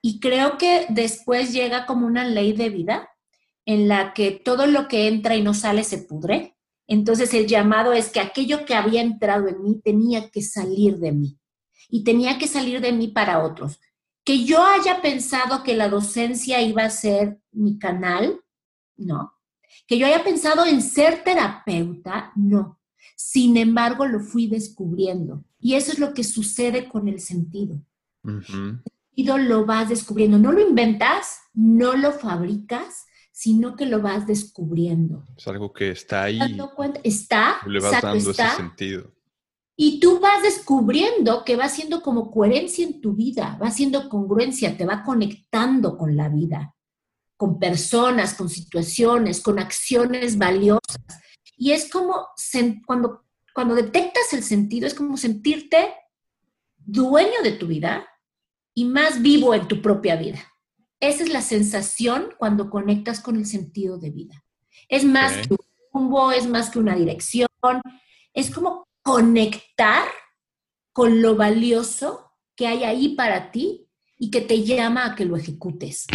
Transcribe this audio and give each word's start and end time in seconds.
Y 0.00 0.20
creo 0.20 0.58
que 0.58 0.86
después 0.88 1.52
llega 1.52 1.86
como 1.86 2.06
una 2.06 2.24
ley 2.24 2.52
de 2.52 2.70
vida 2.70 3.10
en 3.66 3.88
la 3.88 4.14
que 4.14 4.30
todo 4.30 4.66
lo 4.66 4.88
que 4.88 5.08
entra 5.08 5.36
y 5.36 5.42
no 5.42 5.54
sale 5.54 5.84
se 5.84 5.98
pudre. 5.98 6.56
Entonces 6.86 7.34
el 7.34 7.46
llamado 7.46 7.92
es 7.92 8.08
que 8.08 8.20
aquello 8.20 8.64
que 8.64 8.74
había 8.74 9.02
entrado 9.02 9.48
en 9.48 9.62
mí 9.62 9.80
tenía 9.82 10.30
que 10.30 10.40
salir 10.40 10.98
de 10.98 11.12
mí 11.12 11.38
y 11.90 12.04
tenía 12.04 12.38
que 12.38 12.46
salir 12.46 12.80
de 12.80 12.92
mí 12.92 13.08
para 13.08 13.44
otros. 13.44 13.80
Que 14.24 14.44
yo 14.44 14.62
haya 14.64 15.02
pensado 15.02 15.62
que 15.62 15.76
la 15.76 15.88
docencia 15.88 16.62
iba 16.62 16.84
a 16.84 16.90
ser 16.90 17.40
mi 17.50 17.78
canal, 17.78 18.40
no. 18.96 19.34
Que 19.86 19.98
yo 19.98 20.06
haya 20.06 20.22
pensado 20.22 20.64
en 20.64 20.82
ser 20.82 21.24
terapeuta, 21.24 22.32
no. 22.36 22.80
Sin 23.16 23.56
embargo, 23.56 24.06
lo 24.06 24.20
fui 24.20 24.46
descubriendo. 24.46 25.44
Y 25.58 25.74
eso 25.74 25.92
es 25.92 25.98
lo 25.98 26.14
que 26.14 26.24
sucede 26.24 26.88
con 26.88 27.08
el 27.08 27.20
sentido. 27.20 27.80
Sentido 29.24 29.36
lo 29.36 29.66
vas 29.66 29.88
descubriendo. 29.88 30.38
No 30.38 30.52
lo 30.52 30.60
inventas, 30.60 31.40
no 31.52 31.96
lo 31.96 32.12
fabricas, 32.12 33.06
sino 33.32 33.74
que 33.74 33.86
lo 33.86 34.00
vas 34.00 34.26
descubriendo. 34.26 35.24
Es 35.36 35.48
algo 35.48 35.72
que 35.72 35.90
está 35.90 36.24
ahí. 36.24 36.38
Está, 37.02 37.58
le 37.66 37.80
vas 37.80 38.00
dando 38.00 38.30
ese 38.30 38.48
sentido. 38.50 39.12
Y 39.76 40.00
tú 40.00 40.18
vas 40.20 40.42
descubriendo 40.42 41.44
que 41.44 41.56
va 41.56 41.68
siendo 41.68 42.02
como 42.02 42.30
coherencia 42.30 42.84
en 42.84 43.00
tu 43.00 43.14
vida, 43.14 43.58
va 43.62 43.70
siendo 43.70 44.08
congruencia, 44.08 44.76
te 44.76 44.86
va 44.86 45.04
conectando 45.04 45.96
con 45.96 46.16
la 46.16 46.28
vida, 46.28 46.74
con 47.36 47.58
personas, 47.58 48.34
con 48.34 48.48
situaciones, 48.48 49.40
con 49.40 49.58
acciones 49.58 50.36
valiosas. 50.36 50.98
Y 51.56 51.70
es 51.70 51.90
como 51.90 52.26
cuando, 52.86 53.24
cuando 53.54 53.74
detectas 53.74 54.32
el 54.32 54.42
sentido, 54.42 54.86
es 54.86 54.94
como 54.94 55.16
sentirte 55.16 55.94
dueño 56.76 57.42
de 57.44 57.52
tu 57.52 57.66
vida 57.66 58.04
y 58.78 58.84
más 58.84 59.22
vivo 59.22 59.54
en 59.54 59.66
tu 59.66 59.82
propia 59.82 60.14
vida. 60.14 60.38
Esa 61.00 61.24
es 61.24 61.32
la 61.32 61.42
sensación 61.42 62.28
cuando 62.38 62.70
conectas 62.70 63.18
con 63.18 63.34
el 63.34 63.44
sentido 63.44 63.98
de 63.98 64.10
vida. 64.10 64.44
Es 64.88 65.02
más 65.02 65.32
que 65.48 65.54
un 65.54 65.58
rumbo, 65.92 66.30
es 66.30 66.46
más 66.46 66.70
que 66.70 66.78
una 66.78 66.94
dirección, 66.94 67.48
es 68.32 68.54
como 68.54 68.86
conectar 69.02 70.04
con 70.92 71.20
lo 71.20 71.34
valioso 71.34 72.30
que 72.54 72.68
hay 72.68 72.84
ahí 72.84 73.16
para 73.16 73.50
ti 73.50 73.88
y 74.16 74.30
que 74.30 74.42
te 74.42 74.62
llama 74.62 75.06
a 75.06 75.14
que 75.16 75.24
lo 75.24 75.36
ejecutes. 75.36 76.06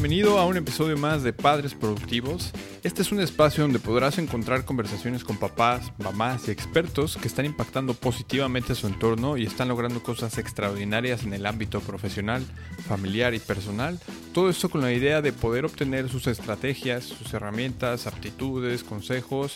Bienvenido 0.00 0.38
a 0.38 0.46
un 0.46 0.56
episodio 0.56 0.96
más 0.96 1.22
de 1.22 1.34
Padres 1.34 1.74
Productivos. 1.74 2.52
Este 2.82 3.02
es 3.02 3.12
un 3.12 3.20
espacio 3.20 3.64
donde 3.64 3.80
podrás 3.80 4.16
encontrar 4.16 4.64
conversaciones 4.64 5.24
con 5.24 5.36
papás, 5.36 5.92
mamás 5.98 6.48
y 6.48 6.52
expertos 6.52 7.18
que 7.18 7.28
están 7.28 7.44
impactando 7.44 7.92
positivamente 7.92 8.74
su 8.74 8.86
entorno 8.86 9.36
y 9.36 9.44
están 9.44 9.68
logrando 9.68 10.02
cosas 10.02 10.38
extraordinarias 10.38 11.24
en 11.24 11.34
el 11.34 11.44
ámbito 11.44 11.80
profesional, 11.80 12.42
familiar 12.88 13.34
y 13.34 13.40
personal. 13.40 14.00
Todo 14.32 14.48
esto 14.48 14.70
con 14.70 14.80
la 14.80 14.90
idea 14.90 15.20
de 15.20 15.34
poder 15.34 15.66
obtener 15.66 16.08
sus 16.08 16.28
estrategias, 16.28 17.04
sus 17.04 17.34
herramientas, 17.34 18.06
aptitudes, 18.06 18.82
consejos 18.82 19.52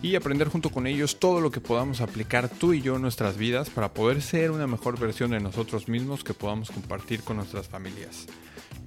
y 0.00 0.14
aprender 0.14 0.48
junto 0.48 0.70
con 0.70 0.86
ellos 0.86 1.18
todo 1.18 1.42
lo 1.42 1.50
que 1.50 1.60
podamos 1.60 2.00
aplicar 2.00 2.48
tú 2.48 2.72
y 2.72 2.80
yo 2.80 2.96
en 2.96 3.02
nuestras 3.02 3.36
vidas 3.36 3.68
para 3.68 3.92
poder 3.92 4.22
ser 4.22 4.52
una 4.52 4.66
mejor 4.66 4.98
versión 4.98 5.32
de 5.32 5.40
nosotros 5.40 5.86
mismos 5.86 6.24
que 6.24 6.32
podamos 6.32 6.70
compartir 6.70 7.20
con 7.20 7.36
nuestras 7.36 7.68
familias. 7.68 8.26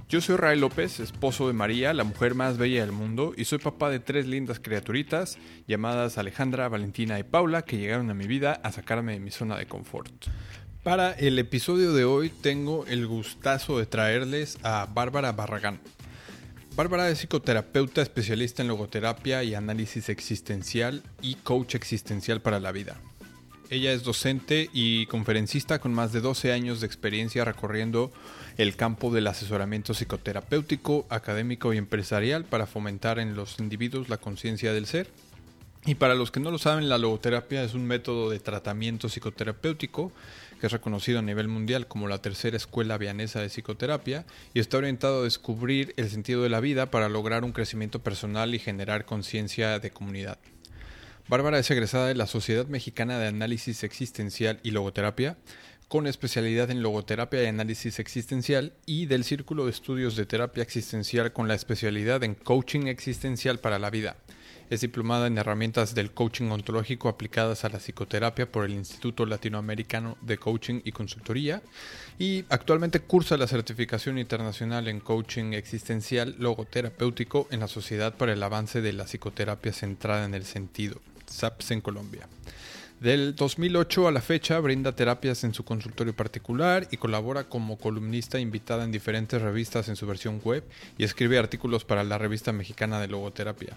Yo 0.08 0.22
soy 0.22 0.36
Ray 0.36 0.60
López, 0.60 1.00
esposo 1.00 1.48
de 1.48 1.54
María, 1.54 1.92
la 1.92 2.04
mujer 2.04 2.36
más 2.36 2.60
bella 2.60 2.82
del 2.82 2.92
mundo, 2.92 3.34
y 3.36 3.46
soy 3.46 3.58
papá 3.58 3.90
de 3.90 4.00
tres 4.00 4.28
lindas 4.28 4.60
criaturitas 4.60 5.40
llamadas 5.68 6.20
Alejandra, 6.20 6.70
Valentina 6.70 7.18
y 7.18 7.24
Paula, 7.24 7.64
que 7.64 7.80
llegaron 7.80 8.12
a 8.12 8.14
mi 8.14 8.28
vida 8.28 8.54
a 8.64 8.72
sacarme 8.72 9.14
de 9.14 9.20
mi 9.20 9.32
zona 9.32 9.58
de 9.58 9.66
confort. 9.66 10.14
Para 10.84 11.12
el 11.14 11.40
episodio 11.40 11.92
de 11.94 12.06
hoy 12.06 12.30
tengo 12.30 12.86
el 12.86 13.08
gustazo 13.08 13.80
de 13.80 13.88
traerles 13.88 14.60
a 14.62 14.86
Bárbara 14.86 15.32
Barragán. 15.32 15.80
Bárbara 16.76 17.10
es 17.10 17.18
psicoterapeuta 17.18 18.04
especialista 18.04 18.62
en 18.62 18.68
logoterapia 18.68 19.44
y 19.44 19.56
análisis 19.56 20.10
existencial 20.10 21.02
y 21.24 21.34
coach 21.34 21.74
existencial 21.74 22.44
para 22.44 22.60
la 22.60 22.72
vida. 22.72 23.02
Ella 23.72 23.92
es 23.92 24.04
docente 24.04 24.70
y 24.72 25.08
conferencista 25.08 25.80
con 25.80 25.94
más 25.94 26.12
de 26.14 26.22
12 26.22 26.52
años 26.52 26.82
de 26.82 26.86
experiencia 26.86 27.44
recorriendo 27.44 28.12
el 28.58 28.76
campo 28.76 29.12
del 29.12 29.28
asesoramiento 29.28 29.94
psicoterapéutico, 29.94 31.06
académico 31.10 31.74
y 31.74 31.78
empresarial 31.78 32.46
para 32.46 32.68
fomentar 32.68 33.20
en 33.20 33.36
los 33.36 33.60
individuos 33.60 34.10
la 34.10 34.18
conciencia 34.18 34.74
del 34.74 34.86
ser. 34.86 35.08
Y 35.86 35.96
para 35.96 36.16
los 36.16 36.32
que 36.32 36.40
no 36.40 36.50
lo 36.50 36.58
saben, 36.58 36.90
la 36.90 36.98
logoterapia 36.98 37.64
es 37.64 37.76
un 37.76 37.86
método 37.86 38.32
de 38.32 38.40
tratamiento 38.40 39.08
psicoterapéutico 39.08 40.12
que 40.60 40.68
es 40.68 40.72
reconocido 40.72 41.20
a 41.20 41.22
nivel 41.22 41.48
mundial 41.48 41.88
como 41.88 42.08
la 42.08 42.22
tercera 42.22 42.58
escuela 42.58 42.98
vianesa 42.98 43.42
de 43.42 43.50
psicoterapia 43.50 44.26
y 44.54 44.62
está 44.62 44.78
orientado 44.78 45.20
a 45.20 45.24
descubrir 45.24 45.94
el 45.98 46.10
sentido 46.10 46.42
de 46.44 46.50
la 46.50 46.60
vida 46.60 46.90
para 46.90 47.10
lograr 47.10 47.44
un 47.44 47.52
crecimiento 47.52 48.00
personal 48.00 48.56
y 48.56 48.60
generar 48.60 49.06
conciencia 49.06 49.78
de 49.80 49.92
comunidad. 49.92 50.40
Bárbara 51.28 51.60
es 51.60 51.70
egresada 51.72 52.08
de 52.08 52.16
la 52.16 52.28
Sociedad 52.28 52.68
Mexicana 52.68 53.18
de 53.18 53.28
Análisis 53.28 53.84
Existencial 53.84 54.60
y 54.64 54.72
Logoterapia 54.72 55.38
con 55.88 56.08
especialidad 56.08 56.72
en 56.72 56.82
logoterapia 56.82 57.44
y 57.44 57.48
análisis 57.48 58.00
existencial 58.00 58.74
y 58.86 59.06
del 59.06 59.24
Círculo 59.24 59.66
de 59.66 59.72
Estudios 59.72 60.16
de 60.16 60.26
Terapia 60.26 60.64
Existencial 60.64 61.32
con 61.32 61.48
la 61.48 61.54
especialidad 61.54 62.24
en 62.24 62.36
coaching 62.36 62.88
existencial 62.88 63.60
para 63.60 63.80
la 63.80 63.90
vida. 63.90 64.18
Es 64.72 64.82
diplomada 64.82 65.28
en 65.28 65.38
herramientas 65.38 65.94
del 65.94 66.12
coaching 66.12 66.50
ontológico 66.50 67.08
aplicadas 67.08 67.64
a 67.64 67.70
la 67.70 67.78
psicoterapia 67.78 68.52
por 68.52 68.66
el 68.66 68.74
Instituto 68.74 69.28
Latinoamericano 69.28 70.18
de 70.22 70.40
Coaching 70.40 70.82
y 70.84 70.92
Consultoría 70.92 71.62
y 72.18 72.46
actualmente 72.50 73.00
cursa 73.00 73.38
la 73.38 73.46
certificación 73.46 74.18
internacional 74.18 74.88
en 74.88 75.00
coaching 75.00 75.54
existencial 75.54 76.36
logoterapéutico 76.40 77.48
en 77.52 77.60
la 77.60 77.68
Sociedad 77.68 78.16
para 78.16 78.34
el 78.34 78.42
Avance 78.42 78.82
de 78.82 78.94
la 78.94 79.06
Psicoterapia 79.06 79.72
Centrada 79.72 80.26
en 80.26 80.34
el 80.34 80.46
Sentido, 80.46 81.00
SAPS 81.28 81.70
en 81.70 81.82
Colombia. 81.82 82.28
Del 83.00 83.36
2008 83.36 84.08
a 84.08 84.12
la 84.12 84.22
fecha 84.22 84.58
brinda 84.62 84.96
terapias 84.96 85.44
en 85.44 85.54
su 85.54 85.66
consultorio 85.66 86.16
particular 86.16 86.88
y 86.92 86.98
colabora 86.98 87.44
como 87.44 87.78
columnista 87.78 88.40
invitada 88.40 88.86
en 88.86 88.92
diferentes 88.94 89.42
revistas 89.42 89.90
en 89.90 89.98
su 89.98 90.08
versión 90.08 90.40
web 90.42 90.64
y 90.98 91.04
escribe 91.04 91.38
artículos 91.38 91.84
para 91.84 92.06
la 92.06 92.18
revista 92.18 92.54
mexicana 92.54 93.02
de 93.02 93.10
logoterapia. 93.10 93.76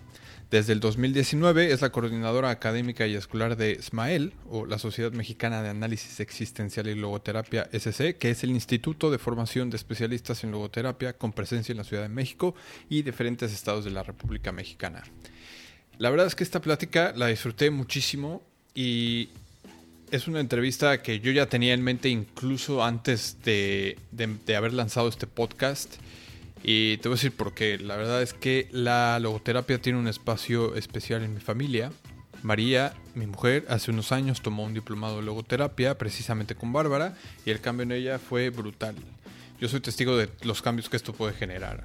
Desde 0.52 0.72
el 0.72 0.78
2019 0.78 1.72
es 1.72 1.82
la 1.82 1.90
coordinadora 1.90 2.50
académica 2.50 3.08
y 3.08 3.16
escolar 3.16 3.56
de 3.56 3.82
SMAEL, 3.82 4.34
o 4.48 4.66
la 4.66 4.78
Sociedad 4.78 5.10
Mexicana 5.10 5.62
de 5.62 5.70
Análisis 5.70 6.20
Existencial 6.20 6.86
y 6.86 6.94
Logoterapia 6.94 7.68
SC, 7.72 8.16
que 8.16 8.30
es 8.30 8.44
el 8.44 8.50
Instituto 8.50 9.10
de 9.10 9.18
Formación 9.18 9.68
de 9.68 9.76
Especialistas 9.78 10.44
en 10.44 10.52
Logoterapia 10.52 11.18
con 11.18 11.32
presencia 11.32 11.72
en 11.72 11.78
la 11.78 11.84
Ciudad 11.84 12.04
de 12.04 12.08
México 12.08 12.54
y 12.88 13.02
diferentes 13.02 13.52
estados 13.52 13.84
de 13.84 13.90
la 13.90 14.04
República 14.04 14.52
Mexicana. 14.52 15.02
La 15.98 16.08
verdad 16.10 16.28
es 16.28 16.36
que 16.36 16.44
esta 16.44 16.60
plática 16.60 17.12
la 17.16 17.26
disfruté 17.26 17.70
muchísimo 17.70 18.42
y 18.74 19.30
es 20.10 20.28
una 20.28 20.40
entrevista 20.40 21.02
que 21.02 21.20
yo 21.20 21.32
ya 21.32 21.46
tenía 21.46 21.74
en 21.74 21.82
mente 21.82 22.08
incluso 22.08 22.84
antes 22.84 23.38
de, 23.44 23.98
haber 24.56 24.72
lanzado 24.72 25.08
este 25.08 25.26
podcast. 25.26 25.96
Y 26.62 26.96
te 26.98 27.08
voy 27.08 27.14
a 27.14 27.18
decir 27.18 27.32
por 27.32 27.54
qué. 27.54 27.78
La 27.78 27.96
verdad 27.96 28.22
es 28.22 28.34
que 28.34 28.68
la 28.72 29.18
logoterapia 29.20 29.80
tiene 29.80 29.98
un 29.98 30.08
espacio 30.08 30.74
especial 30.74 31.22
en 31.22 31.34
mi 31.34 31.40
familia. 31.40 31.92
María, 32.42 32.94
mi 33.14 33.26
mujer, 33.26 33.64
hace 33.68 33.90
unos 33.90 34.12
años 34.12 34.42
tomó 34.42 34.64
un 34.64 34.74
diplomado 34.74 35.16
de 35.16 35.22
logoterapia 35.22 35.98
precisamente 35.98 36.54
con 36.54 36.72
Bárbara 36.72 37.16
y 37.44 37.50
el 37.50 37.60
cambio 37.60 37.82
en 37.84 37.92
ella 37.92 38.18
fue 38.18 38.50
brutal. 38.50 38.94
Yo 39.60 39.68
soy 39.68 39.80
testigo 39.80 40.16
de 40.16 40.28
los 40.42 40.62
cambios 40.62 40.88
que 40.88 40.96
esto 40.96 41.12
puede 41.12 41.32
generar. 41.32 41.84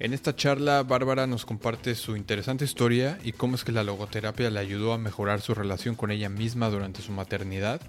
En 0.00 0.14
esta 0.14 0.36
charla, 0.36 0.84
Bárbara 0.84 1.26
nos 1.26 1.44
comparte 1.44 1.96
su 1.96 2.14
interesante 2.14 2.64
historia 2.64 3.18
y 3.24 3.32
cómo 3.32 3.56
es 3.56 3.64
que 3.64 3.72
la 3.72 3.82
logoterapia 3.82 4.48
le 4.48 4.60
ayudó 4.60 4.92
a 4.92 4.98
mejorar 4.98 5.40
su 5.40 5.54
relación 5.54 5.96
con 5.96 6.12
ella 6.12 6.28
misma 6.28 6.70
durante 6.70 7.02
su 7.02 7.10
maternidad, 7.10 7.80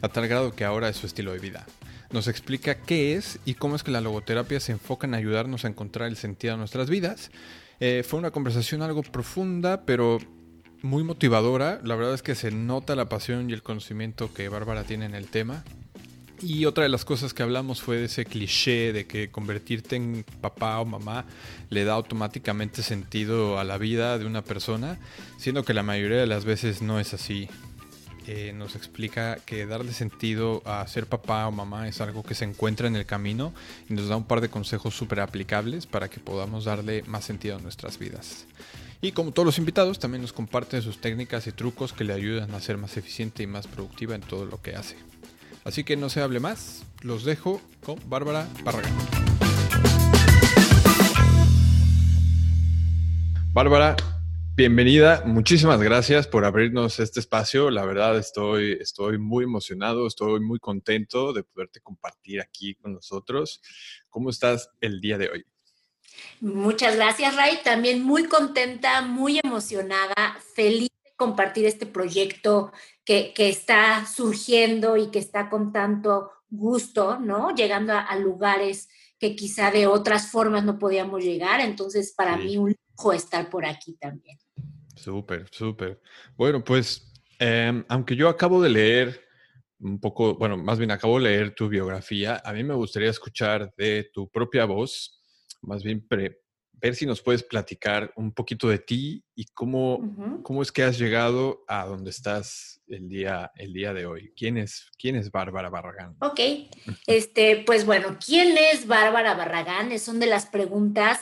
a 0.00 0.08
tal 0.08 0.28
grado 0.28 0.54
que 0.54 0.64
ahora 0.64 0.88
es 0.88 0.96
su 0.96 1.06
estilo 1.06 1.32
de 1.32 1.40
vida. 1.40 1.66
Nos 2.10 2.26
explica 2.26 2.80
qué 2.80 3.16
es 3.16 3.38
y 3.44 3.52
cómo 3.52 3.76
es 3.76 3.82
que 3.82 3.90
la 3.90 4.00
logoterapia 4.00 4.60
se 4.60 4.72
enfoca 4.72 5.06
en 5.06 5.12
ayudarnos 5.12 5.66
a 5.66 5.68
encontrar 5.68 6.08
el 6.08 6.16
sentido 6.16 6.54
de 6.54 6.58
nuestras 6.58 6.88
vidas. 6.88 7.30
Eh, 7.80 8.02
fue 8.02 8.18
una 8.18 8.30
conversación 8.30 8.80
algo 8.80 9.02
profunda, 9.02 9.84
pero 9.84 10.20
muy 10.80 11.04
motivadora. 11.04 11.80
La 11.84 11.96
verdad 11.96 12.14
es 12.14 12.22
que 12.22 12.34
se 12.34 12.50
nota 12.50 12.96
la 12.96 13.10
pasión 13.10 13.50
y 13.50 13.52
el 13.52 13.62
conocimiento 13.62 14.32
que 14.32 14.48
Bárbara 14.48 14.84
tiene 14.84 15.04
en 15.04 15.14
el 15.14 15.26
tema. 15.28 15.64
Y 16.40 16.66
otra 16.66 16.84
de 16.84 16.88
las 16.88 17.04
cosas 17.04 17.34
que 17.34 17.42
hablamos 17.42 17.82
fue 17.82 17.96
de 17.96 18.04
ese 18.04 18.24
cliché 18.24 18.92
de 18.92 19.06
que 19.06 19.28
convertirte 19.28 19.96
en 19.96 20.24
papá 20.40 20.78
o 20.78 20.84
mamá 20.84 21.24
le 21.68 21.84
da 21.84 21.94
automáticamente 21.94 22.82
sentido 22.82 23.58
a 23.58 23.64
la 23.64 23.76
vida 23.76 24.18
de 24.18 24.24
una 24.24 24.42
persona, 24.42 24.98
siendo 25.36 25.64
que 25.64 25.74
la 25.74 25.82
mayoría 25.82 26.18
de 26.18 26.26
las 26.26 26.44
veces 26.44 26.80
no 26.80 27.00
es 27.00 27.12
así. 27.14 27.48
eh, 28.28 28.52
nos 28.52 28.76
explica 28.76 29.36
que 29.46 29.64
darle 29.64 29.92
sentido 29.94 30.62
a 30.66 30.86
ser 30.86 31.06
papá 31.06 31.48
o 31.48 31.50
mamá 31.50 31.88
es 31.88 32.02
algo 32.02 32.22
que 32.22 32.34
se 32.34 32.44
encuentra 32.44 32.86
en 32.86 32.94
el 32.94 33.06
camino 33.06 33.54
y 33.88 33.94
nos 33.94 34.08
da 34.08 34.16
un 34.16 34.24
par 34.24 34.42
de 34.42 34.50
consejos 34.50 34.94
súper 34.94 35.20
aplicables 35.20 35.86
para 35.86 36.08
que 36.10 36.20
podamos 36.20 36.66
darle 36.66 37.02
más 37.04 37.24
sentido 37.24 37.56
a 37.56 37.60
nuestras 37.60 37.98
vidas. 37.98 38.44
Y 39.00 39.12
como 39.12 39.32
todos 39.32 39.46
los 39.46 39.58
invitados, 39.58 39.98
también 39.98 40.20
nos 40.20 40.34
comparten 40.34 40.82
sus 40.82 41.00
técnicas 41.00 41.46
y 41.46 41.52
trucos 41.52 41.94
que 41.94 42.04
le 42.04 42.12
ayudan 42.12 42.54
a 42.54 42.60
ser 42.60 42.76
más 42.76 42.98
eficiente 42.98 43.42
y 43.42 43.46
más 43.46 43.66
productiva 43.66 44.14
en 44.14 44.20
todo 44.20 44.44
lo 44.44 44.60
que 44.60 44.76
hace. 44.76 45.07
Así 45.68 45.84
que 45.84 45.98
no 45.98 46.08
se 46.08 46.22
hable 46.22 46.40
más, 46.40 46.86
los 47.02 47.24
dejo 47.26 47.60
con 47.84 47.98
Bárbara 48.08 48.48
Barragán. 48.64 48.90
Bárbara, 53.52 53.94
bienvenida. 54.56 55.24
Muchísimas 55.26 55.78
gracias 55.82 56.26
por 56.26 56.46
abrirnos 56.46 57.00
este 57.00 57.20
espacio. 57.20 57.70
La 57.70 57.84
verdad 57.84 58.16
estoy, 58.16 58.78
estoy 58.80 59.18
muy 59.18 59.44
emocionado, 59.44 60.06
estoy 60.06 60.40
muy 60.40 60.58
contento 60.58 61.34
de 61.34 61.42
poderte 61.42 61.80
compartir 61.80 62.40
aquí 62.40 62.74
con 62.74 62.94
nosotros. 62.94 63.60
¿Cómo 64.08 64.30
estás 64.30 64.70
el 64.80 65.02
día 65.02 65.18
de 65.18 65.28
hoy? 65.28 65.44
Muchas 66.40 66.96
gracias, 66.96 67.36
Ray. 67.36 67.58
También 67.62 68.02
muy 68.02 68.24
contenta, 68.24 69.02
muy 69.02 69.38
emocionada, 69.44 70.38
feliz 70.54 70.88
compartir 71.18 71.66
este 71.66 71.84
proyecto 71.84 72.72
que, 73.04 73.34
está 73.36 74.06
surgiendo 74.06 74.96
y 74.96 75.10
que 75.10 75.18
está 75.18 75.50
con 75.50 75.72
tanto 75.72 76.30
gusto, 76.48 77.18
¿no? 77.18 77.54
Llegando 77.54 77.92
a, 77.92 78.16
lugares 78.16 78.88
que 79.18 79.34
quizá 79.34 79.72
de 79.72 79.88
otras 79.88 80.30
formas 80.30 80.64
no 80.64 80.78
podíamos 80.78 81.24
llegar. 81.24 81.60
Entonces, 81.60 82.14
para 82.16 82.36
mí 82.36 82.56
un 82.56 82.74
lujo 82.96 83.12
estar 83.12 83.50
por 83.50 83.66
aquí 83.66 83.94
también. 83.94 84.38
Súper, 84.94 85.48
súper. 85.50 86.00
Bueno, 86.36 86.62
pues, 86.62 87.12
em, 87.40 87.84
aunque 87.88 88.14
yo 88.14 88.28
acabo 88.28 88.62
de 88.62 88.70
leer 88.70 89.20
un 89.80 89.98
poco, 89.98 90.36
bueno, 90.36 90.56
más 90.56 90.78
bien 90.78 90.92
acabo 90.92 91.18
de 91.18 91.24
leer 91.24 91.54
tu 91.54 91.68
biografía, 91.68 92.40
a 92.44 92.52
mí 92.52 92.62
me 92.62 92.74
gustaría 92.74 93.10
escuchar 93.10 93.72
de 93.76 94.08
tu 94.12 94.28
propia 94.28 94.66
voz 94.66 95.18
más 95.62 95.82
bien 95.82 96.06
ver 96.80 96.94
si 96.94 97.06
nos 97.06 97.20
puedes 97.20 97.42
platicar 97.42 98.12
un 98.16 98.32
poquito 98.32 98.68
de 98.68 98.78
ti 98.78 99.24
y 99.34 99.46
cómo, 99.46 100.42
cómo 100.42 100.62
es 100.62 100.72
que 100.72 100.82
has 100.82 100.98
llegado 100.98 101.64
a 101.68 101.84
donde 101.86 102.10
estás 102.10 102.80
el 102.88 103.08
día, 103.08 103.52
el 103.56 103.72
día 103.72 103.92
de 103.92 104.06
hoy. 104.06 104.32
¿Quién 104.36 104.56
es, 104.56 104.90
quién 104.98 105.16
es 105.16 105.30
Bárbara 105.30 105.70
Barragán? 105.70 106.16
Ok, 106.20 106.40
este, 107.06 107.62
pues 107.66 107.84
bueno, 107.84 108.18
¿quién 108.24 108.56
es 108.56 108.86
Bárbara 108.86 109.34
Barragán? 109.34 109.96
Son 109.98 110.20
de 110.20 110.26
las 110.26 110.46
preguntas 110.46 111.20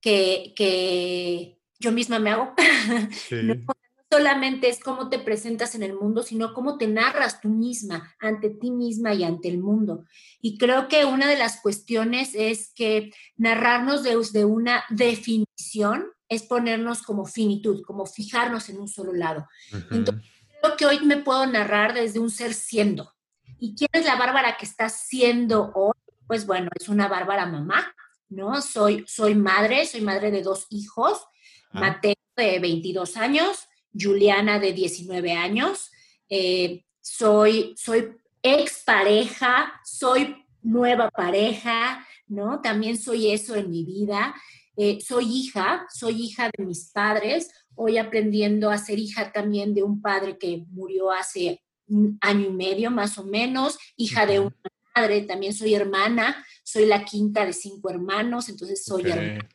que, 0.00 0.52
que 0.56 1.58
yo 1.78 1.92
misma 1.92 2.18
me 2.18 2.30
hago. 2.30 2.54
solamente 4.12 4.68
es 4.68 4.78
cómo 4.78 5.08
te 5.08 5.18
presentas 5.18 5.74
en 5.74 5.82
el 5.82 5.94
mundo, 5.94 6.22
sino 6.22 6.52
cómo 6.52 6.76
te 6.76 6.86
narras 6.86 7.40
tú 7.40 7.48
misma 7.48 8.14
ante 8.20 8.50
ti 8.50 8.70
misma 8.70 9.14
y 9.14 9.24
ante 9.24 9.48
el 9.48 9.56
mundo. 9.58 10.04
Y 10.42 10.58
creo 10.58 10.86
que 10.86 11.06
una 11.06 11.26
de 11.26 11.38
las 11.38 11.62
cuestiones 11.62 12.34
es 12.34 12.74
que 12.74 13.10
narrarnos 13.38 14.02
desde 14.02 14.44
una 14.44 14.84
definición 14.90 16.08
es 16.28 16.42
ponernos 16.42 17.00
como 17.00 17.24
finitud, 17.24 17.82
como 17.86 18.04
fijarnos 18.04 18.68
en 18.68 18.80
un 18.80 18.88
solo 18.88 19.14
lado. 19.14 19.48
Entonces, 19.90 20.22
creo 20.60 20.76
que 20.76 20.84
hoy 20.84 21.00
me 21.06 21.16
puedo 21.16 21.46
narrar 21.46 21.94
desde 21.94 22.18
un 22.18 22.28
ser 22.28 22.52
siendo. 22.52 23.14
¿Y 23.58 23.74
quién 23.74 23.88
es 23.94 24.04
la 24.04 24.16
Bárbara 24.16 24.58
que 24.58 24.66
está 24.66 24.90
siendo 24.90 25.72
hoy? 25.74 25.94
Pues 26.26 26.44
bueno, 26.44 26.68
es 26.78 26.90
una 26.90 27.08
Bárbara 27.08 27.46
mamá, 27.46 27.94
¿no? 28.28 28.60
Soy, 28.60 29.06
soy 29.08 29.34
madre, 29.34 29.86
soy 29.86 30.02
madre 30.02 30.30
de 30.30 30.42
dos 30.42 30.66
hijos, 30.68 31.22
ah. 31.70 31.80
Mateo 31.80 32.14
de 32.36 32.58
22 32.58 33.16
años, 33.16 33.68
Juliana 33.98 34.58
de 34.58 34.72
19 34.72 35.32
años. 35.32 35.90
Eh, 36.28 36.84
soy, 37.00 37.74
soy 37.76 38.12
expareja, 38.42 39.80
soy 39.84 40.36
nueva 40.62 41.10
pareja, 41.10 42.06
¿no? 42.26 42.60
También 42.60 42.98
soy 42.98 43.30
eso 43.30 43.54
en 43.54 43.70
mi 43.70 43.84
vida. 43.84 44.34
Eh, 44.76 44.98
soy 45.00 45.26
hija, 45.26 45.86
soy 45.92 46.22
hija 46.22 46.50
de 46.56 46.64
mis 46.64 46.90
padres, 46.90 47.50
hoy 47.74 47.98
aprendiendo 47.98 48.70
a 48.70 48.78
ser 48.78 48.98
hija 48.98 49.30
también 49.30 49.74
de 49.74 49.82
un 49.82 50.00
padre 50.00 50.38
que 50.38 50.64
murió 50.70 51.10
hace 51.10 51.62
un 51.88 52.16
año 52.22 52.46
y 52.46 52.52
medio 52.52 52.90
más 52.90 53.18
o 53.18 53.24
menos, 53.24 53.78
hija 53.96 54.24
de 54.24 54.40
una 54.40 54.56
madre, 54.96 55.22
también 55.22 55.52
soy 55.52 55.74
hermana, 55.74 56.44
soy 56.64 56.86
la 56.86 57.04
quinta 57.04 57.44
de 57.44 57.52
cinco 57.52 57.90
hermanos, 57.90 58.48
entonces 58.48 58.82
soy 58.84 59.10
hermana. 59.10 59.48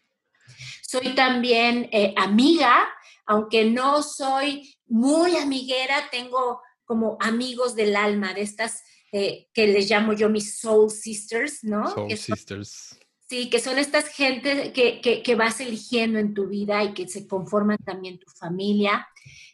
Soy 0.84 1.16
también 1.16 1.90
eh, 1.92 2.14
amiga, 2.16 2.88
aunque 3.28 3.66
no 3.66 4.02
soy 4.02 4.76
muy 4.88 5.36
amiguera, 5.36 6.10
tengo 6.12 6.62
como 6.86 7.18
amigos 7.20 7.76
del 7.76 7.96
alma, 7.96 8.34
de 8.34 8.42
estas 8.42 8.84
eh, 9.12 9.48
que 9.54 9.68
les 9.68 9.90
llamo 9.90 10.14
yo 10.14 10.30
mis 10.30 10.58
soul 10.60 10.90
sisters, 10.90 11.64
¿no? 11.64 11.94
Soul 11.94 12.18
sisters. 12.18 12.98
Sí, 13.30 13.50
que 13.50 13.60
son 13.60 13.78
estas 13.78 14.08
gente 14.08 14.72
que, 14.72 15.02
que, 15.02 15.36
vas 15.36 15.60
eligiendo 15.60 16.18
en 16.18 16.34
tu 16.34 16.48
vida 16.48 16.82
y 16.86 16.94
que 16.94 17.10
se 17.10 17.28
conforman 17.28 17.78
también 17.80 18.20
tu 18.20 18.30
familia. 18.30 19.06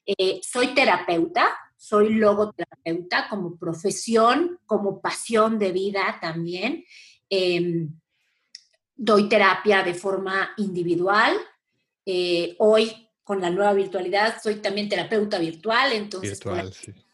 Eh, 0.05 0.39
soy 0.43 0.75
terapeuta, 0.75 1.47
soy 1.75 2.13
logoterapeuta 2.13 3.27
como 3.29 3.57
profesión, 3.57 4.59
como 4.67 5.01
pasión 5.01 5.57
de 5.57 5.71
vida 5.71 6.19
también. 6.21 6.85
Em, 7.29 7.89
doy 8.95 9.27
terapia 9.27 9.81
de 9.81 9.95
forma 9.95 10.51
individual. 10.57 11.35
Eh, 12.05 12.55
hoy 12.59 13.02
con 13.23 13.41
la 13.41 13.49
nueva 13.49 13.73
virtualidad, 13.73 14.41
soy 14.41 14.55
también 14.55 14.89
terapeuta 14.89 15.39
virtual, 15.39 15.93
entonces 15.93 16.39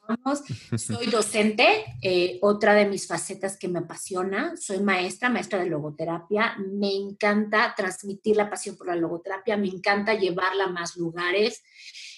soy 0.77 1.07
docente, 1.07 1.85
eh, 2.01 2.39
otra 2.41 2.73
de 2.73 2.85
mis 2.85 3.07
facetas 3.07 3.57
que 3.57 3.67
me 3.67 3.79
apasiona, 3.79 4.55
soy 4.57 4.79
maestra, 4.79 5.29
maestra 5.29 5.59
de 5.59 5.69
logoterapia, 5.69 6.55
me 6.57 6.93
encanta 6.95 7.73
transmitir 7.75 8.35
la 8.35 8.49
pasión 8.49 8.75
por 8.75 8.87
la 8.87 8.95
logoterapia, 8.95 9.57
me 9.57 9.67
encanta 9.67 10.15
llevarla 10.15 10.65
a 10.65 10.69
más 10.69 10.97
lugares 10.97 11.63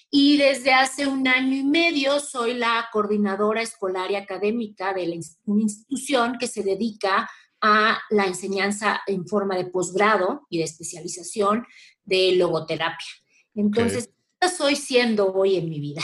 y 0.10 0.38
desde 0.38 0.74
hace 0.74 1.08
un 1.08 1.26
año 1.28 1.56
y 1.56 1.64
medio 1.64 2.20
soy 2.20 2.54
la 2.54 2.90
coordinadora 2.92 3.62
escolar 3.62 4.12
y 4.12 4.16
académica 4.16 4.94
de 4.94 5.22
una 5.46 5.62
institución 5.62 6.38
que 6.38 6.48
se 6.48 6.64
dedica 6.64 7.30
a 7.62 7.98
la 8.10 8.26
enseñanza 8.26 9.02
en 9.08 9.26
forma 9.26 9.56
de 9.56 9.66
posgrado 9.66 10.48
y 10.50 10.58
de 10.58 10.66
especialización 10.66 11.66
de 12.04 12.34
logoterapia. 12.36 13.08
Entonces, 13.56 14.10
¿qué 14.40 14.48
estoy 14.48 14.76
siendo 14.76 15.34
hoy 15.34 15.56
en 15.56 15.70
mi 15.70 15.80
vida? 15.80 16.02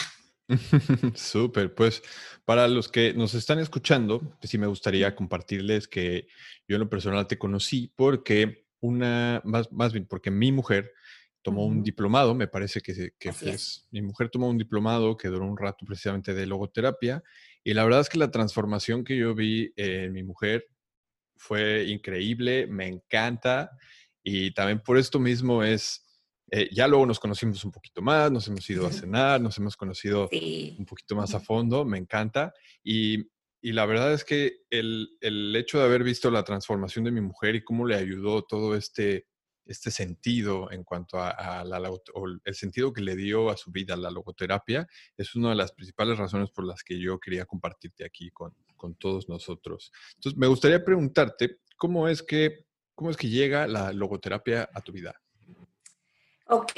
Súper, 1.16 1.74
pues 1.76 2.02
para 2.46 2.68
los 2.68 2.88
que 2.88 3.14
nos 3.14 3.34
están 3.34 3.60
escuchando, 3.60 4.20
pues 4.40 4.50
sí 4.50 4.58
me 4.58 4.68
gustaría 4.68 5.16
compartirles 5.16 5.88
que 5.88 6.28
yo 6.68 6.76
en 6.76 6.82
lo 6.82 6.90
personal 6.90 7.28
te 7.28 7.38
conocí 7.38 7.92
porque 7.96 8.66
una, 8.80 9.42
más, 9.44 9.72
más 9.72 9.92
bien 9.92 10.06
porque 10.06 10.32
mi 10.32 10.52
mujer 10.52 10.94
tomó 11.42 11.66
un 11.66 11.82
diplomado, 11.82 12.36
me 12.36 12.48
parece 12.48 12.82
que, 12.82 13.14
que 13.18 13.30
es. 13.30 13.88
mi 13.92 14.02
mujer 14.02 14.30
tomó 14.30 14.50
un 14.50 14.58
diplomado 14.58 15.16
que 15.16 15.30
duró 15.30 15.46
un 15.46 15.58
rato 15.58 15.86
precisamente 15.86 16.34
de 16.34 16.46
logoterapia 16.46 17.24
y 17.64 17.74
la 17.74 17.86
verdad 17.86 18.02
es 18.02 18.10
que 18.10 18.18
la 18.18 18.32
transformación 18.32 19.06
que 19.06 19.16
yo 19.16 19.34
vi 19.34 19.72
en 19.78 20.12
mi 20.12 20.24
mujer 20.24 20.68
fue 21.38 21.86
increíble, 21.86 22.68
me 22.68 22.88
encanta 22.88 23.72
y 24.24 24.54
también 24.54 24.82
por 24.82 24.98
esto 24.98 25.20
mismo 25.20 25.64
es 25.64 26.07
eh, 26.50 26.70
ya 26.72 26.88
luego 26.88 27.06
nos 27.06 27.20
conocimos 27.20 27.64
un 27.66 27.72
poquito 27.72 28.02
más, 28.02 28.32
nos 28.32 28.48
hemos 28.48 28.70
ido 28.70 28.88
a 28.88 28.92
cenar, 28.92 29.42
nos 29.42 29.58
hemos 29.58 29.76
conocido 29.76 30.30
un 30.32 30.86
poquito 30.86 31.16
más 31.16 31.34
a 31.34 31.40
fondo, 31.40 31.84
me 31.84 31.98
encanta. 31.98 32.54
Y, 32.84 33.30
y 33.62 33.74
la 33.74 33.86
verdad 33.86 34.14
es 34.14 34.24
que 34.24 34.60
el, 34.70 35.10
el, 35.20 35.56
hecho 35.56 35.80
de 35.80 35.86
haber 35.86 36.04
visto 36.04 36.32
la 36.32 36.44
transformación 36.44 37.04
de 37.06 37.12
mi 37.12 37.22
mujer 37.22 37.56
y 37.56 37.64
cómo 37.64 37.86
le 37.86 37.96
ayudó 37.96 38.44
todo 38.44 38.76
este, 38.76 39.28
este 39.66 39.92
sentido 39.92 40.72
en 40.72 40.84
cuanto 40.84 41.20
a, 41.20 41.66
la, 41.66 41.92
el 42.46 42.56
sentido 42.56 42.94
que 42.94 43.02
le 43.02 43.16
dio 43.16 43.50
a 43.50 43.58
su 43.58 43.72
vida 43.72 43.98
la 43.98 44.12
logoterapia, 44.12 44.88
es 45.18 45.36
una 45.36 45.50
de 45.50 45.56
las 45.56 45.74
principales 45.74 46.18
razones 46.18 46.50
por 46.52 46.66
las 46.66 46.84
que 46.84 46.98
yo 46.98 47.20
quería 47.20 47.46
compartirte 47.46 48.06
aquí 48.06 48.32
con, 48.32 48.54
con 48.78 48.96
todos 48.96 49.28
nosotros. 49.28 49.92
Entonces, 50.16 50.38
me 50.38 50.48
gustaría 50.48 50.84
preguntarte, 50.84 51.60
¿cómo 51.76 52.08
es 52.08 52.24
que, 52.24 52.68
cómo 52.96 53.12
es 53.12 53.18
que 53.18 53.28
llega 53.28 53.68
la 53.68 53.92
logoterapia 53.92 54.70
a 54.74 54.82
tu 54.82 54.94
vida? 54.94 55.22
Ok, 56.50 56.72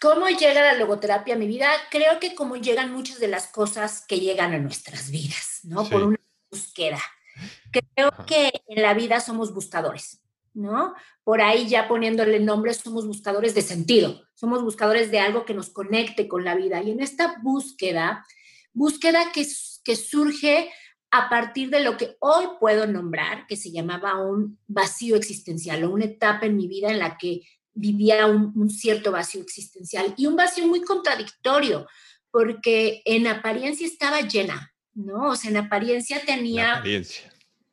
¿cómo 0.00 0.28
llega 0.28 0.62
la 0.62 0.74
logoterapia 0.74 1.34
a 1.34 1.38
mi 1.38 1.46
vida? 1.46 1.70
Creo 1.90 2.20
que 2.20 2.34
como 2.34 2.56
llegan 2.56 2.92
muchas 2.92 3.18
de 3.18 3.28
las 3.28 3.48
cosas 3.48 4.04
que 4.06 4.20
llegan 4.20 4.52
a 4.52 4.58
nuestras 4.58 5.10
vidas, 5.10 5.60
¿no? 5.64 5.84
Por 5.88 6.02
una 6.04 6.20
búsqueda. 6.50 7.00
Creo 7.72 8.10
que 8.26 8.52
en 8.68 8.82
la 8.82 8.94
vida 8.94 9.20
somos 9.20 9.52
buscadores, 9.52 10.20
¿no? 10.54 10.94
Por 11.24 11.42
ahí 11.42 11.68
ya 11.68 11.88
poniéndole 11.88 12.38
nombre, 12.38 12.72
somos 12.74 13.06
buscadores 13.06 13.54
de 13.54 13.62
sentido, 13.62 14.22
somos 14.34 14.62
buscadores 14.62 15.10
de 15.10 15.20
algo 15.20 15.44
que 15.44 15.54
nos 15.54 15.70
conecte 15.70 16.28
con 16.28 16.44
la 16.44 16.54
vida. 16.54 16.80
Y 16.82 16.92
en 16.92 17.00
esta 17.00 17.36
búsqueda, 17.42 18.24
búsqueda 18.72 19.32
que, 19.32 19.46
que 19.84 19.96
surge 19.96 20.70
a 21.10 21.28
partir 21.28 21.70
de 21.70 21.80
lo 21.80 21.96
que 21.96 22.16
hoy 22.20 22.44
puedo 22.60 22.86
nombrar, 22.86 23.46
que 23.46 23.56
se 23.56 23.72
llamaba 23.72 24.20
un 24.20 24.58
vacío 24.66 25.16
existencial 25.16 25.84
o 25.84 25.90
una 25.90 26.04
etapa 26.04 26.46
en 26.46 26.56
mi 26.56 26.68
vida 26.68 26.90
en 26.90 26.98
la 26.98 27.16
que 27.16 27.42
vivía 27.74 28.26
un, 28.26 28.70
cierto 28.70 29.12
vacío 29.12 29.40
existencial 29.40 30.14
y 30.16 30.26
un 30.26 30.36
vacío 30.36 30.66
muy 30.66 30.82
contradictorio, 30.82 31.86
porque 32.30 33.02
en 33.04 33.26
apariencia 33.26 33.86
estaba 33.86 34.20
llena, 34.20 34.72
¿no? 34.94 35.30
O 35.30 35.36
sea, 35.36 35.50
en 35.50 35.58
apariencia 35.58 36.22
tenía 36.24 36.82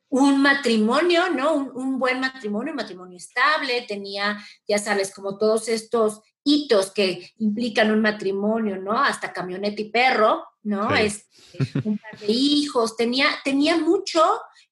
un 0.08 0.40
matrimonio, 0.40 1.28
¿no? 1.30 1.54
Un, 1.54 1.98
buen 1.98 2.20
matrimonio, 2.20 2.72
un 2.72 2.76
matrimonio 2.76 3.16
estable, 3.16 3.84
tenía, 3.86 4.38
ya 4.66 4.78
sabes, 4.78 5.12
como 5.12 5.36
todos 5.36 5.68
estos 5.68 6.20
hitos 6.44 6.92
que 6.92 7.32
implican 7.38 7.90
un 7.90 8.00
matrimonio, 8.00 8.76
¿no? 8.76 8.92
Hasta 8.92 9.32
camioneta 9.32 9.82
y 9.82 9.90
perro, 9.90 10.44
¿no? 10.62 10.94
Es 10.94 11.26
este, 11.52 11.88
un 11.88 11.98
par 11.98 12.18
de 12.20 12.32
hijos, 12.32 12.96
tenía, 12.96 13.26
tenía 13.44 13.76
mucho 13.76 14.22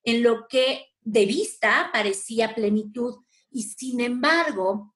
en 0.05 0.23
lo 0.23 0.47
que 0.49 0.87
de 1.03 1.27
vista 1.27 1.91
parecía 1.93 2.55
plenitud 2.55 3.17
y 3.51 3.63
sin 3.63 4.01
embargo 4.01 4.94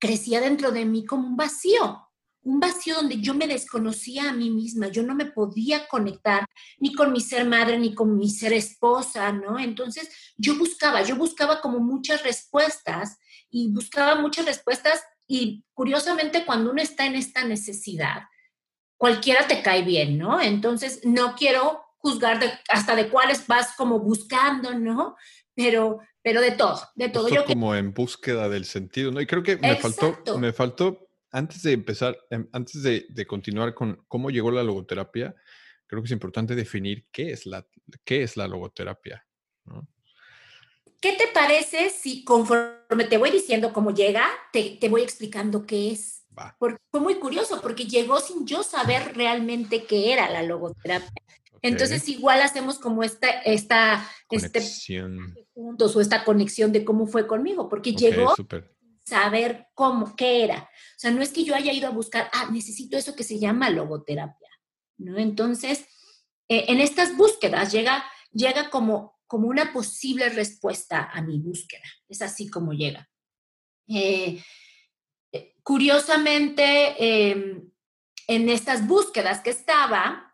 crecía 0.00 0.40
dentro 0.40 0.72
de 0.72 0.84
mí 0.84 1.04
como 1.04 1.28
un 1.28 1.36
vacío, 1.36 2.08
un 2.42 2.58
vacío 2.58 2.94
donde 2.94 3.20
yo 3.20 3.34
me 3.34 3.46
desconocía 3.46 4.30
a 4.30 4.32
mí 4.32 4.50
misma, 4.50 4.88
yo 4.88 5.02
no 5.02 5.14
me 5.14 5.26
podía 5.26 5.86
conectar 5.88 6.46
ni 6.78 6.94
con 6.94 7.12
mi 7.12 7.20
ser 7.20 7.46
madre 7.46 7.78
ni 7.78 7.94
con 7.94 8.16
mi 8.16 8.30
ser 8.30 8.52
esposa, 8.54 9.30
¿no? 9.30 9.58
Entonces 9.58 10.08
yo 10.36 10.56
buscaba, 10.58 11.02
yo 11.02 11.16
buscaba 11.16 11.60
como 11.60 11.78
muchas 11.80 12.22
respuestas 12.22 13.18
y 13.50 13.70
buscaba 13.72 14.20
muchas 14.20 14.46
respuestas 14.46 15.02
y 15.26 15.64
curiosamente 15.74 16.44
cuando 16.46 16.70
uno 16.72 16.82
está 16.82 17.04
en 17.06 17.14
esta 17.14 17.44
necesidad, 17.44 18.22
cualquiera 18.96 19.46
te 19.46 19.62
cae 19.62 19.82
bien, 19.82 20.18
¿no? 20.18 20.40
Entonces 20.40 21.00
no 21.04 21.34
quiero 21.34 21.84
juzgar 21.98 22.40
hasta 22.70 22.96
de 22.96 23.10
cuáles 23.10 23.46
vas 23.46 23.76
como 23.76 24.00
buscando, 24.00 24.72
¿no? 24.72 25.16
Pero, 25.62 26.00
pero 26.22 26.40
de 26.40 26.52
todo, 26.52 26.80
de 26.94 27.08
todo. 27.08 27.28
yo 27.28 27.44
como 27.44 27.74
en 27.74 27.92
búsqueda 27.92 28.48
del 28.48 28.64
sentido, 28.64 29.10
¿no? 29.10 29.20
Y 29.20 29.26
creo 29.26 29.42
que 29.42 29.56
me 29.56 29.76
faltó, 29.76 30.38
me 30.38 30.52
faltó 30.52 31.10
antes 31.32 31.62
de 31.62 31.72
empezar, 31.72 32.18
em, 32.30 32.48
antes 32.52 32.82
de, 32.82 33.26
continuar 33.26 33.74
con 33.74 34.04
cómo 34.08 34.30
llegó 34.30 34.50
la 34.50 34.62
logoterapia, 34.62 35.34
creo 35.86 36.02
que 36.02 36.06
es 36.06 36.12
importante 36.12 36.54
definir 36.54 37.06
qué 37.10 37.32
es 37.32 37.46
la, 37.46 37.66
qué 38.04 38.22
es 38.22 38.36
la 38.36 38.48
logoterapia. 38.48 39.26
¿Qué 41.00 41.12
te 41.12 41.28
parece 41.32 41.90
si 41.90 42.24
conforme 42.24 43.04
te 43.08 43.16
voy 43.16 43.30
diciendo 43.30 43.72
cómo 43.72 43.92
llega, 43.92 44.26
te, 44.52 44.78
voy 44.88 45.02
explicando 45.02 45.66
qué 45.66 45.92
es? 45.92 46.26
Porque 46.58 46.78
fue 46.90 47.00
muy 47.00 47.16
curioso, 47.16 47.60
porque 47.60 47.84
llegó 47.84 48.20
sin 48.20 48.46
yo 48.46 48.62
saber 48.62 49.14
realmente 49.14 49.84
qué 49.84 50.12
era 50.12 50.30
la 50.30 50.42
logoterapia. 50.42 51.22
Entonces 51.62 52.08
igual 52.08 52.40
hacemos 52.42 52.78
como 52.78 53.02
esta, 53.02 53.28
esta 53.28 54.08
este 54.30 54.60
conexión. 54.60 55.34
juntos 55.52 55.94
o 55.94 56.00
esta 56.00 56.24
conexión 56.24 56.72
de 56.72 56.84
cómo 56.84 57.06
fue 57.06 57.26
conmigo, 57.26 57.68
porque 57.68 57.92
llegó 57.92 58.34
saber 59.04 59.66
cómo, 59.74 60.14
qué 60.16 60.44
era. 60.44 60.62
O 60.62 60.98
sea, 60.98 61.10
no 61.10 61.20
es 61.20 61.30
que 61.30 61.44
yo 61.44 61.54
haya 61.54 61.72
ido 61.72 61.88
a 61.88 61.92
buscar, 61.92 62.30
ah, 62.32 62.48
necesito 62.52 62.96
eso 62.96 63.16
que 63.16 63.24
se 63.24 63.38
llama 63.38 63.70
logoterapia, 63.70 64.48
¿no? 64.98 65.18
Entonces, 65.18 65.86
eh, 66.48 66.66
en 66.68 66.80
estas 66.80 67.16
búsquedas 67.16 67.72
llega, 67.72 68.04
llega 68.32 68.70
como, 68.70 69.18
como 69.26 69.48
una 69.48 69.72
posible 69.72 70.28
respuesta 70.28 71.10
a 71.12 71.22
mi 71.22 71.38
búsqueda. 71.38 71.84
Es 72.08 72.22
así 72.22 72.48
como 72.48 72.72
llega. 72.72 73.08
Eh, 73.88 74.42
eh, 75.32 75.56
curiosamente, 75.62 76.94
em, 76.98 77.70
en 78.28 78.48
estas 78.48 78.86
búsquedas 78.86 79.40
que 79.40 79.50
estaba, 79.50 80.29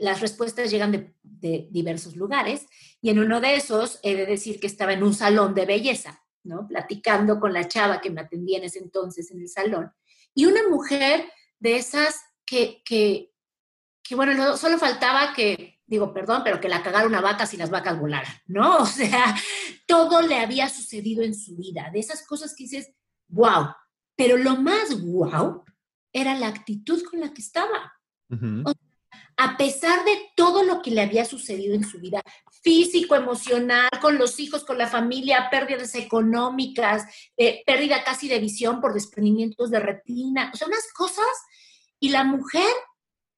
las 0.00 0.20
respuestas 0.20 0.70
llegan 0.70 0.92
de, 0.92 1.14
de, 1.22 1.68
diversos 1.70 2.16
lugares 2.16 2.66
y 3.00 3.10
en 3.10 3.18
uno 3.20 3.40
de 3.40 3.54
esos 3.54 4.00
he 4.02 4.14
de 4.16 4.26
decir 4.26 4.58
que 4.58 4.66
estaba 4.66 4.92
en 4.92 5.02
un 5.02 5.14
salón 5.14 5.54
de 5.54 5.66
belleza. 5.66 6.22
¿no? 6.44 6.66
Platicando 6.66 7.38
con 7.38 7.52
la 7.52 7.68
chava 7.68 8.00
que 8.00 8.10
me 8.10 8.20
atendía 8.20 8.58
en 8.58 8.64
ese 8.64 8.78
entonces 8.78 9.30
en 9.30 9.40
el 9.40 9.48
salón. 9.48 9.92
Y 10.34 10.46
una 10.46 10.68
mujer 10.68 11.30
de 11.58 11.76
esas 11.76 12.20
que, 12.44 12.82
que, 12.84 13.30
bueno, 14.14 14.56
solo 14.56 14.78
faltaba 14.78 15.32
que, 15.34 15.80
digo, 15.86 16.12
perdón, 16.12 16.42
pero 16.44 16.60
que 16.60 16.68
la 16.68 16.82
cagara 16.82 17.06
una 17.06 17.20
vaca 17.20 17.46
si 17.46 17.56
las 17.56 17.70
vacas 17.70 17.98
volaran, 17.98 18.32
¿no? 18.46 18.78
O 18.82 18.86
sea, 18.86 19.34
todo 19.86 20.22
le 20.22 20.38
había 20.38 20.68
sucedido 20.68 21.22
en 21.22 21.34
su 21.34 21.56
vida, 21.56 21.90
de 21.92 22.00
esas 22.00 22.26
cosas 22.26 22.54
que 22.54 22.64
dices, 22.64 22.92
wow, 23.28 23.68
pero 24.16 24.36
lo 24.36 24.56
más 24.56 25.00
wow 25.02 25.64
era 26.12 26.34
la 26.34 26.48
actitud 26.48 27.02
con 27.04 27.20
la 27.20 27.32
que 27.32 27.40
estaba 27.40 27.92
a 29.36 29.56
pesar 29.56 30.04
de 30.04 30.30
todo 30.36 30.62
lo 30.62 30.82
que 30.82 30.90
le 30.90 31.00
había 31.00 31.24
sucedido 31.24 31.74
en 31.74 31.84
su 31.84 31.98
vida 31.98 32.22
físico, 32.62 33.14
emocional, 33.14 33.88
con 34.00 34.18
los 34.18 34.38
hijos, 34.38 34.64
con 34.64 34.78
la 34.78 34.86
familia, 34.86 35.48
pérdidas 35.50 35.94
económicas, 35.94 37.04
eh, 37.36 37.62
pérdida 37.66 38.04
casi 38.04 38.28
de 38.28 38.38
visión 38.38 38.80
por 38.80 38.94
desprendimientos 38.94 39.70
de 39.70 39.80
retina, 39.80 40.50
o 40.54 40.56
sea, 40.56 40.68
unas 40.68 40.92
cosas, 40.92 41.26
y 41.98 42.10
la 42.10 42.24
mujer 42.24 42.72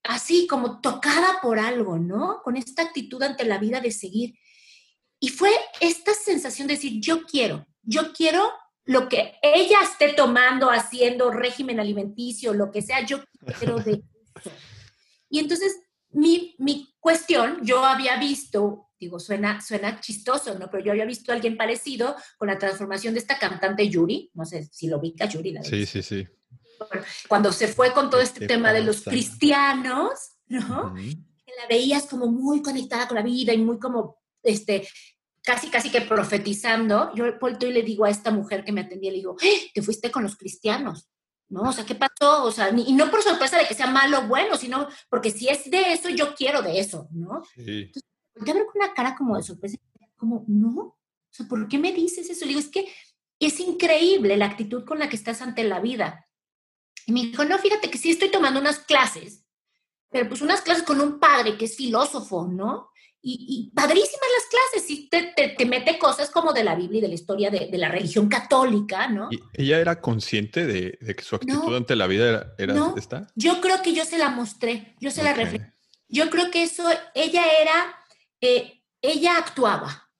así 0.02 0.46
como 0.46 0.80
tocada 0.80 1.40
por 1.40 1.58
algo, 1.58 1.98
¿no? 1.98 2.40
Con 2.42 2.56
esta 2.56 2.82
actitud 2.82 3.22
ante 3.22 3.44
la 3.44 3.58
vida 3.58 3.80
de 3.80 3.90
seguir. 3.90 4.34
Y 5.18 5.30
fue 5.30 5.50
esta 5.80 6.12
sensación 6.12 6.68
de 6.68 6.74
decir, 6.74 7.00
yo 7.00 7.24
quiero, 7.24 7.66
yo 7.82 8.12
quiero 8.12 8.52
lo 8.84 9.08
que 9.08 9.34
ella 9.42 9.78
esté 9.82 10.12
tomando, 10.12 10.70
haciendo 10.70 11.30
régimen 11.30 11.80
alimenticio, 11.80 12.52
lo 12.52 12.70
que 12.70 12.82
sea, 12.82 13.04
yo 13.06 13.24
quiero 13.58 13.78
de 13.78 13.92
eso. 14.36 14.50
Y 15.30 15.38
entonces 15.38 15.80
mi, 16.14 16.54
mi 16.58 16.94
cuestión, 16.98 17.58
yo 17.62 17.84
había 17.84 18.16
visto, 18.18 18.90
digo, 18.98 19.18
suena, 19.18 19.60
suena 19.60 20.00
chistoso, 20.00 20.58
¿no? 20.58 20.70
Pero 20.70 20.84
yo 20.84 20.92
había 20.92 21.04
visto 21.04 21.30
a 21.30 21.34
alguien 21.34 21.56
parecido 21.56 22.16
con 22.38 22.48
la 22.48 22.58
transformación 22.58 23.14
de 23.14 23.20
esta 23.20 23.38
cantante 23.38 23.88
Yuri, 23.88 24.30
no 24.34 24.44
sé 24.44 24.68
si 24.72 24.88
lo 24.88 24.98
ubica 24.98 25.26
Yuri. 25.26 25.52
La 25.52 25.62
sí, 25.62 25.86
sí, 25.86 26.02
sí. 26.02 26.26
Cuando 27.28 27.52
se 27.52 27.68
fue 27.68 27.92
con 27.92 28.10
todo 28.10 28.20
este 28.20 28.46
tema 28.46 28.72
de 28.72 28.82
los 28.82 29.02
cristianos, 29.02 30.12
¿no? 30.46 30.94
La 30.94 31.68
veías 31.68 32.06
como 32.06 32.26
muy 32.26 32.62
conectada 32.62 33.06
con 33.06 33.16
la 33.16 33.22
vida 33.22 33.52
y 33.52 33.58
muy 33.58 33.78
como, 33.78 34.20
este, 34.42 34.88
casi, 35.42 35.68
casi 35.68 35.90
que 35.90 36.00
profetizando. 36.00 37.14
Yo 37.14 37.38
vuelto 37.38 37.66
y 37.66 37.72
le 37.72 37.82
digo 37.82 38.04
a 38.04 38.10
esta 38.10 38.30
mujer 38.30 38.64
que 38.64 38.72
me 38.72 38.80
atendía, 38.80 39.12
le 39.12 39.18
digo, 39.18 39.36
¡Eh, 39.40 39.70
te 39.72 39.82
fuiste 39.82 40.10
con 40.10 40.24
los 40.24 40.36
cristianos. 40.36 41.08
¿No? 41.54 41.70
O 41.70 41.72
sea, 41.72 41.86
¿qué 41.86 41.94
pasó? 41.94 42.42
O 42.44 42.50
sea, 42.50 42.70
y 42.76 42.92
no 42.92 43.10
por 43.10 43.22
sorpresa 43.22 43.56
de 43.56 43.66
que 43.66 43.74
sea 43.74 43.86
malo 43.86 44.18
o 44.18 44.26
bueno, 44.26 44.56
sino 44.56 44.88
porque 45.08 45.30
si 45.30 45.48
es 45.48 45.70
de 45.70 45.92
eso, 45.92 46.08
yo 46.08 46.34
quiero 46.34 46.62
de 46.62 46.80
eso, 46.80 47.06
¿no? 47.12 47.44
Sí. 47.54 47.92
Entonces, 48.34 48.54
ver 48.54 48.66
con 48.66 48.82
una 48.82 48.92
cara 48.92 49.14
como 49.14 49.36
de 49.36 49.44
sorpresa, 49.44 49.78
como, 50.16 50.44
no, 50.48 50.70
o 50.80 50.98
sea, 51.30 51.46
¿por 51.46 51.68
qué 51.68 51.78
me 51.78 51.92
dices 51.92 52.28
eso? 52.28 52.44
Le 52.44 52.48
digo, 52.48 52.60
es 52.60 52.68
que 52.68 52.92
es 53.38 53.60
increíble 53.60 54.36
la 54.36 54.46
actitud 54.46 54.84
con 54.84 54.98
la 54.98 55.08
que 55.08 55.16
estás 55.16 55.42
ante 55.42 55.62
la 55.62 55.78
vida. 55.78 56.26
Y 57.06 57.12
me 57.12 57.20
dijo, 57.20 57.44
no, 57.44 57.56
fíjate 57.58 57.88
que 57.88 57.98
sí 57.98 58.10
estoy 58.10 58.30
tomando 58.30 58.58
unas 58.58 58.80
clases, 58.80 59.44
pero 60.10 60.28
pues 60.28 60.42
unas 60.42 60.60
clases 60.60 60.82
con 60.82 61.00
un 61.00 61.20
padre 61.20 61.56
que 61.56 61.66
es 61.66 61.76
filósofo, 61.76 62.48
¿no? 62.48 62.90
Y, 63.26 63.70
padrísimas 63.74 64.28
las 64.36 64.46
clases, 64.50 64.90
y 64.90 65.08
te, 65.08 65.32
te, 65.56 65.64
mete 65.64 65.98
cosas 65.98 66.30
como 66.30 66.52
de 66.52 66.62
la 66.62 66.74
Biblia 66.74 66.98
y 66.98 67.00
de 67.02 67.08
la 67.08 67.14
historia 67.14 67.50
de, 67.50 67.68
de 67.70 67.78
la 67.78 67.88
religión 67.88 68.28
católica, 68.28 69.08
¿no? 69.08 69.28
¿Y 69.30 69.40
¿Ella 69.54 69.78
era 69.78 70.00
consciente 70.00 70.66
de, 70.66 70.98
de, 71.00 71.16
que 71.16 71.24
su 71.24 71.36
actitud 71.36 71.74
ante 71.74 71.96
la 71.96 72.06
vida 72.06 72.54
era, 72.58 72.74
no, 72.74 72.94
esta? 72.98 73.26
Yo 73.34 73.62
creo 73.62 73.80
que 73.82 73.94
yo 73.94 74.04
se 74.04 74.18
la 74.18 74.28
mostré, 74.28 74.94
yo 75.00 75.10
se 75.10 75.22
la 75.22 75.32
reflejé. 75.32 75.72
Yo 76.08 76.28
creo 76.28 76.50
que 76.50 76.64
eso, 76.64 76.84
ella 77.14 77.44
era, 77.60 77.96
eh, 78.42 78.82
ella 79.00 79.38
actuaba, 79.38 80.10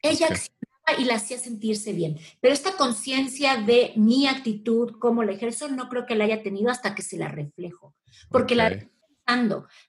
ella 0.00 0.28
accionaba 0.28 0.98
y 0.98 1.04
la 1.04 1.16
hacía 1.16 1.38
sentirse 1.38 1.92
bien. 1.92 2.18
Pero 2.40 2.54
esta 2.54 2.72
conciencia 2.72 3.58
de 3.58 3.92
mi 3.96 4.26
actitud, 4.26 4.92
cómo 4.98 5.22
la 5.22 5.32
ejerzo, 5.32 5.68
no 5.68 5.90
creo 5.90 6.06
que 6.06 6.14
la 6.14 6.24
haya 6.24 6.42
tenido 6.42 6.70
hasta 6.70 6.94
que 6.94 7.02
se 7.02 7.18
la 7.18 7.28
reflejo. 7.28 7.94
Porque 8.30 8.54
la 8.54 8.88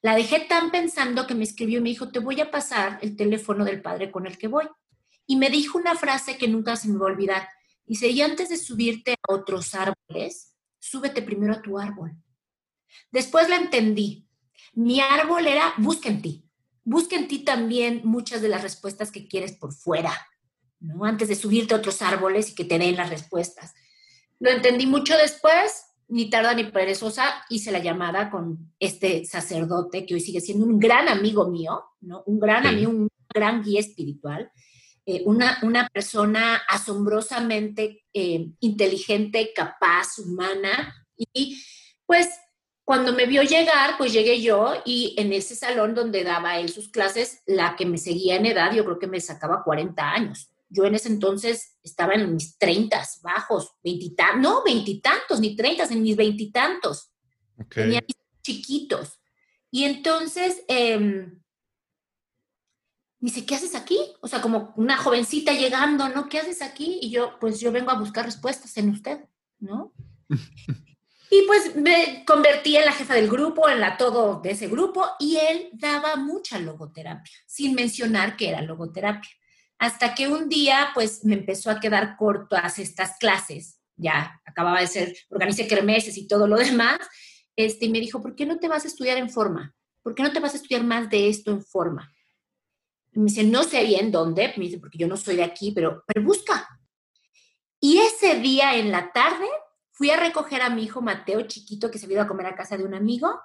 la 0.02 0.16
dejé 0.16 0.42
tan 0.42 0.72
pensando 0.72 1.28
que 1.28 1.36
me 1.36 1.44
escribió 1.44 1.80
y 1.80 1.82
me 1.82 1.90
dijo, 1.90 2.10
te 2.10 2.20
voy 2.20 2.40
a 2.42 2.52
pasar 2.52 3.00
el 3.02 3.16
teléfono 3.16 3.66
del 3.66 3.82
padre 3.82 4.12
con 4.12 4.28
el 4.28 4.38
que 4.38 4.48
voy. 4.48 4.68
Y 5.28 5.36
me 5.36 5.50
dijo 5.50 5.78
una 5.78 5.96
frase 5.96 6.38
que 6.38 6.48
nunca 6.48 6.76
se 6.76 6.88
me 6.88 6.98
va 6.98 7.08
a 7.08 7.12
olvidar. 7.12 7.50
Dice, 7.86 8.08
y 8.08 8.22
antes 8.22 8.50
de 8.50 8.58
subirte 8.58 9.14
a 9.14 9.34
otros 9.34 9.76
árboles, 9.76 10.54
súbete 10.80 11.22
primero 11.22 11.54
a 11.54 11.62
tu 11.62 11.78
árbol. 11.78 12.16
Después 13.12 13.50
la 13.50 13.58
entendí. 13.58 14.28
Mi 14.74 15.02
árbol 15.02 15.48
era, 15.48 15.74
busca 15.78 16.10
en 16.10 16.22
ti. 16.22 16.50
Busca 16.84 17.16
en 17.16 17.28
ti 17.28 17.40
también 17.40 18.02
muchas 18.04 18.42
de 18.42 18.50
las 18.50 18.62
respuestas 18.62 19.12
que 19.12 19.28
quieres 19.28 19.54
por 19.54 19.74
fuera, 19.74 20.14
¿no? 20.80 21.04
Antes 21.04 21.28
de 21.28 21.36
subirte 21.36 21.74
a 21.74 21.78
otros 21.78 22.02
árboles 22.02 22.52
y 22.52 22.56
que 22.56 22.66
te 22.66 22.78
den 22.78 22.96
las 22.96 23.10
respuestas. 23.10 23.74
Lo 24.40 24.52
entendí 24.52 24.86
mucho 24.86 25.18
después 25.18 25.85
ni 26.08 26.30
tarda 26.30 26.54
ni 26.54 26.66
perezosa, 26.66 27.44
hice 27.50 27.72
la 27.72 27.80
llamada 27.80 28.30
con 28.30 28.74
este 28.80 29.26
sacerdote 29.26 30.06
que 30.06 30.14
hoy 30.14 30.20
sigue 30.20 30.42
siendo 30.42 30.66
un 30.66 30.80
gran 30.80 31.10
amigo 31.10 31.50
mío, 31.50 31.84
¿no? 32.02 32.24
Un 32.26 32.40
gran 32.40 32.66
amigo, 32.68 32.92
un 32.92 33.10
gran 33.34 33.64
guía 33.64 33.80
espiritual, 33.80 34.52
eh, 35.06 35.24
una, 35.26 35.60
una, 35.64 35.88
persona 35.90 36.62
asombrosamente 36.68 38.06
eh, 38.14 38.48
inteligente, 38.60 39.52
capaz, 39.56 40.20
humana. 40.20 40.96
Y 41.16 41.62
pues 42.06 42.30
cuando 42.84 43.14
me 43.14 43.26
vio 43.26 43.42
llegar, 43.42 43.98
pues 43.98 44.14
llegué 44.14 44.42
yo 44.42 44.74
y 44.86 45.16
en 45.18 45.34
ese 45.34 45.56
salón 45.56 45.96
donde 45.96 46.24
daba 46.24 46.60
él 46.60 46.70
sus 46.70 46.90
clases, 46.90 47.42
la 47.48 47.76
que 47.76 47.86
me 47.86 47.98
seguía 47.98 48.36
en 48.36 48.46
edad, 48.46 48.74
yo 48.74 48.86
creo 48.86 49.00
que 49.00 49.08
me 49.08 49.20
sacaba 49.20 49.64
40 49.64 50.04
años. 50.08 50.55
Yo 50.70 50.86
en 50.86 50.96
ese 50.96 51.10
entonces 51.10 51.78
estaba 51.84 52.14
en 52.14 52.34
mis 52.34 52.58
treintas, 52.58 53.20
bajos, 53.22 53.76
veintitantos, 53.84 54.42
no, 54.42 54.64
veintitantos, 54.64 55.40
ni 55.40 55.56
treintas, 55.56 55.92
en 55.92 56.02
mis 56.02 56.16
veintitantos. 56.16 57.12
Tenía 57.70 58.04
chiquitos. 58.42 59.20
Y 59.72 59.84
entonces, 59.84 60.64
em, 60.68 61.42
Me 63.20 63.32
dice, 63.32 63.46
¿qué 63.46 63.56
haces 63.56 63.74
aquí? 63.74 63.98
O 64.22 64.28
sea, 64.28 64.42
como 64.42 64.74
una 64.76 64.98
jovencita 64.98 65.54
llegando, 65.54 66.10
¿no? 66.10 66.28
¿Qué 66.30 66.38
haces 66.38 66.62
aquí? 66.62 67.00
Y 67.02 67.10
yo, 67.10 67.40
pues 67.40 67.60
yo 67.60 67.72
vengo 67.72 67.90
a 67.90 67.98
buscar 67.98 68.26
respuestas 68.26 68.78
en 68.78 68.90
usted, 68.90 69.26
¿no? 69.60 69.94
Y 71.32 71.42
pues 71.48 71.76
me 71.76 72.24
convertí 72.26 72.78
en 72.78 72.86
la 72.86 72.92
jefa 72.92 73.16
del 73.16 73.30
grupo, 73.30 73.68
en 73.68 73.80
la 73.82 73.98
todo 73.98 74.40
de 74.42 74.52
ese 74.52 74.68
grupo, 74.68 75.06
y 75.20 75.38
él 75.38 75.70
daba 75.74 76.16
mucha 76.18 76.60
logoterapia, 76.60 77.34
sin 77.48 77.74
mencionar 77.74 78.38
que 78.38 78.50
era 78.50 78.62
logoterapia. 78.62 79.30
Hasta 79.78 80.16
que 80.16 80.28
un 80.28 80.50
día, 80.50 80.90
pues 80.94 81.26
me 81.26 81.36
empezó 81.36 81.70
a 81.70 81.80
quedar 81.80 82.16
cortas 82.18 82.80
estas 82.80 83.18
clases, 83.20 83.80
ya 83.96 84.42
acababa 84.46 84.80
de 84.80 84.88
ser, 84.88 85.18
organicé 85.30 85.68
kermeses 85.68 86.18
y 86.18 86.28
todo 86.28 86.48
lo 86.48 86.58
demás, 86.58 87.00
este, 87.56 87.86
y 87.86 87.90
me 87.90 88.00
dijo, 88.00 88.22
¿por 88.22 88.36
qué 88.36 88.46
no 88.46 88.60
te 88.60 88.68
vas 88.68 88.86
a 88.86 88.88
estudiar 88.88 89.18
en 89.18 89.30
forma? 89.30 89.76
¿Por 90.02 90.14
qué 90.16 90.24
no 90.24 90.32
te 90.32 90.40
vas 90.40 90.54
a 90.54 90.58
estudiar 90.58 90.84
más 90.84 91.10
de 91.10 91.30
esto 91.30 91.52
en 91.52 91.64
forma? 91.64 92.12
Me 93.14 93.26
dice, 93.26 93.44
no 93.44 93.64
sé 93.64 93.84
bien 93.86 94.12
dónde, 94.12 94.54
me 94.58 94.66
dice, 94.66 94.78
porque 94.78 94.98
yo 94.98 95.08
no 95.08 95.18
soy 95.18 95.38
de 95.38 95.44
aquí, 95.44 95.72
pero, 95.72 96.04
pero 96.06 96.26
busca. 96.26 96.68
Y 97.80 98.00
ese 98.00 98.40
día 98.40 98.76
en 98.76 98.92
la 98.92 99.12
tarde 99.12 99.48
fui 99.92 100.10
a 100.10 100.18
recoger 100.18 100.62
a 100.62 100.70
mi 100.70 100.84
hijo 100.84 101.02
Mateo 101.02 101.42
chiquito 101.44 101.90
que 101.90 101.98
se 101.98 102.06
había 102.06 102.16
ido 102.16 102.24
a 102.24 102.28
comer 102.28 102.48
a 102.48 102.56
casa 102.56 102.78
de 102.78 102.84
un 102.84 102.94
amigo 102.94 103.40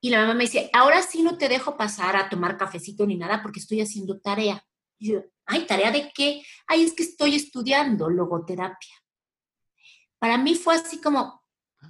y 0.00 0.10
la 0.10 0.20
mamá 0.22 0.34
me 0.34 0.44
dice, 0.44 0.68
ahora 0.72 1.00
sí 1.00 1.22
no 1.22 1.38
te 1.38 1.48
dejo 1.48 1.76
pasar 1.76 2.16
a 2.16 2.28
tomar 2.28 2.56
cafecito 2.56 3.06
ni 3.06 3.16
nada 3.16 3.40
porque 3.40 3.60
estoy 3.60 3.80
haciendo 3.80 4.18
tarea. 4.20 4.64
Y 5.02 5.08
yo, 5.08 5.24
ay, 5.46 5.66
¿tarea 5.66 5.90
de 5.90 6.12
qué? 6.14 6.44
Ay, 6.68 6.84
es 6.84 6.94
que 6.94 7.02
estoy 7.02 7.34
estudiando 7.34 8.08
logoterapia. 8.08 8.94
Para 10.20 10.38
mí 10.38 10.54
fue 10.54 10.76
así 10.76 11.00
como, 11.00 11.42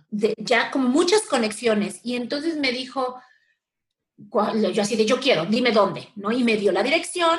de, 0.09 0.35
ya 0.39 0.71
como 0.71 0.89
muchas 0.89 1.23
conexiones. 1.23 2.01
Y 2.03 2.17
entonces 2.17 2.57
me 2.57 2.73
dijo, 2.73 3.21
yo 4.17 4.83
así 4.83 4.97
de, 4.97 5.05
yo 5.05 5.21
quiero, 5.21 5.45
dime 5.45 5.73
dónde, 5.73 6.09
¿no? 6.17 6.33
Y 6.33 6.43
me 6.43 6.57
dio 6.57 6.73
la 6.73 6.83
dirección. 6.83 7.39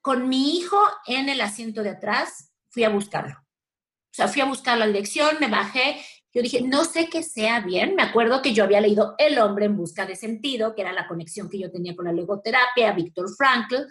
Con 0.00 0.28
mi 0.28 0.56
hijo 0.56 0.78
en 1.06 1.28
el 1.28 1.40
asiento 1.40 1.82
de 1.82 1.90
atrás, 1.90 2.52
fui 2.68 2.84
a 2.84 2.88
buscarlo. 2.88 3.34
O 3.34 4.14
sea, 4.14 4.28
fui 4.28 4.42
a 4.42 4.46
buscar 4.46 4.78
la 4.78 4.86
dirección, 4.86 5.38
me 5.40 5.48
bajé. 5.48 6.00
Yo 6.32 6.40
dije, 6.40 6.62
no 6.62 6.84
sé 6.84 7.08
qué 7.08 7.24
sea 7.24 7.60
bien. 7.60 7.96
Me 7.96 8.04
acuerdo 8.04 8.42
que 8.42 8.52
yo 8.54 8.62
había 8.62 8.80
leído 8.80 9.16
El 9.18 9.40
hombre 9.40 9.64
en 9.64 9.76
busca 9.76 10.06
de 10.06 10.14
sentido, 10.14 10.76
que 10.76 10.82
era 10.82 10.92
la 10.92 11.08
conexión 11.08 11.48
que 11.48 11.58
yo 11.58 11.72
tenía 11.72 11.96
con 11.96 12.04
la 12.04 12.12
logoterapia, 12.12 12.92
Víctor 12.92 13.26
Frankl. 13.36 13.88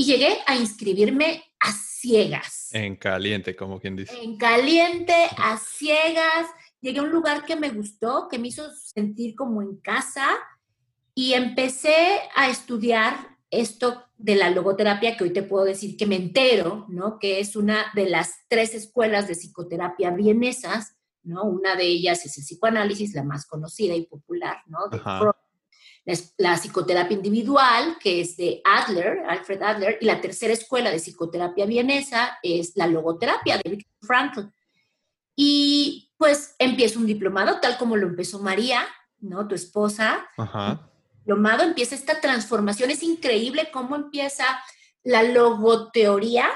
Y 0.00 0.04
llegué 0.04 0.38
a 0.46 0.56
inscribirme 0.56 1.42
a 1.60 1.72
ciegas. 1.72 2.70
En 2.72 2.96
caliente, 2.96 3.54
como 3.54 3.78
quien 3.78 3.96
dice. 3.96 4.18
En 4.22 4.38
caliente, 4.38 5.12
a 5.36 5.58
ciegas. 5.58 6.46
Llegué 6.80 7.00
a 7.00 7.02
un 7.02 7.10
lugar 7.10 7.44
que 7.44 7.54
me 7.54 7.68
gustó, 7.68 8.26
que 8.30 8.38
me 8.38 8.48
hizo 8.48 8.66
sentir 8.74 9.34
como 9.34 9.60
en 9.60 9.76
casa 9.76 10.26
y 11.14 11.34
empecé 11.34 12.18
a 12.34 12.48
estudiar 12.48 13.36
esto 13.50 14.06
de 14.16 14.36
la 14.36 14.48
logoterapia 14.48 15.18
que 15.18 15.24
hoy 15.24 15.34
te 15.34 15.42
puedo 15.42 15.66
decir 15.66 15.98
que 15.98 16.06
me 16.06 16.16
entero, 16.16 16.86
¿no? 16.88 17.18
Que 17.18 17.38
es 17.38 17.54
una 17.54 17.92
de 17.94 18.08
las 18.08 18.46
tres 18.48 18.74
escuelas 18.74 19.28
de 19.28 19.34
psicoterapia 19.34 20.12
vienesas, 20.12 20.96
¿no? 21.24 21.44
Una 21.44 21.76
de 21.76 21.84
ellas 21.84 22.24
es 22.24 22.38
el 22.38 22.44
psicoanálisis, 22.44 23.12
la 23.12 23.24
más 23.24 23.44
conocida 23.44 23.94
y 23.94 24.06
popular, 24.06 24.62
¿no? 24.66 24.78
La, 26.38 26.56
psicoterapia 26.56 27.16
individual, 27.16 27.96
que 28.00 28.20
es 28.20 28.36
de 28.36 28.60
Adler, 28.64 29.24
Alfred 29.28 29.62
Adler, 29.62 29.98
y 30.00 30.06
la 30.06 30.20
tercera 30.20 30.52
escuela 30.52 30.90
de 30.90 30.98
psicoterapia 30.98 31.66
vienesa 31.66 32.38
es 32.42 32.72
la 32.76 32.86
logoterapia 32.86 33.58
de 33.58 33.70
Viktor 33.70 34.06
Frankl. 34.06 34.40
Y 35.36 36.12
pues 36.16 36.54
empiezo 36.58 36.98
un 36.98 37.06
diplomado, 37.06 37.60
tal 37.60 37.78
como 37.78 37.96
lo 37.96 38.06
empezó 38.06 38.40
María, 38.40 38.86
¿no? 39.20 39.46
Tu 39.46 39.54
esposa. 39.54 40.26
Ajá 40.36 40.90
diplomado 41.30 41.62
empieza 41.62 41.94
esta 41.94 42.20
transformación. 42.20 42.90
Es 42.90 43.02
increíble 43.02 43.70
cómo 43.72 43.94
empieza 43.94 44.44
la 45.04 45.22
logoteoría, 45.22 46.48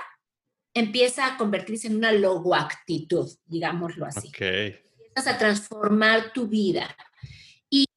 empieza 0.74 1.26
a 1.26 1.36
convertirse 1.36 1.86
en 1.86 1.96
una 1.96 2.12
logoactitud, 2.12 3.30
digámoslo 3.46 4.06
así. 4.06 4.28
Okay. 4.28 4.80
Empiezas 5.06 5.34
a 5.34 5.38
transformar 5.38 6.32
tu 6.32 6.48
vida. 6.48 6.94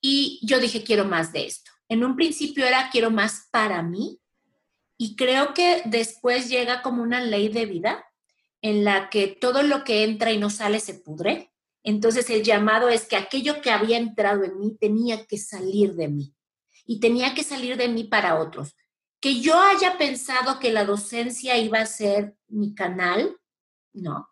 Y, 0.02 0.40
yo 0.44 0.60
dije, 0.60 0.84
quiero 0.84 1.06
más 1.06 1.32
de 1.34 1.46
esto. 1.46 1.72
En 1.90 2.04
un 2.04 2.16
principio 2.16 2.66
era, 2.66 2.90
quiero 2.92 3.12
más 3.12 3.48
para 3.52 3.82
mí. 3.82 4.20
Y 4.98 5.16
creo 5.16 5.54
que 5.54 5.84
después 5.86 6.50
llega 6.50 6.82
como 6.82 7.04
una 7.04 7.22
ley 7.22 7.50
de 7.50 7.66
vida 7.66 8.06
en 8.62 8.84
la 8.84 9.10
que 9.10 9.28
todo 9.28 9.62
lo 9.64 9.84
que 9.84 10.04
entra 10.04 10.32
y 10.32 10.38
no 10.38 10.50
sale 10.50 10.80
se 10.80 10.96
pudre. 10.96 11.52
Entonces 11.84 12.30
el 12.30 12.44
llamado 12.44 12.90
es 12.90 13.06
que 13.06 13.16
aquello 13.16 13.62
que 13.62 13.72
había 13.72 13.98
entrado 13.98 14.44
en 14.44 14.60
mí 14.60 14.76
tenía 14.78 15.26
que 15.26 15.38
salir 15.38 15.94
de 15.94 16.08
mí 16.08 16.36
y 16.86 17.00
tenía 17.00 17.34
que 17.34 17.44
salir 17.44 17.78
de 17.78 17.88
mí 17.88 18.06
para 18.06 18.40
otros. 18.40 18.76
Que 19.20 19.40
yo 19.40 19.60
haya 19.60 19.98
pensado 19.98 20.60
que 20.60 20.72
la 20.72 20.86
docencia 20.86 21.58
iba 21.58 21.80
a 21.80 21.86
ser 21.86 22.36
mi 22.48 22.74
canal, 22.74 23.38
no. 23.94 24.30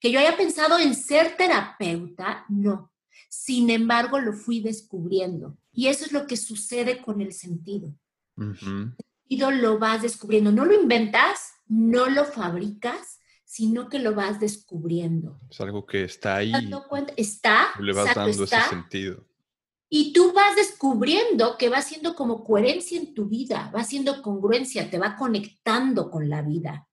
Que 0.00 0.10
yo 0.10 0.20
haya 0.20 0.36
pensado 0.36 0.78
en 0.78 0.94
ser 0.94 1.36
terapeuta, 1.36 2.44
no. 2.48 2.93
Sin 3.34 3.68
embargo, 3.68 4.20
lo 4.20 4.32
fui 4.32 4.60
descubriendo. 4.60 5.58
Y 5.72 5.88
eso 5.88 6.04
es 6.04 6.12
lo 6.12 6.26
que 6.26 6.36
sucede 6.36 7.02
con 7.02 7.20
el 7.20 7.32
sentido. 7.32 7.92
El 8.36 8.56
sentido 8.56 9.50
lo 9.50 9.78
vas 9.78 10.02
descubriendo. 10.02 10.52
No 10.52 10.64
lo 10.64 10.72
inventas, 10.72 11.52
no 11.66 12.08
lo 12.08 12.24
fabricas, 12.24 13.18
sino 13.44 13.88
que 13.88 13.98
lo 13.98 14.14
vas 14.14 14.38
descubriendo. 14.38 15.40
Es 15.50 15.60
algo 15.60 15.84
que 15.84 16.04
está 16.04 16.36
ahí. 16.36 16.52
Está. 17.16 17.72
Le 17.80 17.92
vas 17.92 18.14
dando 18.14 18.44
ese 18.44 18.60
sentido. 18.70 19.26
Y 19.88 20.12
tú 20.12 20.32
vas 20.32 20.56
descubriendo 20.56 21.58
que 21.58 21.68
va 21.68 21.82
siendo 21.82 22.14
como 22.14 22.44
coherencia 22.44 22.98
en 22.98 23.14
tu 23.14 23.26
vida, 23.26 23.70
va 23.74 23.84
siendo 23.84 24.22
congruencia, 24.22 24.90
te 24.90 24.98
va 24.98 25.16
conectando 25.16 26.10
con 26.10 26.28
la 26.28 26.40
vida, 26.42 26.88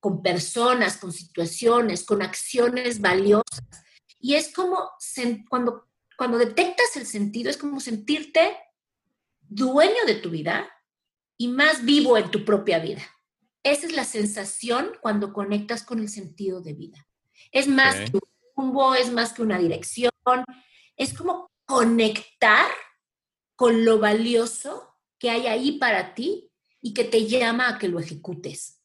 con 0.00 0.22
personas, 0.22 0.96
con 0.96 1.12
situaciones, 1.12 2.04
con 2.04 2.22
acciones 2.22 3.00
valiosas. 3.00 3.83
Y 4.24 4.36
es 4.36 4.54
como 4.54 4.78
cuando, 5.50 5.86
cuando 6.16 6.38
detectas 6.38 6.96
el 6.96 7.06
sentido, 7.06 7.50
es 7.50 7.58
como 7.58 7.78
sentirte 7.78 8.56
dueño 9.42 10.06
de 10.06 10.14
tu 10.14 10.30
vida 10.30 10.66
y 11.36 11.48
más 11.48 11.84
vivo 11.84 12.16
en 12.16 12.30
tu 12.30 12.42
propia 12.42 12.78
vida. 12.78 13.02
Esa 13.62 13.86
es 13.86 13.92
la 13.92 14.04
sensación 14.04 14.92
cuando 15.02 15.34
conectas 15.34 15.82
con 15.82 15.98
el 15.98 16.08
sentido 16.08 16.62
de 16.62 16.72
vida. 16.72 17.06
Es 17.52 17.68
más 17.68 17.96
que 17.96 18.16
un 18.16 18.22
rumbo, 18.56 18.94
es 18.94 19.12
más 19.12 19.34
que 19.34 19.42
una 19.42 19.58
dirección, 19.58 20.10
es 20.96 21.12
como 21.12 21.50
conectar 21.66 22.70
con 23.56 23.84
lo 23.84 23.98
valioso 23.98 24.96
que 25.18 25.28
hay 25.28 25.48
ahí 25.48 25.72
para 25.72 26.14
ti 26.14 26.50
y 26.80 26.94
que 26.94 27.04
te 27.04 27.26
llama 27.26 27.68
a 27.68 27.78
que 27.78 27.88
lo 27.88 28.00
ejecutes. 28.00 28.80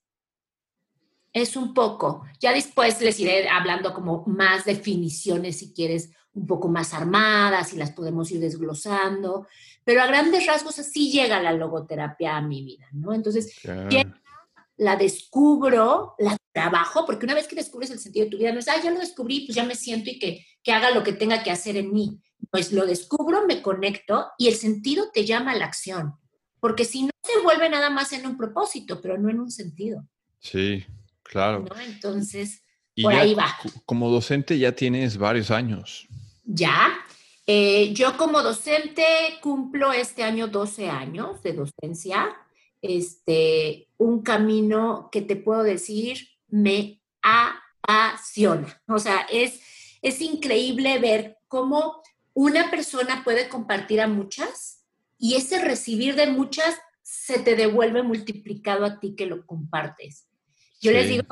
Es 1.32 1.56
un 1.56 1.74
poco, 1.74 2.26
ya 2.40 2.54
después 2.54 3.00
les 3.02 3.20
iré 3.20 3.48
hablando 3.48 3.94
como 3.94 4.24
más 4.26 4.66
definiciones 4.66 5.60
si 5.60 5.74
quieres 5.74 6.12
un 6.34 6.48
poco 6.48 6.70
más 6.70 6.94
armadas 6.94 7.74
y 7.74 7.78
las 7.78 7.92
podemos 7.92 8.32
ir 8.32 8.40
desglosando, 8.40 9.48
pero 9.84 10.02
a 10.02 10.08
grandes 10.08 10.46
rasgos 10.48 10.80
así 10.80 11.12
llega 11.12 11.42
la 11.42 11.52
logoterapia 11.52 12.38
a 12.38 12.42
mi 12.42 12.64
vida, 12.64 12.88
¿no? 12.94 13.14
Entonces, 13.14 13.54
la 14.78 14.96
descubro, 14.96 16.16
la 16.18 16.38
trabajo, 16.52 17.06
porque 17.06 17.26
una 17.26 17.36
vez 17.36 17.48
que 17.48 17.56
descubres 17.56 17.92
el 17.92 18.00
sentido 18.00 18.26
de 18.26 18.32
tu 18.32 18.38
vida, 18.38 18.52
no 18.52 18.60
es, 18.60 18.68
ah, 18.68 18.82
ya 18.84 18.92
lo 18.92 19.00
descubrí, 19.00 19.46
pues 19.46 19.56
ya 19.56 19.64
me 19.64 19.76
siento 19.76 20.10
y 20.10 20.18
que, 20.18 20.46
que 20.64 20.72
haga 20.72 20.92
lo 20.92 21.04
que 21.04 21.14
tenga 21.14 21.44
que 21.44 21.52
hacer 21.52 21.78
en 21.78 21.94
mí 21.94 22.22
pues 22.52 22.72
lo 22.72 22.86
descubro, 22.86 23.46
me 23.46 23.62
conecto 23.62 24.28
y 24.38 24.48
el 24.48 24.56
sentido 24.56 25.12
te 25.14 25.26
llama 25.26 25.52
a 25.52 25.56
la 25.56 25.66
acción. 25.66 26.16
Porque 26.60 26.86
si 26.86 27.04
no 27.04 27.12
se 27.24 27.42
vuelve 27.42 27.70
nada 27.70 27.90
más 27.90 28.12
en 28.12 28.26
un 28.26 28.38
propósito, 28.38 29.02
pero 29.02 29.18
no 29.18 29.30
en 29.30 29.40
un 29.40 29.52
sentido. 29.52 30.06
Sí, 30.40 30.86
claro. 31.30 31.66
Entonces, 31.86 32.64
por 33.02 33.14
ahí 33.14 33.34
va. 33.34 33.56
Como 33.86 34.10
docente 34.10 34.58
ya 34.58 34.74
tienes 34.74 35.18
varios 35.18 35.52
años. 35.52 36.08
Ya. 36.44 37.00
Eh, 37.48 37.94
yo 37.94 38.18
como 38.18 38.42
docente 38.42 39.04
cumplo 39.42 39.92
este 39.94 40.24
año 40.24 40.48
12 40.48 40.90
años 40.90 41.42
de 41.44 41.54
docencia. 41.54 42.36
Este, 42.82 43.88
un 43.98 44.22
camino 44.22 45.10
que 45.12 45.22
te 45.22 45.36
puedo 45.36 45.64
decir 45.64 46.30
me 46.48 47.02
apasiona. 47.22 48.82
O 48.88 49.00
sea, 49.00 49.28
es, 49.32 49.60
es 50.02 50.22
increíble 50.22 50.98
ver 51.00 51.38
cómo 51.48 52.02
una 52.34 52.72
persona 52.72 53.24
puede 53.24 53.50
compartir 53.50 54.02
a 54.02 54.08
muchas 54.08 54.86
y 55.18 55.36
ese 55.36 55.60
recibir 55.60 56.16
de 56.16 56.28
muchas 56.28 56.76
se 57.04 57.40
te 57.40 57.56
devuelve 57.56 58.02
multiplicado 58.04 58.86
a 58.86 59.00
ti 59.00 59.16
que 59.16 59.26
lo 59.26 59.46
compartes. 59.46 60.29
Yo 60.80 60.92
les 60.92 61.10
digo 61.10 61.24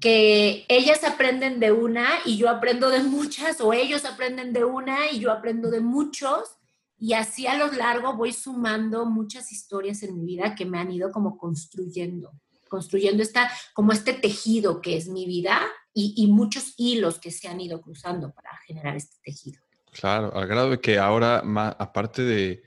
que 0.00 0.64
ellas 0.68 1.04
aprenden 1.04 1.60
de 1.60 1.72
una 1.72 2.08
y 2.24 2.36
yo 2.36 2.48
aprendo 2.48 2.90
de 2.90 3.02
muchas, 3.02 3.60
o 3.60 3.72
ellos 3.72 4.04
aprenden 4.04 4.52
de 4.52 4.64
una 4.64 5.10
y 5.10 5.20
yo 5.20 5.30
aprendo 5.30 5.70
de 5.70 5.80
muchos, 5.80 6.58
y 6.98 7.14
así 7.14 7.46
a 7.46 7.56
lo 7.56 7.70
largo 7.72 8.14
voy 8.14 8.32
sumando 8.32 9.06
muchas 9.06 9.52
historias 9.52 10.02
en 10.02 10.16
mi 10.16 10.24
vida 10.24 10.54
que 10.54 10.66
me 10.66 10.78
han 10.78 10.90
ido 10.90 11.10
como 11.10 11.36
construyendo, 11.36 12.32
construyendo 12.68 13.22
esta, 13.22 13.50
como 13.74 13.92
este 13.92 14.12
tejido 14.12 14.80
que 14.80 14.96
es 14.96 15.08
mi 15.08 15.26
vida 15.26 15.60
y, 15.92 16.14
y 16.16 16.28
muchos 16.28 16.74
hilos 16.76 17.18
que 17.18 17.30
se 17.30 17.48
han 17.48 17.60
ido 17.60 17.80
cruzando 17.80 18.32
para 18.32 18.56
generar 18.66 18.96
este 18.96 19.16
tejido. 19.22 19.60
Claro, 19.92 20.34
al 20.34 20.46
grado 20.46 20.70
de 20.70 20.80
que 20.80 20.98
ahora, 20.98 21.42
aparte 21.78 22.22
de, 22.22 22.62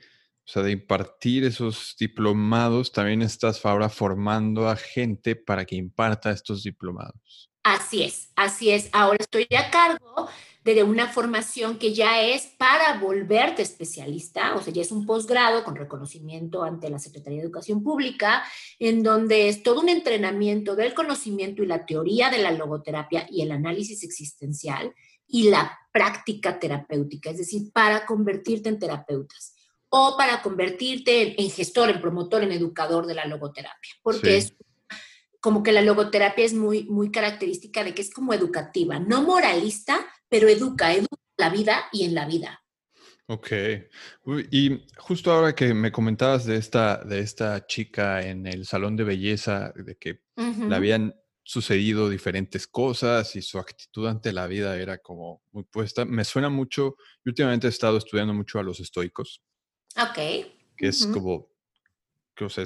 o 0.46 0.48
sea, 0.48 0.62
de 0.62 0.72
impartir 0.72 1.44
esos 1.44 1.96
diplomados, 2.00 2.92
también 2.92 3.24
estás 3.24 3.66
ahora 3.66 3.90
formando 3.90 4.70
a 4.70 4.76
gente 4.76 5.36
para 5.36 5.66
que 5.66 5.76
imparta 5.76 6.30
estos 6.30 6.62
diplomados. 6.62 7.50
Así 7.64 8.04
es, 8.04 8.30
así 8.36 8.70
es. 8.70 8.90
Ahora 8.94 9.18
estoy 9.20 9.48
a 9.58 9.72
cargo 9.72 10.30
de 10.64 10.84
una 10.84 11.08
formación 11.08 11.80
que 11.80 11.96
ya 11.96 12.22
es 12.22 12.46
para 12.60 13.00
volverte 13.00 13.64
especialista, 13.64 14.56
o 14.56 14.62
sea, 14.62 14.72
ya 14.72 14.84
es 14.84 14.92
un 14.92 15.08
posgrado 15.08 15.64
con 15.64 15.76
reconocimiento 15.76 16.64
ante 16.64 16.92
la 16.92 17.00
Secretaría 17.00 17.40
de 17.40 17.46
Educación 17.46 17.84
Pública, 17.84 18.44
en 18.78 19.02
donde 19.02 19.50
es 19.50 19.64
todo 19.64 19.82
un 19.82 19.90
entrenamiento 19.90 20.76
del 20.76 20.94
conocimiento 20.94 21.64
y 21.64 21.68
la 21.68 21.88
teoría 21.88 22.30
de 22.30 22.38
la 22.38 22.52
logoterapia 22.52 23.26
y 23.32 23.42
el 23.42 23.52
análisis 23.52 24.04
existencial 24.04 24.94
y 25.28 25.50
la 25.50 25.76
práctica 25.92 26.60
terapéutica, 26.60 27.32
es 27.32 27.38
decir, 27.38 27.72
para 27.74 28.06
convertirte 28.06 28.70
en 28.70 28.78
terapeutas 28.78 29.55
o 29.98 30.18
para 30.18 30.42
convertirte 30.42 31.42
en, 31.42 31.50
gestor, 31.50 31.90
en 31.90 32.02
promotor, 32.02 32.44
en 32.44 32.52
educador 32.52 33.06
de 33.06 33.16
la 33.16 33.26
logoterapia, 33.26 33.94
porque 34.04 34.36
es 34.36 34.54
como 35.40 35.64
que 35.64 35.72
la 35.72 35.82
logoterapia 35.82 36.44
es 36.44 36.54
muy, 36.54 36.84
muy 36.84 37.12
característica 37.12 37.82
de 37.82 37.94
que 37.94 38.02
es 38.02 38.14
como 38.14 38.34
educativa, 38.34 39.00
no 39.00 39.22
moralista, 39.22 40.06
pero 40.28 40.50
educa, 40.50 40.94
educa 40.94 41.16
la 41.38 41.50
vida 41.50 41.86
y 41.94 42.04
en 42.04 42.14
la 42.14 42.26
vida. 42.26 42.62
Ok. 43.28 43.52
Y 44.52 44.86
justo 44.98 45.32
ahora 45.32 45.56
que 45.56 45.74
me 45.74 45.94
comentabas 45.94 46.44
de 46.46 46.58
esta, 46.58 46.98
de 46.98 47.20
esta 47.20 47.66
chica 47.66 48.22
en 48.22 48.48
el 48.48 48.66
salón 48.66 48.98
de 48.98 49.06
belleza, 49.06 49.72
de 49.78 49.96
que 49.96 50.20
le 50.36 50.76
habían 50.76 51.16
sucedido 51.42 52.10
diferentes 52.10 52.68
cosas 52.68 53.34
y 53.38 53.42
su 53.42 53.60
actitud 53.60 54.08
ante 54.08 54.34
la 54.34 54.48
vida 54.48 54.78
era 54.78 54.98
como 54.98 55.42
muy 55.54 55.64
puesta, 55.64 56.04
me 56.04 56.26
suena 56.26 56.50
mucho, 56.50 56.98
yo 57.24 57.30
últimamente 57.30 57.68
he 57.68 57.70
estado 57.70 57.98
estudiando 57.98 58.34
mucho 58.34 58.60
a 58.60 58.64
los 58.64 58.82
estoicos. 58.82 59.42
Ok. 59.98 60.16
Que 60.78 60.88
es 60.88 61.08
como, 61.08 61.50
que, 62.36 62.46
o 62.46 62.50
sea, 62.50 62.66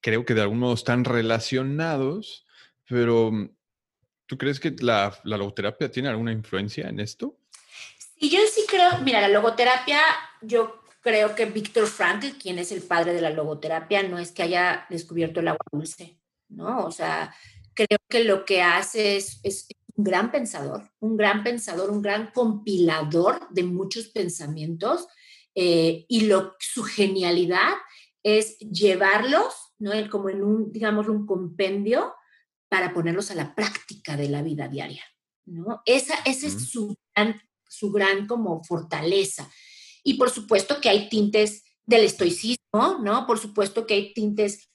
creo 0.00 0.24
que 0.24 0.34
de 0.34 0.42
algún 0.42 0.58
modo 0.58 0.74
están 0.74 1.04
relacionados, 1.04 2.46
pero 2.88 3.30
mm, 3.30 3.50
¿tú 4.26 4.38
crees 4.38 4.58
que 4.58 4.74
la, 4.80 5.18
la 5.24 5.36
logoterapia 5.36 5.90
tiene 5.90 6.08
alguna 6.08 6.32
influencia 6.32 6.88
en 6.88 7.00
esto? 7.00 7.38
Sí, 8.18 8.30
yo 8.30 8.38
sí 8.52 8.62
creo, 8.68 8.98
mira, 9.02 9.20
la 9.20 9.28
logoterapia, 9.28 10.00
yo 10.40 10.82
creo 11.02 11.34
que 11.34 11.46
Víctor 11.46 11.86
Frankl, 11.86 12.38
quien 12.38 12.58
es 12.58 12.72
el 12.72 12.82
padre 12.82 13.12
de 13.12 13.20
la 13.20 13.30
logoterapia, 13.30 14.02
no 14.04 14.18
es 14.18 14.32
que 14.32 14.42
haya 14.42 14.86
descubierto 14.88 15.40
el 15.40 15.48
agua 15.48 15.66
dulce, 15.70 16.18
¿no? 16.48 16.84
O 16.84 16.90
sea, 16.90 17.34
creo 17.74 17.98
que 18.08 18.24
lo 18.24 18.44
que 18.44 18.62
hace 18.62 19.16
es, 19.16 19.40
es 19.42 19.66
un 19.96 20.04
gran 20.04 20.30
pensador, 20.30 20.90
un 21.00 21.16
gran 21.16 21.42
pensador, 21.42 21.90
un 21.90 22.00
gran 22.00 22.30
compilador 22.30 23.48
de 23.50 23.64
muchos 23.64 24.06
pensamientos 24.06 25.08
eh, 25.54 26.04
y 26.08 26.22
lo, 26.22 26.56
su 26.58 26.82
genialidad 26.82 27.74
es 28.22 28.58
llevarlos, 28.58 29.72
¿no? 29.78 29.92
como 30.10 30.30
en 30.30 30.42
un, 30.42 30.72
digamos, 30.72 31.08
un 31.08 31.26
compendio 31.26 32.14
para 32.68 32.94
ponerlos 32.94 33.30
a 33.30 33.34
la 33.34 33.54
práctica 33.54 34.16
de 34.16 34.28
la 34.28 34.42
vida 34.42 34.68
diaria, 34.68 35.04
¿no? 35.44 35.82
Esa, 35.84 36.14
esa 36.24 36.46
es 36.46 36.70
su 36.70 36.96
gran, 37.14 37.42
su 37.68 37.92
gran 37.92 38.26
como 38.26 38.64
fortaleza. 38.64 39.50
Y 40.02 40.14
por 40.14 40.30
supuesto 40.30 40.80
que 40.80 40.88
hay 40.88 41.08
tintes 41.10 41.64
del 41.84 42.04
estoicismo, 42.04 42.98
¿no? 43.02 43.26
Por 43.26 43.38
supuesto 43.38 43.86
que 43.86 43.94
hay 43.94 44.14
tintes 44.14 44.70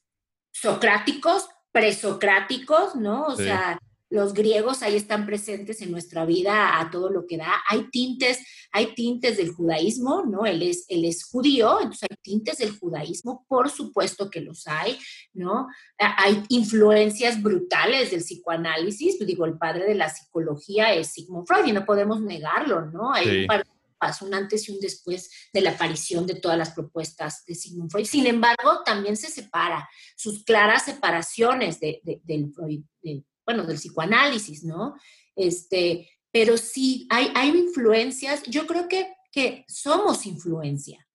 socráticos, 0.51 1.47
presocráticos, 1.71 2.95
¿no? 2.95 3.25
O 3.25 3.35
sea, 3.35 3.79
los 4.09 4.33
griegos 4.33 4.83
ahí 4.83 4.95
están 4.95 5.25
presentes 5.25 5.81
en 5.81 5.91
nuestra 5.91 6.25
vida 6.25 6.79
a 6.79 6.89
todo 6.89 7.09
lo 7.09 7.25
que 7.27 7.37
da. 7.37 7.61
Hay 7.69 7.89
tintes, 7.89 8.39
hay 8.71 8.93
tintes 8.95 9.37
del 9.37 9.51
judaísmo, 9.51 10.23
¿no? 10.25 10.45
Él 10.45 10.61
es, 10.61 10.85
él 10.87 11.03
es 11.05 11.25
judío, 11.25 11.79
entonces 11.79 12.07
hay 12.09 12.17
tintes 12.21 12.59
del 12.59 12.77
judaísmo, 12.77 13.45
por 13.47 13.69
supuesto 13.69 14.29
que 14.29 14.41
los 14.41 14.65
hay, 14.67 14.97
¿no? 15.33 15.67
Hay 15.97 16.43
influencias 16.49 17.41
brutales 17.41 18.11
del 18.11 18.21
psicoanálisis, 18.21 19.19
digo, 19.25 19.45
el 19.45 19.57
padre 19.57 19.85
de 19.85 19.95
la 19.95 20.09
psicología 20.09 20.93
es 20.93 21.11
Sigmund 21.11 21.45
Freud 21.45 21.65
y 21.65 21.73
no 21.73 21.85
podemos 21.85 22.21
negarlo, 22.21 22.85
¿no? 22.85 23.13
Hay 23.13 23.41
un 23.41 23.47
paso, 23.97 24.25
un 24.25 24.33
antes 24.33 24.69
y 24.69 24.71
un 24.71 24.79
después 24.79 25.29
de 25.51 25.61
la 25.61 25.71
aparición 25.71 26.25
de 26.25 26.35
todas 26.35 26.57
las 26.57 26.71
propuestas 26.71 27.43
de 27.45 27.55
Sigmund 27.55 27.91
Freud. 27.91 28.05
Sin 28.05 28.25
embargo, 28.25 28.83
también 28.85 29.17
se 29.17 29.29
separa, 29.29 29.89
sus 30.15 30.43
claras 30.45 30.85
separaciones 30.85 31.79
de, 31.81 32.01
del 32.23 32.53
Freud, 32.53 32.83
bueno, 33.47 33.65
del 33.65 33.77
psicoanálisis, 33.77 34.65
¿no? 34.65 34.95
Este, 35.35 36.09
pero 36.31 36.57
sí, 36.57 37.07
hay, 37.09 37.31
hay 37.33 37.49
influencias, 37.49 38.43
yo 38.43 38.67
creo 38.67 38.89
que, 38.89 39.13
que 39.31 39.63
somos 39.69 40.25
influencia. 40.25 41.07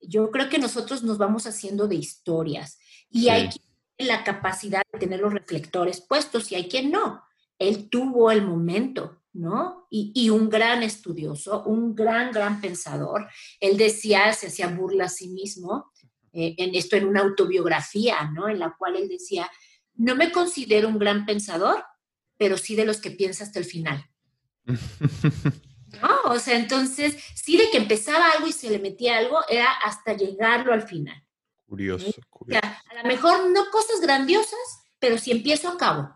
Yo 0.00 0.30
creo 0.30 0.48
que 0.48 0.58
nosotros 0.58 1.04
nos 1.04 1.18
vamos 1.18 1.46
haciendo 1.46 1.86
de 1.86 1.94
historias 1.94 2.78
y 3.10 3.28
hay 3.28 3.48
quien 3.48 4.08
la 4.08 4.22
capacidad 4.24 4.82
de 4.92 4.98
tener 4.98 5.20
los 5.20 5.32
reflectores 5.32 6.00
puestos 6.00 6.50
y 6.50 6.56
hay 6.56 6.68
quien 6.68 6.90
no. 6.90 7.22
Él 7.58 7.88
tuvo 7.88 8.30
el 8.30 8.42
momento, 8.42 9.22
¿no? 9.32 9.86
Y, 9.90 10.12
y, 10.14 10.30
un 10.30 10.48
gran 10.48 10.82
estudioso, 10.82 11.64
un 11.64 11.94
gran, 11.94 12.32
gran 12.32 12.60
pensador. 12.60 13.28
Él 13.60 13.76
decía, 13.76 14.32
se 14.32 14.48
hacía 14.48 14.68
burla 14.68 15.06
a 15.06 15.08
sí 15.08 15.28
mismo, 15.28 15.92
eh, 16.32 16.54
en 16.58 16.74
esto 16.74 16.96
en 16.96 17.06
una 17.06 17.22
autobiografía, 17.22 18.30
¿no? 18.32 18.48
En 18.48 18.58
la 18.58 18.76
cual 18.76 18.96
él 18.96 19.08
decía, 19.08 19.50
no 19.98 20.14
me 20.16 20.32
considero 20.32 20.88
un 20.88 20.98
gran 20.98 21.26
pensador, 21.26 21.84
pero 22.38 22.56
sí 22.56 22.74
de 22.76 22.86
los 22.86 23.00
que 23.00 23.10
piensa 23.10 23.44
hasta 23.44 23.58
el 23.58 23.64
final. 23.64 24.08
¿No? 26.02 26.20
O 26.26 26.38
sea, 26.38 26.56
entonces, 26.56 27.16
sí 27.34 27.56
de 27.56 27.70
que 27.70 27.78
empezaba 27.78 28.30
algo 28.30 28.46
y 28.46 28.52
se 28.52 28.70
le 28.70 28.78
metía 28.78 29.18
algo, 29.18 29.40
era 29.48 29.72
hasta 29.72 30.12
llegarlo 30.14 30.72
al 30.72 30.82
final. 30.82 31.20
Curioso, 31.66 32.20
curioso. 32.30 32.60
O 32.60 32.70
sea, 32.70 32.82
a 32.90 33.02
lo 33.02 33.08
mejor 33.08 33.50
no 33.50 33.70
cosas 33.70 34.00
grandiosas, 34.00 34.84
pero 34.98 35.18
si 35.18 35.32
empiezo, 35.32 35.68
acabo. 35.68 36.14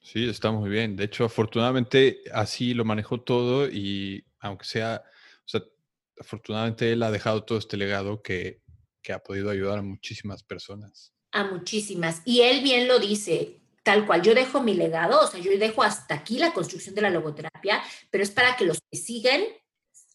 Sí, 0.00 0.28
está 0.28 0.50
muy 0.50 0.68
bien. 0.68 0.96
De 0.96 1.04
hecho, 1.04 1.24
afortunadamente 1.24 2.20
así 2.32 2.74
lo 2.74 2.84
manejó 2.84 3.20
todo 3.20 3.68
y 3.68 4.26
aunque 4.40 4.64
sea, 4.64 5.02
o 5.38 5.48
sea, 5.48 5.62
afortunadamente 6.18 6.92
él 6.92 7.02
ha 7.02 7.10
dejado 7.10 7.44
todo 7.44 7.58
este 7.58 7.76
legado 7.76 8.22
que, 8.22 8.60
que 9.02 9.12
ha 9.12 9.20
podido 9.20 9.50
ayudar 9.50 9.78
a 9.78 9.82
muchísimas 9.82 10.42
personas 10.42 11.13
a 11.34 11.44
muchísimas. 11.44 12.22
Y 12.24 12.40
él 12.40 12.62
bien 12.62 12.88
lo 12.88 12.98
dice, 12.98 13.60
tal 13.82 14.06
cual, 14.06 14.22
yo 14.22 14.34
dejo 14.34 14.62
mi 14.62 14.74
legado, 14.74 15.20
o 15.20 15.26
sea, 15.26 15.40
yo 15.40 15.50
dejo 15.58 15.82
hasta 15.82 16.14
aquí 16.14 16.38
la 16.38 16.54
construcción 16.54 16.94
de 16.94 17.02
la 17.02 17.10
logoterapia, 17.10 17.82
pero 18.10 18.24
es 18.24 18.30
para 18.30 18.56
que 18.56 18.64
los 18.64 18.78
que 18.90 18.96
siguen 18.96 19.44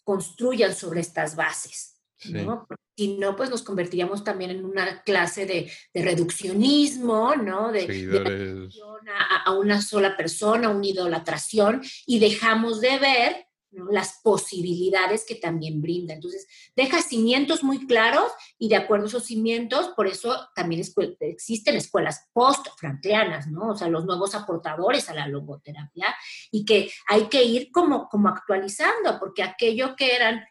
construyan 0.04 0.74
sobre 0.74 1.02
estas 1.02 1.36
bases. 1.36 1.98
¿no? 2.26 2.68
Si 2.98 3.18
no, 3.18 3.36
pues 3.36 3.50
nos 3.50 3.64
convertiríamos 3.64 4.24
también 4.24 4.52
en 4.52 4.66
una 4.66 5.04
clase 5.04 5.46
de, 5.46 5.72
reduccionismo, 5.94 7.36
¿no? 7.36 7.72
De, 7.72 7.88
de 7.88 8.70
a, 9.18 9.44
a, 9.44 9.52
una 9.54 9.82
sola 9.82 10.18
persona, 10.18 10.70
una 10.70 10.86
idolatración, 10.86 11.82
y 12.06 12.20
dejamos 12.20 12.82
de 12.82 13.00
ver 13.00 13.49
las 13.72 14.20
posibilidades 14.24 15.26
que 15.26 15.36
también 15.36 15.82
brinda. 15.82 16.14
Entonces, 16.14 16.48
deja 16.76 17.02
cimientos 17.02 17.64
muy 17.64 17.86
claros 17.86 18.32
y 18.58 18.70
de 18.70 18.76
acuerdo 18.76 19.06
a 19.06 19.08
esos 19.10 19.26
cimientos, 19.26 19.90
por 19.96 20.08
eso 20.08 20.50
también 20.56 20.82
existen 21.20 21.76
escuelas 21.76 22.28
post-franklianas, 22.34 23.48
¿no? 23.48 23.70
O 23.70 23.76
sea, 23.76 23.88
los 23.88 24.06
nuevos 24.06 24.36
aportadores 24.36 25.10
a 25.10 25.14
la 25.14 25.28
logoterapia 25.28 26.08
y 26.52 26.66
que 26.66 26.92
hay 27.08 27.28
que 27.28 27.44
ir 27.44 27.72
como, 27.72 28.10
como 28.10 28.30
actualizando, 28.30 29.20
porque 29.20 29.44
aquello 29.44 29.96
que 29.96 30.16
eran, 30.16 30.44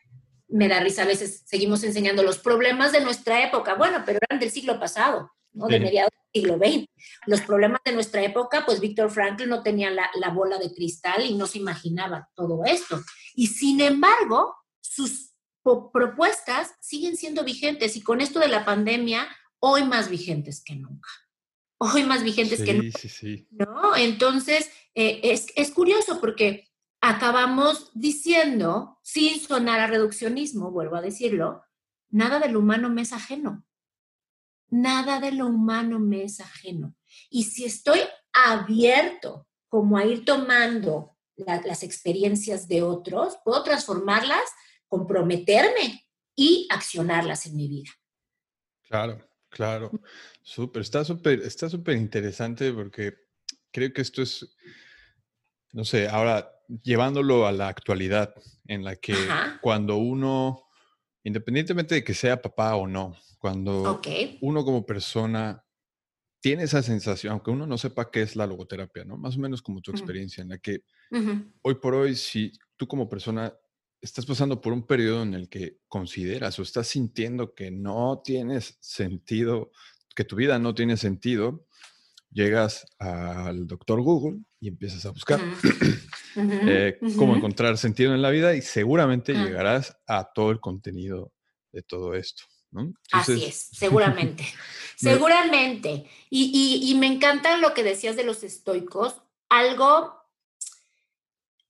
me 0.48 0.68
da 0.68 0.80
risa, 0.80 1.02
a 1.02 1.06
veces 1.06 1.42
seguimos 1.46 1.82
enseñando 1.82 2.22
los 2.22 2.38
problemas 2.38 2.92
de 2.92 3.00
nuestra 3.00 3.44
época, 3.44 3.74
bueno, 3.74 4.02
pero 4.06 4.18
eran 4.28 4.40
del 4.40 4.50
siglo 4.50 4.78
pasado. 4.78 5.32
¿No? 5.52 5.66
de 5.66 5.80
mediados 5.80 6.10
del 6.12 6.42
siglo 6.42 6.58
XX. 6.58 6.86
Los 7.26 7.40
problemas 7.42 7.80
de 7.84 7.92
nuestra 7.92 8.22
época, 8.22 8.64
pues 8.64 8.80
Víctor 8.80 9.10
Franklin 9.10 9.48
no 9.48 9.62
tenía 9.62 9.90
la, 9.90 10.10
la, 10.20 10.30
bola 10.30 10.58
de 10.58 10.72
cristal 10.72 11.24
y 11.24 11.34
no 11.34 11.46
se 11.46 11.58
imaginaba 11.58 12.28
todo 12.34 12.64
esto. 12.64 13.02
Y 13.34 13.48
sin 13.48 13.80
embargo, 13.80 14.54
sus 14.80 15.32
propuestas 15.92 16.74
siguen 16.80 17.16
siendo 17.16 17.44
vigentes 17.44 17.96
y 17.96 18.02
con 18.02 18.20
esto 18.20 18.40
de 18.40 18.48
la 18.48 18.64
pandemia, 18.64 19.28
hoy 19.60 19.84
más 19.84 20.08
vigentes 20.08 20.62
que 20.64 20.74
nunca. 20.74 21.08
Hoy 21.78 22.04
más 22.04 22.24
vigentes 22.24 22.62
que 22.62 22.74
nunca. 22.74 22.98
Sí, 22.98 23.08
sí. 23.08 23.48
¿no? 23.50 23.94
Entonces, 23.96 24.70
eh, 24.94 25.20
es, 25.22 25.46
es 25.54 25.70
curioso 25.70 26.20
porque 26.20 26.68
acabamos 27.00 27.90
diciendo, 27.94 28.98
sin 29.02 29.40
sonar 29.40 29.80
a 29.80 29.86
reduccionismo, 29.86 30.72
vuelvo 30.72 30.96
a 30.96 31.02
decirlo, 31.02 31.62
nada 32.10 32.40
del 32.40 32.56
humano 32.56 32.90
me 32.90 33.02
es 33.02 33.12
ajeno. 33.12 33.64
Nada 34.70 35.20
de 35.20 35.32
lo 35.32 35.46
humano 35.46 35.98
me 35.98 36.24
es 36.24 36.40
ajeno. 36.40 36.94
Y 37.30 37.44
si 37.44 37.64
estoy 37.64 38.00
abierto 38.32 39.46
como 39.68 39.96
a 39.96 40.04
ir 40.04 40.24
tomando 40.24 41.16
las 41.36 41.82
experiencias 41.82 42.68
de 42.68 42.82
otros, 42.82 43.38
puedo 43.44 43.62
transformarlas, 43.62 44.42
comprometerme 44.88 46.06
y 46.34 46.66
accionarlas 46.70 47.46
en 47.46 47.56
mi 47.56 47.68
vida. 47.68 47.90
Claro, 48.82 49.28
claro. 49.48 49.90
Súper, 50.42 50.82
está 50.82 51.04
súper, 51.04 51.40
está 51.40 51.68
súper 51.68 51.96
interesante 51.96 52.72
porque 52.72 53.14
creo 53.70 53.92
que 53.92 54.02
esto 54.02 54.22
es, 54.22 54.56
no 55.72 55.84
sé, 55.84 56.08
ahora 56.08 56.50
llevándolo 56.82 57.46
a 57.46 57.52
la 57.52 57.68
actualidad, 57.68 58.34
en 58.66 58.84
la 58.84 58.96
que 58.96 59.14
cuando 59.60 59.96
uno 59.96 60.68
independientemente 61.24 61.94
de 61.94 62.04
que 62.04 62.14
sea 62.14 62.40
papá 62.40 62.74
o 62.76 62.86
no, 62.86 63.16
cuando 63.38 64.00
uno 64.40 64.64
como 64.64 64.84
persona 64.84 65.64
tiene 66.40 66.64
esa 66.64 66.82
sensación, 66.82 67.32
aunque 67.32 67.50
uno 67.50 67.66
no 67.66 67.78
sepa 67.78 68.10
qué 68.10 68.22
es 68.22 68.36
la 68.36 68.46
logoterapia, 68.46 69.04
¿no? 69.04 69.16
Más 69.16 69.36
o 69.36 69.40
menos 69.40 69.62
como 69.62 69.80
tu 69.80 69.90
experiencia, 69.90 70.42
en 70.42 70.50
la 70.50 70.58
que 70.58 70.82
hoy 71.62 71.74
por 71.76 71.94
hoy, 71.94 72.14
si 72.14 72.52
tú 72.76 72.86
como 72.86 73.08
persona 73.08 73.52
estás 74.00 74.26
pasando 74.26 74.60
por 74.60 74.72
un 74.72 74.86
periodo 74.86 75.22
en 75.22 75.34
el 75.34 75.48
que 75.48 75.78
consideras 75.88 76.58
o 76.58 76.62
estás 76.62 76.86
sintiendo 76.86 77.54
que 77.54 77.70
no 77.70 78.22
tienes 78.24 78.78
sentido, 78.80 79.72
que 80.14 80.24
tu 80.24 80.36
vida 80.36 80.58
no 80.58 80.74
tiene 80.74 80.96
sentido, 80.96 81.66
llegas 82.30 82.86
al 82.98 83.66
doctor 83.66 84.00
Google 84.02 84.40
y 84.60 84.68
empiezas 84.68 85.04
a 85.06 85.10
buscar 85.10 85.40
eh, 86.36 86.98
cómo 87.16 87.36
encontrar 87.36 87.78
sentido 87.78 88.14
en 88.14 88.22
la 88.22 88.30
vida 88.30 88.54
y 88.54 88.62
seguramente 88.62 89.32
llegarás 89.32 89.96
a 90.06 90.30
todo 90.32 90.50
el 90.50 90.60
contenido 90.60 91.32
de 91.72 91.82
todo 91.82 92.14
esto. 92.14 92.44
Así 93.12 93.44
es, 93.44 93.68
seguramente, 93.72 94.44
seguramente. 94.96 96.06
Y, 96.30 96.94
me 96.98 97.06
encanta 97.06 97.56
lo 97.56 97.74
que 97.74 97.82
decías 97.82 98.16
de 98.16 98.24
los 98.24 98.42
estoicos, 98.42 99.22
algo, 99.48 100.14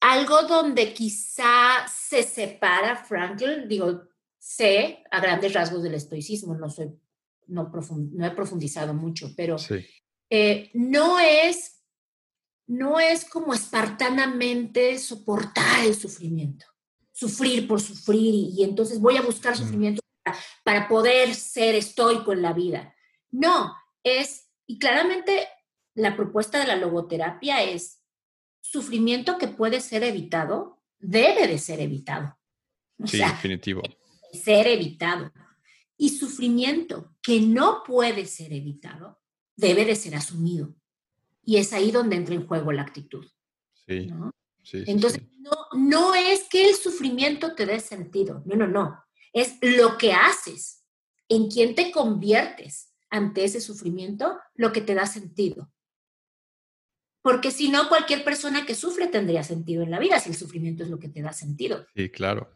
algo 0.00 0.42
donde 0.42 0.92
quizá 0.92 1.86
se 1.88 2.22
separa 2.22 2.96
Frankl, 2.96 3.68
digo, 3.68 4.02
sé 4.38 5.04
a 5.10 5.20
grandes 5.20 5.52
rasgos 5.52 5.82
del 5.82 5.94
estoicismo, 5.94 6.54
no 6.54 6.68
soy, 6.70 6.90
no, 7.46 7.70
no 7.70 8.26
he 8.26 8.30
profundizado 8.32 8.94
mucho, 8.94 9.32
pero 9.36 9.56
eh, 10.30 10.70
no 10.74 11.18
es, 11.20 11.82
no 12.66 12.98
es 12.98 13.24
como 13.24 13.54
espartanamente 13.54 14.98
soportar 14.98 15.86
el 15.86 15.94
sufrimiento, 15.94 16.66
sufrir 17.12 17.68
por 17.68 17.80
sufrir 17.80 18.34
y, 18.34 18.64
entonces 18.64 19.00
voy 19.00 19.16
a 19.16 19.22
buscar 19.22 19.56
sufrimiento 19.56 20.00
para 20.64 20.88
poder 20.88 21.34
ser 21.34 21.74
estoico 21.74 22.32
en 22.32 22.42
la 22.42 22.52
vida. 22.52 22.94
No, 23.30 23.74
es, 24.02 24.50
y 24.66 24.78
claramente 24.78 25.48
la 25.94 26.16
propuesta 26.16 26.58
de 26.58 26.66
la 26.66 26.76
logoterapia 26.76 27.62
es 27.62 28.02
sufrimiento 28.60 29.38
que 29.38 29.48
puede 29.48 29.80
ser 29.80 30.02
evitado, 30.02 30.82
debe 30.98 31.46
de 31.46 31.58
ser 31.58 31.80
evitado. 31.80 32.36
sí, 33.04 33.18
definitivo. 33.18 33.82
Ser 34.32 34.66
evitado. 34.66 35.32
Y 35.96 36.10
sufrimiento 36.10 37.16
que 37.22 37.40
no 37.40 37.82
puede 37.84 38.26
ser 38.26 38.52
evitado, 38.52 39.20
debe 39.56 39.84
de 39.84 39.96
ser 39.96 40.14
asumido. 40.14 40.74
Y 41.42 41.56
es 41.56 41.72
ahí 41.72 41.90
donde 41.90 42.16
entra 42.16 42.34
en 42.34 42.46
juego 42.46 42.72
la 42.72 42.82
actitud. 42.82 43.26
Sí. 43.86 44.10
sí 44.62 44.84
Entonces, 44.86 45.22
No, 45.38 45.52
no 45.72 46.14
es 46.14 46.44
que 46.44 46.68
el 46.68 46.76
sufrimiento 46.76 47.54
te 47.54 47.66
dé 47.66 47.80
sentido. 47.80 48.42
No, 48.44 48.54
no, 48.54 48.66
no 48.68 49.07
es 49.40 49.56
lo 49.60 49.98
que 49.98 50.12
haces, 50.12 50.84
en 51.28 51.50
quién 51.50 51.74
te 51.74 51.90
conviertes 51.90 52.94
ante 53.10 53.44
ese 53.44 53.60
sufrimiento, 53.60 54.38
lo 54.54 54.72
que 54.72 54.80
te 54.80 54.94
da 54.94 55.06
sentido. 55.06 55.70
Porque 57.22 57.50
si 57.50 57.68
no, 57.68 57.88
cualquier 57.88 58.24
persona 58.24 58.64
que 58.64 58.74
sufre 58.74 59.06
tendría 59.06 59.42
sentido 59.42 59.82
en 59.82 59.90
la 59.90 59.98
vida, 59.98 60.20
si 60.20 60.30
el 60.30 60.36
sufrimiento 60.36 60.82
es 60.82 60.88
lo 60.88 60.98
que 60.98 61.08
te 61.08 61.22
da 61.22 61.32
sentido. 61.32 61.86
Sí, 61.94 62.10
claro, 62.10 62.50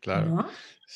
claro. 0.00 0.48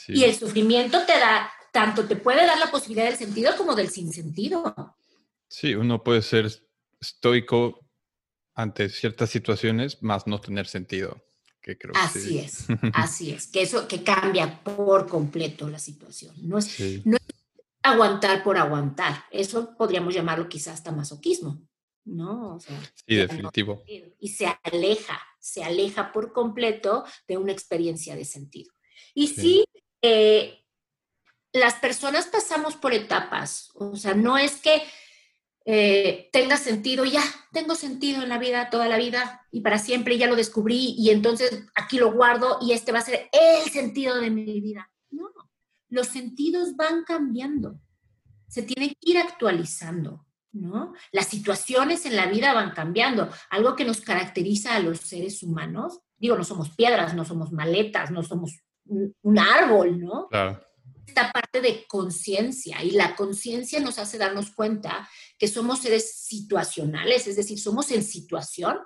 Y 0.09 0.24
el 0.24 0.35
sufrimiento 0.35 1.05
te 1.07 1.12
da, 1.12 1.50
tanto 1.72 2.07
te 2.07 2.16
puede 2.16 2.46
dar 2.46 2.59
la 2.59 2.70
posibilidad 2.70 3.07
del 3.07 3.18
sentido 3.18 3.57
como 3.57 3.74
del 3.74 3.90
sinsentido. 3.90 4.96
Sí, 5.48 5.74
uno 5.74 6.03
puede 6.03 6.22
ser 6.22 6.50
estoico 7.00 7.87
ante 8.55 8.88
ciertas 8.88 9.31
situaciones, 9.31 10.03
más 10.03 10.26
no 10.26 10.40
tener 10.40 10.66
sentido 10.66 11.24
así 11.94 12.38
es, 12.38 12.66
así 12.94 13.31
es, 13.33 13.46
que 13.46 13.62
eso 13.62 13.87
que 13.87 14.03
cambia 14.03 14.62
por 14.62 15.09
completo 15.09 15.68
la 15.68 15.79
situación. 15.79 16.35
No 16.42 16.59
es, 16.59 16.79
no 17.05 17.16
es 17.16 17.23
aguantar 17.83 18.42
por 18.42 18.57
aguantar, 18.57 19.25
eso 19.31 19.77
podríamos 19.77 20.14
llamarlo 20.14 20.49
quizás 20.49 20.75
hasta 20.75 20.92
masoquismo, 20.92 21.62
¿no? 22.05 22.59
sí, 22.61 23.14
definitivo. 23.14 23.83
Y 24.18 24.29
se 24.29 24.46
aleja, 24.62 25.20
se 25.38 25.64
aleja 25.64 26.12
por 26.12 26.33
completo 26.33 27.05
de 27.27 27.37
una 27.37 27.53
experiencia 27.53 28.16
de 28.16 28.25
sentido. 28.25 28.73
Y 29.14 29.29
sí, 29.29 29.64
eh, 30.03 30.64
las 31.53 31.75
personas 31.75 32.27
pasamos 32.27 32.77
por 32.77 32.92
etapas, 32.92 33.70
o 33.75 33.96
sea, 33.96 34.14
no 34.14 34.38
es 34.38 34.61
que 34.61 34.83
eh, 35.73 36.29
tenga 36.33 36.57
sentido, 36.57 37.05
ya 37.05 37.23
tengo 37.53 37.77
sentido 37.77 38.25
en 38.25 38.29
la 38.29 38.39
vida 38.39 38.71
toda 38.71 38.89
la 38.89 38.99
vida 38.99 39.47
y 39.53 39.61
para 39.61 39.79
siempre, 39.79 40.19
ya 40.19 40.27
lo 40.27 40.35
descubrí 40.35 40.97
y 40.99 41.11
entonces 41.11 41.65
aquí 41.77 41.97
lo 41.97 42.13
guardo 42.13 42.59
y 42.61 42.73
este 42.73 42.91
va 42.91 42.99
a 42.99 43.03
ser 43.03 43.29
el 43.31 43.71
sentido 43.71 44.17
de 44.17 44.31
mi 44.31 44.61
vida. 44.61 44.91
No, 45.11 45.31
los 45.89 46.09
sentidos 46.09 46.75
van 46.75 47.05
cambiando, 47.05 47.81
se 48.49 48.65
tienen 48.65 48.89
que 48.89 49.13
ir 49.13 49.19
actualizando, 49.19 50.27
¿no? 50.51 50.93
Las 51.13 51.29
situaciones 51.29 52.05
en 52.05 52.17
la 52.17 52.27
vida 52.27 52.53
van 52.53 52.73
cambiando, 52.73 53.29
algo 53.49 53.77
que 53.77 53.85
nos 53.85 54.01
caracteriza 54.01 54.75
a 54.75 54.81
los 54.81 54.99
seres 54.99 55.41
humanos, 55.45 56.01
digo, 56.17 56.37
no 56.37 56.43
somos 56.43 56.71
piedras, 56.71 57.15
no 57.15 57.25
somos 57.25 57.53
maletas, 57.53 58.11
no 58.11 58.25
somos 58.25 58.59
un, 58.87 59.15
un 59.23 59.39
árbol, 59.39 60.01
¿no? 60.01 60.27
Claro 60.27 60.61
esta 61.11 61.33
parte 61.33 61.61
de 61.61 61.87
conciencia 61.87 62.83
y 62.83 62.92
la 62.92 63.16
conciencia 63.16 63.81
nos 63.81 63.99
hace 63.99 64.16
darnos 64.16 64.53
cuenta 64.53 65.09
que 65.38 65.49
somos 65.49 65.81
seres 65.81 66.25
situacionales, 66.25 67.27
es 67.27 67.37
decir, 67.37 67.59
somos 67.59 67.90
en 67.90 68.03
situación 68.03 68.79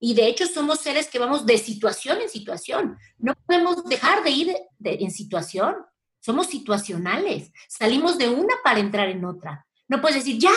y 0.00 0.14
de 0.14 0.28
hecho 0.28 0.46
somos 0.46 0.80
seres 0.80 1.08
que 1.08 1.18
vamos 1.18 1.46
de 1.46 1.58
situación 1.58 2.20
en 2.20 2.28
situación. 2.28 2.96
No 3.18 3.34
podemos 3.46 3.84
dejar 3.84 4.22
de 4.22 4.30
ir 4.30 4.56
en 4.84 5.10
situación. 5.10 5.74
Somos 6.20 6.46
situacionales. 6.46 7.50
Salimos 7.68 8.16
de 8.18 8.28
una 8.28 8.54
para 8.62 8.80
entrar 8.80 9.08
en 9.08 9.24
otra. 9.24 9.66
No 9.88 10.00
puedes 10.00 10.18
decir, 10.18 10.38
ya, 10.38 10.52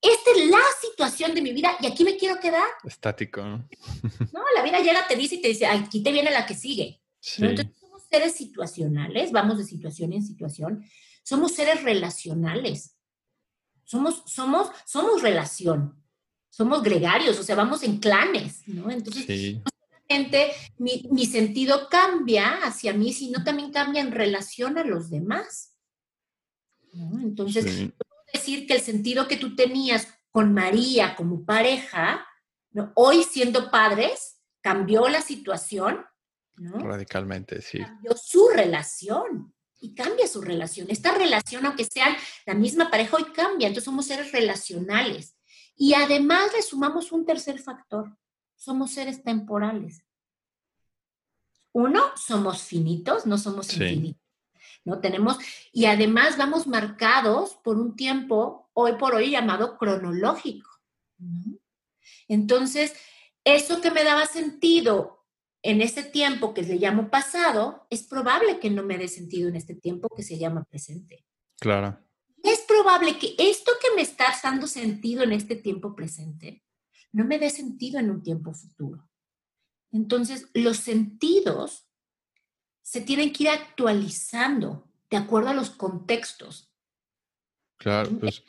esta 0.00 0.30
es 0.36 0.46
la 0.48 0.62
situación 0.80 1.34
de 1.34 1.42
mi 1.42 1.52
vida 1.52 1.76
y 1.80 1.86
aquí 1.86 2.04
me 2.04 2.16
quiero 2.16 2.40
quedar. 2.40 2.68
Estático. 2.84 3.42
No, 3.42 4.42
la 4.54 4.62
vida 4.62 4.80
llega, 4.80 5.06
te 5.06 5.16
dice 5.16 5.36
y 5.36 5.42
te 5.42 5.48
dice, 5.48 5.66
aquí 5.66 6.02
te 6.02 6.12
viene 6.12 6.30
la 6.30 6.46
que 6.46 6.54
sigue. 6.54 7.02
Sí 7.20 7.42
seres 8.12 8.34
situacionales, 8.34 9.32
vamos 9.32 9.58
de 9.58 9.64
situación 9.64 10.12
en 10.12 10.22
situación, 10.22 10.84
somos 11.22 11.52
seres 11.54 11.82
relacionales. 11.82 12.96
Somos, 13.84 14.22
somos, 14.26 14.70
somos 14.84 15.22
relación, 15.22 16.02
somos 16.48 16.82
gregarios, 16.82 17.38
o 17.38 17.42
sea, 17.42 17.56
vamos 17.56 17.82
en 17.82 17.98
clanes, 17.98 18.66
¿no? 18.66 18.90
Entonces, 18.90 19.54
no 19.56 19.64
solamente 20.08 20.52
mi, 20.78 21.08
mi, 21.10 21.26
sentido 21.26 21.88
cambia 21.88 22.58
hacia 22.64 22.92
mí, 22.92 23.12
sino 23.12 23.44
también 23.44 23.72
cambia 23.72 24.00
en 24.00 24.12
relación 24.12 24.78
a 24.78 24.84
los 24.84 25.10
demás. 25.10 25.76
Entonces, 26.92 27.64
puedo 27.64 28.24
decir 28.32 28.66
que 28.66 28.74
el 28.74 28.80
sentido 28.80 29.28
que 29.28 29.36
tú 29.36 29.56
tenías 29.56 30.08
con 30.30 30.54
María 30.54 31.14
como 31.16 31.44
pareja, 31.44 32.26
¿no? 32.70 32.92
hoy 32.94 33.24
siendo 33.24 33.70
padres, 33.70 34.38
cambió 34.60 35.08
la 35.08 35.20
situación 35.20 36.04
Radicalmente, 36.56 37.62
sí. 37.62 37.78
Cambió 37.78 38.16
su 38.16 38.48
relación 38.48 39.54
y 39.80 39.94
cambia 39.94 40.26
su 40.26 40.40
relación. 40.40 40.86
Esta 40.90 41.12
relación, 41.12 41.66
aunque 41.66 41.84
sean 41.84 42.14
la 42.46 42.54
misma 42.54 42.90
pareja, 42.90 43.16
hoy 43.16 43.24
cambia. 43.32 43.68
Entonces 43.68 43.84
somos 43.84 44.06
seres 44.06 44.32
relacionales. 44.32 45.36
Y 45.76 45.94
además 45.94 46.52
le 46.54 46.62
sumamos 46.62 47.10
un 47.12 47.26
tercer 47.26 47.58
factor. 47.58 48.16
Somos 48.54 48.92
seres 48.92 49.22
temporales. 49.22 50.04
Uno, 51.72 52.12
somos 52.16 52.62
finitos, 52.62 53.26
no 53.26 53.38
somos 53.38 53.72
infinitos. 53.72 54.22
¿no? 54.84 55.00
Tenemos, 55.00 55.38
y 55.72 55.86
además 55.86 56.36
vamos 56.36 56.66
marcados 56.66 57.56
por 57.56 57.78
un 57.78 57.96
tiempo, 57.96 58.70
hoy 58.74 58.92
por 58.92 59.14
hoy 59.14 59.30
llamado 59.30 59.78
cronológico. 59.78 60.70
Entonces, 62.28 62.94
eso 63.44 63.80
que 63.80 63.90
me 63.90 64.04
daba 64.04 64.26
sentido 64.26 65.21
en 65.62 65.80
este 65.80 66.02
tiempo 66.02 66.54
que 66.54 66.62
le 66.62 66.76
llamo 66.76 67.08
pasado, 67.08 67.86
es 67.88 68.02
probable 68.02 68.58
que 68.58 68.70
no 68.70 68.82
me 68.82 68.98
dé 68.98 69.08
sentido 69.08 69.48
en 69.48 69.56
este 69.56 69.74
tiempo 69.74 70.08
que 70.08 70.22
se 70.22 70.38
llama 70.38 70.64
presente. 70.64 71.24
Claro. 71.60 71.98
Es 72.42 72.60
probable 72.62 73.18
que 73.18 73.36
esto 73.38 73.70
que 73.80 73.94
me 73.94 74.02
está 74.02 74.26
dando 74.42 74.66
sentido 74.66 75.22
en 75.22 75.32
este 75.32 75.54
tiempo 75.54 75.94
presente 75.94 76.62
no 77.12 77.24
me 77.24 77.38
dé 77.38 77.50
sentido 77.50 78.00
en 78.00 78.10
un 78.10 78.22
tiempo 78.22 78.52
futuro. 78.54 79.08
Entonces, 79.92 80.48
los 80.54 80.78
sentidos 80.78 81.86
se 82.80 83.02
tienen 83.02 83.32
que 83.32 83.44
ir 83.44 83.50
actualizando 83.50 84.90
de 85.10 85.18
acuerdo 85.18 85.50
a 85.50 85.54
los 85.54 85.70
contextos. 85.70 86.72
Claro, 87.76 88.10
pues. 88.18 88.42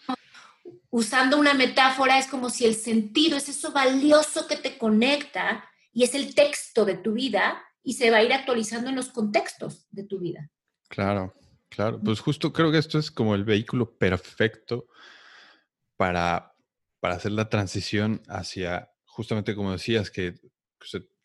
Usando 0.89 1.38
una 1.38 1.54
metáfora, 1.54 2.17
es 2.17 2.28
como 2.28 2.49
si 2.49 2.65
el 2.65 2.76
sentido 2.76 3.36
es 3.36 3.49
eso 3.49 3.71
valioso 3.71 4.47
que 4.47 4.56
te 4.56 4.78
conecta 4.78 5.69
y 5.93 6.03
es 6.03 6.15
el 6.15 6.36
texto 6.36 6.86
de 6.86 6.97
tu 6.97 7.13
vida 7.13 7.63
y 7.84 7.93
se 7.93 8.10
va 8.10 8.17
a 8.17 8.23
ir 8.23 8.34
actualizando 8.34 8.89
en 8.89 8.95
los 8.95 9.10
contextos 9.10 9.88
de 9.91 10.03
tu 10.03 10.19
vida. 10.19 10.49
Claro, 10.89 11.34
claro. 11.69 12.01
Pues 12.01 12.19
justo 12.19 12.51
creo 12.51 12.71
que 12.71 12.79
esto 12.79 12.97
es 12.97 13.12
como 13.12 13.36
el 13.36 13.43
vehículo 13.43 13.97
perfecto 13.97 14.88
para, 15.95 16.56
para 16.99 17.15
hacer 17.15 17.34
la 17.34 17.49
transición 17.49 18.21
hacia, 18.27 18.91
justamente 19.06 19.56
como 19.56 19.71
decías, 19.71 20.10
que 20.10 20.36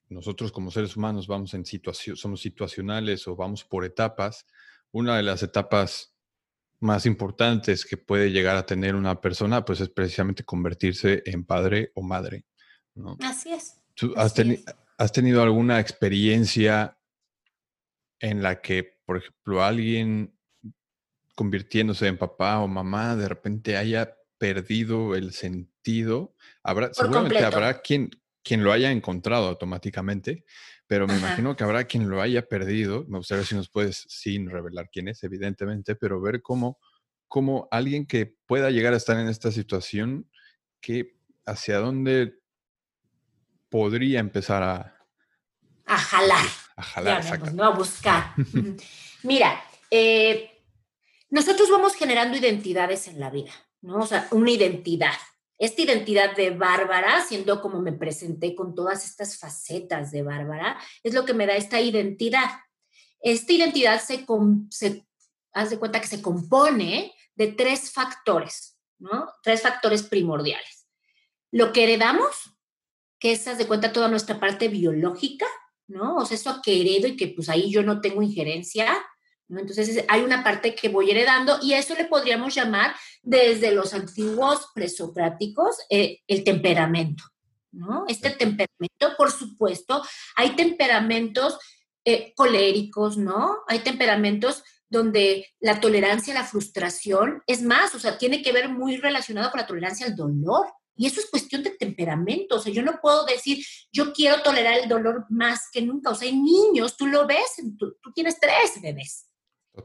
nosotros 0.09 0.53
como 0.53 0.71
seres 0.71 0.97
humanos 0.97 1.27
vamos 1.27 1.55
en 1.55 1.65
situación, 1.65 2.17
somos 2.17 2.41
situacionales 2.41 3.27
o 3.27 3.37
vamos 3.37 3.65
por 3.65 3.85
etapas. 3.85 4.47
una 4.91 5.17
de 5.17 5.23
las 5.23 5.43
etapas 5.43 6.15
más 6.81 7.07
importantes 7.07 7.85
que 7.85 7.97
puede 7.97 8.31
llegar 8.31 8.57
a 8.57 8.65
tener 8.65 8.95
una 8.95 9.21
persona, 9.21 9.65
pues 9.65 9.81
es 9.81 9.89
precisamente 9.89 10.45
convertirse 10.45 11.23
en 11.27 11.45
padre 11.45 11.91
o 11.95 12.03
madre. 12.03 12.45
Así 13.21 13.53
es. 13.53 13.78
¿Tú 13.99 14.15
has, 14.17 14.33
has, 14.97 15.13
tenido 15.13 15.43
alguna 15.43 15.81
experiencia 15.81 16.97
en 18.21 18.45
la 18.45 18.61
que, 18.61 19.01
por 19.05 19.17
ejemplo, 19.17 19.65
alguien 19.65 20.39
convirtiéndose 21.35 22.07
en 22.07 22.17
papá 22.17 22.61
o 22.61 22.69
mamá 22.69 23.17
de 23.17 23.29
repente 23.29 23.77
haya 23.77 24.17
perdido 24.39 25.17
el 25.17 25.33
sentido? 25.33 26.37
Habrá, 26.63 26.95
seguramente 26.95 27.45
habrá 27.45 27.81
quien, 27.81 28.11
quien 28.45 28.63
lo 28.63 28.71
haya 28.71 28.93
encontrado 28.93 29.49
automáticamente, 29.49 30.45
pero 30.87 31.09
me 31.09 31.19
imagino 31.19 31.57
que 31.57 31.65
habrá 31.65 31.83
quien 31.83 32.09
lo 32.09 32.23
haya 32.23 32.47
perdido. 32.47 33.05
Me 33.09 33.19
gustaría 33.19 33.45
si 33.45 33.57
nos 33.57 33.69
puedes, 33.69 34.07
sin 34.09 34.49
revelar 34.49 34.91
quién 34.93 35.09
es, 35.09 35.25
evidentemente, 35.25 35.97
pero 35.97 36.21
ver 36.21 36.41
cómo, 36.41 36.79
cómo 37.27 37.67
alguien 37.73 38.07
que 38.07 38.37
pueda 38.47 38.71
llegar 38.71 38.95
a 38.95 38.99
estar 38.99 39.19
en 39.19 39.27
esta 39.27 39.51
situación, 39.51 40.31
que 40.81 41.19
hacia 41.47 41.79
dónde 41.79 42.38
podría 43.69 44.21
empezar 44.21 44.63
a... 44.63 44.95
A 45.85 45.99
jalar. 45.99 46.47
A 46.77 46.83
jalar, 46.83 47.55
no 47.55 47.65
a 47.65 47.71
buscar. 47.71 48.35
Mira, 49.23 49.63
eh, 49.91 50.63
nosotros 51.31 51.71
vamos 51.71 51.95
generando 51.95 52.37
identidades 52.37 53.09
en 53.09 53.19
la 53.19 53.31
vida, 53.31 53.53
¿no? 53.81 53.99
O 53.99 54.07
sea, 54.07 54.29
una 54.31 54.51
identidad 54.51 55.15
esta 55.59 55.83
identidad 55.83 56.37
de 56.37 56.51
Bárbara, 56.51 57.21
siendo 57.23 57.61
como 57.61 57.83
me 57.83 57.93
presenté 57.93 58.55
con 58.55 58.77
todas 58.77 59.05
estas 59.05 59.37
facetas 59.39 60.13
de 60.13 60.23
Bárbara, 60.23 60.79
es 61.03 61.15
lo 61.15 61.25
que 61.25 61.35
me 61.35 61.47
da 61.47 61.57
esta 61.57 61.81
identidad. 61.81 62.49
Esta 63.21 63.53
identidad 63.53 64.01
se, 64.01 64.25
se 64.71 65.05
haz 65.53 65.71
de 65.71 65.79
cuenta 65.79 66.01
que 66.01 66.07
se 66.07 66.23
compone 66.23 67.13
de 67.35 67.49
tres 67.49 67.91
factores, 67.91 68.79
¿no? 69.01 69.29
Tres 69.43 69.63
factores 69.63 70.05
primordiales. 70.05 70.87
Lo 71.51 71.73
que 71.73 71.85
heredamos, 71.85 72.57
que 73.19 73.33
es, 73.33 73.59
de 73.59 73.67
cuenta, 73.67 73.93
toda 73.93 74.09
nuestra 74.09 74.39
parte 74.39 74.69
biológica, 74.69 75.47
¿no? 75.89 76.17
O 76.17 76.27
sea, 76.27 76.37
eso 76.37 76.61
que 76.63 76.81
heredo 76.81 77.09
y 77.09 77.17
que 77.17 77.29
pues 77.29 77.49
ahí 77.49 77.71
yo 77.71 77.83
no 77.83 78.01
tengo 78.01 78.23
injerencia, 78.23 78.97
entonces 79.49 80.05
hay 80.09 80.21
una 80.21 80.45
parte 80.45 80.75
que 80.75 80.91
voy 80.91 81.11
heredando 81.11 81.59
y 81.63 81.73
eso 81.73 81.95
le 81.95 82.05
podríamos 82.05 82.55
llamar 82.55 82.95
desde 83.23 83.73
los 83.73 83.95
antiguos 83.95 84.69
presocráticos 84.75 85.77
eh, 85.89 86.21
el 86.27 86.45
temperamento, 86.45 87.25
¿no? 87.73 88.05
Este 88.09 88.31
temperamento, 88.31 89.17
por 89.17 89.31
supuesto, 89.31 90.03
hay 90.37 90.51
temperamentos 90.51 91.59
eh, 92.05 92.35
coléricos, 92.37 93.17
¿no? 93.17 93.59
Hay 93.69 93.79
temperamentos 93.81 94.63
donde 94.91 95.47
la 95.61 95.81
tolerancia 95.81 96.35
a 96.35 96.43
la 96.43 96.47
frustración 96.47 97.43
es 97.47 97.63
más, 97.63 97.95
o 97.95 97.99
sea, 97.99 98.19
tiene 98.19 98.43
que 98.43 98.53
ver 98.53 98.69
muy 98.69 98.97
relacionado 98.97 99.51
con 99.51 99.61
la 99.61 99.67
tolerancia 99.67 100.07
al 100.07 100.17
dolor. 100.17 100.67
Y 100.99 101.07
eso 101.07 101.21
es 101.21 101.31
cuestión 101.31 101.63
de 101.63 101.71
temperamento. 101.71 102.57
O 102.57 102.59
sea, 102.61 102.73
yo 102.73 102.83
no 102.83 102.99
puedo 103.01 103.25
decir, 103.25 103.65
yo 103.91 104.13
quiero 104.13 104.43
tolerar 104.43 104.79
el 104.79 104.89
dolor 104.89 105.25
más 105.31 105.71
que 105.73 105.81
nunca. 105.81 106.11
O 106.11 106.15
sea, 106.15 106.29
hay 106.29 106.37
niños, 106.37 106.97
tú 106.97 107.07
lo 107.07 107.27
ves, 107.27 107.55
tú, 107.79 107.97
tú 108.03 108.13
tienes 108.13 108.39
tres 108.39 108.83
bebés 108.83 109.29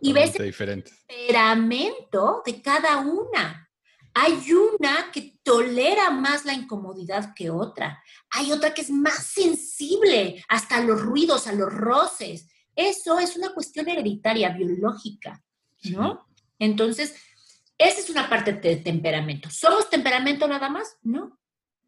y 0.01 0.13
ves 0.13 0.35
el 0.39 0.55
temperamento 0.55 2.41
de 2.45 2.61
cada 2.61 2.97
una. 2.97 3.69
Hay 4.15 4.51
una 4.51 5.11
que 5.11 5.39
tolera 5.43 6.11
más 6.11 6.45
la 6.45 6.53
incomodidad 6.53 7.33
que 7.33 7.49
otra. 7.49 8.03
Hay 8.29 8.51
otra 8.51 8.73
que 8.73 8.81
es 8.81 8.91
más 8.91 9.25
sensible 9.25 10.43
hasta 10.47 10.81
los 10.81 11.01
ruidos, 11.01 11.47
a 11.47 11.53
los 11.53 11.73
roces. 11.73 12.47
Eso 12.75 13.19
es 13.19 13.35
una 13.35 13.53
cuestión 13.53 13.89
hereditaria, 13.89 14.49
biológica, 14.49 15.43
¿no? 15.85 16.27
Entonces, 16.59 17.15
esa 17.77 17.99
es 17.99 18.09
una 18.09 18.29
parte 18.29 18.53
del 18.53 18.83
temperamento. 18.83 19.49
¿Somos 19.49 19.89
temperamento 19.89 20.47
nada 20.47 20.69
más? 20.69 20.97
No. 21.01 21.39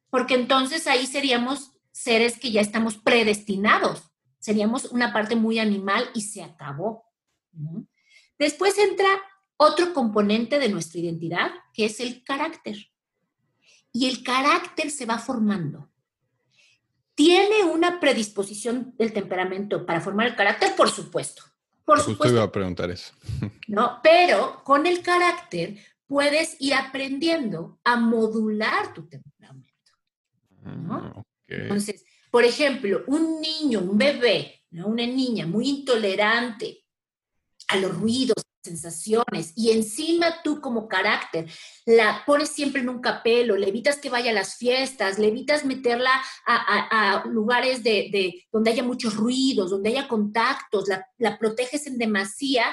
Porque 0.09 0.35
entonces 0.35 0.87
ahí 0.87 1.05
seríamos 1.05 1.71
seres 1.91 2.39
que 2.39 2.51
ya 2.51 2.61
estamos 2.61 2.97
predestinados. 2.97 4.11
Seríamos 4.39 4.85
una 4.85 5.13
parte 5.13 5.35
muy 5.35 5.59
animal 5.59 6.09
y 6.13 6.21
se 6.21 6.43
acabó. 6.43 7.05
Después 8.37 8.77
entra 8.77 9.07
otro 9.57 9.93
componente 9.93 10.59
de 10.59 10.69
nuestra 10.69 10.99
identidad, 10.99 11.51
que 11.73 11.85
es 11.85 11.99
el 11.99 12.23
carácter. 12.23 12.77
Y 13.91 14.07
el 14.07 14.23
carácter 14.23 14.91
se 14.91 15.05
va 15.05 15.17
formando. 15.17 15.89
¿Tiene 17.15 17.63
una 17.63 18.01
predisposición 18.01 18.93
del 18.97 19.13
temperamento 19.13 19.85
para 19.85 20.01
formar 20.01 20.27
el 20.27 20.35
carácter? 20.35 20.75
Por 20.75 20.89
supuesto. 20.89 21.43
Por 21.85 21.99
Justo 21.99 22.27
iba 22.27 22.43
a 22.43 22.51
preguntar 22.51 22.89
eso. 22.91 23.13
No, 23.67 23.99
pero 24.03 24.63
con 24.63 24.85
el 24.85 25.01
carácter 25.01 25.77
puedes 26.07 26.57
ir 26.59 26.73
aprendiendo 26.73 27.79
a 27.83 27.95
modular 27.95 28.93
tu 28.93 29.07
temperamento. 29.07 29.91
Ah, 30.63 31.23
Entonces, 31.47 32.03
por 32.31 32.43
ejemplo, 32.43 33.03
un 33.07 33.39
niño, 33.39 33.79
un 33.79 33.97
bebé, 33.97 34.63
una 34.71 35.05
niña 35.05 35.45
muy 35.45 35.69
intolerante 35.69 36.83
a 37.67 37.77
los 37.77 37.95
ruidos, 37.95 38.44
sensaciones, 38.65 39.53
y 39.55 39.71
encima 39.71 40.41
tú 40.43 40.59
como 40.59 40.87
carácter 40.87 41.49
la 41.85 42.23
pones 42.25 42.49
siempre 42.49 42.81
en 42.81 42.89
un 42.89 42.99
capelo, 42.99 43.55
le 43.55 43.69
evitas 43.69 43.97
que 43.97 44.09
vaya 44.09 44.31
a 44.31 44.33
las 44.33 44.55
fiestas, 44.55 45.17
le 45.17 45.27
evitas 45.27 45.65
meterla 45.65 46.11
a, 46.45 47.23
lugares 47.27 47.83
de, 47.83 48.45
donde 48.51 48.71
haya 48.71 48.83
muchos 48.83 49.15
ruidos, 49.15 49.69
donde 49.69 49.89
haya 49.89 50.07
contactos, 50.07 50.87
la, 50.87 51.07
la 51.17 51.37
proteges 51.37 51.87
en 51.87 51.97
demasía, 51.97 52.65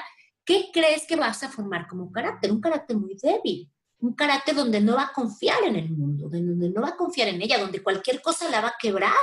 ¿qué 0.45 0.69
crees 0.73 1.07
que 1.07 1.15
vas 1.15 1.43
a 1.43 1.49
formar 1.49 1.87
como 1.87 2.11
carácter? 2.11 2.51
Un 2.51 2.61
carácter 2.61 2.97
muy 2.97 3.15
débil, 3.21 3.71
un 3.99 4.13
carácter 4.13 4.55
donde 4.55 4.81
no 4.81 4.95
va 4.95 5.03
a 5.03 5.13
confiar 5.13 5.63
en 5.63 5.77
el 5.77 5.89
mundo, 5.89 6.29
donde 6.29 6.69
no 6.69 6.81
va 6.81 6.89
a 6.89 6.97
confiar 6.97 7.29
en 7.29 7.41
ella, 7.41 7.57
donde 7.57 7.81
cualquier 7.81 8.21
cosa 8.21 8.49
la 8.49 8.61
va 8.61 8.69
a 8.69 8.77
quebrar, 8.79 9.13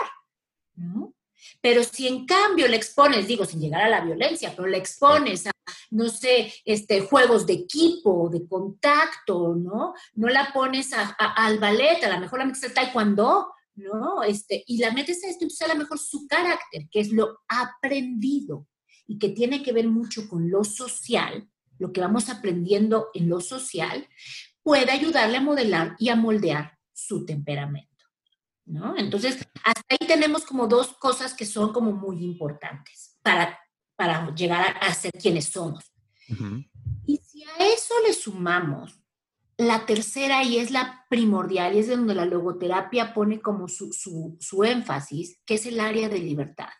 ¿no? 0.74 1.14
Pero 1.60 1.82
si 1.84 2.08
en 2.08 2.26
cambio 2.26 2.66
le 2.68 2.76
expones, 2.76 3.26
digo, 3.26 3.44
sin 3.44 3.60
llegar 3.60 3.82
a 3.82 3.88
la 3.88 4.00
violencia, 4.00 4.52
pero 4.56 4.66
le 4.66 4.78
expones 4.78 5.46
a, 5.46 5.52
no 5.90 6.08
sé, 6.08 6.52
este, 6.64 7.02
juegos 7.02 7.46
de 7.46 7.54
equipo, 7.54 8.28
de 8.30 8.46
contacto, 8.48 9.54
¿no? 9.54 9.94
No 10.14 10.28
la 10.28 10.52
pones 10.52 10.92
a, 10.92 11.10
al 11.18 11.58
ballet, 11.58 12.02
a 12.04 12.14
lo 12.14 12.20
mejor 12.20 12.38
la 12.38 12.46
metes 12.46 12.64
al 12.64 12.72
taekwondo, 12.72 13.52
¿no? 13.74 14.22
Este, 14.22 14.64
y 14.66 14.78
la 14.78 14.92
metes 14.92 15.22
a 15.24 15.28
esto, 15.28 15.44
entonces 15.44 15.68
a 15.68 15.74
lo 15.74 15.78
mejor 15.78 15.98
su 15.98 16.26
carácter, 16.26 16.88
que 16.90 17.00
es 17.00 17.12
lo 17.12 17.40
aprendido 17.48 18.66
y 19.06 19.18
que 19.18 19.30
tiene 19.30 19.62
que 19.62 19.72
ver 19.72 19.88
mucho 19.88 20.28
con 20.28 20.50
lo 20.50 20.64
social, 20.64 21.48
lo 21.78 21.92
que 21.92 22.00
vamos 22.00 22.28
aprendiendo 22.28 23.08
en 23.14 23.28
lo 23.28 23.40
social, 23.40 24.08
puede 24.62 24.90
ayudarle 24.90 25.38
a 25.38 25.42
modelar 25.42 25.96
y 25.98 26.08
a 26.10 26.16
moldear 26.16 26.78
su 26.92 27.24
temperamento. 27.24 27.89
¿No? 28.70 28.96
Entonces, 28.96 29.46
hasta 29.64 29.82
ahí 29.88 30.06
tenemos 30.06 30.44
como 30.44 30.66
dos 30.66 30.94
cosas 30.94 31.34
que 31.34 31.44
son 31.44 31.72
como 31.72 31.92
muy 31.92 32.24
importantes 32.24 33.18
para, 33.22 33.58
para 33.96 34.32
llegar 34.34 34.76
a, 34.80 34.94
ser 34.94 35.12
quienes 35.12 35.46
somos. 35.46 35.92
Y 37.06 37.16
si 37.16 37.42
a 37.42 37.56
eso 37.58 37.94
le 38.06 38.12
sumamos 38.12 39.00
la 39.56 39.84
tercera 39.84 40.44
y 40.44 40.58
es 40.58 40.70
la 40.70 41.04
primordial, 41.10 41.74
y 41.74 41.80
es 41.80 41.88
donde 41.88 42.14
la 42.14 42.24
logoterapia 42.24 43.12
pone 43.12 43.40
como 43.40 43.68
su, 43.68 43.92
su, 43.92 44.64
énfasis, 44.64 45.40
que 45.44 45.54
es 45.54 45.66
el 45.66 45.80
área 45.80 46.08
de 46.08 46.18
libertad. 46.18 46.70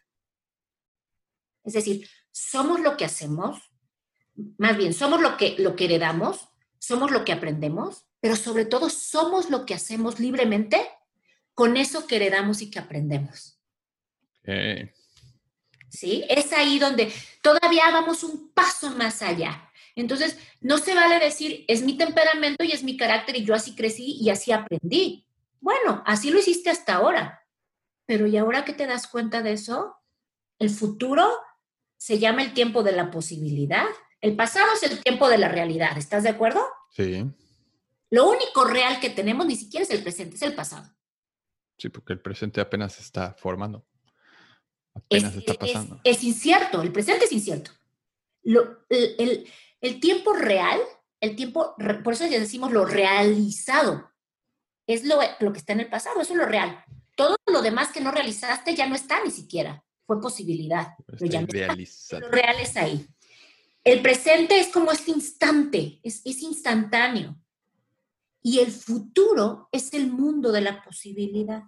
Es 1.65 1.75
decir, 1.75 2.09
somos 2.31 2.81
lo 2.81 2.97
que 2.97 3.05
hacemos, 3.05 3.61
más 4.57 4.77
bien, 4.77 4.95
somos 4.95 5.21
lo 5.21 5.37
que, 5.37 5.57
lo 5.59 5.75
que 5.77 5.87
heredamos, 5.87 6.49
somos 6.79 7.11
lo 7.11 7.25
que 7.25 7.33
aprendemos, 7.33 8.07
pero 8.21 8.37
sobre 8.37 8.65
todo 8.65 8.89
somos 8.89 9.51
lo 9.51 9.67
que 9.67 9.75
hacemos 9.75 10.21
libremente 10.21 10.89
con 11.61 11.77
eso 11.77 12.07
que 12.07 12.17
heredamos 12.17 12.63
y 12.63 12.71
que 12.71 12.79
aprendemos. 12.79 13.61
¿Sí? 15.91 16.25
Es 16.27 16.55
ahí 16.55 16.79
donde 16.79 17.13
todavía 17.43 17.91
vamos 17.91 18.25
un 18.25 18.51
paso 18.55 18.89
más 18.93 19.21
allá. 19.21 19.71
Entonces, 19.95 20.39
no 20.63 20.79
se 20.79 20.95
vale 20.95 21.19
decir, 21.19 21.67
es 21.69 21.83
mi 21.83 21.99
temperamento 21.99 22.65
y 22.65 22.73
es 22.73 22.83
mi 22.83 22.97
carácter 22.97 23.37
y 23.37 23.45
yo 23.45 23.55
así 23.55 23.75
crecí 23.75 24.17
y 24.23 24.31
así 24.31 24.53
aprendí. 24.53 25.27
Bueno, 25.61 26.03
así 26.07 26.31
lo 26.31 26.39
hiciste 26.39 26.71
hasta 26.71 26.95
ahora. 26.95 27.47
Pero 28.07 28.27
¿y 28.27 28.39
ahora 28.39 28.65
que 28.65 28.73
te 28.73 28.87
das 28.87 29.07
cuenta 29.07 29.43
de 29.43 29.53
eso? 29.53 29.97
El 30.59 30.71
futuro 30.71 31.31
se 31.99 32.19
llama 32.19 32.43
el 32.43 32.55
tiempo 32.55 32.83
de 32.83 32.93
la 32.93 33.11
posibilidad. 33.11 33.85
El 34.23 34.35
pasado 34.35 34.73
es 34.73 34.83
el 34.91 35.03
tiempo 35.03 35.29
de 35.29 35.37
la 35.37 35.49
realidad. 35.49 35.99
¿Estás 35.99 36.23
de 36.23 36.31
acuerdo? 36.31 36.63
Sí. 36.97 37.31
Lo 38.09 38.31
único 38.31 38.65
real 38.65 38.99
que 38.99 39.11
tenemos 39.11 39.45
ni 39.45 39.57
siquiera 39.57 39.85
es 39.85 39.91
el 39.91 40.03
presente, 40.03 40.37
es 40.37 40.43
el 40.43 40.55
pasado. 40.55 40.91
Sí, 41.81 41.89
porque 41.89 42.13
el 42.13 42.21
presente 42.21 42.61
apenas 42.61 42.93
se 42.93 43.01
está 43.01 43.33
formando. 43.39 43.87
Apenas 44.95 45.35
está 45.35 45.55
pasando. 45.55 45.99
Es, 46.05 46.23
incierto, 46.23 46.83
el 46.83 46.93
presente 46.93 47.25
es 47.25 47.33
incierto. 47.33 47.71
el, 48.45 50.01
tiempo 50.01 50.35
real, 50.35 50.79
el 51.21 51.35
tiempo, 51.37 51.75
por 52.05 52.13
eso 52.13 52.27
ya 52.27 52.39
decimos 52.39 52.71
lo 52.71 52.85
realizado, 52.85 54.11
es 54.87 55.07
lo, 55.07 55.21
lo 55.39 55.53
que 55.55 55.59
está 55.59 55.73
en 55.73 55.81
el 55.81 55.89
pasado, 55.89 56.21
eso 56.21 56.35
es 56.35 56.39
lo 56.39 56.45
real. 56.45 56.85
Todo 57.17 57.37
lo 57.47 57.63
demás 57.63 57.93
que 57.93 58.03
no 58.03 58.11
realizaste 58.11 58.75
ya 58.75 58.87
no 58.87 58.95
está 58.95 59.25
ni 59.25 59.31
siquiera, 59.31 59.83
fue 60.05 60.21
posibilidad. 60.21 60.99
No 61.09 61.17
lo 62.21 62.29
real 62.29 62.61
es 62.61 62.77
ahí. 62.77 63.07
El 63.85 64.03
presente 64.03 64.61
es 64.61 64.69
como 64.69 64.93
este 64.93 65.13
instante, 65.13 65.99
es, 66.03 66.21
es 66.27 66.43
instantáneo. 66.43 67.40
Y 68.43 68.61
el 68.61 68.73
futuro 68.73 69.69
es 69.73 69.93
el 69.93 70.11
mundo 70.11 70.53
de 70.53 70.63
la 70.63 70.83
posibilidad. 70.83 71.65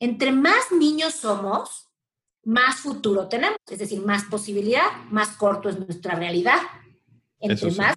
Entre 0.00 0.32
más 0.32 0.72
niños 0.72 1.14
somos, 1.14 1.88
más 2.44 2.76
futuro 2.76 3.28
tenemos, 3.28 3.58
es 3.68 3.78
decir, 3.78 4.00
más 4.00 4.24
posibilidad, 4.24 5.04
más 5.10 5.36
corto 5.36 5.68
es 5.68 5.78
nuestra 5.78 6.14
realidad. 6.14 6.60
Entre 7.40 7.70
más 7.72 7.94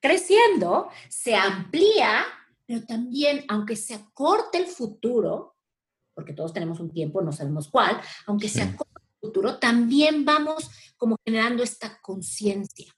creciendo, 0.00 0.88
se 1.08 1.34
amplía, 1.34 2.24
pero 2.66 2.84
también, 2.86 3.44
aunque 3.48 3.76
se 3.76 3.94
acorte 3.94 4.58
el 4.58 4.66
futuro, 4.66 5.56
porque 6.14 6.32
todos 6.32 6.52
tenemos 6.52 6.80
un 6.80 6.90
tiempo, 6.90 7.22
no 7.22 7.32
sabemos 7.32 7.68
cuál, 7.68 8.00
aunque 8.26 8.48
se 8.48 8.62
acorte 8.62 9.00
el 9.04 9.28
futuro, 9.28 9.58
también 9.58 10.24
vamos 10.24 10.70
como 10.96 11.16
generando 11.24 11.62
esta 11.62 12.00
conciencia. 12.00 12.92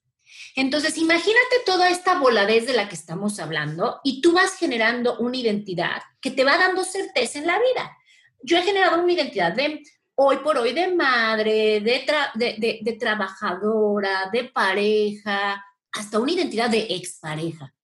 Entonces, 0.56 0.96
imagínate 0.98 1.56
toda 1.64 1.88
esta 1.88 2.18
voladez 2.18 2.66
de 2.66 2.72
la 2.74 2.88
que 2.88 2.94
estamos 2.94 3.38
hablando 3.38 4.00
y 4.04 4.20
tú 4.20 4.32
vas 4.32 4.56
generando 4.56 5.18
una 5.18 5.36
identidad 5.36 6.02
que 6.20 6.30
te 6.30 6.44
va 6.44 6.58
dando 6.58 6.84
certeza 6.84 7.38
en 7.38 7.46
la 7.46 7.58
vida. 7.58 7.96
Yo 8.42 8.56
he 8.56 8.62
generado 8.62 9.02
una 9.02 9.12
identidad 9.12 9.52
de 9.52 9.82
hoy 10.14 10.38
por 10.38 10.58
hoy 10.58 10.72
de 10.72 10.94
madre, 10.94 11.80
de, 11.80 12.80
de, 12.82 12.92
trabajadora, 12.98 14.28
de 14.32 14.44
pareja, 14.44 15.64
hasta 15.92 16.18
una 16.18 16.32
identidad 16.32 16.68
de 16.68 16.86
expareja. 16.90 17.74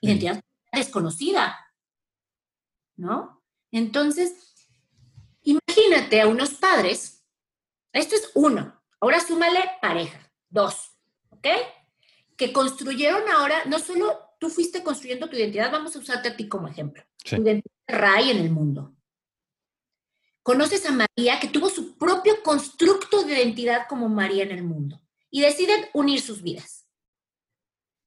Identidad 0.00 0.40
desconocida, 0.72 1.58
¿no? 2.96 3.42
Entonces, 3.70 4.54
imagínate 5.42 6.20
a 6.20 6.26
unos 6.26 6.54
padres, 6.54 7.24
esto 7.92 8.16
es 8.16 8.30
uno, 8.34 8.82
ahora 9.00 9.20
súmale 9.20 9.60
pareja, 9.80 10.30
dos, 10.48 10.92
¿ok? 11.30 11.46
Que 12.36 12.52
construyeron 12.52 13.22
ahora, 13.28 13.64
no 13.66 13.78
solo 13.78 14.18
tú 14.38 14.48
fuiste 14.48 14.82
construyendo 14.82 15.28
tu 15.28 15.36
identidad, 15.36 15.70
vamos 15.70 15.94
a 15.94 15.98
usarte 15.98 16.28
a 16.28 16.36
ti 16.36 16.48
como 16.48 16.68
ejemplo, 16.68 17.04
tu 17.24 17.36
identidad 17.36 17.74
de 17.86 17.96
Ray 17.96 18.30
en 18.30 18.38
el 18.38 18.50
mundo, 18.50 18.96
Conoces 20.42 20.84
a 20.86 20.92
María 20.92 21.38
que 21.40 21.48
tuvo 21.48 21.70
su 21.70 21.96
propio 21.96 22.42
constructo 22.42 23.22
de 23.22 23.34
identidad 23.34 23.86
como 23.88 24.08
María 24.08 24.42
en 24.42 24.50
el 24.50 24.64
mundo 24.64 25.00
y 25.30 25.40
deciden 25.40 25.84
unir 25.94 26.20
sus 26.20 26.42
vidas. 26.42 26.88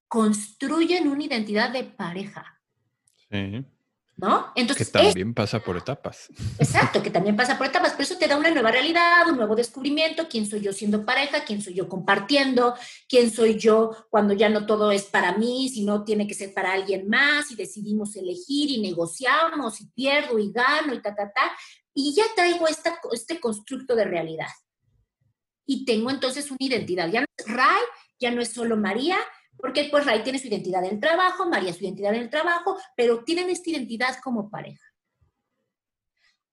Construyen 0.09 1.07
una 1.07 1.23
identidad 1.23 1.71
de 1.71 1.85
pareja. 1.85 2.61
Sí. 3.31 3.65
¿No? 4.17 4.53
Entonces, 4.55 4.87
que 4.87 4.93
también 4.93 5.33
pasa 5.33 5.59
por 5.59 5.75
etapas. 5.75 6.29
Exacto, 6.57 7.03
que 7.03 7.09
también 7.09 7.35
pasa 7.35 7.57
por 7.57 7.67
etapas, 7.67 7.91
pero 7.91 8.03
eso 8.03 8.17
te 8.17 8.29
da 8.29 8.37
una 8.37 8.49
nueva 8.49 8.71
realidad, 8.71 9.27
un 9.27 9.35
nuevo 9.35 9.57
descubrimiento, 9.57 10.29
quién 10.29 10.45
soy 10.45 10.61
yo 10.61 10.71
siendo 10.71 11.05
pareja, 11.05 11.43
quién 11.43 11.61
soy 11.61 11.73
yo 11.73 11.89
compartiendo, 11.89 12.75
quién 13.09 13.29
soy 13.29 13.57
yo 13.57 14.07
cuando 14.09 14.33
ya 14.33 14.47
no 14.47 14.65
todo 14.65 14.91
es 14.91 15.03
para 15.03 15.37
mí, 15.37 15.67
sino 15.67 16.05
tiene 16.05 16.27
que 16.27 16.33
ser 16.33 16.53
para 16.53 16.71
alguien 16.71 17.09
más 17.09 17.51
y 17.51 17.55
decidimos 17.55 18.15
elegir 18.15 18.69
y 18.69 18.81
negociamos 18.81 19.81
y 19.81 19.87
pierdo 19.87 20.39
y 20.39 20.49
gano 20.49 20.93
y 20.93 21.01
ta, 21.01 21.13
ta, 21.13 21.33
ta 21.33 21.51
y 21.95 22.13
ya 22.13 22.25
traigo 22.35 22.67
esta, 22.67 22.99
este 23.11 23.39
constructo 23.39 23.95
de 23.95 24.03
realidad. 24.03 24.49
Y 25.65 25.85
tengo 25.85 26.11
entonces 26.11 26.51
una 26.51 26.57
identidad. 26.59 27.09
Ya 27.09 27.21
no 27.21 27.27
es 27.37 27.47
Ray, 27.47 27.81
ya 28.19 28.31
no 28.31 28.41
es 28.41 28.53
solo 28.53 28.77
María, 28.77 29.17
porque 29.65 29.87
pues 29.89 30.05
Ray 30.05 30.23
tiene 30.23 30.39
su 30.39 30.47
identidad 30.47 30.83
en 30.85 30.93
el 30.93 30.99
trabajo, 30.99 31.49
María 31.49 31.73
su 31.73 31.83
identidad 31.83 32.13
en 32.13 32.21
el 32.21 32.29
trabajo, 32.29 32.77
pero 32.95 33.23
tienen 33.23 33.49
esta 33.49 33.69
identidad 33.69 34.15
como 34.23 34.49
pareja. 34.49 34.85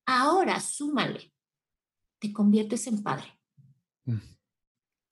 Ahora 0.05 0.59
súmale, 0.59 1.31
te 2.19 2.33
conviertes 2.33 2.87
en 2.87 3.03
padre. 3.03 3.39
Mm. 4.05 4.17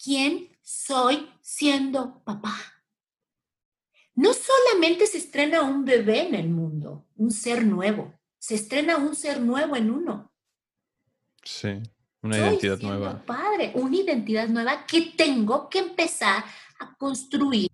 ¿Quién 0.04 0.58
soy 0.62 1.30
siendo 1.42 2.24
papá? 2.24 2.56
No 4.16 4.32
solamente 4.34 5.06
se 5.08 5.20
estrena 5.20 5.62
un 5.62 5.86
bebé 5.86 6.28
en 6.28 6.36
el 6.36 6.50
mundo, 6.50 7.08
un 7.16 7.32
ser 7.32 7.66
nuevo 7.66 8.14
se 8.42 8.56
estrena 8.56 8.98
un 8.98 9.16
ser 9.16 9.40
nuevo 9.40 9.76
en 9.76 9.92
uno. 9.92 10.34
Sí, 11.44 11.80
una 12.24 12.38
identidad 12.38 12.80
nueva. 12.80 13.24
Padre, 13.24 13.72
una 13.76 13.96
identidad 13.96 14.48
nueva 14.48 14.84
que 14.88 15.14
tengo 15.16 15.70
que 15.70 15.78
empezar 15.78 16.44
a 16.80 16.96
construir, 16.96 17.71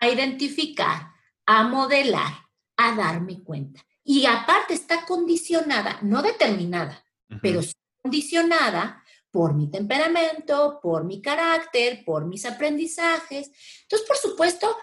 a 0.00 0.08
identificar, 0.08 1.12
a 1.46 1.68
modelar, 1.68 2.32
a 2.76 2.96
darme 2.96 3.42
cuenta. 3.42 3.84
Y 4.02 4.26
aparte 4.26 4.74
está 4.74 5.04
condicionada, 5.04 5.98
no 6.02 6.22
determinada, 6.22 7.04
pero 7.42 7.60
condicionada 8.02 9.04
por 9.30 9.54
mi 9.54 9.70
temperamento, 9.70 10.80
por 10.82 11.04
mi 11.04 11.22
carácter, 11.22 12.02
por 12.04 12.26
mis 12.26 12.44
aprendizajes. 12.44 13.50
Entonces, 13.82 14.08
por 14.08 14.16
supuesto, 14.16 14.76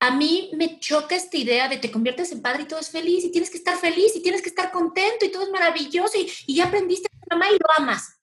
a 0.00 0.10
mí 0.16 0.50
me 0.54 0.78
choca 0.78 1.14
esta 1.14 1.36
idea 1.36 1.68
de 1.68 1.78
te 1.78 1.90
conviertes 1.90 2.32
en 2.32 2.42
padre 2.42 2.62
y 2.62 2.66
todo 2.66 2.80
es 2.80 2.90
feliz 2.90 3.24
y 3.24 3.32
tienes 3.32 3.50
que 3.50 3.58
estar 3.58 3.76
feliz 3.76 4.14
y 4.14 4.22
tienes 4.22 4.40
que 4.40 4.48
estar 4.48 4.70
contento 4.70 5.24
y 5.24 5.32
todo 5.32 5.42
es 5.42 5.50
maravilloso 5.50 6.18
y, 6.18 6.54
ya 6.54 6.66
aprendiste 6.66 7.08
a 7.08 7.20
tu 7.20 7.26
mamá 7.30 7.50
y 7.50 7.58
lo 7.58 7.66
amas. 7.78 8.20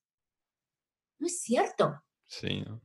No 1.19 1.27
es 1.27 1.41
cierto. 1.41 2.01
Sí. 2.25 2.61
¿no? 2.61 2.81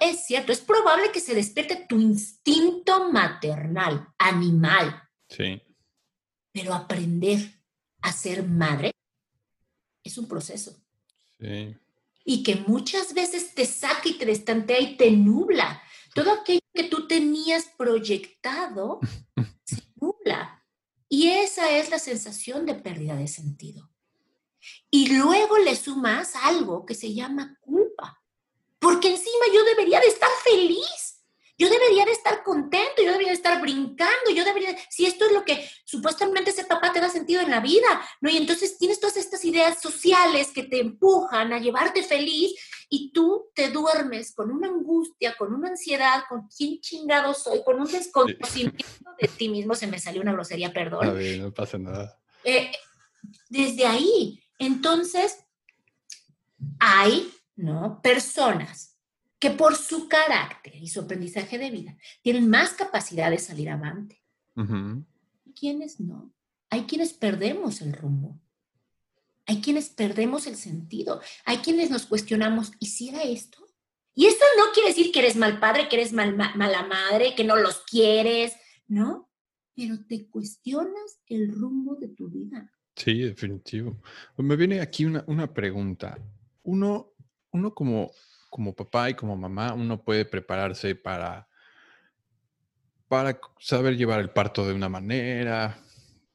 Es 0.00 0.26
cierto. 0.26 0.52
Es 0.52 0.60
probable 0.60 1.10
que 1.12 1.20
se 1.20 1.34
despierte 1.34 1.86
tu 1.88 1.98
instinto 1.98 3.10
maternal, 3.10 4.08
animal. 4.18 5.02
Sí. 5.28 5.60
Pero 6.52 6.74
aprender 6.74 7.38
a 8.02 8.12
ser 8.12 8.46
madre 8.46 8.92
es 10.02 10.18
un 10.18 10.28
proceso. 10.28 10.76
Sí. 11.38 11.76
Y 12.24 12.42
que 12.42 12.56
muchas 12.56 13.14
veces 13.14 13.54
te 13.54 13.64
saca 13.64 14.08
y 14.08 14.18
te 14.18 14.26
destantea 14.26 14.80
y 14.80 14.96
te 14.96 15.10
nubla 15.10 15.82
todo 16.14 16.32
aquello 16.32 16.60
que 16.74 16.84
tú 16.84 17.06
tenías 17.06 17.66
proyectado 17.76 19.00
se 19.64 19.82
nubla. 20.00 20.64
Y 21.08 21.28
esa 21.28 21.70
es 21.78 21.90
la 21.90 21.98
sensación 21.98 22.66
de 22.66 22.74
pérdida 22.74 23.16
de 23.16 23.28
sentido. 23.28 23.90
Y 24.90 25.16
luego 25.16 25.58
le 25.58 25.76
sumas 25.76 26.34
algo 26.36 26.84
que 26.84 26.94
se 26.94 27.14
llama 27.14 27.56
culpa. 27.60 28.17
Porque 28.78 29.08
encima 29.08 29.46
yo 29.52 29.64
debería 29.64 30.00
de 30.00 30.06
estar 30.06 30.30
feliz 30.44 31.08
yo 31.58 31.68
debería 31.68 32.04
de 32.04 32.12
estar 32.12 32.44
contento, 32.44 33.02
yo 33.02 33.10
debería 33.10 33.30
de 33.30 33.34
estar 33.34 33.60
brincando, 33.60 34.30
yo 34.32 34.44
debería, 34.44 34.76
si 34.88 35.06
esto 35.06 35.26
es 35.26 35.32
lo 35.32 35.44
que 35.44 35.68
supuestamente 35.84 36.50
ese 36.50 36.64
papá 36.64 36.92
te 36.92 37.00
da 37.00 37.08
sentido 37.08 37.42
en 37.42 37.50
la 37.50 37.58
vida, 37.58 38.00
¿no? 38.20 38.30
Y 38.30 38.36
entonces 38.36 38.78
tienes 38.78 39.00
todas 39.00 39.16
estas 39.16 39.44
ideas 39.44 39.82
sociales 39.82 40.52
que 40.54 40.62
te 40.62 40.78
empujan 40.78 41.52
a 41.52 41.58
llevarte 41.58 42.04
feliz 42.04 42.54
y 42.88 43.10
tú 43.12 43.50
te 43.54 43.70
duermes 43.70 44.32
con 44.36 44.52
una 44.52 44.68
angustia, 44.68 45.34
con 45.36 45.52
una 45.52 45.70
ansiedad, 45.70 46.22
con 46.28 46.46
quién 46.46 46.80
chingado 46.80 47.34
soy, 47.34 47.64
con 47.64 47.80
un 47.80 47.90
desconocimiento 47.90 49.10
de 49.20 49.26
ti 49.26 49.48
mismo, 49.48 49.74
se 49.74 49.88
me 49.88 49.98
salió 49.98 50.22
una 50.22 50.32
grosería, 50.32 50.72
perdón. 50.72 51.08
A 51.08 51.12
no 51.12 51.52
pasa 51.52 51.76
nada. 51.76 52.20
Eh, 52.44 52.70
desde 53.48 53.84
ahí, 53.84 54.40
entonces, 54.60 55.40
hay, 56.78 57.32
¿no? 57.58 58.00
Personas 58.02 58.96
que 59.38 59.50
por 59.50 59.76
su 59.76 60.08
carácter 60.08 60.76
y 60.76 60.88
su 60.88 61.00
aprendizaje 61.00 61.58
de 61.58 61.70
vida 61.70 61.96
tienen 62.22 62.48
más 62.48 62.72
capacidad 62.72 63.30
de 63.30 63.38
salir 63.38 63.68
avante. 63.68 64.22
¿Y 65.44 65.52
quiénes 65.52 66.00
no? 66.00 66.32
Hay 66.70 66.84
quienes 66.84 67.12
perdemos 67.12 67.80
el 67.80 67.92
rumbo. 67.92 68.40
Hay 69.46 69.60
quienes 69.60 69.88
perdemos 69.90 70.46
el 70.46 70.56
sentido. 70.56 71.20
Hay 71.44 71.58
quienes 71.58 71.90
nos 71.90 72.06
cuestionamos, 72.06 72.72
¿y 72.80 72.86
si 72.86 73.10
era 73.10 73.22
esto? 73.22 73.66
Y 74.14 74.26
esto 74.26 74.44
no 74.56 74.72
quiere 74.72 74.88
decir 74.88 75.12
que 75.12 75.20
eres 75.20 75.36
mal 75.36 75.60
padre, 75.60 75.88
que 75.88 75.96
eres 75.96 76.12
mal, 76.12 76.36
mala 76.36 76.86
madre, 76.86 77.34
que 77.36 77.44
no 77.44 77.56
los 77.56 77.82
quieres, 77.82 78.54
¿no? 78.88 79.30
Pero 79.74 80.04
te 80.06 80.28
cuestionas 80.28 81.20
el 81.26 81.52
rumbo 81.52 81.94
de 81.94 82.08
tu 82.08 82.28
vida. 82.28 82.72
Sí, 82.96 83.20
definitivo. 83.20 84.02
Me 84.36 84.56
viene 84.56 84.80
aquí 84.80 85.04
una, 85.04 85.22
una 85.28 85.54
pregunta. 85.54 86.18
Uno, 86.64 87.12
uno 87.52 87.74
como 87.74 88.10
como 88.48 88.74
papá 88.74 89.10
y 89.10 89.14
como 89.14 89.36
mamá, 89.36 89.74
uno 89.74 90.02
puede 90.02 90.24
prepararse 90.24 90.94
para, 90.94 91.48
para 93.08 93.40
saber 93.58 93.96
llevar 93.96 94.20
el 94.20 94.30
parto 94.30 94.66
de 94.66 94.74
una 94.74 94.88
manera, 94.88 95.78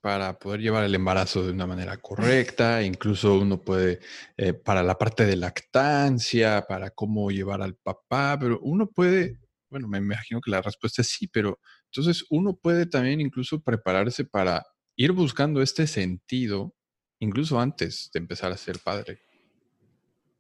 para 0.01 0.38
poder 0.38 0.61
llevar 0.61 0.84
el 0.84 0.95
embarazo 0.95 1.45
de 1.45 1.51
una 1.51 1.66
manera 1.66 1.97
correcta, 1.97 2.84
incluso 2.84 3.38
uno 3.39 3.61
puede, 3.61 3.99
eh, 4.38 4.53
para 4.53 4.84
la 4.84 4.97
parte 4.97 5.26
de 5.26 5.38
lactancia, 5.38 6.66
para 6.68 6.91
cómo 6.91 7.32
llevar 7.32 7.61
al 7.61 7.76
papá, 7.76 8.38
pero 8.39 8.59
uno 8.61 8.88
puede, 8.88 9.39
bueno, 9.70 9.88
me 9.88 9.99
imagino 9.99 10.41
que 10.41 10.51
la 10.51 10.61
respuesta 10.61 11.01
es 11.01 11.09
sí, 11.09 11.28
pero 11.28 11.59
entonces 11.86 12.26
uno 12.30 12.55
puede 12.55 12.86
también 12.86 13.22
incluso 13.22 13.61
prepararse 13.61 14.26
para 14.26 14.66
ir 14.95 15.14
buscando 15.14 15.61
este 15.61 15.88
sentido, 15.88 16.76
incluso 17.20 17.59
antes 17.59 18.09
de 18.14 18.20
empezar 18.20 18.51
a 18.51 18.57
ser 18.57 18.80
padre, 18.80 19.22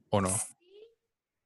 ¿o 0.09 0.19
no? 0.21 0.29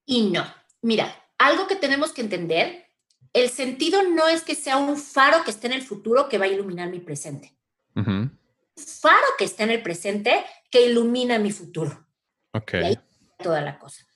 Y 0.08 0.32
no. 0.32 0.52
Mira, 0.82 1.14
algo 1.38 1.68
que 1.68 1.76
tenemos 1.76 2.12
que 2.12 2.22
entender, 2.22 2.88
el 3.34 3.50
sentido 3.52 4.02
no 4.02 4.28
es 4.28 4.42
que 4.42 4.56
sea 4.56 4.78
un 4.78 4.98
faro 4.98 5.44
que 5.44 5.52
esté 5.52 5.68
en 5.68 5.74
el 5.74 5.84
futuro 5.84 6.28
que 6.28 6.40
va 6.40 6.46
a 6.46 6.50
iluminar 6.50 6.90
mi 6.90 7.00
presente. 7.00 7.56
Un 7.94 8.40
faro 8.76 9.28
que 9.38 9.46
está 9.46 9.64
en 9.64 9.72
el 9.72 9.84
presente 9.84 10.44
que 10.72 10.88
ilumina 10.88 11.38
mi 11.38 11.52
futuro. 11.52 12.08
Ok. 12.54 12.74
Y 12.74 12.78
ahí 12.78 13.00
toda 13.38 13.62
la 13.62 13.78
cosa. 13.78 14.08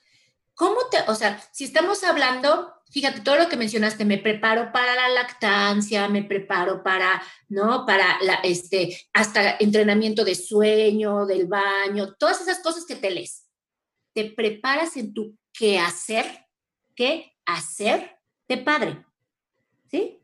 ¿cómo 0.62 0.78
te, 0.92 0.98
o 1.08 1.14
sea, 1.16 1.42
si 1.50 1.64
estamos 1.64 2.04
hablando, 2.04 2.72
fíjate, 2.88 3.20
todo 3.20 3.36
lo 3.36 3.48
que 3.48 3.56
mencionaste, 3.56 4.04
me 4.04 4.18
preparo 4.18 4.70
para 4.70 4.94
la 4.94 5.08
lactancia, 5.08 6.06
me 6.08 6.22
preparo 6.22 6.84
para, 6.84 7.20
¿no? 7.48 7.84
Para 7.84 8.22
la, 8.22 8.34
este, 8.44 8.96
hasta 9.12 9.56
entrenamiento 9.58 10.24
de 10.24 10.36
sueño, 10.36 11.26
del 11.26 11.48
baño, 11.48 12.14
todas 12.14 12.40
esas 12.40 12.60
cosas 12.60 12.84
que 12.86 12.94
te 12.94 13.10
lees. 13.10 13.48
Te 14.14 14.30
preparas 14.30 14.96
en 14.96 15.12
tu 15.12 15.36
qué 15.52 15.78
hacer, 15.78 16.46
qué 16.94 17.36
hacer 17.46 18.18
de 18.48 18.58
padre, 18.58 19.04
¿sí? 19.90 20.20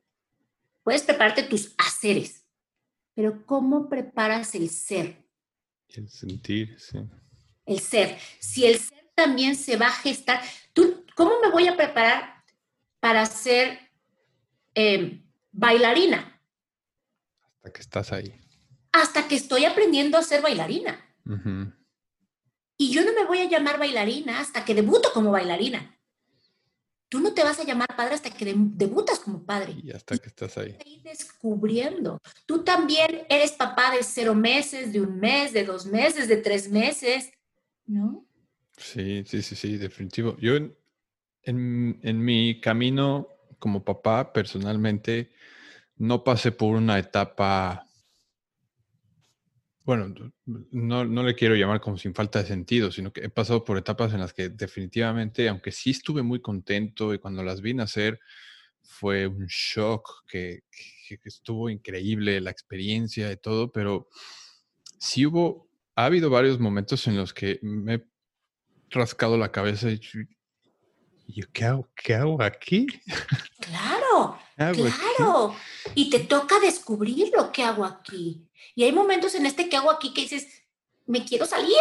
Puedes 0.82 1.02
prepararte 1.02 1.42
tus 1.42 1.74
haceres, 1.78 2.46
pero 3.14 3.44
¿cómo 3.46 3.88
preparas 3.88 4.54
el 4.54 4.70
ser? 4.70 5.24
El 5.88 6.08
sentir, 6.08 6.78
sí. 6.78 6.98
El 7.66 7.80
ser. 7.80 8.18
Si 8.38 8.66
el 8.66 8.78
ser 8.78 9.10
también 9.14 9.56
se 9.56 9.76
va 9.76 9.88
a 9.88 9.92
gestar. 9.92 10.40
¿Tú, 10.72 11.04
¿Cómo 11.14 11.40
me 11.40 11.50
voy 11.50 11.66
a 11.66 11.76
preparar 11.76 12.44
para 13.00 13.26
ser 13.26 13.78
em, 14.74 15.24
bailarina? 15.50 16.40
Hasta 17.56 17.72
que 17.72 17.80
estás 17.80 18.12
ahí. 18.12 18.40
Hasta 18.92 19.26
que 19.26 19.34
estoy 19.34 19.64
aprendiendo 19.64 20.16
a 20.16 20.22
ser 20.22 20.40
bailarina. 20.40 21.04
Y 22.78 22.90
yo 22.90 23.04
no 23.04 23.12
me 23.12 23.26
voy 23.26 23.40
a 23.40 23.48
llamar 23.48 23.78
bailarina 23.78 24.38
hasta 24.38 24.64
que 24.64 24.74
debuto 24.74 25.10
como 25.12 25.32
bailarina. 25.32 25.98
Tú 27.08 27.20
no 27.20 27.34
te 27.34 27.42
vas 27.42 27.58
a 27.58 27.64
llamar 27.64 27.96
padre 27.96 28.14
hasta 28.14 28.30
que 28.30 28.54
debutas 28.56 29.18
como 29.18 29.44
padre. 29.44 29.74
Y 29.82 29.90
hasta 29.90 30.16
que 30.18 30.28
estás 30.28 30.56
ahí. 30.58 30.76
ahí. 30.84 31.00
descubriendo. 31.02 32.20
Tú 32.46 32.62
también 32.62 33.22
eres 33.28 33.52
papá 33.52 33.90
de 33.90 34.02
cero 34.02 34.34
meses, 34.34 34.92
de 34.92 35.00
un 35.00 35.18
mes, 35.18 35.52
de 35.52 35.64
dos 35.64 35.86
meses, 35.86 36.28
de 36.28 36.36
tres 36.36 36.70
meses, 36.70 37.32
¿no? 37.86 38.26
Sí, 38.76 39.24
sí, 39.26 39.42
sí, 39.42 39.56
sí, 39.56 39.76
definitivo. 39.76 40.36
Yo 40.38 40.54
en, 40.54 40.76
en, 41.42 42.24
mi 42.24 42.60
camino 42.60 43.28
como 43.58 43.84
papá, 43.84 44.32
personalmente, 44.32 45.32
no 45.96 46.22
pasé 46.22 46.52
por 46.52 46.76
una 46.76 46.98
etapa, 46.98 47.87
bueno, 49.88 50.14
no, 50.70 51.06
no, 51.06 51.22
le 51.22 51.34
quiero 51.34 51.54
llamar 51.54 51.80
como 51.80 51.96
sin 51.96 52.14
falta 52.14 52.42
de 52.42 52.48
sentido, 52.48 52.92
sino 52.92 53.10
que 53.10 53.22
he 53.22 53.30
pasado 53.30 53.64
por 53.64 53.78
etapas 53.78 54.12
en 54.12 54.20
las 54.20 54.34
que 54.34 54.50
definitivamente, 54.50 55.48
aunque 55.48 55.72
sí 55.72 55.92
estuve 55.92 56.22
muy 56.22 56.42
contento 56.42 57.14
y 57.14 57.18
cuando 57.18 57.42
las 57.42 57.62
vi 57.62 57.72
nacer, 57.72 58.20
fue 58.82 59.26
un 59.26 59.46
shock, 59.46 60.26
que, 60.28 60.64
que 61.08 61.18
estuvo 61.24 61.70
increíble 61.70 62.38
la 62.42 62.50
experiencia 62.50 63.30
de 63.30 63.38
todo, 63.38 63.72
pero 63.72 64.10
sí 64.98 65.24
hubo, 65.24 65.70
ha 65.94 66.04
habido 66.04 66.28
varios 66.28 66.60
momentos 66.60 67.06
en 67.06 67.16
los 67.16 67.32
que 67.32 67.58
me 67.62 68.04
rascado 68.90 69.38
la 69.38 69.50
cabeza 69.50 69.88
y 69.90 69.98
yo, 71.28 71.46
¿qué 71.50 71.64
hago, 71.64 71.88
qué 71.96 72.14
hago 72.14 72.42
aquí? 72.42 72.86
Claro, 73.58 74.38
claro. 74.56 75.54
Y 75.94 76.10
te 76.10 76.20
toca 76.20 76.60
descubrir 76.60 77.30
lo 77.36 77.52
que 77.52 77.62
hago 77.62 77.84
aquí. 77.84 78.48
Y 78.74 78.84
hay 78.84 78.92
momentos 78.92 79.34
en 79.34 79.46
este 79.46 79.68
que 79.68 79.76
hago 79.76 79.90
aquí 79.90 80.12
que 80.12 80.22
dices, 80.22 80.46
me 81.06 81.24
quiero 81.24 81.46
salir. 81.46 81.76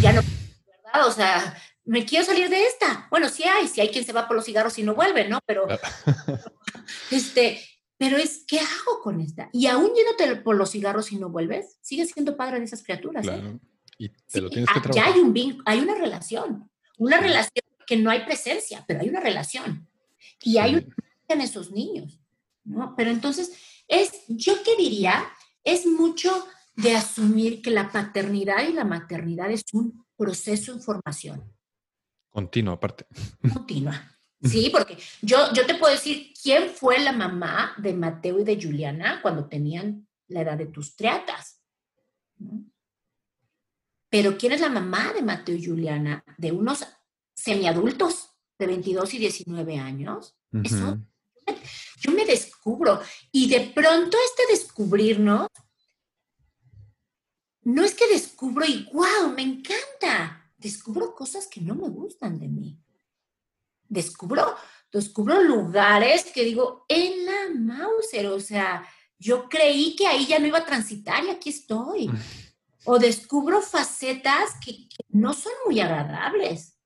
Ya 0.00 0.12
no, 0.12 0.22
¿verdad? 0.66 1.06
O 1.06 1.12
sea, 1.12 1.56
me 1.84 2.04
quiero 2.04 2.24
salir 2.24 2.48
de 2.48 2.64
esta. 2.66 3.06
Bueno, 3.10 3.28
sí 3.28 3.44
hay, 3.44 3.68
sí 3.68 3.80
hay 3.80 3.88
quien 3.88 4.04
se 4.04 4.12
va 4.12 4.26
por 4.26 4.36
los 4.36 4.44
cigarros 4.44 4.78
y 4.78 4.82
no 4.82 4.94
vuelve, 4.94 5.28
¿no? 5.28 5.38
Pero, 5.46 5.66
este, 7.10 7.60
pero 7.96 8.16
es, 8.16 8.44
¿qué 8.46 8.60
hago 8.60 9.00
con 9.02 9.20
esta? 9.20 9.48
Y 9.52 9.66
aún 9.66 9.92
yéndote 9.94 10.42
por 10.42 10.56
los 10.56 10.70
cigarros 10.70 11.12
y 11.12 11.16
no 11.16 11.28
vuelves, 11.28 11.78
sigues 11.80 12.10
siendo 12.10 12.36
padre 12.36 12.58
de 12.58 12.64
esas 12.64 12.82
criaturas. 12.82 13.24
¿eh? 13.26 13.28
Claro. 13.28 13.60
Y 13.98 14.08
te 14.08 14.40
lo 14.40 14.50
tienes 14.50 14.68
que 14.68 14.80
trabajar. 14.80 14.94
Ya 14.94 15.14
hay, 15.14 15.20
un, 15.20 15.62
hay 15.64 15.78
una 15.80 15.94
relación, 15.94 16.70
una 16.98 17.18
relación 17.18 17.64
que 17.86 17.96
no 17.96 18.10
hay 18.10 18.24
presencia, 18.24 18.84
pero 18.86 19.00
hay 19.00 19.08
una 19.08 19.20
relación. 19.20 19.88
Y 20.42 20.58
hay 20.58 20.74
una 20.76 20.94
en 21.28 21.40
esos 21.40 21.70
niños, 21.70 22.20
¿no? 22.64 22.94
Pero 22.96 23.10
entonces, 23.10 23.52
es, 23.88 24.24
yo 24.28 24.54
qué 24.64 24.76
diría, 24.76 25.24
es 25.64 25.86
mucho 25.86 26.46
de 26.76 26.96
asumir 26.96 27.62
que 27.62 27.70
la 27.70 27.90
paternidad 27.90 28.66
y 28.68 28.72
la 28.72 28.84
maternidad 28.84 29.50
es 29.50 29.64
un 29.72 30.06
proceso 30.16 30.72
en 30.72 30.80
formación. 30.80 31.52
Continuo, 32.30 32.74
aparte. 32.74 33.06
Continua. 33.52 34.08
Sí, 34.44 34.70
porque 34.72 34.98
yo, 35.20 35.52
yo 35.54 35.64
te 35.66 35.76
puedo 35.76 35.94
decir 35.94 36.32
quién 36.42 36.70
fue 36.70 36.98
la 36.98 37.12
mamá 37.12 37.74
de 37.78 37.94
Mateo 37.94 38.40
y 38.40 38.42
de 38.42 38.60
Juliana 38.60 39.20
cuando 39.22 39.48
tenían 39.48 40.08
la 40.26 40.40
edad 40.40 40.58
de 40.58 40.66
tus 40.66 40.96
triatas. 40.96 41.62
¿no? 42.38 42.64
Pero 44.12 44.36
¿quién 44.36 44.52
es 44.52 44.60
la 44.60 44.68
mamá 44.68 45.12
de 45.14 45.22
Mateo 45.22 45.54
y 45.54 45.64
Juliana? 45.64 46.24
De 46.36 46.52
unos 46.52 46.84
semiadultos 47.34 48.30
de 48.58 48.66
22 48.66 49.14
y 49.14 49.18
19 49.18 49.78
años. 49.78 50.36
Eso, 50.62 50.98
yo 52.00 52.12
me 52.12 52.26
descubro. 52.62 53.00
Y 53.32 53.48
de 53.48 53.72
pronto 53.74 54.16
este 54.24 54.52
descubrirnos, 54.52 55.48
no 57.64 57.84
es 57.84 57.94
que 57.94 58.08
descubro 58.08 58.64
y 58.64 58.88
wow, 58.92 59.32
me 59.34 59.42
encanta. 59.42 60.50
Descubro 60.56 61.14
cosas 61.14 61.46
que 61.48 61.60
no 61.60 61.74
me 61.74 61.88
gustan 61.88 62.38
de 62.38 62.48
mí. 62.48 62.78
Descubro, 63.88 64.56
descubro 64.92 65.42
lugares 65.42 66.24
que 66.32 66.44
digo, 66.44 66.86
en 66.88 67.26
la 67.26 67.50
Mauser, 67.54 68.26
o 68.28 68.40
sea, 68.40 68.88
yo 69.18 69.48
creí 69.48 69.96
que 69.96 70.06
ahí 70.06 70.26
ya 70.26 70.38
no 70.38 70.46
iba 70.46 70.58
a 70.58 70.66
transitar 70.66 71.24
y 71.24 71.30
aquí 71.30 71.50
estoy 71.50 72.10
o 72.84 72.98
descubro 72.98 73.60
facetas 73.60 74.56
que, 74.64 74.88
no 75.08 75.34
son 75.34 75.52
muy 75.66 75.78
agradables. 75.78 76.78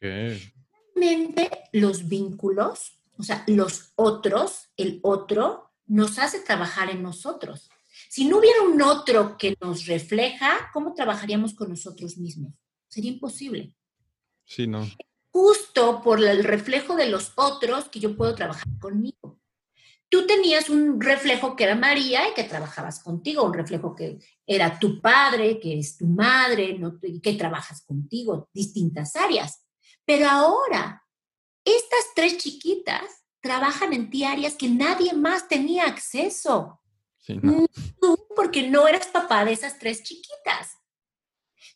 Realmente 0.00 1.50
los 1.72 2.08
vínculos, 2.08 2.96
o 3.18 3.22
sea, 3.22 3.44
los 3.46 3.92
otros, 3.96 4.70
el 4.76 5.00
otro, 5.02 5.72
nos 5.86 6.18
hace 6.18 6.40
trabajar 6.40 6.90
en 6.90 7.02
nosotros. 7.02 7.70
Si 8.08 8.24
no 8.26 8.38
hubiera 8.38 8.62
un 8.62 8.80
otro 8.82 9.36
que 9.36 9.56
nos 9.60 9.86
refleja, 9.86 10.70
¿cómo 10.72 10.94
trabajaríamos 10.94 11.54
con 11.54 11.70
nosotros 11.70 12.16
mismos? 12.16 12.54
Sería 12.88 13.12
imposible. 13.12 13.74
Sí, 14.44 14.66
no. 14.66 14.86
Justo 15.30 16.00
por 16.02 16.22
el 16.22 16.44
reflejo 16.44 16.96
de 16.96 17.08
los 17.08 17.32
otros 17.36 17.88
que 17.88 18.00
yo 18.00 18.16
puedo 18.16 18.34
trabajar 18.34 18.68
conmigo 18.78 19.38
tú 20.14 20.28
tenías 20.28 20.70
un 20.70 21.00
reflejo 21.00 21.56
que 21.56 21.64
era 21.64 21.74
María 21.74 22.28
y 22.28 22.34
que 22.34 22.44
trabajabas 22.44 23.02
contigo, 23.02 23.42
un 23.42 23.52
reflejo 23.52 23.96
que 23.96 24.20
era 24.46 24.78
tu 24.78 25.00
padre, 25.00 25.58
que 25.58 25.76
es 25.76 25.96
tu 25.96 26.06
madre, 26.06 26.78
que 27.20 27.32
trabajas 27.32 27.84
contigo, 27.84 28.48
distintas 28.52 29.16
áreas. 29.16 29.66
Pero 30.04 30.28
ahora, 30.28 31.03
estas 31.64 32.14
tres 32.14 32.38
chiquitas 32.38 33.24
trabajan 33.40 33.92
en 33.92 34.10
ti 34.10 34.24
áreas 34.24 34.54
que 34.54 34.68
nadie 34.68 35.12
más 35.12 35.48
tenía 35.48 35.84
acceso. 35.84 36.80
Sí, 37.18 37.38
Tú, 38.00 38.26
porque 38.36 38.68
no 38.68 38.86
eras 38.86 39.06
papá 39.06 39.44
de 39.44 39.52
esas 39.52 39.78
tres 39.78 40.02
chiquitas. 40.02 40.78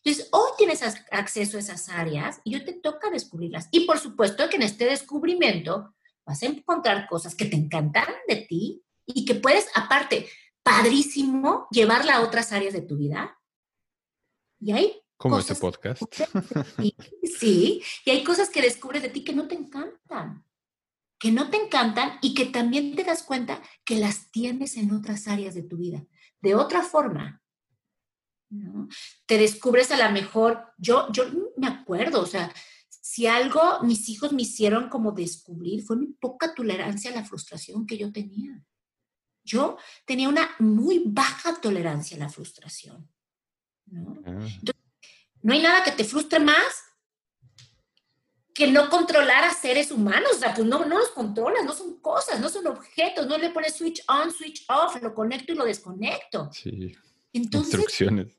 Entonces, 0.03 0.29
hoy 0.31 0.51
tienes 0.57 0.81
acceso 1.11 1.57
a 1.57 1.59
esas 1.59 1.89
áreas 1.89 2.39
y 2.43 2.55
hoy 2.55 2.63
te 2.63 2.73
toca 2.73 3.09
descubrirlas. 3.09 3.67
Y 3.71 3.81
por 3.81 3.99
supuesto 3.99 4.47
que 4.49 4.55
en 4.55 4.63
este 4.63 4.85
descubrimiento 4.85 5.93
vas 6.25 6.41
a 6.43 6.45
encontrar 6.45 7.07
cosas 7.07 7.35
que 7.35 7.45
te 7.45 7.55
encantan 7.55 8.07
de 8.27 8.37
ti 8.37 8.83
y 9.05 9.25
que 9.25 9.35
puedes, 9.35 9.67
aparte, 9.75 10.29
padrísimo, 10.63 11.67
llevarla 11.71 12.15
a 12.15 12.21
otras 12.21 12.51
áreas 12.53 12.73
de 12.73 12.81
tu 12.81 12.97
vida. 12.97 13.39
Y 14.59 14.71
hay 14.71 15.01
como 15.19 15.37
este 15.37 15.53
podcast. 15.55 16.01
sí, 17.39 17.83
y 18.05 18.09
hay 18.09 18.23
cosas 18.23 18.49
que 18.49 18.61
descubres 18.61 19.03
de 19.03 19.09
ti 19.09 19.25
que 19.25 19.33
no 19.33 19.49
te 19.49 19.55
encantan, 19.55 20.45
que 21.19 21.33
no 21.33 21.49
te 21.49 21.57
encantan 21.57 22.17
y 22.21 22.33
que 22.33 22.45
también 22.45 22.95
te 22.95 23.03
das 23.03 23.23
cuenta 23.23 23.61
que 23.83 23.97
las 23.97 24.31
tienes 24.31 24.77
en 24.77 24.93
otras 24.93 25.27
áreas 25.27 25.55
de 25.55 25.63
tu 25.63 25.75
vida, 25.75 26.05
de 26.39 26.55
otra 26.55 26.83
forma. 26.83 27.43
¿no? 28.49 28.87
Te 29.25 29.37
descubres 29.37 29.91
a 29.91 29.97
la 29.97 30.09
mejor, 30.09 30.73
yo, 30.77 31.11
yo 31.11 31.25
me 31.57 31.67
acuerdo, 31.67 32.21
o 32.21 32.25
sea, 32.25 32.53
si 32.87 33.27
algo 33.27 33.83
mis 33.83 34.07
hijos 34.07 34.31
me 34.31 34.43
hicieron 34.43 34.87
como 34.87 35.11
descubrir 35.11 35.83
fue 35.83 35.97
mi 35.97 36.07
poca 36.07 36.55
tolerancia 36.55 37.11
a 37.11 37.15
la 37.15 37.25
frustración 37.25 37.85
que 37.85 37.97
yo 37.97 38.13
tenía. 38.13 38.63
Yo 39.43 39.77
tenía 40.05 40.29
una 40.29 40.49
muy 40.59 41.03
baja 41.05 41.59
tolerancia 41.59 42.15
a 42.15 42.21
la 42.21 42.29
frustración. 42.29 43.11
¿no? 43.87 44.21
Ah. 44.25 44.47
No 45.41 45.53
hay 45.53 45.61
nada 45.61 45.83
que 45.83 45.91
te 45.91 46.03
frustre 46.03 46.39
más 46.39 46.83
que 48.53 48.67
no 48.67 48.89
controlar 48.89 49.45
a 49.45 49.53
seres 49.53 49.89
humanos. 49.89 50.31
O 50.35 50.39
sea, 50.39 50.53
pues 50.53 50.67
no, 50.67 50.85
no 50.85 50.99
los 50.99 51.09
controlas, 51.09 51.63
no 51.63 51.73
son 51.73 51.99
cosas, 52.01 52.39
no 52.39 52.49
son 52.49 52.67
objetos, 52.67 53.25
no 53.25 53.37
le 53.37 53.51
pones 53.51 53.75
switch 53.75 54.03
on, 54.07 54.31
switch 54.31 54.65
off, 54.67 55.01
lo 55.01 55.13
conecto 55.13 55.53
y 55.53 55.55
lo 55.55 55.63
desconecto. 55.63 56.49
Sí. 56.51 56.93
Entonces, 57.31 57.73
Instrucciones. 57.75 58.37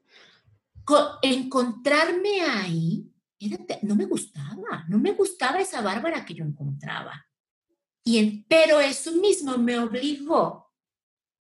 encontrarme 1.22 2.42
ahí 2.42 3.10
no 3.82 3.94
me 3.94 4.04
gustaba, 4.04 4.84
no 4.88 4.98
me 4.98 5.12
gustaba 5.12 5.60
esa 5.60 5.80
Bárbara 5.80 6.24
que 6.24 6.34
yo 6.34 6.44
encontraba. 6.44 7.26
Y 8.04 8.44
pero 8.44 8.80
eso 8.80 9.12
mismo 9.12 9.56
me 9.56 9.78
obligó 9.78 10.70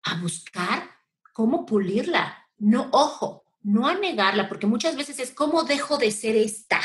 a 0.03 0.21
buscar 0.21 0.89
cómo 1.33 1.65
pulirla. 1.65 2.37
No, 2.57 2.89
ojo, 2.91 3.45
no 3.61 3.87
a 3.87 3.95
negarla, 3.95 4.47
porque 4.47 4.67
muchas 4.67 4.95
veces 4.95 5.19
es 5.19 5.31
cómo 5.31 5.63
dejo 5.63 5.97
de 5.97 6.11
ser 6.11 6.35
esta. 6.35 6.81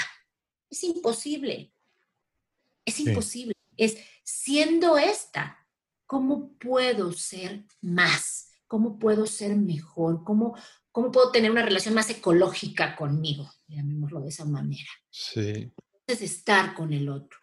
Es 0.70 0.85
imposible. 0.85 1.72
Es 2.85 3.01
imposible. 3.01 3.55
Es 3.77 3.97
siendo 4.22 4.99
esta, 4.99 5.66
¿cómo 6.07 6.53
puedo 6.59 7.12
ser 7.12 7.64
más? 7.81 8.51
¿Cómo 8.66 8.99
puedo 8.99 9.27
ser 9.27 9.57
mejor? 9.57 10.25
¿Cómo, 10.25 10.57
cómo 10.91 11.11
puedo 11.11 11.31
tener 11.31 11.51
una 11.51 11.62
relación 11.62 11.95
más 11.95 12.11
ecológica 12.11 12.97
conmigo? 12.97 13.51
Llamémoslo 13.68 14.20
de 14.20 14.29
esa 14.29 14.45
manera. 14.45 14.91
Sí. 15.11 15.72
Es 16.07 16.22
estar 16.22 16.75
con 16.75 16.93
el 16.93 17.09
otro. 17.09 17.39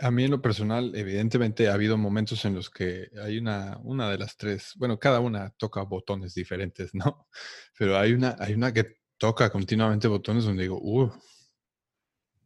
A 0.00 0.10
mí 0.10 0.24
en 0.24 0.30
lo 0.30 0.40
personal, 0.40 0.94
evidentemente 0.94 1.68
ha 1.68 1.74
habido 1.74 1.98
momentos 1.98 2.44
en 2.46 2.54
los 2.54 2.70
que 2.70 3.10
hay 3.22 3.38
una, 3.38 3.78
una 3.82 4.10
de 4.10 4.16
las 4.16 4.36
tres, 4.36 4.72
bueno, 4.76 4.98
cada 4.98 5.20
una 5.20 5.50
toca 5.50 5.82
botones 5.82 6.34
diferentes, 6.34 6.94
¿no? 6.94 7.28
Pero 7.78 7.98
hay 7.98 8.12
una, 8.14 8.36
hay 8.38 8.54
una 8.54 8.72
que 8.72 8.96
toca 9.18 9.50
continuamente 9.50 10.08
botones 10.08 10.44
donde 10.44 10.62
digo, 10.62 10.78
uh, 10.80 11.12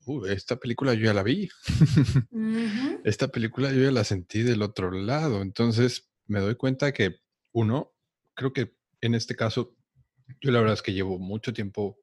uh 0.06 0.26
esta 0.26 0.56
película 0.56 0.94
yo 0.94 1.04
ya 1.04 1.14
la 1.14 1.22
vi. 1.22 1.48
esta 3.04 3.28
película 3.28 3.72
yo 3.72 3.82
ya 3.82 3.92
la 3.92 4.02
sentí 4.02 4.42
del 4.42 4.62
otro 4.62 4.90
lado. 4.90 5.42
Entonces 5.42 6.10
me 6.26 6.40
doy 6.40 6.56
cuenta 6.56 6.92
que, 6.92 7.20
uno, 7.52 7.92
creo 8.34 8.52
que 8.52 8.74
en 9.00 9.14
este 9.14 9.36
caso, 9.36 9.76
yo 10.40 10.50
la 10.50 10.58
verdad 10.58 10.74
es 10.74 10.82
que 10.82 10.92
llevo 10.92 11.18
mucho 11.18 11.52
tiempo 11.52 11.98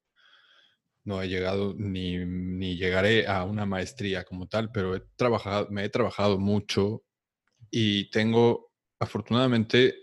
no 1.04 1.22
he 1.22 1.28
llegado 1.28 1.74
ni, 1.78 2.18
ni, 2.18 2.78
llegaré 2.78 3.28
a 3.28 3.43
una 3.43 3.66
maestría 3.66 4.24
como 4.24 4.47
tal, 4.47 4.72
pero 4.72 4.95
he 4.95 5.02
trabajado, 5.16 5.68
me 5.70 5.86
he 5.86 5.89
trabajado 5.89 6.39
mucho 6.39 7.04
y 7.72 8.10
tengo, 8.10 8.72
afortunadamente, 9.00 9.95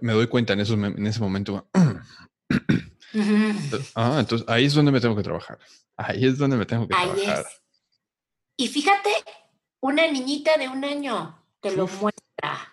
me 0.00 0.12
doy 0.12 0.26
cuenta 0.26 0.52
en, 0.52 0.60
esos, 0.60 0.78
en 0.78 1.06
ese 1.06 1.20
momento. 1.20 1.68
ah, 3.94 4.16
entonces 4.20 4.48
ahí 4.48 4.66
es 4.66 4.74
donde 4.74 4.92
me 4.92 5.00
tengo 5.00 5.16
que 5.16 5.22
trabajar. 5.22 5.58
Ahí 5.96 6.24
es 6.24 6.38
donde 6.38 6.56
me 6.56 6.66
tengo 6.66 6.86
que 6.86 6.94
trabajar. 6.94 7.46
Y 8.56 8.68
fíjate, 8.68 9.10
una 9.80 10.10
niñita 10.10 10.56
de 10.56 10.68
un 10.68 10.84
año 10.84 11.38
te 11.60 11.74
lo 11.74 11.86
muestra. 11.86 12.72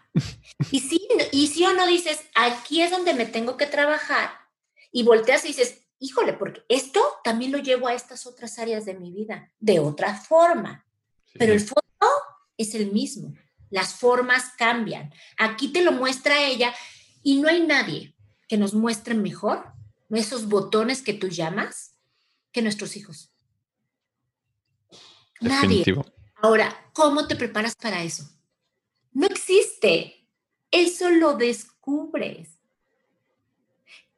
y 0.72 0.80
si, 0.80 1.08
y 1.32 1.48
si 1.48 1.66
o 1.66 1.74
no 1.74 1.88
dices, 1.88 2.22
aquí 2.36 2.82
es 2.82 2.92
donde 2.92 3.14
me 3.14 3.26
tengo 3.26 3.58
que 3.58 3.66
trabajar, 3.66 4.32
y 4.92 5.04
volteas 5.04 5.46
y 5.46 5.50
dices, 5.50 5.88
híjole, 6.00 6.34
porque 6.34 6.64
esto 6.70 7.02
también 7.24 7.52
lo 7.52 7.58
llevo 7.58 7.88
a 7.88 7.94
estas 7.94 8.26
otras 8.26 8.58
áreas 8.60 8.86
de 8.86 8.96
mi 8.96 9.12
vida, 9.12 9.52
de 9.60 9.80
otra 9.80 10.16
forma. 10.16 10.86
Pero 11.34 11.54
el 11.54 11.60
fondo 11.60 11.84
es 12.58 12.74
el 12.76 12.92
mismo. 12.92 13.34
Las 13.70 13.94
formas 13.94 14.54
cambian. 14.58 15.14
Aquí 15.38 15.72
te 15.72 15.84
lo 15.84 15.92
muestra 15.92 16.44
ella 16.44 16.74
y 17.22 17.40
no 17.40 17.50
hay 17.50 17.66
nadie 17.66 18.16
que 18.48 18.58
nos 18.58 18.74
muestre 18.74 19.14
mejor 19.14 19.74
esos 20.18 20.48
botones 20.48 21.02
que 21.02 21.14
tú 21.14 21.28
llamas 21.28 21.96
que 22.52 22.62
nuestros 22.62 22.96
hijos. 22.96 23.32
Nadie. 25.40 25.84
Ahora, 26.36 26.90
¿cómo 26.94 27.28
te 27.28 27.36
preparas 27.36 27.76
para 27.76 28.04
eso? 28.04 28.28
No 29.12 29.28
existe. 29.28 30.28
Eso 30.72 31.10
lo 31.10 31.36
descubres. 31.36 32.59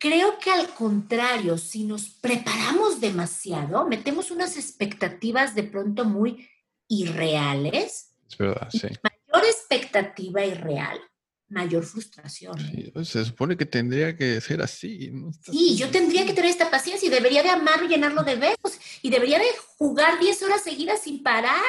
Creo 0.01 0.39
que 0.39 0.49
al 0.49 0.67
contrario, 0.69 1.59
si 1.59 1.83
nos 1.83 2.09
preparamos 2.09 2.99
demasiado, 2.99 3.87
metemos 3.87 4.31
unas 4.31 4.57
expectativas 4.57 5.53
de 5.53 5.61
pronto 5.61 6.05
muy 6.05 6.49
irreales. 6.87 8.15
Es 8.27 8.35
verdad, 8.35 8.67
sí. 8.71 8.87
Mayor 9.03 9.47
expectativa 9.47 10.43
irreal, 10.43 10.99
mayor 11.49 11.85
frustración. 11.85 12.59
¿eh? 12.59 12.89
Pues, 12.91 13.09
se 13.09 13.23
supone 13.23 13.55
que 13.55 13.67
tendría 13.67 14.17
que 14.17 14.41
ser 14.41 14.63
así. 14.63 15.11
sí, 15.39 15.77
yo 15.77 15.91
tendría 15.91 16.25
que 16.25 16.33
tener 16.33 16.49
esta 16.49 16.71
paciencia 16.71 17.05
y 17.05 17.11
debería 17.11 17.43
de 17.43 17.49
amarlo 17.49 17.85
y 17.85 17.89
llenarlo 17.89 18.23
de 18.23 18.37
besos 18.37 18.79
y 19.03 19.11
debería 19.11 19.37
de 19.37 19.51
jugar 19.77 20.19
10 20.19 20.41
horas 20.41 20.63
seguidas 20.63 21.03
sin 21.03 21.21
parar, 21.21 21.61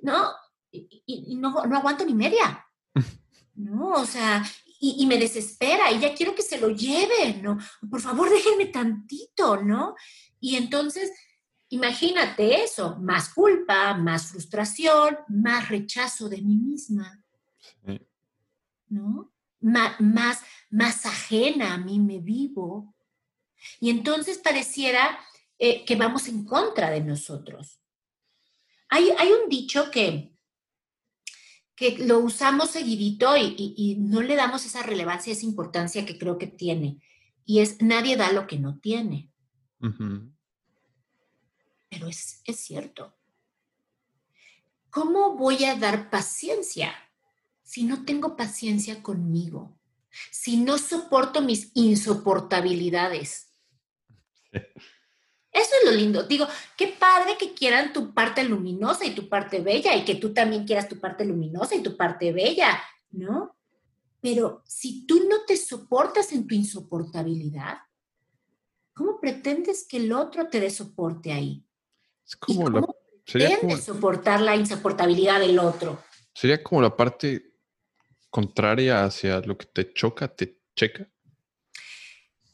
¿no? 0.00 0.30
Y, 0.70 1.34
no, 1.34 1.66
no 1.66 1.76
aguanto 1.76 2.04
ni 2.04 2.14
media. 2.14 2.64
No, 3.56 3.90
o 3.90 4.06
sea, 4.06 4.42
y, 4.82 5.04
me 5.06 5.18
desespera 5.18 5.92
y 5.92 6.00
ya 6.00 6.14
quiero 6.14 6.34
que 6.34 6.42
se 6.42 6.58
lo 6.58 6.70
lleven, 6.70 7.42
¿no? 7.42 7.58
Por 7.90 8.00
favor, 8.00 8.30
déjenme 8.30 8.66
tantito, 8.66 9.62
¿no? 9.62 9.94
Y 10.40 10.56
entonces, 10.56 11.12
imagínate 11.68 12.64
eso, 12.64 12.96
más 12.98 13.28
culpa, 13.34 13.94
más 13.94 14.30
frustración, 14.30 15.18
más 15.28 15.68
rechazo 15.68 16.30
de 16.30 16.40
mí 16.40 16.56
misma, 16.56 17.22
¿no? 18.88 19.30
más, 19.60 20.40
más 20.70 21.06
ajena 21.06 21.74
a 21.74 21.78
mí 21.78 21.98
me 21.98 22.18
vivo. 22.18 22.94
Y 23.78 23.90
entonces 23.90 24.38
pareciera 24.38 25.18
eh, 25.58 25.84
que 25.84 25.96
vamos 25.96 26.28
en 26.28 26.44
contra 26.44 26.90
de 26.90 27.02
nosotros. 27.02 27.80
Hay, 28.88 29.10
hay 29.18 29.30
un 29.32 29.48
dicho 29.48 29.90
que, 29.90 30.29
que 31.80 31.96
lo 31.96 32.18
usamos 32.18 32.72
seguidito 32.72 33.34
y, 33.38 33.96
no 33.98 34.20
le 34.20 34.36
damos 34.36 34.66
esa 34.66 34.82
relevancia, 34.82 35.32
esa 35.32 35.46
importancia 35.46 36.04
que 36.04 36.18
creo 36.18 36.36
que 36.36 36.46
tiene. 36.46 37.00
Y 37.46 37.60
es, 37.60 37.80
nadie 37.80 38.18
da 38.18 38.30
lo 38.32 38.46
que 38.46 38.58
no 38.58 38.78
tiene. 38.80 39.30
Pero 41.88 42.06
es, 42.06 42.42
es 42.44 42.56
cierto. 42.60 43.16
¿Cómo 44.90 45.38
voy 45.38 45.64
a 45.64 45.74
dar 45.74 46.10
paciencia 46.10 46.92
si 47.62 47.84
no 47.84 48.04
tengo 48.04 48.36
paciencia 48.36 49.02
conmigo? 49.02 49.74
Si 50.30 50.58
no 50.58 50.76
soporto 50.76 51.40
mis 51.40 51.70
insoportabilidades. 51.72 53.54
Eso 55.52 55.70
es 55.80 55.90
lo 55.90 55.96
lindo. 55.96 56.22
Digo, 56.22 56.46
qué 56.76 56.88
padre 56.88 57.36
que 57.38 57.54
quieran 57.54 57.92
tu 57.92 58.14
parte 58.14 58.44
luminosa 58.44 59.04
y 59.04 59.14
tu 59.14 59.28
parte 59.28 59.60
bella 59.60 59.96
y 59.96 60.04
que 60.04 60.14
tú 60.14 60.32
también 60.32 60.64
quieras 60.64 60.88
tu 60.88 61.00
parte 61.00 61.24
luminosa 61.24 61.74
y 61.74 61.82
tu 61.82 61.96
parte 61.96 62.32
bella, 62.32 62.80
¿no? 63.10 63.56
Pero 64.20 64.62
si 64.66 65.06
tú 65.06 65.26
no 65.28 65.44
te 65.46 65.56
soportas 65.56 66.32
en 66.32 66.46
tu 66.46 66.54
insoportabilidad, 66.54 67.78
¿cómo 68.92 69.18
pretendes 69.18 69.86
que 69.88 69.96
el 69.96 70.12
otro 70.12 70.48
te 70.48 70.60
dé 70.60 70.70
soporte 70.70 71.32
ahí? 71.32 71.64
Es 72.24 72.36
como 72.36 72.68
¿Y 72.68 72.72
cómo 72.72 72.96
pretendes 73.24 73.84
soportar 73.84 74.40
la 74.40 74.54
insoportabilidad 74.54 75.40
del 75.40 75.58
otro? 75.58 76.02
Sería 76.32 76.62
como 76.62 76.82
la 76.82 76.94
parte 76.94 77.54
contraria 78.28 79.04
hacia 79.04 79.40
lo 79.40 79.58
que 79.58 79.66
te 79.66 79.92
choca, 79.92 80.28
te 80.28 80.60
checa. 80.76 81.10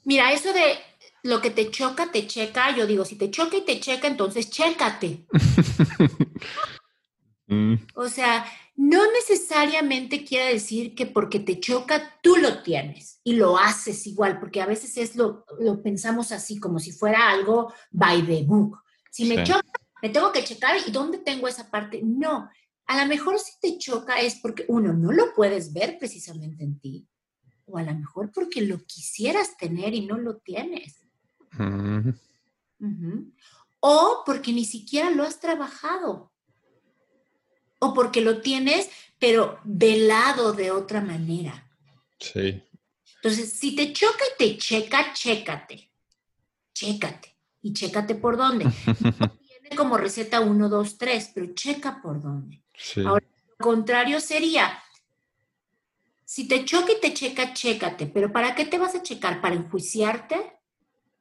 Mira, 0.04 0.32
eso 0.32 0.52
de 0.52 0.78
lo 1.26 1.40
que 1.40 1.50
te 1.50 1.70
choca, 1.70 2.10
te 2.10 2.26
checa. 2.26 2.74
Yo 2.76 2.86
digo, 2.86 3.04
si 3.04 3.16
te 3.16 3.30
choca 3.30 3.56
y 3.56 3.64
te 3.64 3.80
checa, 3.80 4.08
entonces 4.08 4.50
chécate. 4.50 5.26
Mm. 7.48 7.76
O 7.94 8.08
sea, 8.08 8.44
no 8.74 9.00
necesariamente 9.12 10.24
quiere 10.24 10.54
decir 10.54 10.94
que 10.94 11.06
porque 11.06 11.40
te 11.40 11.60
choca, 11.60 12.18
tú 12.22 12.36
lo 12.36 12.62
tienes 12.62 13.20
y 13.24 13.34
lo 13.34 13.56
haces 13.56 14.06
igual, 14.06 14.40
porque 14.40 14.60
a 14.60 14.66
veces 14.66 14.96
es 14.96 15.16
lo, 15.16 15.44
lo 15.60 15.82
pensamos 15.82 16.32
así, 16.32 16.58
como 16.58 16.78
si 16.78 16.92
fuera 16.92 17.30
algo 17.30 17.72
by 17.90 18.26
the 18.26 18.42
book. 18.42 18.78
Si 19.10 19.24
me 19.24 19.44
choca, 19.44 19.62
me 20.02 20.10
tengo 20.10 20.32
que 20.32 20.44
checar 20.44 20.76
y 20.86 20.90
dónde 20.90 21.18
tengo 21.18 21.48
esa 21.48 21.70
parte. 21.70 22.00
No, 22.02 22.50
a 22.86 23.00
lo 23.00 23.08
mejor 23.08 23.38
si 23.38 23.52
te 23.60 23.78
choca 23.78 24.20
es 24.20 24.36
porque 24.36 24.64
uno 24.68 24.92
no 24.92 25.12
lo 25.12 25.32
puedes 25.34 25.72
ver 25.72 25.98
precisamente 25.98 26.64
en 26.64 26.78
ti, 26.78 27.08
o 27.64 27.78
a 27.78 27.82
lo 27.82 27.94
mejor 27.94 28.30
porque 28.32 28.60
lo 28.60 28.84
quisieras 28.84 29.56
tener 29.56 29.94
y 29.94 30.06
no 30.06 30.18
lo 30.18 30.36
tienes. 30.38 31.05
O 33.80 34.22
porque 34.24 34.52
ni 34.52 34.64
siquiera 34.64 35.10
lo 35.10 35.22
has 35.22 35.40
trabajado. 35.40 36.32
O 37.78 37.94
porque 37.94 38.20
lo 38.20 38.40
tienes, 38.40 38.88
pero 39.18 39.60
velado 39.64 40.52
de 40.52 40.70
otra 40.70 41.00
manera. 41.00 41.70
Sí. 42.18 42.62
Entonces, 43.16 43.52
si 43.52 43.74
te 43.74 43.92
choca 43.92 44.24
y 44.34 44.38
te 44.38 44.58
checa, 44.58 45.12
chécate. 45.12 45.90
Chécate. 46.72 47.36
Y 47.62 47.72
chécate 47.72 48.14
por 48.14 48.36
dónde. 48.36 48.64
tiene 49.60 49.76
como 49.76 49.96
receta 49.96 50.40
1, 50.40 50.68
2, 50.68 50.98
3, 50.98 51.32
pero 51.34 51.54
checa 51.54 52.00
por 52.00 52.22
dónde. 52.22 52.62
Ahora, 53.04 53.26
lo 53.48 53.56
contrario 53.56 54.20
sería, 54.20 54.78
si 56.24 56.46
te 56.46 56.64
choca 56.64 56.92
y 56.92 57.00
te 57.00 57.14
checa, 57.14 57.52
chécate. 57.52 58.06
Pero 58.06 58.32
¿para 58.32 58.54
qué 58.54 58.66
te 58.66 58.78
vas 58.78 58.94
a 58.94 59.02
checar? 59.02 59.40
¿Para 59.40 59.54
enjuiciarte? 59.54 60.58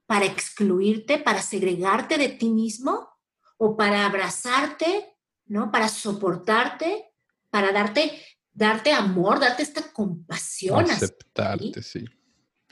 Para 0.05 0.25
excluirte, 0.25 1.17
para 1.17 1.41
segregarte 1.41 2.17
de 2.17 2.29
ti 2.29 2.49
mismo 2.49 3.09
o 3.57 3.75
para 3.75 4.05
abrazarte, 4.05 5.17
¿no? 5.45 5.71
Para 5.71 5.87
soportarte, 5.87 7.11
para 7.49 7.71
darte, 7.71 8.21
darte 8.53 8.91
amor, 8.91 9.39
darte 9.39 9.63
esta 9.63 9.91
compasión. 9.91 10.89
Aceptarte, 10.89 11.81
sí. 11.81 12.05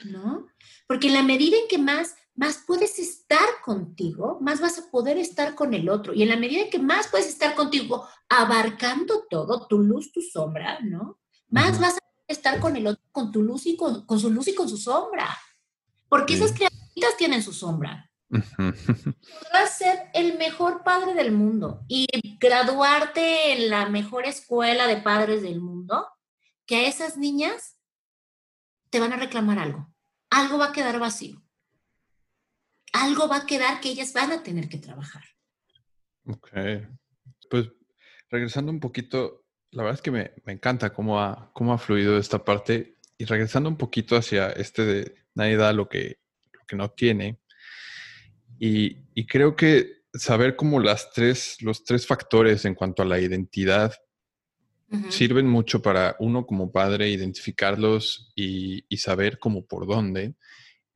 ¿No? 0.04 0.46
Porque 0.86 1.08
en 1.08 1.14
la 1.14 1.22
medida 1.22 1.56
en 1.56 1.68
que 1.68 1.78
más, 1.78 2.14
más 2.34 2.62
puedes 2.66 2.98
estar 2.98 3.46
contigo, 3.64 4.38
más 4.40 4.60
vas 4.60 4.78
a 4.78 4.90
poder 4.90 5.18
estar 5.18 5.54
con 5.54 5.72
el 5.72 5.88
otro. 5.88 6.12
Y 6.12 6.22
en 6.22 6.28
la 6.28 6.36
medida 6.36 6.62
en 6.62 6.70
que 6.70 6.78
más 6.78 7.08
puedes 7.08 7.28
estar 7.28 7.54
contigo, 7.54 8.06
abarcando 8.28 9.24
todo, 9.30 9.66
tu 9.66 9.78
luz, 9.78 10.12
tu 10.12 10.20
sombra, 10.20 10.80
¿no? 10.80 11.18
Más 11.48 11.80
vas 11.80 11.96
a 11.96 12.00
estar 12.26 12.60
con 12.60 12.76
el 12.76 12.86
otro, 12.86 13.02
con 13.12 13.30
tu 13.30 13.42
luz 13.42 13.66
y 13.66 13.76
con, 13.76 14.04
su 14.18 14.30
luz 14.30 14.48
y 14.48 14.54
con 14.54 14.68
su 14.68 14.76
sombra. 14.76 15.38
Porque 16.08 16.34
esas 16.34 16.52
criaturas 16.94 17.16
tienen 17.16 17.42
su 17.42 17.52
sombra. 17.52 18.10
Podrás 18.28 19.78
ser 19.78 20.10
el 20.14 20.38
mejor 20.38 20.82
padre 20.82 21.14
del 21.14 21.32
mundo 21.32 21.84
y 21.88 22.06
graduarte 22.38 23.52
en 23.52 23.70
la 23.70 23.88
mejor 23.88 24.26
escuela 24.26 24.86
de 24.86 24.96
padres 24.96 25.42
del 25.42 25.60
mundo, 25.60 26.06
que 26.66 26.76
a 26.76 26.88
esas 26.88 27.16
niñas 27.16 27.78
te 28.90 29.00
van 29.00 29.12
a 29.12 29.16
reclamar 29.16 29.58
algo. 29.58 29.92
Algo 30.30 30.58
va 30.58 30.66
a 30.66 30.72
quedar 30.72 30.98
vacío. 30.98 31.42
Algo 32.92 33.28
va 33.28 33.38
a 33.38 33.46
quedar 33.46 33.80
que 33.80 33.90
ellas 33.90 34.12
van 34.12 34.32
a 34.32 34.42
tener 34.42 34.68
que 34.68 34.78
trabajar. 34.78 35.22
Ok. 36.26 36.48
Pues 37.50 37.70
regresando 38.30 38.72
un 38.72 38.80
poquito, 38.80 39.44
la 39.70 39.82
verdad 39.82 39.98
es 39.98 40.02
que 40.02 40.10
me, 40.10 40.32
encanta 40.46 40.92
cómo 40.92 41.20
ha, 41.20 41.50
cómo 41.52 41.72
ha 41.72 41.78
fluido 41.78 42.16
esta 42.18 42.44
parte 42.44 42.96
y 43.18 43.26
regresando 43.26 43.68
un 43.68 43.76
poquito 43.76 44.16
hacia 44.16 44.50
este 44.50 44.84
de 44.84 45.14
nadie 45.34 45.56
da 45.56 45.72
lo 45.72 45.88
que, 45.88 46.23
lo 46.64 46.66
que 46.66 46.76
no 46.76 46.90
tiene. 46.90 47.38
Y, 48.58 49.26
creo 49.26 49.56
que 49.56 50.04
saber 50.12 50.56
cómo 50.56 50.80
las 50.80 51.12
tres, 51.12 51.56
los 51.60 51.84
tres 51.84 52.06
factores 52.06 52.64
en 52.64 52.74
cuanto 52.74 53.02
a 53.02 53.06
la 53.06 53.20
identidad 53.20 53.94
sirven 55.08 55.48
mucho 55.48 55.82
para 55.82 56.14
uno 56.20 56.46
como 56.46 56.70
padre 56.70 57.08
identificarlos 57.08 58.32
y, 58.36 58.84
y 58.88 58.98
saber 58.98 59.40
cómo 59.40 59.66
por 59.66 59.88
dónde. 59.88 60.34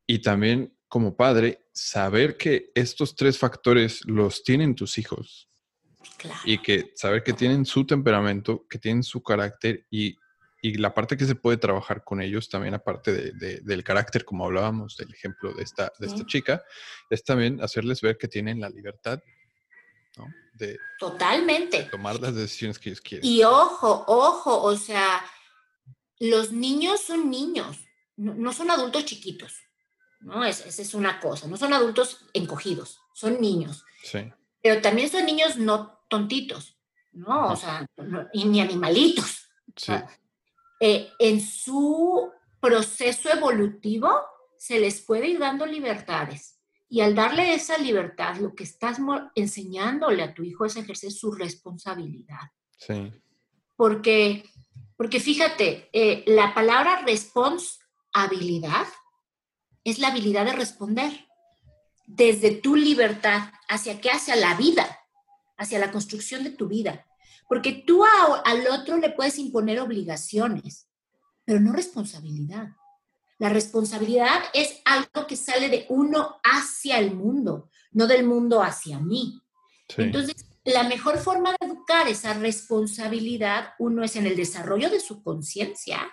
Y 0.06 0.20
también 0.20 0.72
como 0.86 1.16
padre 1.16 1.66
saber 1.72 2.36
que 2.36 2.70
estos 2.76 3.16
tres 3.16 3.38
factores 3.38 4.02
los 4.04 4.44
tienen 4.44 4.76
tus 4.76 4.98
hijos. 4.98 5.50
Y 6.44 6.58
que 6.58 6.92
saber 6.94 7.24
que 7.24 7.32
tienen 7.32 7.64
su 7.64 7.84
temperamento, 7.84 8.66
que 8.70 8.78
tienen 8.78 9.02
su 9.02 9.20
carácter 9.20 9.84
y, 9.90 10.16
la 10.62 10.92
parte 10.92 11.16
que 11.16 11.24
se 11.24 11.34
puede 11.34 11.56
trabajar 11.56 12.02
con 12.04 12.20
ellos 12.20 12.48
también, 12.48 12.74
aparte 12.74 13.12
de, 13.32 13.60
del 13.60 13.84
carácter, 13.84 14.24
como 14.24 14.44
hablábamos 14.44 14.96
del 14.96 15.12
ejemplo 15.12 15.52
de 15.52 15.62
esta, 15.62 15.92
de 15.98 16.06
esta 16.06 16.26
chica, 16.26 16.64
es 17.10 17.22
también 17.22 17.62
hacerles 17.62 18.00
ver 18.00 18.18
que 18.18 18.28
tienen 18.28 18.60
la 18.60 18.68
libertad 18.68 19.20
de, 20.54 20.78
Totalmente. 20.98 21.84
tomar 21.84 22.18
las 22.18 22.34
decisiones 22.34 22.78
que 22.78 22.90
ellos 22.90 23.00
quieren. 23.00 23.24
Y 23.24 23.44
ojo, 23.44 24.04
ojo, 24.08 24.60
o 24.62 24.76
sea, 24.76 25.24
los 26.18 26.50
niños 26.50 27.00
son 27.02 27.30
niños, 27.30 27.78
no, 28.16 28.52
son 28.52 28.70
adultos 28.72 29.04
chiquitos, 29.04 29.54
¿no? 30.20 30.44
esa 30.44 30.66
es 30.68 30.94
una 30.94 31.20
cosa, 31.20 31.46
no 31.46 31.56
son 31.56 31.72
adultos 31.72 32.26
encogidos, 32.32 33.00
son 33.14 33.40
niños. 33.40 33.84
Sí. 34.02 34.32
Pero 34.60 34.82
también 34.82 35.08
son 35.08 35.24
niños 35.24 35.56
no 35.56 36.00
tontitos, 36.08 36.76
¿no? 37.12 37.52
O 37.52 37.56
sea, 37.56 37.86
y 38.32 38.44
ni 38.46 38.60
animalitos. 38.60 39.48
Sí. 39.76 39.92
Eh, 40.80 41.10
en 41.18 41.40
su 41.40 42.30
proceso 42.60 43.30
evolutivo 43.30 44.10
se 44.56 44.78
les 44.78 45.00
puede 45.00 45.28
ir 45.28 45.38
dando 45.38 45.66
libertades. 45.66 46.58
Y 46.88 47.00
al 47.00 47.14
darle 47.14 47.54
esa 47.54 47.76
libertad, 47.78 48.36
lo 48.36 48.54
que 48.54 48.64
estás 48.64 48.98
enseñándole 49.34 50.22
a 50.22 50.34
tu 50.34 50.42
hijo 50.42 50.64
es 50.64 50.76
ejercer 50.76 51.12
su 51.12 51.32
responsabilidad. 51.32 52.50
Sí. 52.78 53.12
Porque, 53.76 54.44
porque 54.96 55.20
fíjate, 55.20 55.90
eh, 55.92 56.24
la 56.26 56.54
palabra 56.54 57.02
responsabilidad 57.02 58.86
es 59.84 59.98
la 59.98 60.08
habilidad 60.08 60.46
de 60.46 60.52
responder 60.52 61.26
desde 62.06 62.52
tu 62.52 62.74
libertad 62.74 63.52
hacia 63.68 64.00
qué, 64.00 64.10
hacia 64.10 64.34
la 64.34 64.54
vida 64.54 64.98
hacia 65.58 65.78
la 65.78 65.90
construcción 65.90 66.44
de 66.44 66.50
tu 66.50 66.68
vida. 66.68 67.04
Porque 67.48 67.82
tú 67.86 68.04
al 68.04 68.66
otro 68.68 68.98
le 68.98 69.10
puedes 69.10 69.38
imponer 69.38 69.80
obligaciones, 69.80 70.88
pero 71.44 71.60
no 71.60 71.72
responsabilidad. 71.72 72.68
La 73.38 73.48
responsabilidad 73.48 74.42
es 74.52 74.80
algo 74.84 75.26
que 75.26 75.36
sale 75.36 75.68
de 75.68 75.86
uno 75.88 76.40
hacia 76.42 76.98
el 76.98 77.14
mundo, 77.14 77.70
no 77.92 78.06
del 78.06 78.24
mundo 78.24 78.62
hacia 78.62 78.98
mí. 78.98 79.40
Entonces, 79.96 80.44
la 80.64 80.82
mejor 80.84 81.18
forma 81.18 81.52
de 81.52 81.66
educar 81.66 82.06
esa 82.08 82.34
responsabilidad, 82.34 83.70
uno 83.78 84.04
es 84.04 84.16
en 84.16 84.26
el 84.26 84.36
desarrollo 84.36 84.90
de 84.90 85.00
su 85.00 85.22
conciencia 85.22 86.12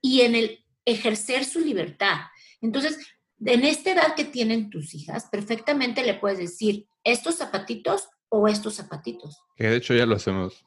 y 0.00 0.22
en 0.22 0.34
el 0.34 0.64
ejercer 0.84 1.44
su 1.44 1.60
libertad. 1.60 2.16
Entonces, 2.60 2.98
en 3.44 3.64
esta 3.64 3.92
edad 3.92 4.14
que 4.16 4.24
tienen 4.24 4.70
tus 4.70 4.94
hijas, 4.94 5.26
perfectamente 5.30 6.02
le 6.02 6.14
puedes 6.14 6.38
decir, 6.38 6.86
estos 7.04 7.36
zapatitos 7.36 8.08
o 8.34 8.48
estos 8.48 8.74
zapatitos. 8.74 9.38
Que 9.56 9.68
de 9.68 9.76
hecho 9.76 9.94
ya 9.94 10.06
lo 10.06 10.16
hacemos. 10.16 10.64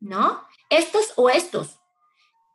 ¿No? 0.00 0.42
Estos 0.68 1.12
o 1.16 1.30
estos. 1.30 1.78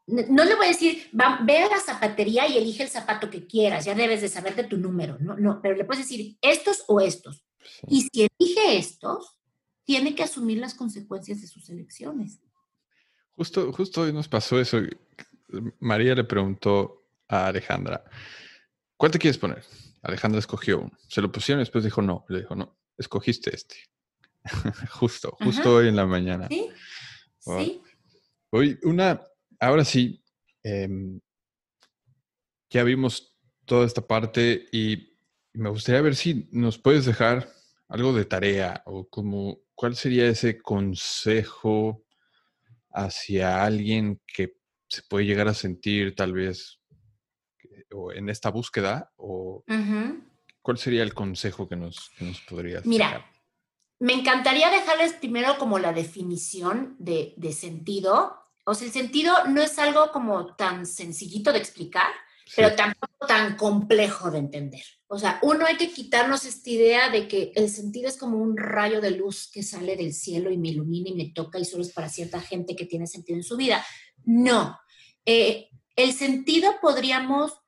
No 0.07 0.43
le 0.43 0.55
voy 0.55 0.65
a 0.65 0.69
decir, 0.69 1.07
ve 1.11 1.57
a 1.59 1.69
la 1.69 1.79
zapatería 1.79 2.47
y 2.47 2.57
elige 2.57 2.83
el 2.83 2.89
zapato 2.89 3.29
que 3.29 3.45
quieras, 3.45 3.85
ya 3.85 3.93
debes 3.93 4.21
de 4.21 4.27
saber 4.27 4.55
de 4.55 4.63
tu 4.63 4.75
número, 4.77 5.17
no, 5.19 5.37
no, 5.37 5.61
pero 5.61 5.75
le 5.75 5.85
puedes 5.85 6.03
decir 6.03 6.35
estos 6.41 6.83
o 6.87 6.99
estos. 6.99 7.45
Y 7.87 8.01
si 8.11 8.27
elige 8.27 8.77
estos, 8.77 9.37
tiene 9.83 10.15
que 10.15 10.23
asumir 10.23 10.57
las 10.57 10.73
consecuencias 10.73 11.41
de 11.41 11.47
sus 11.47 11.69
elecciones. 11.69 12.39
Justo, 13.35 13.71
justo 13.71 14.01
hoy 14.01 14.11
nos 14.11 14.27
pasó 14.27 14.59
eso. 14.59 14.79
María 15.79 16.15
le 16.15 16.23
preguntó 16.23 17.05
a 17.27 17.47
Alejandra, 17.47 18.03
¿cuál 18.97 19.11
te 19.11 19.19
quieres 19.19 19.37
poner? 19.37 19.63
Alejandra 20.01 20.39
escogió 20.39 20.79
uno. 20.79 20.91
Se 21.07 21.21
lo 21.21 21.31
pusieron 21.31 21.59
y 21.59 21.63
después 21.63 21.83
dijo 21.83 22.01
no. 22.01 22.25
Le 22.29 22.39
dijo, 22.39 22.55
no, 22.55 22.79
escogiste 22.97 23.55
este. 23.55 23.75
justo, 24.91 25.35
justo 25.39 25.75
hoy 25.75 25.87
en 25.87 25.95
la 25.95 26.05
mañana. 26.05 26.47
Sí. 26.47 26.69
sí. 27.39 27.81
Hoy, 28.51 28.79
una, 28.83 29.21
ahora 29.59 29.85
sí, 29.85 30.23
em, 30.63 31.19
ya 32.69 32.83
vimos 32.83 33.37
toda 33.65 33.85
esta 33.85 34.05
parte 34.05 34.67
y 34.71 35.09
me 35.53 35.69
gustaría 35.69 36.01
ver 36.01 36.15
si 36.15 36.47
nos 36.51 36.77
puedes 36.77 37.05
dejar 37.05 37.49
algo 37.87 38.13
de 38.13 38.25
tarea 38.25 38.83
o 38.85 39.07
como 39.07 39.59
cuál 39.75 39.95
sería 39.95 40.27
ese 40.27 40.61
consejo 40.61 42.03
hacia 42.91 43.63
alguien 43.63 44.21
que 44.27 44.57
se 44.87 45.01
puede 45.03 45.25
llegar 45.25 45.47
a 45.47 45.53
sentir 45.53 46.15
tal 46.15 46.33
vez 46.33 46.79
o 47.91 48.11
en 48.11 48.29
esta 48.29 48.49
búsqueda 48.49 49.11
o 49.17 49.63
cuál 50.61 50.77
sería 50.77 51.03
el 51.03 51.13
consejo 51.13 51.67
que 51.67 51.75
nos, 51.75 52.11
que 52.17 52.25
nos 52.25 52.41
podrías 52.41 52.85
Mira, 52.85 53.25
me 53.99 54.13
encantaría 54.13 54.69
dejarles 54.69 55.13
primero 55.13 55.57
como 55.57 55.77
la 55.77 55.91
definición 55.91 56.95
de, 56.99 57.35
sentido. 57.53 58.37
O 58.65 58.73
sea, 58.73 58.87
el 58.87 58.93
sentido 58.93 59.33
no 59.47 59.61
es 59.61 59.77
algo 59.77 60.11
como 60.11 60.55
tan 60.55 60.85
sencillito 60.85 61.51
de 61.51 61.59
explicar, 61.59 62.09
pero 62.55 62.75
tampoco 62.75 63.27
tan 63.27 63.57
complejo 63.57 64.31
de 64.31 64.39
entender. 64.39 64.83
O 65.07 65.19
sea, 65.19 65.39
uno 65.41 65.65
hay 65.65 65.75
que 65.75 65.91
quitarnos 65.91 66.45
esta 66.45 66.69
idea 66.69 67.09
de 67.09 67.27
que 67.27 67.51
el 67.55 67.69
sentido 67.69 68.07
es 68.07 68.17
como 68.17 68.37
un 68.37 68.55
rayo 68.55 69.01
de 69.01 69.11
luz 69.11 69.49
que 69.51 69.63
sale 69.63 69.97
del 69.97 70.13
cielo 70.13 70.49
y 70.49 70.57
me 70.57 70.69
ilumina 70.69 71.09
y 71.09 71.15
me 71.15 71.31
toca 71.31 71.59
y 71.59 71.65
solo 71.65 71.83
es 71.83 71.91
para 71.91 72.09
cierta 72.09 72.39
gente 72.39 72.75
que 72.75 72.85
tiene 72.85 73.05
sentido 73.05 73.37
en 73.37 73.43
su 73.43 73.57
vida. 73.57 73.85
No. 74.23 74.79
Eh, 75.25 75.69
el 75.95 76.13
sentido 76.13 76.75
podríamos 76.81 77.58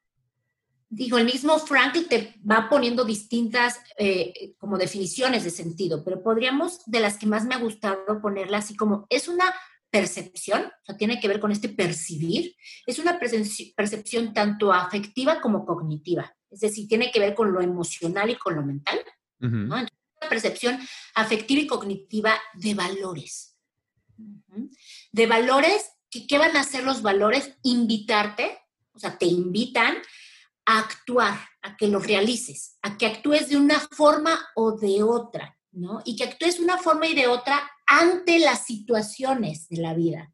digo, 0.91 1.17
el 1.17 1.25
mismo 1.25 1.57
Frankl 1.57 2.07
te 2.07 2.35
va 2.49 2.67
poniendo 2.69 3.05
distintas 3.05 3.79
eh, 3.97 4.53
como 4.59 4.77
definiciones 4.77 5.45
de 5.45 5.49
sentido, 5.49 6.03
pero 6.03 6.21
podríamos, 6.21 6.81
de 6.85 6.99
las 6.99 7.17
que 7.17 7.25
más 7.25 7.45
me 7.45 7.55
ha 7.55 7.59
gustado 7.59 8.21
ponerla 8.21 8.57
así 8.57 8.75
como, 8.75 9.07
es 9.09 9.29
una 9.29 9.45
percepción, 9.89 10.65
o 10.65 10.85
sea, 10.85 10.97
tiene 10.97 11.19
que 11.19 11.29
ver 11.29 11.39
con 11.39 11.51
este 11.51 11.69
percibir, 11.69 12.55
es 12.85 12.99
una 12.99 13.19
percepción 13.19 14.33
tanto 14.33 14.73
afectiva 14.73 15.39
como 15.41 15.65
cognitiva, 15.65 16.35
es 16.49 16.59
decir, 16.59 16.87
tiene 16.87 17.09
que 17.09 17.19
ver 17.19 17.35
con 17.35 17.53
lo 17.53 17.61
emocional 17.61 18.29
y 18.29 18.35
con 18.35 18.55
lo 18.55 18.63
mental, 18.63 18.99
¿no? 19.39 19.77
Entonces, 19.77 19.97
una 20.21 20.29
percepción 20.29 20.79
afectiva 21.15 21.61
y 21.61 21.67
cognitiva 21.67 22.33
de 22.53 22.73
valores, 22.73 23.57
de 25.11 25.27
valores, 25.27 25.89
que, 26.09 26.27
¿qué 26.27 26.37
van 26.37 26.55
a 26.57 26.61
hacer 26.61 26.83
los 26.83 27.01
valores? 27.01 27.53
Invitarte, 27.63 28.59
o 28.93 28.99
sea, 28.99 29.17
te 29.17 29.25
invitan 29.25 29.95
a 30.65 30.79
actuar, 30.79 31.39
a 31.61 31.75
que 31.77 31.87
lo 31.87 31.99
realices, 31.99 32.77
a 32.81 32.97
que 32.97 33.05
actúes 33.05 33.49
de 33.49 33.57
una 33.57 33.79
forma 33.79 34.39
o 34.55 34.77
de 34.77 35.03
otra, 35.03 35.57
¿no? 35.71 36.01
Y 36.05 36.15
que 36.15 36.25
actúes 36.25 36.57
de 36.57 36.63
una 36.63 36.77
forma 36.77 37.07
y 37.07 37.15
de 37.15 37.27
otra 37.27 37.69
ante 37.85 38.39
las 38.39 38.65
situaciones 38.65 39.67
de 39.69 39.77
la 39.77 39.93
vida. 39.93 40.33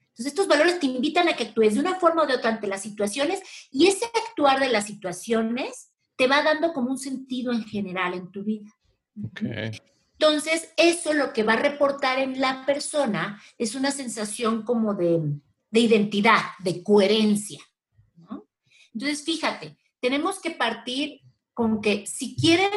Entonces, 0.00 0.32
estos 0.32 0.48
valores 0.48 0.80
te 0.80 0.86
invitan 0.86 1.28
a 1.28 1.36
que 1.36 1.44
actúes 1.44 1.74
de 1.74 1.80
una 1.80 2.00
forma 2.00 2.22
o 2.22 2.26
de 2.26 2.34
otra 2.34 2.50
ante 2.50 2.66
las 2.66 2.82
situaciones 2.82 3.42
y 3.70 3.86
ese 3.86 4.06
actuar 4.06 4.60
de 4.60 4.70
las 4.70 4.86
situaciones 4.86 5.92
te 6.16 6.26
va 6.26 6.42
dando 6.42 6.72
como 6.72 6.90
un 6.90 6.98
sentido 6.98 7.52
en 7.52 7.64
general 7.64 8.14
en 8.14 8.32
tu 8.32 8.42
vida. 8.42 8.74
Entonces, 10.18 10.72
eso 10.78 11.12
lo 11.12 11.34
que 11.34 11.42
va 11.42 11.52
a 11.52 11.62
reportar 11.62 12.18
en 12.18 12.40
la 12.40 12.64
persona 12.64 13.42
es 13.58 13.74
una 13.74 13.90
sensación 13.90 14.62
como 14.62 14.94
de, 14.94 15.20
de 15.70 15.80
identidad, 15.80 16.40
de 16.60 16.82
coherencia. 16.82 17.60
Entonces, 18.96 19.26
fíjate, 19.26 19.76
tenemos 20.00 20.40
que 20.40 20.52
partir 20.52 21.20
con 21.52 21.82
que 21.82 22.06
si 22.06 22.34
quieren 22.34 22.70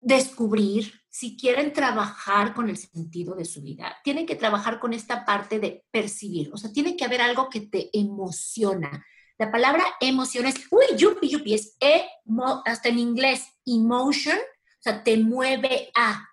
descubrir, 0.00 1.00
si 1.08 1.36
quieren 1.36 1.72
trabajar 1.72 2.54
con 2.54 2.68
el 2.68 2.76
sentido 2.76 3.36
de 3.36 3.44
su 3.44 3.62
vida, 3.62 3.96
tienen 4.02 4.26
que 4.26 4.34
trabajar 4.34 4.80
con 4.80 4.92
esta 4.92 5.24
parte 5.24 5.60
de 5.60 5.84
percibir, 5.92 6.50
o 6.52 6.56
sea, 6.56 6.72
tiene 6.72 6.96
que 6.96 7.04
haber 7.04 7.20
algo 7.20 7.48
que 7.48 7.60
te 7.60 7.88
emociona, 7.96 9.06
La 9.38 9.52
palabra 9.52 9.84
emoción 10.00 10.46
es, 10.46 10.56
uy, 10.70 10.96
yupi, 10.96 11.28
yupi, 11.28 11.54
es 11.54 11.76
emo, 11.78 12.60
hasta 12.64 12.88
en 12.88 12.98
inglés, 12.98 13.46
emotion, 13.64 14.38
o 14.38 14.82
sea, 14.82 15.04
te 15.04 15.16
mueve 15.18 15.92
a, 15.94 16.28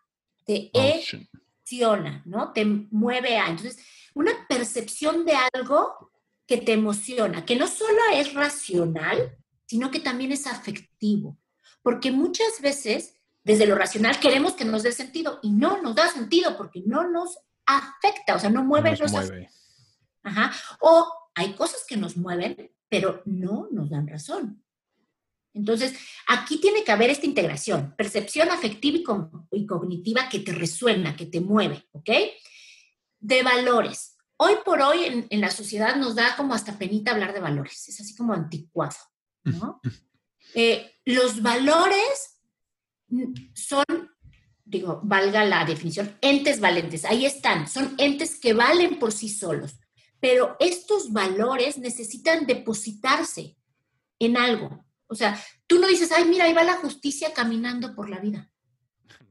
te 0.45 0.71
emociona, 0.73 2.23
¿no? 2.25 2.51
Te 2.53 2.65
mueve 2.65 3.37
a. 3.37 3.49
Entonces, 3.49 3.77
una 4.15 4.31
percepción 4.47 5.25
de 5.25 5.33
algo 5.53 6.08
que 6.49 6.57
te 6.57 6.73
emociona, 6.73 7.45
que 7.45 7.55
no 7.55 7.67
solo 7.67 7.99
es 8.11 8.33
racional, 8.33 9.37
sino 9.67 9.91
que 9.91 9.99
también 9.99 10.31
es 10.31 10.47
afectivo. 10.47 11.37
Porque 11.83 12.11
muchas 12.11 12.59
veces, 12.59 13.13
desde 13.43 13.67
lo 13.67 13.75
racional, 13.75 14.19
queremos 14.19 14.53
que 14.53 14.65
nos 14.65 14.81
dé 14.81 14.91
sentido 14.91 15.39
y 15.43 15.51
no 15.51 15.79
nos 15.83 15.93
da 15.93 16.09
sentido 16.09 16.57
porque 16.57 16.81
no 16.83 17.07
nos 17.07 17.37
afecta, 17.67 18.35
o 18.35 18.39
sea, 18.39 18.49
no 18.49 18.63
mueve 18.63 18.97
los 18.97 19.11
mueve. 19.11 19.51
Ajá. 20.23 20.51
O 20.79 21.07
hay 21.35 21.53
cosas 21.53 21.85
que 21.87 21.97
nos 21.97 22.17
mueven, 22.17 22.71
pero 22.89 23.21
no 23.25 23.67
nos 23.69 23.91
dan 23.91 24.07
razón. 24.07 24.63
Entonces, 25.53 25.93
aquí 26.27 26.59
tiene 26.59 26.83
que 26.83 26.91
haber 26.91 27.11
esta 27.11 27.27
integración, 27.27 27.93
percepción 27.95 28.49
afectiva 28.49 28.97
y, 29.51 29.67
cognitiva 29.67 30.29
que 30.29 30.39
te 30.39 30.51
resuena, 30.51 31.15
que 31.15 31.27
te 31.27 31.41
mueve, 31.41 31.87
¿ok? 31.91 32.09
De 33.19 33.43
valores. 33.43 34.15
Hoy 34.41 34.53
por 34.63 34.81
hoy 34.81 35.27
en, 35.29 35.41
la 35.41 35.51
sociedad 35.51 35.97
nos 35.97 36.15
da 36.15 36.37
como 36.37 36.53
hasta 36.53 36.77
penita 36.77 37.11
hablar 37.11 37.33
de 37.33 37.41
valores, 37.41 37.89
es 37.89 37.99
así 37.99 38.15
como 38.15 38.33
anticuado, 38.33 38.95
¿no? 39.43 39.81
Eh, 40.55 40.93
los 41.03 41.41
valores 41.41 42.41
son, 43.53 43.83
digo, 44.63 45.01
valga 45.03 45.43
la 45.43 45.65
definición, 45.65 46.17
entes 46.21 46.61
valentes, 46.61 47.03
ahí 47.03 47.25
están, 47.25 47.67
son 47.67 47.95
entes 47.97 48.39
que 48.39 48.53
valen 48.53 48.97
por 48.97 49.11
sí 49.11 49.27
solos, 49.27 49.77
pero 50.21 50.55
estos 50.61 51.11
valores 51.11 51.77
necesitan 51.77 52.45
depositarse 52.45 53.57
en 54.19 54.37
algo. 54.37 54.85
O 55.07 55.15
sea, 55.15 55.37
tú 55.67 55.79
no 55.79 55.87
dices, 55.87 56.13
ay, 56.13 56.23
mira, 56.23 56.45
ahí 56.45 56.53
va 56.53 56.63
la 56.63 56.77
justicia 56.77 57.33
caminando 57.33 57.93
por 57.93 58.09
la 58.09 58.19
vida. 58.19 58.49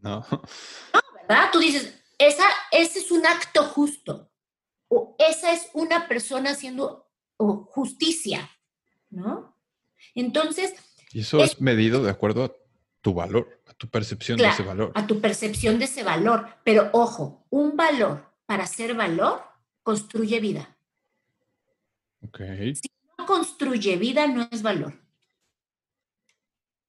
No. 0.03 0.27
No, 0.31 1.01
¿verdad? 1.27 1.49
Tú 1.51 1.61
dices, 1.61 1.95
esa, 2.19 2.45
ese 2.73 2.99
es 2.99 3.11
un 3.11 3.27
acto 3.27 3.65
justo. 3.65 4.28
O 4.89 5.17
esa 5.19 5.53
es 5.53 5.69
una 5.75 6.09
persona 6.09 6.51
haciendo 6.51 7.09
justicia, 7.37 8.51
¿no? 9.11 9.57
Entonces. 10.15 10.75
Y 11.13 11.21
eso 11.21 11.43
es, 11.43 11.61
medido 11.61 12.03
de 12.03 12.11
acuerdo 12.11 12.45
a 12.45 12.53
tu 13.01 13.15
valor, 13.15 13.63
a 13.67 13.75
tu 13.75 13.89
percepción 13.89 14.39
de 14.39 14.49
ese 14.49 14.63
valor. 14.63 14.93
A 14.95 15.07
tu 15.07 15.21
percepción 15.21 15.79
de 15.79 15.87
ese 15.87 16.03
valor. 16.03 16.49
Pero 16.65 16.91
ojo, 16.93 17.47
un 17.51 17.77
valor 17.77 18.33
para 18.47 18.67
ser 18.67 18.95
valor 18.95 19.43
construye 19.83 20.41
vida. 20.41 20.77
Si 22.21 22.91
no 23.17 23.27
construye 23.27 23.97
vida, 23.97 24.27
no 24.27 24.49
es 24.51 24.63
valor. 24.63 25.01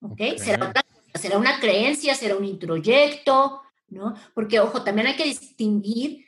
¿Ok? 0.02 0.20
Será, 0.38 0.74
será 1.14 1.38
una 1.38 1.60
creencia, 1.60 2.16
será 2.16 2.36
un 2.36 2.46
introyecto, 2.46 3.62
¿no? 3.90 4.16
Porque, 4.34 4.60
ojo, 4.60 4.84
también 4.84 5.08
hay 5.08 5.16
que 5.16 5.26
distinguir 5.26 6.26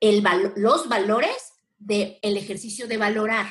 el 0.00 0.24
los 0.56 0.88
valores 0.88 1.54
del 1.78 2.18
ejercicio 2.22 2.86
de 2.86 2.96
valorar. 2.96 3.46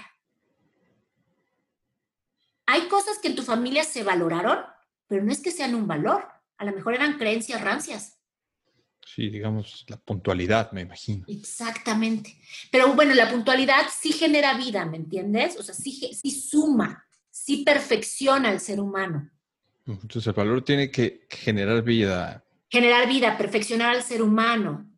Hay 2.66 2.88
cosas 2.88 3.20
que 3.20 3.28
en 3.28 3.36
tu 3.36 3.44
familia 3.44 3.84
se 3.84 4.04
valoraron, 4.04 4.60
pero 5.08 5.24
no 5.24 5.32
es 5.32 5.40
que 5.40 5.52
sean 5.52 5.76
un 5.76 5.88
valor. 5.88 6.28
A 6.58 6.66
lo 6.66 6.72
mejor 6.72 6.96
eran 6.96 7.18
creencias 7.18 7.62
rancias. 7.62 8.18
Sí, 9.06 9.30
digamos, 9.30 9.86
la 9.88 9.98
puntualidad, 9.98 10.72
me 10.72 10.82
imagino. 10.82 11.26
Exactamente. 11.28 12.38
Pero 12.72 12.94
bueno, 12.94 13.14
la 13.14 13.30
puntualidad 13.30 13.84
sí 13.96 14.12
genera 14.12 14.58
vida, 14.58 14.84
¿me 14.86 14.98
entiendes? 14.98 15.58
O 15.60 15.64
sea, 15.64 15.76
sí, 15.76 16.12
sí 16.14 16.32
suma, 16.32 17.06
sí 17.30 17.64
perfecciona 17.64 18.50
al 18.50 18.60
ser 18.60 18.80
humano. 18.80 19.30
Entonces 19.86 20.26
el 20.26 20.34
valor 20.34 20.64
tiene 20.64 20.90
que 20.90 21.28
generar 21.30 21.84
vida. 21.84 22.44
Generar 22.70 23.08
vida, 23.08 23.38
perfeccionar 23.38 23.96
al 23.96 24.02
ser 24.02 24.24
humano, 24.24 24.90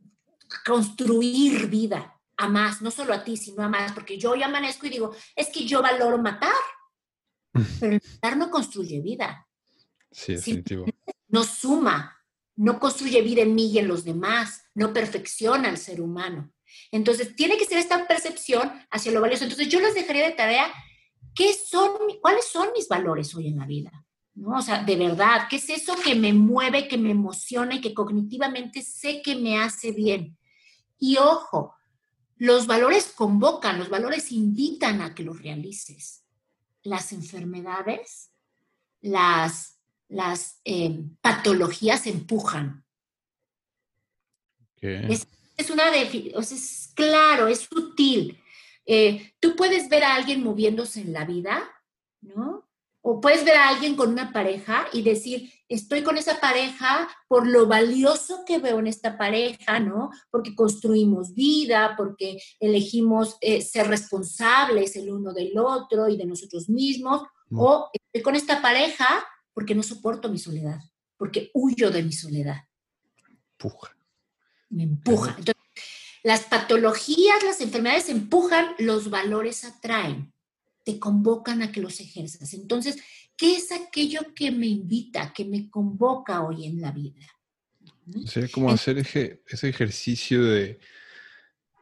construir 0.66 1.68
vida 1.68 2.20
a 2.38 2.48
más, 2.48 2.82
no 2.82 2.92
solo 2.92 3.14
a 3.14 3.24
ti, 3.24 3.36
sino 3.36 3.64
a 3.64 3.70
más, 3.70 3.92
porque 3.94 4.18
yo 4.18 4.36
ya 4.36 4.46
amanezco 4.46 4.86
y 4.86 4.92
digo, 4.92 5.16
es 5.36 5.50
que 5.50 5.66
yo 5.66 5.82
valoro 5.82 6.18
matar, 6.18 6.54
pero 7.80 7.94
el 7.94 8.02
matar 8.14 8.38
no 8.38 8.50
construye 8.50 9.02
vida. 9.02 9.48
Sí, 10.12 10.36
definitivo. 10.36 10.86
No 11.28 11.44
suma, 11.44 12.18
no 12.56 12.80
construye 12.80 13.22
vida 13.22 13.42
en 13.42 13.56
mí 13.56 13.72
y 13.72 13.80
en 13.80 13.88
los 13.88 14.04
demás, 14.04 14.64
no 14.74 14.94
perfecciona 14.94 15.70
al 15.70 15.78
ser 15.78 16.02
humano. 16.02 16.54
Entonces, 16.92 17.36
tiene 17.36 17.58
que 17.58 17.66
ser 17.66 17.78
esta 17.78 18.08
percepción 18.08 18.72
hacia 18.92 19.12
lo 19.12 19.22
valioso. 19.22 19.44
Entonces, 19.44 19.70
yo 19.70 19.80
les 19.80 19.96
dejaría 19.96 20.26
de 20.26 20.36
tarea, 20.36 20.72
¿qué 21.34 21.54
son, 21.54 21.92
cuáles 22.22 22.46
son 22.46 22.70
mis 22.74 22.88
valores 22.88 23.34
hoy 23.36 23.48
en 23.48 23.58
la 23.58 23.66
vida? 23.66 24.07
¿No? 24.38 24.60
O 24.60 24.62
sea, 24.62 24.84
de 24.84 24.96
verdad, 24.96 25.48
¿qué 25.50 25.56
es 25.56 25.70
eso 25.70 25.96
que 25.96 26.14
me 26.14 26.32
mueve, 26.32 26.88
que 26.88 26.98
me 26.98 27.12
emociona 27.12 27.76
y 27.76 27.82
que 27.82 27.94
cognitivamente 27.94 28.82
sé 28.82 29.22
que 29.22 29.36
me 29.36 29.60
hace 29.60 29.92
bien? 29.92 30.38
Y 31.00 31.18
ojo, 31.18 31.76
los 32.38 32.68
valores 32.68 33.14
convocan, 33.16 33.80
los 33.80 33.90
valores 33.90 34.32
invitan 34.32 35.02
a 35.02 35.16
que 35.16 35.24
los 35.24 35.42
realices. 35.42 36.24
Las 36.84 37.12
enfermedades, 37.12 38.32
las 39.02 39.78
las 40.10 40.62
eh, 40.64 41.04
patologías 41.22 42.08
empujan. 42.08 42.86
Es, 44.80 45.70
una 45.70 45.90
es 45.96 46.92
claro, 46.94 47.48
es 47.48 47.62
sutil. 47.62 48.40
Eh, 48.86 49.34
tú 49.40 49.56
puedes 49.56 49.90
ver 49.90 50.04
a 50.04 50.16
alguien 50.16 50.44
moviéndose 50.44 51.02
en 51.02 51.14
la 51.14 51.26
vida, 51.26 51.62
¿no? 52.22 52.67
O 53.10 53.22
puedes 53.22 53.46
ver 53.46 53.56
a 53.56 53.70
alguien 53.70 53.96
con 53.96 54.10
una 54.10 54.34
pareja 54.34 54.86
y 54.92 55.02
decir, 55.02 55.50
estoy 55.70 56.04
con 56.04 56.18
esa 56.18 56.42
pareja 56.42 57.08
por 57.30 57.48
lo 57.48 57.66
valioso 57.66 58.44
que 58.46 58.58
veo 58.58 58.80
en 58.80 58.88
esta 58.88 59.18
pareja, 59.18 59.80
¿no? 59.80 60.10
Porque 60.30 60.54
construimos 60.54 61.34
vida, 61.34 61.94
porque 61.96 62.38
elegimos 62.60 63.38
eh, 63.40 63.62
ser 63.62 63.88
responsables 63.88 64.98
el 64.98 65.10
uno 65.10 65.32
del 65.32 65.58
otro 65.58 66.10
y 66.10 66.18
de 66.18 66.26
nosotros 66.26 66.68
mismos. 66.68 67.22
O 67.56 67.90
estoy 67.94 68.22
con 68.22 68.36
esta 68.36 68.62
pareja 68.62 69.08
porque 69.54 69.74
no 69.74 69.84
soporto 69.84 70.28
mi 70.28 70.38
soledad, 70.38 70.82
porque 71.16 71.50
huyo 71.54 71.92
de 71.92 72.04
mi 72.04 72.12
soledad. 72.12 72.66
Empuja. 73.54 73.96
Me 74.68 74.84
empuja. 74.84 75.30
Entonces, 75.30 75.64
las 76.24 76.42
patologías, 76.42 77.42
las 77.46 77.62
enfermedades 77.62 78.10
empujan, 78.10 78.76
los 78.80 79.10
valores 79.10 79.64
atraen, 79.64 80.34
te 80.88 81.00
convocan 81.00 81.62
a 81.62 81.70
que 81.70 81.82
los 81.82 82.00
ejerzas. 82.00 82.54
Entonces, 82.54 82.96
¿qué 83.36 83.58
es 83.58 83.74
aquello 83.74 84.22
que 84.34 84.52
me 84.52 84.68
invita, 84.68 85.34
que 85.34 85.44
me 85.44 85.70
convoca 85.70 86.44
hoy 86.44 86.66
en 86.66 86.80
la 86.80 86.92
vida? 86.92 87.26
Sería 88.26 88.48
como 88.50 88.72
hacer 88.72 88.98
ese, 88.98 89.42
ejercicio 89.46 90.46
de, 90.46 90.80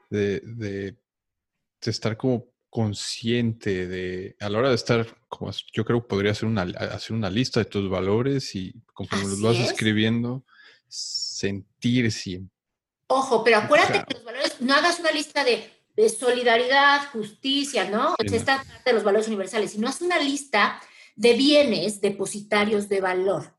de, 0.10 0.40
de, 0.40 0.92
de 0.92 1.92
estar 1.92 2.18
como 2.18 2.48
consciente 2.68 3.86
de, 3.88 4.36
a 4.40 4.50
la 4.50 4.58
hora 4.58 4.70
de 4.70 4.76
estar, 4.76 5.06
como 5.30 5.52
yo 5.72 5.86
creo 5.86 6.02
que 6.02 6.08
podría 6.08 6.32
hacer 6.32 6.50
una, 6.50 6.64
hacer 6.64 7.16
una 7.16 7.30
lista 7.30 7.60
de 7.60 7.66
tus 7.68 7.88
valores 7.88 8.56
y 8.56 8.74
conforme 8.92 9.28
los 9.28 9.40
vas 9.40 9.58
escribiendo, 9.58 10.44
sentir 10.88 12.12
siempre. 12.12 12.58
Ojo, 13.06 13.44
pero 13.44 13.58
acuérdate 13.58 14.04
que 14.08 14.16
los 14.16 14.24
valores, 14.24 14.60
no 14.62 14.74
hagas 14.74 15.00
una 15.00 15.12
lista 15.12 15.44
de, 15.44 15.75
solidaridad, 16.10 17.10
justicia, 17.12 17.90
¿no? 17.90 18.16
Sí, 18.28 18.36
Esta 18.36 18.58
parte 18.58 18.84
de 18.86 18.94
los 18.94 19.04
valores 19.04 19.28
universales, 19.28 19.72
sino 19.72 19.88
haz 19.88 20.02
una 20.02 20.20
lista 20.20 20.82
de 21.16 21.34
bienes 21.34 22.02
depositarios 22.02 22.90
de 22.90 23.02
valor. 23.02 23.58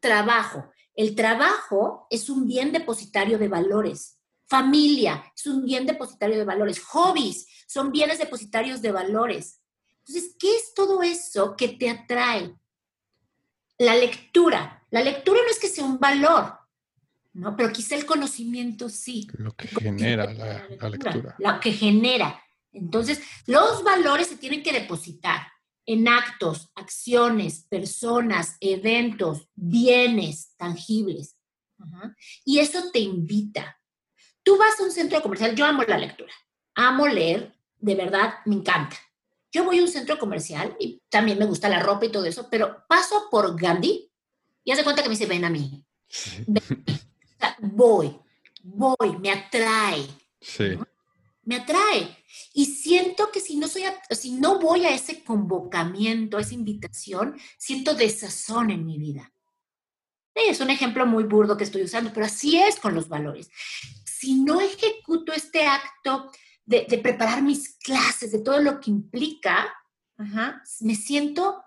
Trabajo. 0.00 0.70
El 0.94 1.14
trabajo 1.14 2.06
es 2.10 2.30
un 2.30 2.46
bien 2.46 2.72
depositario 2.72 3.38
de 3.38 3.48
valores. 3.48 4.18
Familia 4.46 5.24
es 5.36 5.46
un 5.46 5.64
bien 5.64 5.86
depositario 5.86 6.38
de 6.38 6.44
valores. 6.44 6.80
Hobbies 6.80 7.46
son 7.66 7.92
bienes 7.92 8.18
depositarios 8.18 8.82
de 8.82 8.92
valores. 8.92 9.60
Entonces, 10.00 10.34
¿qué 10.38 10.56
es 10.56 10.74
todo 10.74 11.02
eso 11.02 11.54
que 11.56 11.68
te 11.68 11.88
atrae? 11.88 12.56
La 13.78 13.94
lectura. 13.94 14.84
La 14.90 15.02
lectura 15.02 15.40
no 15.42 15.50
es 15.50 15.60
que 15.60 15.68
sea 15.68 15.84
un 15.84 16.00
valor, 16.00 16.58
¿no? 17.32 17.56
Pero 17.56 17.72
quizá 17.72 17.96
el 17.96 18.06
conocimiento 18.06 18.88
sí. 18.88 19.28
Lo 19.34 19.54
que 19.54 19.68
genera 19.68 20.32
la, 20.32 20.88
lectura. 20.88 21.36
Lo 21.38 21.60
que 21.60 21.72
genera. 21.72 22.42
Entonces, 22.72 23.20
los 23.46 23.82
valores 23.82 24.28
se 24.28 24.36
tienen 24.36 24.62
que 24.62 24.72
depositar 24.72 25.46
en 25.86 26.08
actos, 26.08 26.70
acciones, 26.74 27.66
personas, 27.68 28.56
eventos, 28.60 29.48
bienes 29.54 30.54
tangibles. 30.56 31.36
Y 32.44 32.58
eso 32.58 32.90
te 32.92 33.00
invita. 33.00 33.78
Tú 34.42 34.56
vas 34.56 34.78
a 34.78 34.84
un 34.84 34.90
centro 34.90 35.20
comercial, 35.22 35.54
yo 35.54 35.64
amo 35.64 35.82
la 35.82 35.98
lectura, 35.98 36.32
amo 36.74 37.08
leer, 37.08 37.54
de 37.78 37.94
verdad 37.94 38.34
me 38.46 38.56
encanta. 38.56 38.96
Yo 39.52 39.64
voy 39.64 39.78
a 39.78 39.82
un 39.82 39.88
centro 39.88 40.18
comercial 40.18 40.76
y 40.78 41.02
también 41.08 41.38
me 41.38 41.46
gusta 41.46 41.68
la 41.68 41.80
ropa 41.80 42.06
y 42.06 42.12
todo 42.12 42.24
eso, 42.24 42.48
pero 42.50 42.84
paso 42.88 43.28
por 43.30 43.60
Gandhi 43.60 44.10
y 44.62 44.70
hace 44.70 44.84
cuenta 44.84 45.02
que 45.02 45.08
me 45.08 45.16
dice, 45.16 45.26
ven 45.26 45.44
a 45.44 45.50
mí. 45.50 45.84
Voy, 47.60 48.18
voy, 48.62 49.18
me 49.18 49.30
atrae. 49.30 50.06
Sí. 50.40 50.78
me 51.42 51.56
atrae. 51.56 52.16
Y 52.54 52.66
siento 52.66 53.30
que 53.30 53.40
si 53.40 53.56
no, 53.56 53.68
soy 53.68 53.82
si 54.10 54.32
no 54.32 54.58
voy 54.58 54.84
a 54.84 54.94
ese 54.94 55.22
convocamiento, 55.24 56.36
a 56.36 56.40
esa 56.40 56.54
invitación, 56.54 57.38
siento 57.58 57.94
desazón 57.94 58.70
en 58.70 58.86
mi 58.86 58.98
vida. 58.98 59.32
Es 60.34 60.60
un 60.60 60.70
ejemplo 60.70 61.06
muy 61.06 61.24
burdo 61.24 61.56
que 61.56 61.64
estoy 61.64 61.82
usando, 61.82 62.12
pero 62.12 62.26
así 62.26 62.56
es 62.56 62.78
con 62.78 62.94
los 62.94 63.08
valores. 63.08 63.50
Si 64.04 64.40
no 64.42 64.60
ejecuto 64.60 65.32
este 65.32 65.66
acto 65.66 66.30
de, 66.64 66.84
preparar 67.02 67.42
mis 67.42 67.76
clases, 67.78 68.32
de 68.32 68.38
todo 68.38 68.60
lo 68.60 68.80
que 68.80 68.90
implica, 68.90 69.74
me 70.80 70.94
siento 70.94 71.64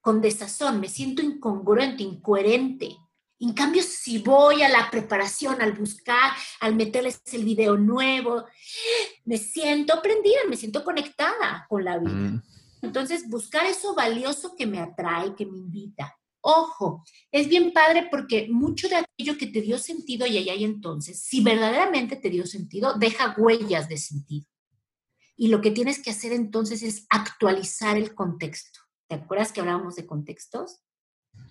con 0.00 0.20
desazón, 0.20 0.80
me 0.80 0.88
siento 0.88 1.22
incongruente, 1.22 2.02
incoherente. 2.02 2.96
En 3.42 3.54
cambio, 3.54 3.82
si 3.82 4.18
voy 4.18 4.62
a 4.62 4.68
la 4.68 4.88
preparación, 4.88 5.60
al 5.60 5.72
buscar, 5.72 6.30
al 6.60 6.76
meterles 6.76 7.20
el 7.32 7.44
video 7.44 7.76
nuevo, 7.76 8.44
me 9.24 9.36
siento 9.36 10.00
prendida, 10.00 10.38
me 10.48 10.56
siento 10.56 10.84
conectada 10.84 11.66
con 11.68 11.84
la 11.84 11.98
vida. 11.98 12.12
Mm. 12.12 12.42
Entonces, 12.82 13.28
buscar 13.28 13.66
eso 13.66 13.96
valioso 13.96 14.54
que 14.54 14.64
me 14.64 14.78
atrae, 14.78 15.34
que 15.34 15.44
me 15.44 15.58
invita. 15.58 16.16
Ojo, 16.40 17.04
es 17.32 17.48
bien 17.48 17.72
padre 17.72 18.06
porque 18.08 18.46
mucho 18.48 18.88
de 18.88 18.96
aquello 18.96 19.36
que 19.36 19.48
te 19.48 19.60
dio 19.60 19.76
sentido 19.76 20.24
y 20.24 20.38
allá 20.38 20.54
y 20.54 20.62
entonces, 20.62 21.20
si 21.20 21.42
verdaderamente 21.42 22.14
te 22.14 22.30
dio 22.30 22.46
sentido, 22.46 22.94
deja 22.94 23.34
huellas 23.36 23.88
de 23.88 23.96
sentido. 23.96 24.46
Y 25.36 25.48
lo 25.48 25.60
que 25.60 25.72
tienes 25.72 26.00
que 26.00 26.10
hacer 26.10 26.32
entonces 26.32 26.84
es 26.84 27.06
actualizar 27.10 27.96
el 27.96 28.14
contexto. 28.14 28.78
¿Te 29.08 29.16
acuerdas 29.16 29.50
que 29.50 29.60
hablábamos 29.60 29.96
de 29.96 30.06
contextos? 30.06 30.78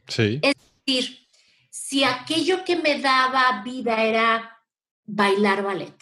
Sí. 0.07 0.39
Es 0.41 0.53
decir, 0.85 1.27
si 1.71 2.03
aquello 2.03 2.65
que 2.65 2.75
me 2.75 2.99
daba 2.99 3.63
vida 3.63 4.03
era 4.03 4.57
bailar 5.05 5.63
ballet, 5.63 5.97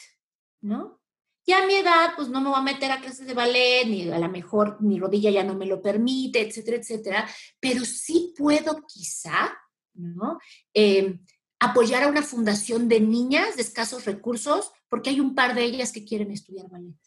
¿no? 0.62 1.00
Ya 1.46 1.64
a 1.64 1.68
mi 1.68 1.76
edad, 1.76 2.14
pues 2.16 2.28
no 2.28 2.42
me 2.42 2.50
voy 2.50 2.60
a 2.60 2.64
meter 2.64 2.92
a 2.92 3.00
clases 3.00 3.28
de 3.28 3.34
ballet, 3.34 3.86
ni 3.86 4.10
a 4.10 4.20
lo 4.20 4.30
mejor 4.30 4.82
mi 4.82 5.00
rodilla 5.00 5.30
ya 5.30 5.44
no 5.44 5.54
me 5.56 5.68
lo 5.68 5.82
permite, 5.82 6.42
etcétera, 6.42 6.78
etcétera, 6.78 7.30
pero 7.60 7.86
sí 7.86 8.34
puedo 8.38 8.84
quizá, 8.88 9.58
¿no? 9.94 10.40
Em, 10.74 11.20
apoyar 11.60 12.04
a 12.04 12.08
una 12.08 12.24
fundación 12.24 12.88
de 12.88 13.00
niñas 13.00 13.56
de 13.56 13.62
escasos 13.62 14.06
recursos, 14.06 14.72
porque 14.90 15.12
hay 15.12 15.20
un 15.20 15.36
par 15.36 15.54
de 15.54 15.64
ellas 15.64 15.92
que 15.92 16.04
quieren 16.04 16.32
estudiar 16.32 16.68
ballet. 16.70 16.98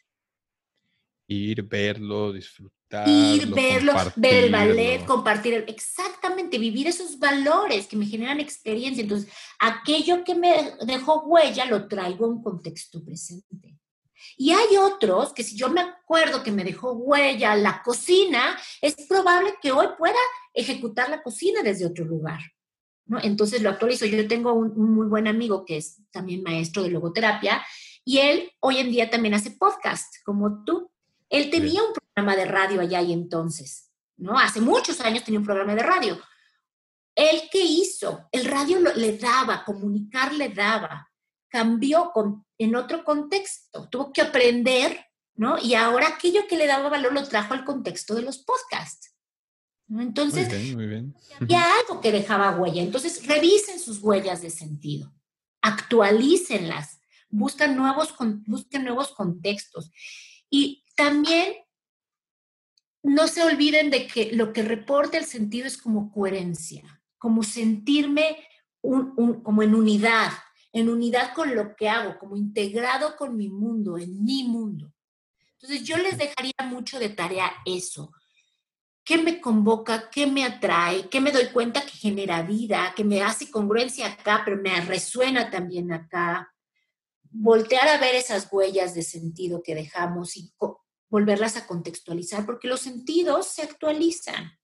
Ir, 1.27 1.63
verlo, 1.63 2.33
disfrutar 2.33 2.82
Ir, 3.07 3.47
verlo, 3.47 3.95
ver 4.17 4.45
el 4.45 4.53
ballet, 4.53 5.05
compartir, 5.07 5.65
exactamente, 5.67 6.59
vivir 6.59 6.87
esos 6.87 7.19
valores 7.19 7.87
que 7.87 7.97
me 7.97 8.07
generan 8.07 8.41
experiencia. 8.41 9.03
Entonces, 9.03 9.33
aquello 9.59 10.23
que 10.25 10.35
me 10.35 10.75
dejó 10.87 11.23
huella 11.23 11.65
lo 11.65 11.89
traigo 11.89 12.27
en 12.27 12.43
contexto 12.43 13.03
presente. 13.03 13.79
Y 14.37 14.51
hay 14.51 14.77
otros 14.77 15.33
que 15.33 15.43
si 15.43 15.57
yo 15.57 15.69
me 15.69 15.81
acuerdo 15.81 16.43
que 16.43 16.53
me 16.53 16.65
dejó 16.65 16.93
huella 16.93 17.57
la 17.57 17.83
cocina, 17.83 18.59
es 18.81 18.95
probable 19.09 19.55
que 19.61 19.73
hoy 19.73 19.87
pueda 19.99 20.19
ejecutar 20.55 21.11
la 21.11 21.23
cocina 21.23 21.63
desde 21.63 21.87
otro 21.87 22.05
lugar. 22.05 22.41
¿no? 23.07 23.19
Entonces 23.23 23.63
lo 23.63 23.71
actualizo. 23.71 24.07
Yo 24.07 24.27
tengo 24.29 24.53
un, 24.53 24.75
muy 24.95 25.07
buen 25.07 25.27
amigo 25.27 25.65
que 25.65 25.79
es 25.79 26.01
también 26.11 26.43
maestro 26.43 26.83
de 26.83 26.91
logoterapia 26.91 27.65
y 28.05 28.19
él 28.19 28.51
hoy 28.61 28.79
en 28.79 28.91
día 28.91 29.11
también 29.11 29.35
hace 29.35 29.53
podcast, 29.53 30.17
como 30.25 30.65
tú. 30.65 30.92
Él 31.33 31.49
tenía 31.51 31.83
un 31.83 31.95
programa 31.95 32.37
de 32.37 32.45
radio 32.45 32.83
allá 32.83 33.01
y 33.01 33.13
entonces, 33.13 33.91
¿no? 34.19 34.39
Hace 34.39 34.61
muchos 34.61 35.01
años 35.01 35.25
tenía 35.25 35.41
un 35.41 35.47
programa 35.47 35.75
de 35.75 35.83
radio. 35.83 36.21
¿Él 37.15 37.49
qué 37.51 37.63
hizo? 37.63 38.29
El 38.31 38.45
radio 38.45 38.79
le 38.79 39.17
daba, 39.17 39.65
comunicar 39.65 40.35
le 40.35 40.51
daba. 40.51 41.11
Cambió 41.49 42.11
con, 42.13 42.45
en 42.59 42.77
otro 42.77 43.03
contexto. 43.03 43.89
Tuvo 43.89 44.13
que 44.13 44.21
aprender, 44.21 45.07
¿no? 45.35 45.59
Y 45.59 45.75
ahora 45.75 46.09
aquello 46.09 46.47
que 46.47 46.59
le 46.59 46.67
daba 46.67 46.91
valor 46.91 47.15
lo 47.15 47.27
trajo 47.27 47.55
al 47.55 47.65
contexto 47.65 48.15
de 48.15 48.23
los 48.23 48.39
podcasts. 48.39 49.15
Entonces, 49.89 50.75
muy 50.75 50.87
bien, 50.87 51.15
había 51.41 51.65
algo 51.81 52.01
que 52.03 52.13
dejaba 52.13 52.57
huella. 52.57 52.83
Entonces, 52.83 53.27
revisen 53.27 53.79
sus 53.79 53.99
huellas 54.01 54.43
de 54.43 54.51
sentido, 54.51 55.13
actualícenlas, 55.63 57.01
buscan 57.31 57.75
nuevos, 57.77 58.15
busquen 58.47 58.85
nuevos 58.85 59.13
contextos. 59.13 59.91
Y 60.49 60.82
también 61.03 61.55
no 63.03 63.27
se 63.27 63.43
olviden 63.43 63.91
de 63.91 64.07
que 64.07 64.31
lo 64.33 64.53
que 64.53 64.63
reporta 64.63 65.19
el 65.19 65.25
sentido 65.25 65.67
es 65.67 65.77
como 65.77 66.13
coherencia, 66.13 67.03
como 67.19 67.43
sentirme 67.43 68.39
como 68.81 69.63
en 69.65 69.75
unidad, 69.75 70.31
en 70.73 70.89
unidad 70.89 71.35
con 71.35 71.57
lo 71.57 71.75
que 71.75 71.89
hago, 71.89 72.19
como 72.21 72.37
integrado 72.37 73.17
con 73.17 73.37
mi 73.37 73.49
mundo, 73.49 73.99
en 73.99 74.23
mi 74.23 74.45
mundo. 74.45 74.93
Entonces 75.55 75.83
yo 75.83 75.97
les 75.97 76.19
dejaría 76.19 76.55
mucho 76.67 77.01
de 77.01 77.09
tarea 77.09 77.53
eso. 77.65 78.13
¿Qué 79.05 79.19
me 79.19 79.41
convoca? 79.41 80.09
¿Qué 80.09 80.29
me 80.29 80.45
atrae? 80.45 81.09
¿Qué 81.09 81.21
me 81.21 81.33
doy 81.33 81.47
cuenta 81.49 81.83
que 81.83 81.91
genera 81.91 82.43
vida? 82.43 82.93
¿Que 82.95 83.03
me 83.03 83.23
hace 83.23 83.51
congruencia 83.51 84.07
acá, 84.07 84.43
pero 84.45 84.57
me 84.57 84.81
resuena 84.83 85.51
también 85.51 85.93
acá? 85.93 86.55
Voltear 87.31 87.89
a 87.89 87.99
ver 87.99 88.15
esas 88.15 88.49
huellas 88.53 88.95
de 88.95 89.03
sentido 89.03 89.63
que 89.65 89.75
dejamos 89.75 90.37
y 90.37 90.53
volverlas 91.13 91.59
a 91.59 91.67
contextualizar, 91.67 92.47
porque 92.47 92.69
los 92.69 92.81
sentidos 92.81 93.47
se 93.47 93.61
actualizan. 93.61 94.59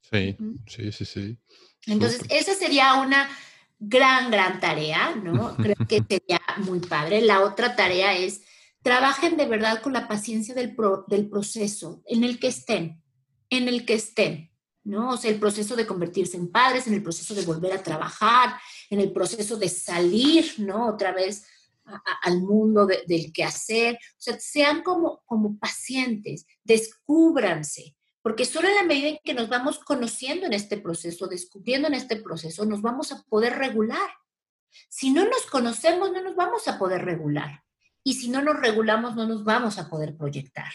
Sí, 0.00 0.36
sí, 0.68 0.92
sí, 0.92 1.04
sí. 1.04 1.38
Entonces, 1.86 2.22
esa 2.28 2.54
sería 2.54 2.94
una 2.94 3.28
gran, 3.76 4.30
gran 4.30 4.60
tarea, 4.60 5.16
¿no? 5.16 5.56
Creo 5.56 5.74
que 5.88 6.04
sería 6.08 6.40
muy 6.58 6.78
padre. 6.78 7.20
La 7.20 7.40
otra 7.40 7.74
tarea 7.74 8.16
es, 8.16 8.42
trabajen 8.80 9.36
de 9.36 9.46
verdad 9.46 9.82
con 9.82 9.92
la 9.92 10.06
paciencia 10.06 10.54
del, 10.54 10.76
del 11.08 11.28
proceso 11.28 12.00
en 12.06 12.22
el 12.22 12.38
que 12.38 12.46
estén, 12.46 13.02
en 13.50 13.66
el 13.66 13.84
que 13.84 13.94
estén, 13.94 14.52
¿no? 14.84 15.14
O 15.14 15.16
sea, 15.16 15.32
el 15.32 15.40
proceso 15.40 15.74
de 15.74 15.84
convertirse 15.84 16.36
en 16.36 16.52
padres, 16.52 16.86
en 16.86 16.94
el 16.94 17.02
proceso 17.02 17.34
de 17.34 17.42
volver 17.42 17.72
a 17.72 17.82
trabajar, 17.82 18.56
en 18.88 19.00
el 19.00 19.10
proceso 19.10 19.56
de 19.56 19.68
salir, 19.68 20.54
¿no? 20.58 20.86
Otra 20.86 21.10
vez 21.10 21.44
al 22.22 22.40
mundo 22.40 22.86
del 22.86 23.32
quehacer. 23.32 23.94
O 23.94 24.16
sea, 24.18 24.38
sean 24.38 24.82
como, 24.82 25.22
como 25.26 25.58
pacientes, 25.58 26.46
descúbranse, 26.64 27.96
porque 28.22 28.44
solo 28.44 28.68
en 28.68 28.74
la 28.74 28.82
medida 28.82 29.08
en 29.08 29.18
que 29.22 29.34
nos 29.34 29.48
vamos 29.48 29.78
conociendo 29.78 30.46
en 30.46 30.52
este 30.52 30.78
proceso, 30.78 31.28
descubriendo 31.28 31.86
en 31.88 31.94
este 31.94 32.16
proceso, 32.16 32.64
nos 32.64 32.82
vamos 32.82 33.12
a 33.12 33.22
poder 33.24 33.56
regular. 33.56 34.10
Si 34.88 35.10
no 35.10 35.24
nos 35.24 35.46
conocemos, 35.46 36.10
no 36.12 36.22
nos 36.22 36.34
vamos 36.34 36.66
a 36.68 36.78
poder 36.78 37.04
regular. 37.04 37.62
Y 38.02 38.14
si 38.14 38.28
no 38.28 38.42
nos 38.42 38.56
regulamos, 38.56 39.14
no 39.16 39.26
nos 39.26 39.44
vamos 39.44 39.78
a 39.78 39.88
poder 39.88 40.16
proyectar. 40.16 40.72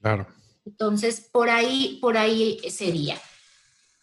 Claro. 0.00 0.26
Entonces, 0.64 1.20
por 1.20 1.48
ahí, 1.50 1.98
por 2.00 2.16
ahí 2.16 2.58
sería. 2.70 3.20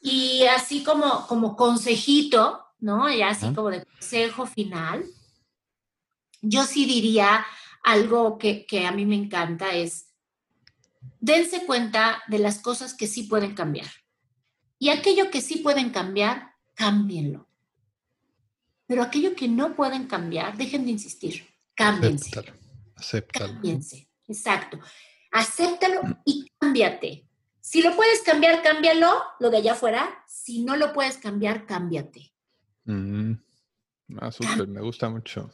Y 0.02 0.44
así 0.44 0.84
como, 0.84 1.26
como 1.28 1.56
consejito, 1.56 2.66
¿no? 2.80 3.10
Y 3.10 3.22
así 3.22 3.54
como 3.54 3.70
de 3.70 3.86
consejo 3.86 4.46
final, 4.46 5.06
yo 6.42 6.66
sí 6.66 6.86
diría 6.86 7.46
algo 7.84 8.38
que, 8.38 8.66
a 8.86 8.92
mí 8.92 9.06
me 9.06 9.16
encanta 9.16 9.76
es, 9.76 10.10
dense 11.20 11.66
cuenta 11.66 12.22
de 12.28 12.40
las 12.40 12.60
cosas 12.60 12.94
que 12.94 13.08
sí 13.08 13.24
pueden 13.24 13.56
cambiar. 13.56 13.88
Y 14.80 14.90
aquello 14.90 15.32
que 15.32 15.42
sí 15.42 15.58
pueden 15.58 15.90
cambiar, 15.90 16.52
cámbienlo. 16.76 17.48
Pero 18.86 19.04
aquello 19.04 19.36
que 19.36 19.48
no 19.48 19.76
pueden 19.76 20.08
cambiar, 20.08 20.56
dejen 20.58 20.86
de 20.86 20.92
insistir. 20.92 21.48
Cámbiense. 21.76 22.32
Acéptalo. 22.96 23.54
Cámbiense. 23.54 24.10
Exacto. 24.28 24.80
Acéptalo 25.32 26.02
y 26.26 26.50
cámbiate. 26.60 27.28
Si 27.60 27.82
lo 27.82 27.96
puedes 27.96 28.22
cambiar, 28.22 28.62
cámbialo, 28.64 29.24
lo 29.40 29.50
de 29.50 29.58
allá 29.58 29.74
afuera. 29.74 30.24
Si 30.28 30.64
no 30.64 30.78
lo 30.78 30.94
puedes 30.94 31.18
cambiar, 31.18 31.66
cámbiate. 31.66 32.32
Mm. 32.86 33.34
Ah, 34.16 34.32
súper, 34.32 34.68
me 34.68 34.82
gusta 34.82 35.10
mucho. 35.10 35.52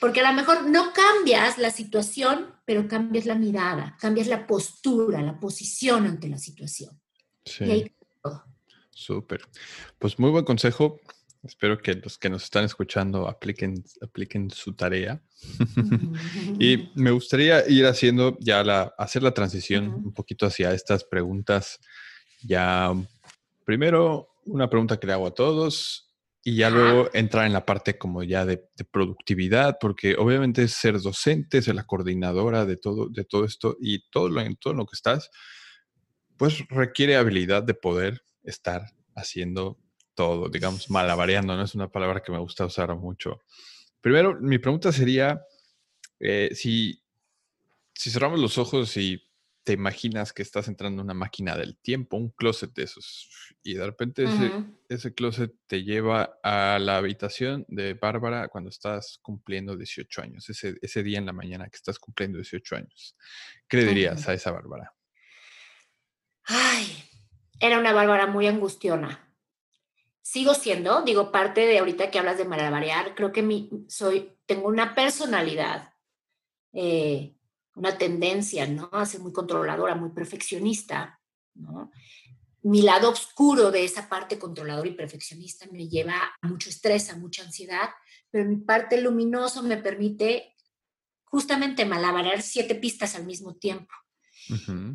Porque 0.00 0.20
a 0.20 0.30
lo 0.30 0.36
mejor 0.36 0.68
no 0.68 0.92
cambias 0.92 1.56
la 1.56 1.70
situación, 1.70 2.54
pero 2.66 2.86
cambias 2.86 3.24
la 3.24 3.34
mirada, 3.34 3.96
cambias 3.98 4.26
la 4.26 4.46
postura, 4.46 5.22
la 5.22 5.40
posición 5.40 6.06
ante 6.06 6.28
la 6.28 6.38
situación. 6.38 7.00
Sí. 7.44 7.90
Súper. 8.90 9.40
Pues 9.98 10.18
muy 10.18 10.30
buen 10.30 10.44
consejo. 10.44 11.00
Espero 11.42 11.78
que 11.78 11.94
los 11.94 12.18
que 12.18 12.28
nos 12.28 12.44
están 12.44 12.64
escuchando 12.64 13.26
apliquen, 13.26 13.82
apliquen 14.02 14.50
su 14.50 14.74
tarea. 14.74 15.22
y 16.60 16.90
me 16.94 17.10
gustaría 17.10 17.66
ir 17.66 17.86
haciendo 17.86 18.36
ya 18.40 18.62
la, 18.62 18.94
hacer 18.98 19.22
la 19.22 19.32
transición 19.32 19.88
un 19.88 20.12
poquito 20.12 20.44
hacia 20.44 20.74
estas 20.74 21.04
preguntas. 21.04 21.80
Ya, 22.42 22.92
primero, 23.64 24.28
una 24.44 24.68
pregunta 24.68 25.00
que 25.00 25.06
le 25.06 25.14
hago 25.14 25.28
a 25.28 25.34
todos 25.34 26.09
y 26.42 26.56
ya 26.56 26.70
luego 26.70 27.10
entrar 27.12 27.46
en 27.46 27.52
la 27.52 27.66
parte 27.66 27.98
como 27.98 28.22
ya 28.22 28.46
de, 28.46 28.66
productividad, 28.90 29.76
porque 29.80 30.16
obviamente 30.16 30.66
ser 30.68 31.00
docente, 31.00 31.60
ser 31.62 31.74
la 31.74 31.84
coordinadora 31.84 32.64
de 32.64 32.76
todo, 32.76 33.08
de 33.08 33.24
todo 33.24 33.44
esto 33.44 33.76
y 33.80 34.08
todo 34.10 34.28
lo, 34.28 34.40
en 34.40 34.56
todo 34.56 34.72
lo 34.72 34.86
que 34.86 34.94
estás, 34.94 35.30
pues 36.36 36.66
requiere 36.68 37.16
habilidad 37.16 37.62
de 37.62 37.74
poder 37.74 38.22
estar 38.42 38.86
haciendo 39.14 39.78
todo, 40.14 40.48
digamos, 40.48 40.90
malabareando, 40.90 41.56
¿no? 41.56 41.62
Es 41.62 41.74
una 41.74 41.90
palabra 41.90 42.22
que 42.22 42.32
me 42.32 42.38
gusta 42.38 42.64
usar 42.64 42.94
mucho. 42.96 43.40
Primero, 44.00 44.38
mi 44.40 44.58
pregunta 44.58 44.92
sería, 44.92 45.42
Eh, 46.20 46.50
si, 46.54 47.02
si 47.94 48.10
cerramos 48.10 48.38
los 48.38 48.58
ojos 48.58 48.96
y 48.98 49.22
te 49.64 49.72
imaginas 49.74 50.32
que 50.32 50.42
estás 50.42 50.68
entrando 50.68 51.00
en 51.00 51.06
una 51.06 51.14
máquina 51.14 51.56
del 51.56 51.76
tiempo, 51.78 52.16
un 52.16 52.30
closet 52.30 52.72
de 52.72 52.84
esos, 52.84 53.28
y 53.62 53.74
de 53.74 53.84
repente 53.84 54.24
ese, 54.88 55.14
closet 55.14 55.54
te 55.66 55.84
lleva 55.84 56.38
a 56.42 56.78
la 56.78 56.96
habitación 56.96 57.64
de 57.68 57.94
Bárbara 57.94 58.48
cuando 58.48 58.70
estás 58.70 59.18
cumpliendo 59.22 59.76
18 59.76 60.22
años, 60.22 60.48
ese, 60.48 60.76
ese 60.80 61.02
día 61.02 61.18
en 61.18 61.26
la 61.26 61.32
mañana 61.32 61.68
que 61.68 61.76
estás 61.76 61.98
cumpliendo 61.98 62.38
18 62.38 62.76
años. 62.76 63.16
¿Qué 63.68 63.76
le 63.76 63.84
dirías 63.86 64.26
a 64.28 64.34
esa 64.34 64.50
Bárbara? 64.50 64.94
Ay, 66.44 67.04
era 67.60 67.78
una 67.78 67.92
Bárbara 67.92 68.26
muy 68.26 68.46
angustiona. 68.46 69.26
Sigo 70.22 70.54
siendo, 70.54 71.02
digo, 71.02 71.32
parte 71.32 71.66
de 71.66 71.78
ahorita 71.78 72.10
que 72.10 72.18
hablas 72.18 72.38
de 72.38 72.44
malabarear, 72.44 73.14
creo 73.14 73.32
que 73.32 73.42
mi, 73.42 73.70
soy, 73.88 74.32
tengo 74.46 74.68
una 74.68 74.94
personalidad 74.94 75.92
eh, 76.72 77.34
una 77.74 77.96
tendencia, 77.96 78.66
¿no? 78.66 78.88
A 78.92 79.06
ser 79.06 79.20
muy 79.20 79.32
controladora, 79.32 79.94
muy 79.94 80.10
perfeccionista, 80.10 81.20
¿no? 81.54 81.90
Mi 82.62 82.82
lado 82.82 83.10
oscuro 83.10 83.70
de 83.70 83.84
esa 83.84 84.08
parte 84.08 84.38
controladora 84.38 84.88
y 84.88 84.94
perfeccionista 84.94 85.66
me 85.72 85.88
lleva 85.88 86.34
a 86.40 86.48
mucho 86.48 86.68
estrés, 86.68 87.10
a 87.10 87.16
mucha 87.16 87.42
ansiedad, 87.42 87.88
pero 88.30 88.48
mi 88.48 88.56
parte 88.56 89.00
luminosa 89.00 89.62
me 89.62 89.78
permite 89.78 90.54
justamente 91.24 91.86
malabarar 91.86 92.42
siete 92.42 92.74
pistas 92.74 93.14
al 93.14 93.24
mismo 93.24 93.54
tiempo. 93.54 93.94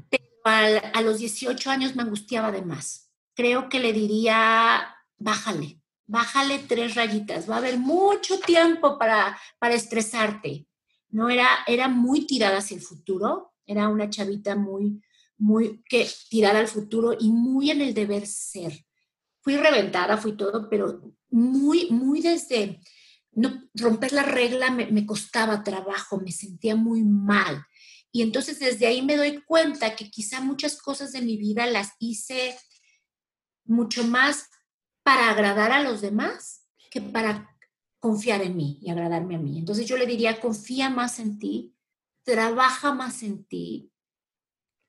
Pero 0.09 0.81
a 0.93 1.01
los 1.01 1.19
18 1.19 1.71
años 1.71 1.95
me 1.95 2.03
angustiaba 2.03 2.51
de 2.51 2.61
más. 2.61 3.11
Creo 3.33 3.67
que 3.67 3.79
le 3.79 3.93
diría, 3.93 4.95
bájale, 5.17 5.81
bájale 6.05 6.59
tres 6.59 6.95
rayitas, 6.95 7.49
va 7.49 7.55
a 7.55 7.59
haber 7.59 7.77
mucho 7.77 8.39
tiempo 8.39 8.99
para, 8.99 9.39
para 9.59 9.75
estresarte. 9.75 10.67
¿No? 11.15 11.29
Era, 11.29 11.47
era 11.65 11.87
muy 11.87 12.27
tirada 12.27 12.57
hacia 12.57 12.75
el 12.75 12.83
futuro, 12.83 13.53
era 13.65 13.87
una 13.87 14.09
chavita 14.09 14.57
muy, 14.57 15.01
muy 15.37 15.81
que 15.85 16.05
tirada 16.29 16.59
al 16.59 16.67
futuro 16.67 17.15
y 17.17 17.31
muy 17.31 17.71
en 17.71 17.79
el 17.79 17.93
deber 17.93 18.27
ser. 18.27 18.85
Fui 19.39 19.55
reventada, 19.55 20.17
fui 20.17 20.35
todo, 20.35 20.69
pero 20.69 21.15
muy, 21.29 21.89
muy 21.89 22.21
desde 22.21 22.81
no, 23.31 23.63
romper 23.75 24.11
la 24.11 24.23
regla 24.23 24.71
me, 24.71 24.87
me 24.87 25.05
costaba 25.05 25.63
trabajo, 25.63 26.19
me 26.19 26.33
sentía 26.33 26.75
muy 26.75 27.01
mal. 27.01 27.65
Y 28.11 28.21
entonces 28.21 28.59
desde 28.59 28.85
ahí 28.85 29.01
me 29.01 29.15
doy 29.15 29.41
cuenta 29.43 29.95
que 29.95 30.11
quizá 30.11 30.41
muchas 30.41 30.75
cosas 30.81 31.13
de 31.13 31.21
mi 31.21 31.37
vida 31.37 31.65
las 31.65 31.93
hice 31.99 32.57
mucho 33.63 34.03
más 34.03 34.49
para 35.01 35.29
agradar 35.29 35.71
a 35.71 35.81
los 35.81 36.01
demás 36.01 36.65
que 36.91 36.99
para 36.99 37.54
confiar 38.05 38.43
en 38.43 38.55
mí 38.55 38.77
y 38.83 38.91
agradarme 38.91 39.35
a 39.35 39.39
mí. 39.39 39.57
Entonces 39.57 39.87
yo 39.87 39.97
le 39.97 40.05
diría, 40.05 40.39
confía 40.39 40.91
más 40.91 41.17
en 41.17 41.39
ti, 41.39 41.75
trabaja 42.23 42.93
más 42.93 43.23
en 43.23 43.45
ti. 43.45 43.91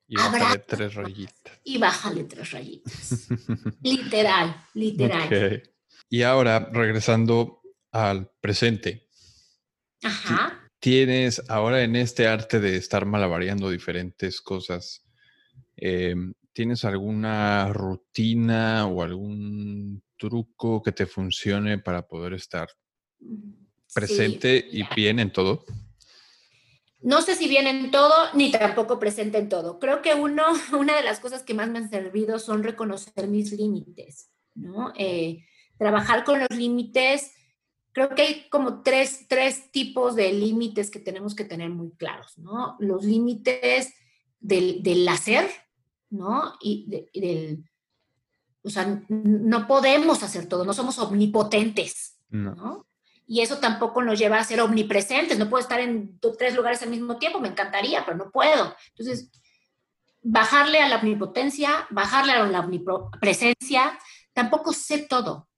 Y 0.07 0.17
bájale 0.17 0.59
tres 0.59 0.93
rayitas. 0.93 1.59
Y 1.63 1.79
bájale 1.79 2.23
tres 2.25 2.51
rayitas. 2.51 3.27
literal, 3.81 4.55
literal. 4.75 5.63
Y 6.07 6.21
ahora, 6.21 6.69
regresando 6.71 7.63
al 7.91 8.29
presente. 8.39 9.09
Ajá. 10.03 10.69
Tienes 10.79 11.41
ahora 11.49 11.81
en 11.81 11.95
este 11.95 12.27
arte 12.27 12.59
de 12.59 12.77
estar 12.77 13.07
malabareando 13.07 13.71
diferentes 13.71 14.41
cosas, 14.41 15.03
em, 15.75 16.35
¿tienes 16.53 16.85
alguna 16.85 17.73
rutina 17.73 18.85
o 18.85 19.01
algún 19.01 20.03
truco 20.17 20.83
que 20.83 20.91
te 20.91 21.07
funcione 21.07 21.79
para 21.79 22.07
poder 22.07 22.33
estar 22.33 22.67
presente 23.93 24.67
y 24.71 24.83
bien 24.95 25.19
en 25.19 25.31
todo? 25.31 25.65
No 27.01 27.21
sé 27.21 27.35
si 27.35 27.47
bien 27.47 27.67
en 27.67 27.91
todo, 27.91 28.13
ni 28.33 28.51
tampoco 28.51 28.99
presente 28.99 29.37
en 29.37 29.49
todo. 29.49 29.79
Creo 29.79 30.01
que 30.01 30.15
uno, 30.15 30.43
una 30.77 30.95
de 30.95 31.03
las 31.03 31.19
cosas 31.19 31.43
que 31.43 31.53
más 31.53 31.69
me 31.69 31.79
han 31.79 31.89
servido 31.89 32.39
son 32.39 32.63
reconocer 32.63 33.27
mis 33.27 33.51
límites, 33.51 34.29
¿no? 34.55 34.91
Eh, 34.97 35.45
trabajar 35.77 36.23
con 36.23 36.39
los 36.39 36.49
límites. 36.49 37.31
Creo 37.91 38.09
que 38.09 38.21
hay 38.21 38.49
como 38.49 38.83
tres, 38.83 39.25
tres 39.27 39.71
tipos 39.71 40.15
de 40.15 40.31
límites 40.33 40.91
que 40.91 40.99
tenemos 40.99 41.35
que 41.35 41.45
tener 41.45 41.69
muy 41.69 41.91
claros, 41.91 42.37
¿no? 42.37 42.75
Los 42.79 43.03
límites 43.03 43.93
del, 44.39 44.83
del 44.83 45.07
hacer, 45.07 45.49
¿no? 46.09 46.53
Y, 46.61 47.09
del, 47.13 47.63
o 48.63 48.69
sea, 48.69 49.01
no 49.07 49.67
podemos 49.67 50.23
hacer 50.23 50.47
todo, 50.47 50.65
no 50.65 50.73
somos 50.73 50.99
omnipotentes, 50.99 52.19
¿no? 52.29 52.85
Y 53.27 53.41
eso 53.41 53.59
tampoco 53.59 54.01
nos 54.01 54.17
lleva 54.17 54.39
a 54.39 54.43
ser 54.43 54.61
omnipresentes. 54.61 55.37
No 55.37 55.49
puedo 55.49 55.61
estar 55.61 55.81
en 55.81 56.17
tres 56.39 56.55
lugares 56.55 56.81
al 56.81 56.89
mismo 56.89 57.17
tiempo, 57.17 57.39
me 57.39 57.49
encantaría, 57.49 58.05
pero 58.05 58.17
no 58.17 58.31
puedo. 58.31 58.73
Entonces, 58.89 59.29
bajarle 60.23 60.79
a 60.79 60.87
la 60.87 60.95
omnipotencia, 60.95 61.85
bajarle 61.89 62.31
a 62.31 62.45
la 62.45 62.61
omnipresencia, 62.61 63.99
tampoco 64.31 64.71
sé 64.71 64.99
todo. 65.09 65.49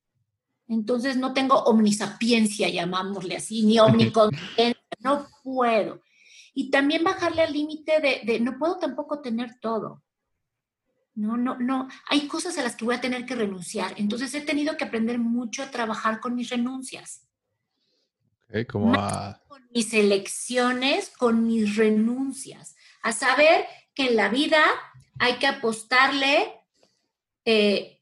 Entonces, 0.68 1.16
no 1.16 1.34
tengo 1.34 1.60
omnisapiencia, 1.64 2.70
llamámosle 2.70 3.38
así, 3.38 3.64
ni 3.64 3.80
omniconsciencia, 3.80 4.76
no 5.00 5.28
puedo. 5.44 6.02
Y 6.56 6.72
también 6.72 7.04
bajarle 7.04 7.44
al 7.44 7.54
límite 7.54 8.00
de, 8.02 8.22
de 8.26 8.40
no 8.40 8.58
puedo 8.58 8.80
tampoco 8.80 9.22
tener 9.22 9.60
todo. 9.60 10.02
No, 11.14 11.38
no, 11.38 11.58
no. 11.60 11.88
Hay 12.08 12.28
cosas 12.28 12.58
a 12.58 12.64
las 12.64 12.76
que 12.76 12.86
voy 12.86 12.96
a 12.96 13.02
tener 13.02 13.26
que 13.28 13.36
renunciar. 13.36 13.94
Entonces 13.98 14.34
he 14.34 14.42
tenido 14.42 14.76
que 14.76 14.86
aprender 14.86 15.20
mucho 15.20 15.62
a 15.62 15.70
trabajar 15.70 16.20
con 16.20 16.34
mis 16.34 16.50
renuncias. 16.50 17.29
Con 19.48 19.68
mis 19.74 19.94
elecciones, 19.94 21.10
con 21.10 21.46
mis 21.46 21.76
renuncias, 21.76 22.76
a 23.02 23.14
saber 23.14 23.66
que 23.94 24.08
en 24.08 24.16
la 24.16 24.30
vida 24.30 24.64
hay 25.20 25.36
que 25.36 25.48
apostarle 25.48 26.54
eh, 27.46 28.02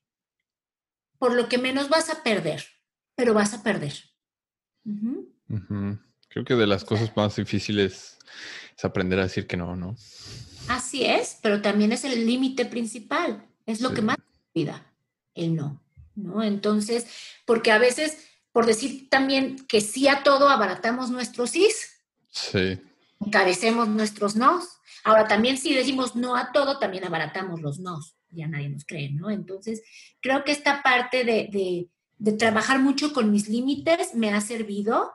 por 1.18 1.34
lo 1.34 1.50
que 1.50 1.58
menos 1.58 1.90
vas 1.90 2.10
a 2.10 2.24
perder, 2.24 2.64
pero 3.16 3.34
vas 3.34 3.54
a 3.54 3.64
perder. 3.64 3.94
Creo 6.30 6.46
que 6.46 6.56
de 6.56 6.68
las 6.68 6.86
cosas 6.86 7.16
más 7.16 7.36
difíciles 7.36 8.18
es 8.78 8.86
aprender 8.86 9.20
a 9.20 9.24
decir 9.24 9.48
que 9.48 9.58
no, 9.58 9.76
¿no? 9.76 9.96
Así 10.68 11.06
es, 11.06 11.40
pero 11.42 11.62
también 11.62 11.92
es 11.92 12.04
el 12.04 12.26
límite 12.26 12.66
principal, 12.66 13.46
es 13.66 13.82
lo 13.82 13.94
que 13.94 14.02
más 14.02 14.18
vida, 14.54 14.94
el 15.34 15.56
no, 15.56 15.82
¿no? 16.16 16.44
Entonces, 16.44 17.08
porque 17.46 17.72
a 17.72 17.78
veces 17.78 18.18
por 18.58 18.66
decir 18.66 19.08
también 19.12 19.68
que 19.68 19.82
sí 19.82 20.08
a 20.08 20.24
todo, 20.24 20.50
abaratamos 20.50 21.12
nuestros 21.12 21.52
sís. 21.52 22.02
Sí. 22.32 22.82
Encarecemos 23.24 23.88
nuestros 23.88 24.36
nos. 24.36 24.80
Ahora, 25.04 25.28
también 25.28 25.60
si 25.60 25.76
decimos 25.76 26.16
no 26.16 26.36
a 26.36 26.52
todo, 26.52 26.80
también 26.80 27.06
abaratamos 27.06 27.62
los 27.62 27.78
nos. 27.78 28.16
Ya 28.32 28.48
nadie 28.48 28.70
nos 28.70 28.84
cree, 28.84 29.12
¿no? 29.12 29.30
Entonces, 29.30 29.84
creo 30.22 30.44
que 30.44 30.54
esta 30.54 30.82
parte 30.82 31.24
de, 31.24 31.88
trabajar 32.40 32.80
mucho 32.80 33.14
con 33.14 33.30
mis 33.30 33.48
límites 33.48 34.16
me 34.16 34.34
ha 34.34 34.42
servido. 34.42 35.12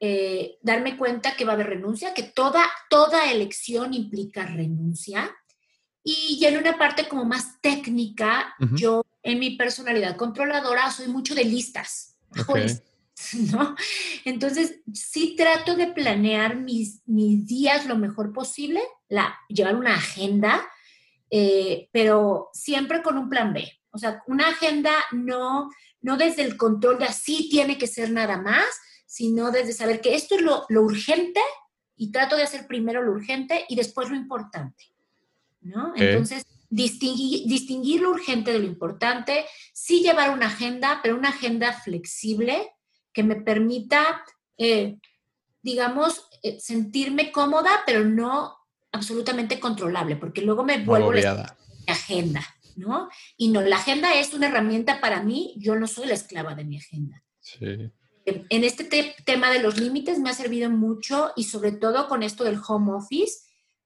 Eh, 0.00 0.56
darme 0.62 0.96
cuenta 0.96 1.36
que 1.36 1.44
va 1.44 1.52
a 1.52 1.56
haber 1.56 1.66
renuncia, 1.66 2.14
que 2.14 2.22
toda, 2.22 2.64
toda 2.88 3.30
elección 3.30 3.92
implica 3.92 4.46
renuncia. 4.46 5.30
Y 6.02 6.38
ya 6.40 6.48
en 6.48 6.56
una 6.56 6.78
parte 6.78 7.08
como 7.08 7.26
más 7.26 7.60
técnica, 7.60 8.54
yo 8.74 9.04
en 9.22 9.38
mi 9.38 9.50
personalidad 9.58 10.16
controladora 10.16 10.90
soy 10.90 11.08
mucho 11.08 11.34
de 11.34 11.44
listas. 11.44 12.10
¿no? 13.52 13.74
Entonces, 14.24 14.80
sí 14.92 15.34
trato 15.36 15.76
de 15.76 15.88
planear 15.88 16.56
mis, 16.56 17.02
mis 17.06 17.46
días 17.46 17.86
lo 17.86 17.96
mejor 17.96 18.32
posible, 18.32 18.80
la, 19.08 19.38
llevar 19.48 19.76
una 19.76 19.94
agenda, 19.94 20.66
eh, 21.30 21.88
pero 21.92 22.50
siempre 22.52 23.02
con 23.02 23.18
un 23.18 23.28
plan 23.28 23.52
B. 23.52 23.70
O 23.92 23.98
sea, 23.98 24.22
una 24.26 24.48
agenda 24.48 24.92
no, 25.12 25.70
no 26.00 26.16
desde 26.16 26.42
el 26.42 26.56
control 26.56 26.98
de 26.98 27.06
así 27.06 27.48
tiene 27.50 27.78
que 27.78 27.86
ser 27.86 28.10
nada 28.10 28.40
más, 28.40 28.66
sino 29.06 29.50
desde 29.50 29.72
saber 29.72 30.00
que 30.00 30.14
esto 30.14 30.36
es 30.36 30.42
lo, 30.42 30.64
lo 30.68 30.82
urgente 30.82 31.40
y 31.96 32.12
trato 32.12 32.36
de 32.36 32.44
hacer 32.44 32.66
primero 32.66 33.02
lo 33.02 33.12
urgente 33.12 33.64
y 33.68 33.76
después 33.76 34.08
lo 34.08 34.16
importante, 34.16 34.84
¿no? 35.60 35.92
Entonces, 35.96 36.46
distinguir, 36.70 37.46
distinguir 37.46 38.00
lo 38.00 38.10
urgente 38.10 38.52
de 38.52 38.60
lo 38.60 38.66
importante, 38.66 39.44
sí 39.74 40.00
llevar 40.00 40.30
una 40.30 40.46
agenda, 40.46 41.00
pero 41.02 41.16
una 41.16 41.30
agenda 41.30 41.72
flexible 41.72 42.70
que 43.12 43.24
me 43.24 43.36
permita, 43.36 44.24
eh, 44.56 44.96
digamos, 45.62 46.28
eh, 46.42 46.58
sentirme 46.60 47.32
cómoda, 47.32 47.82
pero 47.84 48.04
no 48.04 48.56
absolutamente 48.92 49.60
controlable, 49.60 50.16
porque 50.16 50.42
luego 50.42 50.64
me 50.64 50.82
vuelvo 50.82 51.12
la 51.12 51.56
agenda, 51.86 52.46
¿no? 52.76 53.08
Y 53.36 53.48
no, 53.48 53.60
la 53.60 53.76
agenda 53.76 54.14
es 54.14 54.32
una 54.32 54.48
herramienta 54.48 55.00
para 55.00 55.22
mí, 55.22 55.54
yo 55.58 55.76
no 55.76 55.86
soy 55.86 56.06
la 56.06 56.14
esclava 56.14 56.54
de 56.54 56.64
mi 56.64 56.78
agenda. 56.78 57.22
Sí. 57.40 57.90
En 58.24 58.64
este 58.64 58.84
tema 59.24 59.50
de 59.50 59.60
los 59.60 59.78
límites 59.78 60.18
me 60.18 60.30
ha 60.30 60.34
servido 60.34 60.70
mucho 60.70 61.32
y 61.36 61.44
sobre 61.44 61.72
todo 61.72 62.06
con 62.06 62.22
esto 62.22 62.44
del 62.44 62.60
home 62.64 62.92
office, 62.92 63.40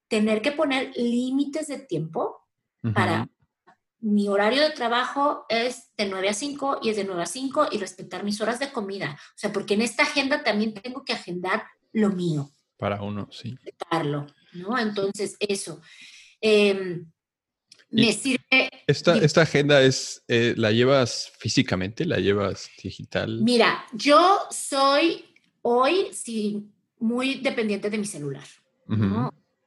tener 0.07 0.41
que 0.41 0.51
poner 0.51 0.91
límites 0.95 1.67
de 1.67 1.79
tiempo 1.79 2.44
para 2.93 3.27
mi 3.99 4.27
horario 4.27 4.61
de 4.61 4.69
trabajo 4.69 5.45
es 5.49 5.91
de 5.97 6.07
9 6.07 6.29
a 6.29 6.33
5 6.33 6.79
y 6.83 6.89
es 6.89 6.95
de 6.97 7.05
9 7.05 7.23
a 7.23 7.25
5 7.25 7.69
y 7.71 7.79
respetar 7.79 8.23
mis 8.23 8.39
horas 8.39 8.59
de 8.59 8.71
comida. 8.71 9.17
O 9.29 9.37
sea, 9.37 9.51
porque 9.51 9.73
en 9.73 9.81
esta 9.81 10.03
agenda 10.03 10.43
también 10.43 10.73
tengo 10.73 11.03
que 11.03 11.13
agendar 11.13 11.63
lo 11.91 12.09
mío, 12.09 12.51
Para 12.77 13.01
uno, 13.01 13.29
sí. 13.31 13.57
¿no? 14.53 14.77
Entonces, 14.77 15.37
eso. 15.39 15.81
Em, 16.41 17.09
me 17.89 18.13
sirve. 18.13 18.69
Esta, 18.85 19.17
esta 19.17 19.41
agenda 19.41 19.81
es, 19.81 20.23
eh, 20.27 20.53
¿la 20.57 20.71
llevas 20.71 21.31
físicamente? 21.39 22.05
¿La 22.05 22.19
llevas 22.19 22.69
digital? 22.83 23.41
Mira, 23.41 23.85
yo 23.93 24.41
soy 24.51 25.25
hoy 25.61 26.09
sí 26.11 26.69
muy 26.99 27.35
dependiente 27.35 27.89
de 27.89 27.97
mi 27.97 28.05
celular. 28.05 28.45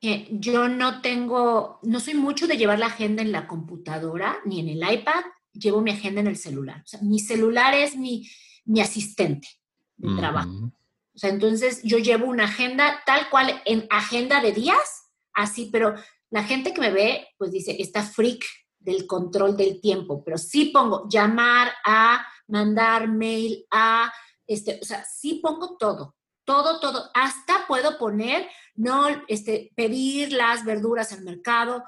Yo 0.00 0.68
no 0.68 1.00
tengo, 1.00 1.80
no 1.82 2.00
soy 2.00 2.14
mucho 2.14 2.46
de 2.46 2.56
llevar 2.56 2.78
la 2.78 2.86
agenda 2.86 3.22
en 3.22 3.32
la 3.32 3.46
computadora 3.48 4.38
ni 4.44 4.60
en 4.60 4.68
el 4.68 4.92
iPad, 4.92 5.24
llevo 5.52 5.80
mi 5.80 5.90
agenda 5.90 6.20
en 6.20 6.28
el 6.28 6.36
celular. 6.36 6.82
O 6.84 6.86
sea, 6.86 7.00
mi 7.02 7.18
celular 7.18 7.74
es 7.74 7.96
mi, 7.96 8.28
mi 8.64 8.80
asistente 8.80 9.48
de 9.96 10.16
trabajo. 10.16 10.72
O 11.14 11.18
sea, 11.18 11.30
entonces 11.30 11.82
yo 11.82 11.98
llevo 11.98 12.26
una 12.26 12.44
agenda 12.44 13.02
tal 13.04 13.28
cual 13.28 13.60
en 13.64 13.86
agenda 13.90 14.40
de 14.40 14.52
días, 14.52 15.10
así, 15.32 15.68
pero 15.72 15.94
la 16.30 16.44
gente 16.44 16.72
que 16.72 16.80
me 16.80 16.92
ve, 16.92 17.26
pues 17.36 17.50
dice, 17.50 17.76
está 17.80 18.04
freak 18.04 18.44
del 18.78 19.06
control 19.06 19.56
del 19.56 19.80
tiempo, 19.80 20.22
pero 20.22 20.38
sí 20.38 20.66
pongo 20.66 21.08
llamar 21.08 21.72
a, 21.84 22.24
mandar 22.46 23.08
mail 23.08 23.66
a, 23.70 24.12
este, 24.46 24.78
o 24.80 24.84
sea, 24.84 25.04
sí 25.04 25.40
pongo 25.42 25.76
todo, 25.76 26.16
todo, 26.48 26.80
todo. 26.80 27.10
Hasta 27.12 27.66
puedo 27.68 27.98
poner, 27.98 28.48
no, 28.74 29.06
este, 29.28 29.70
pedir 29.76 30.32
las 30.32 30.64
verduras 30.64 31.12
al 31.12 31.20
mercado. 31.22 31.84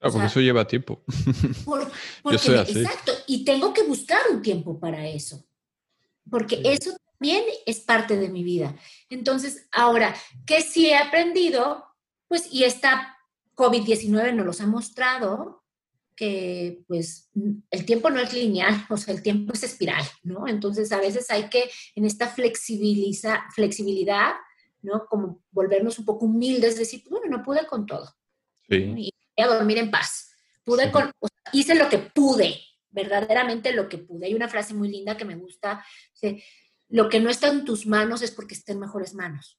Ah, 0.00 0.10
porque 0.10 0.26
eso 0.26 0.40
lleva 0.40 0.66
tiempo. 0.66 1.04
Yo 2.24 2.38
soy 2.38 2.56
así. 2.56 2.80
Exacto, 2.80 3.12
y 3.28 3.44
tengo 3.44 3.72
que 3.72 3.84
buscar 3.84 4.20
un 4.32 4.42
tiempo 4.42 4.80
para 4.80 5.06
eso, 5.06 5.46
porque 6.28 6.60
eso 6.64 6.96
también 7.12 7.44
es 7.64 7.78
parte 7.78 8.16
de 8.16 8.28
mi 8.28 8.42
vida. 8.42 8.74
Entonces, 9.08 9.68
ahora, 9.70 10.16
¿qué 10.44 10.60
sí 10.60 10.86
he 10.86 10.96
aprendido? 10.96 11.84
Pues, 12.26 12.48
y 12.50 12.64
esta 12.64 13.16
COVID-19 13.54 14.34
nos 14.34 14.46
los 14.46 14.60
ha 14.60 14.66
mostrado, 14.66 15.63
que 16.16 16.84
pues 16.86 17.30
el 17.70 17.84
tiempo 17.84 18.10
no 18.10 18.20
es 18.20 18.32
lineal, 18.32 18.86
o 18.88 18.96
sea, 18.96 19.14
el 19.14 19.22
tiempo 19.22 19.52
es 19.52 19.62
espiral, 19.62 20.04
¿no? 20.22 20.46
Entonces 20.46 20.92
a 20.92 20.98
veces 20.98 21.30
hay 21.30 21.48
que 21.48 21.70
en 21.94 22.04
esta 22.04 22.28
flexibilidad, 22.28 24.34
¿no? 24.82 25.06
Como 25.06 25.42
volvernos 25.50 25.98
un 25.98 26.04
poco 26.04 26.26
humildes, 26.26 26.78
decir, 26.78 27.02
bueno, 27.10 27.26
no 27.28 27.42
pude 27.42 27.66
con 27.66 27.86
todo. 27.86 28.14
Sí. 28.68 28.94
Y 28.96 29.42
a 29.42 29.46
dormir 29.46 29.78
en 29.78 29.90
paz. 29.90 30.32
Pude 30.62 30.90
con, 30.90 31.10
hice 31.52 31.74
lo 31.74 31.88
que 31.88 31.98
pude, 31.98 32.58
verdaderamente 32.90 33.72
lo 33.72 33.88
que 33.88 33.98
pude. 33.98 34.26
Hay 34.26 34.34
una 34.34 34.48
frase 34.48 34.72
muy 34.72 34.88
linda 34.88 35.16
que 35.16 35.24
me 35.24 35.36
gusta, 35.36 35.84
lo 36.88 37.08
que 37.08 37.20
no 37.20 37.28
está 37.28 37.48
en 37.48 37.64
tus 37.64 37.86
manos 37.86 38.22
es 38.22 38.30
porque 38.30 38.54
está 38.54 38.72
en 38.72 38.80
mejores 38.80 39.14
manos. 39.14 39.58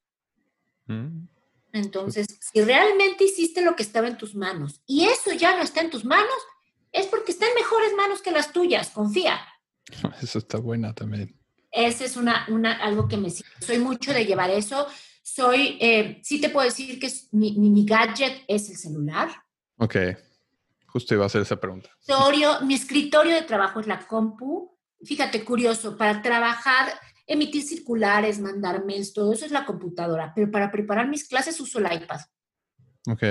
Mm. 0.88 1.28
Entonces, 1.76 2.26
si 2.40 2.62
realmente 2.62 3.26
hiciste 3.26 3.62
lo 3.62 3.76
que 3.76 3.84
estaba 3.84 4.08
en 4.08 4.18
tus 4.18 4.34
manos 4.34 4.82
y 4.86 5.06
eso 5.06 5.34
ya 5.34 5.58
no 5.58 5.62
está 5.62 5.82
en 5.82 5.90
tus 5.90 6.06
manos, 6.06 6.38
es 6.94 7.06
porque 7.08 7.34
está 7.34 7.48
en 7.48 7.56
mejores 7.56 7.94
manos 7.98 8.22
que 8.22 8.32
las 8.32 8.54
tuyas, 8.54 8.92
confía. 8.92 9.42
Eso 10.22 10.40
está 10.40 10.58
buena 10.58 10.96
también. 10.96 11.38
Ese 11.70 12.06
es 12.06 12.16
una, 12.16 12.46
una, 12.48 12.72
algo 12.72 13.10
que 13.10 13.18
me 13.18 13.30
Soy 13.30 13.80
mucho 13.80 14.14
de 14.14 14.26
llevar 14.26 14.50
eso. 14.50 14.88
Soy, 15.22 15.78
eh, 15.82 16.22
sí 16.24 16.40
te 16.40 16.50
puedo 16.50 16.66
decir 16.66 16.98
que 16.98 17.12
mi, 17.34 17.52
mi, 17.60 17.86
gadget 17.86 18.44
es 18.48 18.70
el 18.70 18.78
celular. 18.78 19.30
Ok, 19.78 19.98
justo 20.88 21.14
iba 21.14 21.24
a 21.24 21.28
hacer 21.28 21.42
esa 21.42 21.60
pregunta. 21.60 21.90
Mi 22.64 22.76
escritorio 22.76 23.36
de 23.36 23.42
trabajo 23.42 23.82
es 23.82 23.88
la 23.88 24.08
compu. 24.08 24.78
Fíjate, 25.04 25.44
curioso, 25.44 25.98
para 25.98 26.22
trabajar 26.22 26.94
emitir 27.28 27.64
circulares, 27.64 28.40
mandar 28.40 28.86
mails, 28.86 29.14
todo 29.14 29.34
eso 29.34 29.46
es 29.46 29.52
la 29.52 29.66
computadora, 29.66 30.32
pero 30.36 30.52
para 30.52 30.72
preparar 30.72 31.08
mis 31.08 31.28
clases 31.28 31.60
uso 31.60 31.80
el 31.80 31.92
iPad. 31.92 32.22
Ok. 33.08 33.24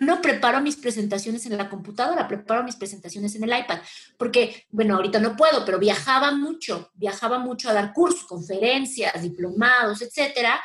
No 0.00 0.22
preparo 0.22 0.60
mis 0.60 0.76
presentaciones 0.76 1.44
en 1.46 1.56
la 1.56 1.68
computadora, 1.68 2.28
preparo 2.28 2.62
mis 2.62 2.76
presentaciones 2.76 3.34
en 3.34 3.44
el 3.44 3.50
iPad, 3.50 3.80
porque, 4.16 4.66
bueno, 4.70 4.94
ahorita 4.94 5.18
no 5.18 5.34
puedo, 5.34 5.64
pero 5.64 5.78
viajaba 5.78 6.30
mucho, 6.30 6.90
viajaba 6.94 7.38
mucho 7.38 7.68
a 7.68 7.72
dar 7.72 7.92
cursos, 7.92 8.24
conferencias, 8.24 9.20
diplomados, 9.20 10.00
etcétera, 10.02 10.60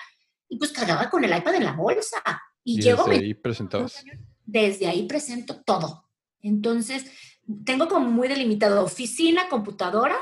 y 0.48 0.58
pues 0.58 0.72
cargaba 0.72 1.10
con 1.10 1.24
el 1.24 1.36
iPad 1.36 1.56
en 1.56 1.64
la 1.64 1.72
bolsa. 1.72 2.22
Y, 2.64 2.80
llego 2.80 3.06
desde 3.06 3.26
ahí 3.26 3.34
presentabas. 3.34 4.04
Desde 4.46 4.88
ahí 4.88 5.08
presento 5.08 5.62
todo. 5.64 6.08
Entonces, 6.42 7.06
tengo 7.66 7.88
como 7.88 8.12
muy 8.12 8.28
delimitado 8.28 8.84
oficina, 8.84 9.50
computadora, 9.50 10.18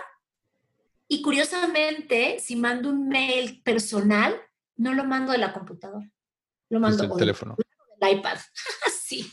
y 1.12 1.22
curiosamente, 1.22 2.40
si 2.40 2.56
mando 2.56 2.88
un 2.88 3.10
mail 3.10 3.62
personal, 3.64 4.34
no 4.78 4.94
lo 4.94 5.04
mando 5.04 5.34
de 5.34 5.40
la 5.40 5.52
computadora. 5.52 6.10
Lo 6.70 6.80
mando 6.80 7.06
del 7.06 7.18
teléfono. 7.18 7.58
Del 8.00 8.18
iPad. 8.18 8.38
sí. 9.04 9.30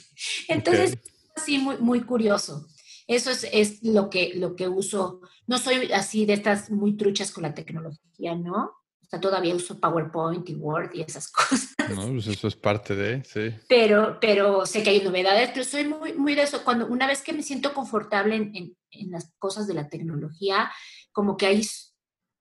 Entonces, 0.48 0.98
así 1.36 1.58
muy, 1.58 1.76
muy 1.76 2.00
curioso. 2.00 2.66
Eso 3.06 3.30
es, 3.30 3.46
es, 3.52 3.84
lo, 3.84 4.10
que, 4.10 4.32
lo 4.34 4.56
que 4.56 4.66
uso. 4.66 5.20
No 5.46 5.56
soy 5.58 5.92
así 5.92 6.26
de 6.26 6.32
estas 6.32 6.68
muy 6.68 6.96
truchas 6.96 7.30
con 7.30 7.44
la 7.44 7.54
tecnología, 7.54 8.34
¿no? 8.34 8.64
O 9.00 9.06
sea, 9.08 9.20
todavía 9.20 9.54
uso 9.54 9.78
PowerPoint 9.78 10.48
y 10.48 10.56
Word 10.56 10.90
y 10.94 11.02
esas 11.02 11.28
cosas. 11.30 11.76
No, 11.94 12.08
pues 12.08 12.26
eso 12.26 12.48
es 12.48 12.56
parte 12.56 12.96
de, 12.96 13.22
sí. 13.22 13.54
Pero, 13.68 14.18
pero 14.20 14.66
sé 14.66 14.82
que 14.82 14.90
hay 14.90 15.00
novedades, 15.00 15.50
pero 15.54 15.64
soy 15.64 15.84
muy, 15.84 16.12
muy 16.14 16.34
de 16.34 16.42
eso. 16.42 16.64
Cuando 16.64 16.88
una 16.88 17.06
vez 17.06 17.22
que 17.22 17.32
me 17.32 17.44
siento 17.44 17.72
confortable 17.72 18.34
en, 18.34 18.56
en, 18.56 18.76
en 18.90 19.12
las 19.12 19.32
cosas 19.38 19.68
de 19.68 19.74
la 19.74 19.88
tecnología, 19.88 20.72
como 21.18 21.36
que 21.36 21.46
ahí 21.46 21.62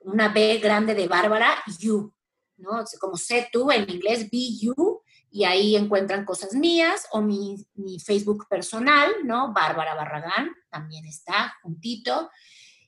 una 0.01 0.28
B 0.28 0.59
grande 0.59 0.94
de 0.94 1.06
Bárbara, 1.06 1.62
You, 1.78 2.12
¿no? 2.56 2.85
Como 3.01 3.16
sé 3.16 3.48
tú 3.52 3.70
en 3.70 3.89
inglés, 3.89 4.28
B, 4.31 4.39
You, 4.60 5.02
y 5.31 5.44
ahí 5.44 5.77
encuentran 5.77 6.24
cosas 6.24 6.55
mías, 6.55 7.06
o 7.12 7.20
mi, 7.20 7.56
mi 7.74 8.01
Facebook 8.01 8.47
personal, 8.48 9.10
¿no? 9.24 9.52
Bárbara 9.52 9.94
Barragán, 9.94 10.51
también 10.70 11.06
está 11.06 11.55
juntito. 11.62 12.31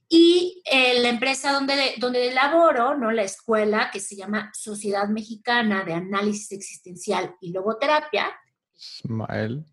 Y 0.09 0.62
eh, 0.70 1.01
la 1.01 1.09
empresa 1.09 1.52
donde, 1.52 1.94
donde 1.98 2.32
laboro, 2.32 2.97
¿no? 2.97 3.10
la 3.10 3.22
escuela 3.22 3.90
que 3.93 4.01
se 4.01 4.16
llama 4.16 4.51
Sociedad 4.55 5.09
Mexicana 5.09 5.85
de 5.85 5.94
Análisis 5.94 6.52
Existencial 6.52 7.35
y 7.40 7.52
Logoterapia. 7.52 8.31
Smael. 8.76 9.64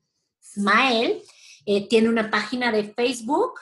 Smael. 0.42 1.22
Eh, 1.66 1.88
tiene 1.88 2.10
una 2.10 2.32
página 2.32 2.72
de 2.72 2.86
Facebook 2.86 3.60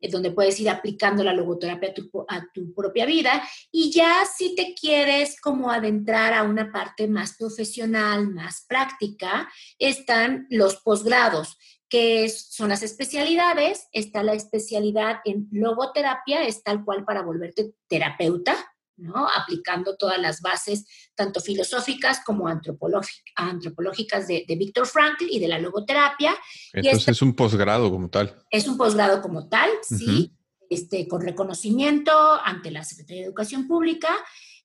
donde 0.09 0.31
puedes 0.31 0.59
ir 0.61 0.71
aplicando 0.71 1.23
la 1.23 1.35
logoterapia 1.35 1.93
a 2.29 2.47
tu, 2.55 2.73
propia 2.75 3.05
vida. 3.05 3.43
Y 3.71 3.91
ya 3.91 4.25
si 4.25 4.55
te 4.55 4.75
quieres 4.75 5.41
como 5.41 5.71
adentrar 5.71 6.33
a 6.33 6.43
una 6.43 6.73
parte 6.73 7.09
más 7.09 7.37
profesional, 7.37 8.29
más 8.29 8.65
práctica, 8.69 9.51
están 9.79 10.47
los 10.51 10.77
posgrados, 10.77 11.59
que 11.89 12.29
son 12.29 12.71
las 12.71 12.83
especialidades. 12.83 13.89
Está 13.93 14.23
la 14.23 14.35
especialidad 14.35 15.17
en 15.25 15.49
logoterapia, 15.51 16.45
es 16.45 16.63
tal 16.63 16.85
cual 16.85 17.05
para 17.05 17.23
volverte 17.23 17.75
terapeuta, 17.89 18.70
¿no? 19.01 19.29
Aplicando 19.29 19.97
todas 19.97 20.19
las 20.19 20.41
bases, 20.41 20.87
tanto 21.15 21.41
filosóficas 21.41 22.21
como 22.25 22.49
antropológicas 22.49 24.29
de, 24.29 24.45
de 24.47 24.57
Víctor 24.57 24.87
Frankl 24.87 25.27
y 25.31 25.39
de 25.41 25.49
la 25.49 25.59
logoterapia. 25.59 26.35
Entonces 26.73 27.09
es 27.09 27.23
un 27.23 27.35
posgrado 27.35 27.91
como 27.91 28.11
tal. 28.11 28.45
Es 28.51 28.69
un 28.69 28.77
posgrado 28.77 29.23
como 29.23 29.49
tal, 29.49 29.71
sí, 29.83 30.33
este, 30.69 31.09
con 31.09 31.23
reconocimiento 31.23 32.13
ante 32.45 32.71
la 32.71 32.85
Secretaría 32.85 33.23
de 33.23 33.27
Educación 33.27 33.67
Pública 33.67 34.11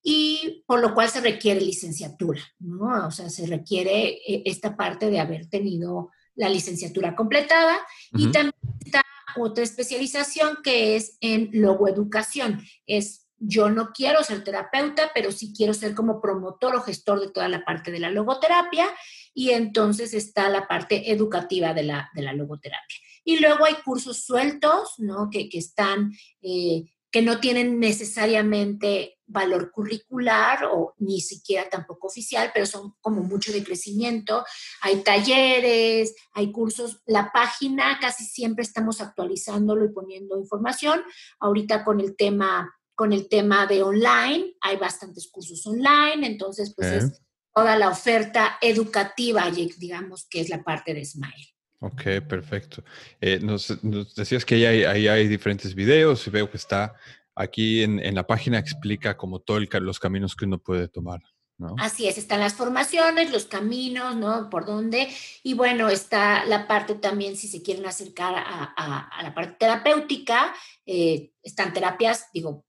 y 0.03 0.63
por 0.67 0.79
lo 0.79 0.93
cual 0.93 1.09
se 1.09 1.19
requiere 1.19 1.61
licenciatura, 1.61 2.41
¿no? 2.59 3.07
O 3.07 3.11
sea, 3.11 3.29
se 3.29 3.47
requiere 3.47 4.09
eh, 4.09 4.43
esta 4.45 4.77
parte 4.77 5.09
de 5.09 5.19
haber 5.19 5.47
tenido 5.47 6.11
la 6.35 6.47
licenciatura 6.49 7.15
completada 7.15 7.77
y 8.13 8.31
también 8.31 8.53
está 8.85 9.03
otra 9.35 9.63
especialización 9.63 10.59
que 10.63 10.95
es 10.95 11.17
en 11.21 11.49
logoeducación, 11.53 12.61
es 12.85 13.24
yo 13.37 13.69
no 13.69 13.91
quiero 13.93 14.23
ser 14.23 14.43
terapeuta, 14.43 15.11
pero 15.13 15.31
sí 15.31 15.53
quiero 15.55 15.73
ser 15.73 15.93
como 15.93 16.21
promotor 16.21 16.75
o 16.75 16.81
gestor 16.81 17.19
de 17.19 17.31
toda 17.31 17.49
la 17.49 17.63
parte 17.65 17.91
de 17.91 17.99
la 17.99 18.09
logoterapia 18.09 18.87
y 19.33 19.51
entonces 19.51 20.13
está 20.13 20.49
la 20.49 20.67
parte 20.67 21.11
educativa 21.11 21.73
de 21.73 21.83
la, 21.83 22.09
de 22.13 22.21
la 22.21 22.33
logoterapia. 22.33 22.97
Y 23.23 23.39
luego 23.39 23.65
hay 23.65 23.75
cursos 23.83 24.23
sueltos, 24.23 24.93
¿no? 24.99 25.29
Que, 25.29 25.49
que 25.49 25.57
están, 25.57 26.13
eh, 26.41 26.83
que 27.11 27.21
no 27.21 27.39
tienen 27.39 27.79
necesariamente 27.79 29.15
valor 29.27 29.71
curricular 29.71 30.65
o 30.71 30.93
ni 30.99 31.19
siquiera 31.19 31.69
tampoco 31.69 32.07
oficial, 32.07 32.51
pero 32.53 32.65
son 32.65 32.93
como 33.01 33.23
mucho 33.23 33.51
de 33.51 33.63
crecimiento. 33.63 34.45
Hay 34.81 34.97
talleres, 34.97 36.15
hay 36.33 36.51
cursos. 36.51 37.01
La 37.05 37.31
página 37.33 37.97
casi 37.99 38.23
siempre 38.25 38.63
estamos 38.63 39.01
actualizándolo 39.01 39.85
y 39.85 39.93
poniendo 39.93 40.37
información. 40.37 41.01
Ahorita 41.39 41.83
con 41.83 41.99
el 41.99 42.15
tema 42.15 42.73
con 42.95 43.13
el 43.13 43.27
tema 43.27 43.67
de 43.67 43.83
online, 43.83 44.55
hay 44.61 44.77
bastantes 44.77 45.29
cursos 45.29 45.65
online, 45.67 46.25
entonces 46.25 46.73
pues 46.75 46.91
es 46.91 47.21
toda 47.53 47.77
la 47.77 47.89
oferta 47.89 48.57
educativa, 48.61 49.49
digamos, 49.51 50.27
que 50.29 50.41
es 50.41 50.49
la 50.49 50.63
parte 50.63 50.93
de 50.93 51.05
Smile. 51.05 51.55
Ok, 51.79 52.01
perfecto. 52.27 52.83
Eh, 53.21 53.39
nos, 53.41 53.77
decías 54.15 54.45
que 54.45 54.65
ahí 54.65 55.07
hay, 55.07 55.27
diferentes 55.27 55.75
videos 55.75 56.25
y 56.25 56.29
veo 56.29 56.49
que 56.49 56.57
está 56.57 56.95
aquí 57.35 57.83
en, 57.83 58.15
la 58.15 58.25
página, 58.25 58.59
explica 58.59 59.17
como 59.17 59.39
todos 59.39 59.61
los 59.71 59.99
caminos 59.99 60.35
que 60.35 60.45
uno 60.45 60.57
puede 60.57 60.87
tomar. 60.87 61.21
¿no? 61.57 61.75
Así 61.79 62.07
es, 62.07 62.17
están 62.17 62.41
las 62.41 62.53
formaciones, 62.53 63.31
los 63.31 63.45
caminos, 63.45 64.15
¿no? 64.15 64.49
Por 64.49 64.65
dónde. 64.65 65.07
Y 65.43 65.53
bueno, 65.53 65.89
está 65.89 66.43
la 66.45 66.67
parte 66.67 66.95
también, 66.95 67.37
si 67.37 67.47
se 67.47 67.61
quieren 67.61 67.85
acercar 67.85 68.33
a, 68.35 69.21
la 69.21 69.33
parte 69.33 69.55
terapéutica, 69.59 70.53
eh, 70.85 71.31
están 71.43 71.71
terapias, 71.71 72.27
digo, 72.33 72.65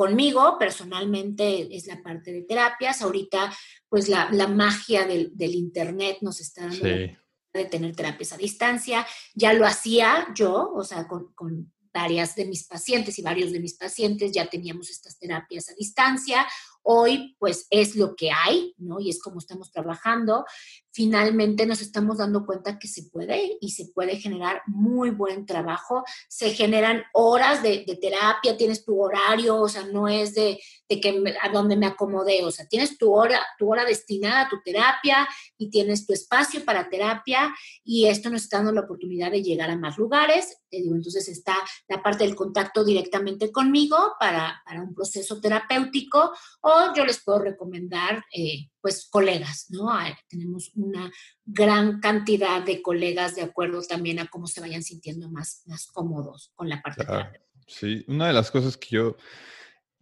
conmigo 0.00 0.56
personalmente 0.58 1.76
es 1.76 1.86
la 1.86 2.02
parte 2.02 2.32
de 2.32 2.40
terapias. 2.40 3.02
Ahorita, 3.02 3.54
pues 3.86 4.08
la, 4.08 4.30
magia 4.48 5.06
del, 5.06 5.54
Internet 5.54 6.20
nos 6.22 6.40
está 6.40 6.62
dando 6.62 6.86
de 6.86 7.64
tener 7.66 7.94
terapias 7.94 8.32
a 8.32 8.38
distancia. 8.38 9.06
Ya 9.34 9.52
lo 9.52 9.66
hacía 9.66 10.28
yo, 10.34 10.72
o 10.74 10.84
sea, 10.84 11.06
con, 11.06 11.34
con 11.34 11.70
varias 11.92 12.34
de 12.34 12.46
mis 12.46 12.66
pacientes 12.66 13.18
y 13.18 13.22
varios 13.22 13.52
de 13.52 13.60
mis 13.60 13.74
pacientes 13.74 14.32
ya 14.32 14.46
teníamos 14.46 14.88
estas 14.88 15.18
terapias 15.18 15.68
a 15.68 15.74
distancia. 15.74 16.46
Hoy, 16.80 17.36
pues 17.38 17.66
es 17.68 17.94
lo 17.94 18.16
que 18.16 18.30
hay, 18.30 18.72
¿no? 18.78 19.00
Y 19.00 19.10
es 19.10 19.20
como 19.20 19.38
estamos 19.38 19.70
trabajando. 19.70 20.46
Finalmente 20.92 21.66
nos 21.66 21.80
estamos 21.80 22.18
dando 22.18 22.44
cuenta 22.44 22.78
que 22.78 22.88
se 22.88 23.04
puede 23.04 23.58
y 23.60 23.70
se 23.70 23.86
puede 23.86 24.16
generar 24.16 24.62
muy 24.66 25.10
buen 25.10 25.46
trabajo. 25.46 26.04
Se 26.28 26.50
generan 26.50 27.04
horas 27.12 27.62
de, 27.62 27.84
terapia, 28.00 28.56
tienes 28.56 28.84
tu 28.84 29.00
horario, 29.00 29.56
o 29.60 29.68
sea, 29.68 29.84
no 29.84 30.08
es 30.08 30.34
de, 30.34 30.58
que 30.88 31.22
a 31.42 31.48
donde 31.50 31.76
me 31.76 31.86
acomodé, 31.86 32.44
o 32.44 32.50
sea, 32.50 32.66
tienes 32.66 32.98
tu 32.98 33.12
hora, 33.12 33.40
tu 33.58 33.70
hora 33.70 33.84
destinada 33.84 34.42
a 34.42 34.48
tu 34.48 34.60
terapia 34.62 35.28
y 35.56 35.70
tienes 35.70 36.06
tu 36.06 36.12
espacio 36.12 36.64
para 36.64 36.88
terapia 36.88 37.54
y 37.84 38.06
esto 38.06 38.30
nos 38.30 38.42
está 38.42 38.58
dando 38.58 38.72
la 38.72 38.80
oportunidad 38.80 39.30
de 39.30 39.42
llegar 39.42 39.70
a 39.70 39.76
más 39.76 39.98
lugares. 39.98 40.56
Entonces 40.70 41.28
está 41.28 41.56
la 41.88 42.02
parte 42.02 42.24
del 42.24 42.34
contacto 42.34 42.84
directamente 42.84 43.52
conmigo 43.52 44.14
para, 44.18 44.62
para 44.64 44.82
un 44.82 44.94
proceso 44.94 45.40
terapéutico 45.40 46.32
o 46.62 46.94
yo 46.94 47.04
les 47.04 47.22
puedo 47.22 47.38
recomendar, 47.40 48.24
eh, 48.32 48.69
pues, 48.80 49.08
colegas, 49.10 49.66
¿no? 49.70 49.90
tenemos 50.28 50.72
una 50.74 51.10
gran 51.44 52.00
cantidad 52.00 52.62
de 52.64 52.82
colegas 52.82 53.36
de 53.36 53.42
acuerdo 53.42 53.82
también 53.82 54.18
a 54.18 54.26
cómo 54.26 54.46
se 54.46 54.60
vayan 54.60 54.82
sintiendo 54.82 55.30
más, 55.30 55.62
más 55.66 55.86
cómodos 55.86 56.52
con 56.54 56.68
la 56.68 56.80
parte 56.80 57.04
claro. 57.04 57.30
Sí, 57.66 58.04
una 58.08 58.26
de 58.26 58.32
las 58.32 58.50
cosas 58.50 58.76
que 58.76 58.88
yo 58.90 59.16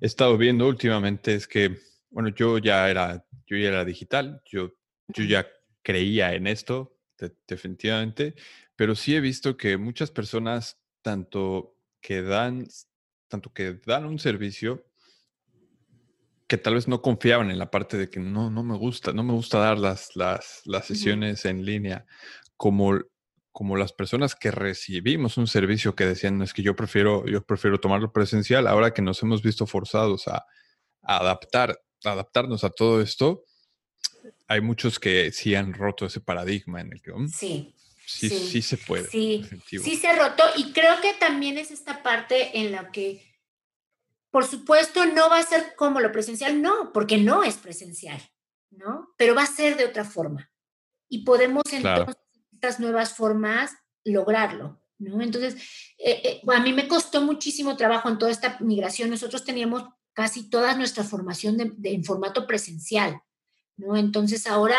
he 0.01 0.07
estado 0.07 0.39
viendo 0.39 0.67
últimamente 0.67 1.35
es 1.35 1.47
que, 1.47 1.79
bueno, 2.11 2.31
yo 2.31 2.59
ya 2.59 2.89
era, 2.89 3.27
yo 3.47 3.57
ya 3.57 3.69
era 3.69 3.85
digital, 3.85 4.41
yo, 4.47 4.73
yo 5.09 5.25
ya 5.25 5.47
creía 5.83 6.35
en 6.35 6.47
esto, 6.47 6.99
definitivamente, 7.47 8.35
pero 8.77 8.95
sí 8.95 9.15
he 9.15 9.21
visto 9.21 9.57
que 9.57 9.77
muchas 9.77 10.11
personas, 10.11 10.81
tanto 11.03 11.77
que 12.01 12.23
dan, 12.23 12.67
tanto 13.29 13.53
que 13.53 13.75
dan 13.85 14.07
un 14.07 14.19
servicio, 14.19 14.88
que 16.49 16.57
tal 16.57 16.75
vez 16.75 16.89
no 16.89 17.03
confiaban 17.03 17.51
en 17.51 17.59
la 17.59 17.71
parte 17.71 17.99
de 17.99 18.09
que 18.09 18.21
no, 18.21 18.51
no 18.51 18.65
me 18.65 18.77
gusta, 18.77 19.13
no 19.13 19.23
me 19.23 19.35
gusta 19.35 19.59
dar 19.59 19.79
las, 19.79 20.17
las, 20.17 20.63
las 20.65 20.87
sesiones 20.87 21.45
en 21.45 21.65
línea, 21.65 22.07
como, 22.57 22.99
como 23.53 23.77
las 23.77 23.93
personas 23.93 24.35
que 24.35 24.51
recibimos 24.51 25.37
un 25.37 25.47
servicio 25.47 25.95
que 25.95 26.07
decían, 26.07 26.41
es 26.41 26.55
que 26.55 26.63
yo 26.63 26.75
prefiero, 26.75 27.27
yo 27.27 27.45
prefiero 27.45 27.79
tomarlo 27.79 28.13
presencial, 28.13 28.67
ahora 28.67 28.95
que 28.95 29.03
nos 29.03 29.23
hemos 29.23 29.43
visto 29.43 29.67
forzados 29.67 30.27
a, 30.27 30.47
adaptar, 31.03 31.81
adaptarnos 32.03 32.65
a 32.65 32.71
todo 32.71 33.03
esto, 33.03 33.45
hay 34.47 34.63
muchos 34.63 34.99
que 34.99 35.31
sí 35.33 35.55
han 35.55 35.75
roto 35.75 36.07
ese 36.07 36.21
paradigma 36.21 36.81
en 36.81 36.95
el 36.95 37.03
que... 37.03 37.13
Mm, 37.13 37.29
sí. 37.29 37.75
Sí, 38.07 38.31
sí, 38.31 38.63
se 38.63 38.79
puede. 38.79 39.07
Sí, 39.07 39.45
sí 39.67 39.97
se 39.97 40.09
ha 40.09 40.17
roto 40.17 40.43
y 40.57 40.73
creo 40.73 40.99
que 41.03 41.13
también 41.21 41.59
es 41.59 41.71
esta 41.71 42.03
parte 42.03 42.59
en 42.59 42.73
la 42.73 42.91
que 42.91 43.28
por 44.31 44.45
supuesto, 44.45 45.05
no 45.07 45.31
va 45.31 45.39
a 45.39 45.43
ser 45.43 45.75
como 45.77 46.01
lo 46.01 46.13
presencial, 46.13 46.61
no, 46.61 46.93
porque 46.93 47.19
no 47.19 47.43
es 47.43 47.57
presencial, 47.57 48.21
¿no? 48.71 49.15
Pero 49.17 49.35
va 49.35 49.43
a 49.43 49.47
ser 49.47 49.77
de 49.77 49.87
otra 49.87 50.05
forma. 50.05 50.51
Y 51.09 51.25
podemos 51.25 51.65
entonces, 51.71 52.17
estas 52.53 52.81
nuevas 52.81 53.15
formas, 53.15 53.73
lograrlo, 54.05 54.83
¿no? 54.99 55.23
Entonces, 55.23 55.55
eh, 55.99 56.21
eh, 56.25 56.41
a 56.49 56.61
mí 56.61 56.73
me 56.73 56.89
costó 56.89 57.23
muchísimo 57.23 57.77
trabajo 57.77 58.09
en 58.09 58.19
toda 58.19 58.31
esta 58.31 58.59
migración. 58.61 59.11
Nosotros 59.11 59.45
teníamos 59.45 59.85
casi 60.13 60.51
toda 60.51 60.75
nuestra 60.75 61.05
formación 61.05 61.57
de, 61.57 61.73
en 61.85 62.05
formato 62.05 62.47
presencial, 62.47 63.23
¿no? 63.77 63.97
Entonces, 63.97 64.47
ahora 64.47 64.77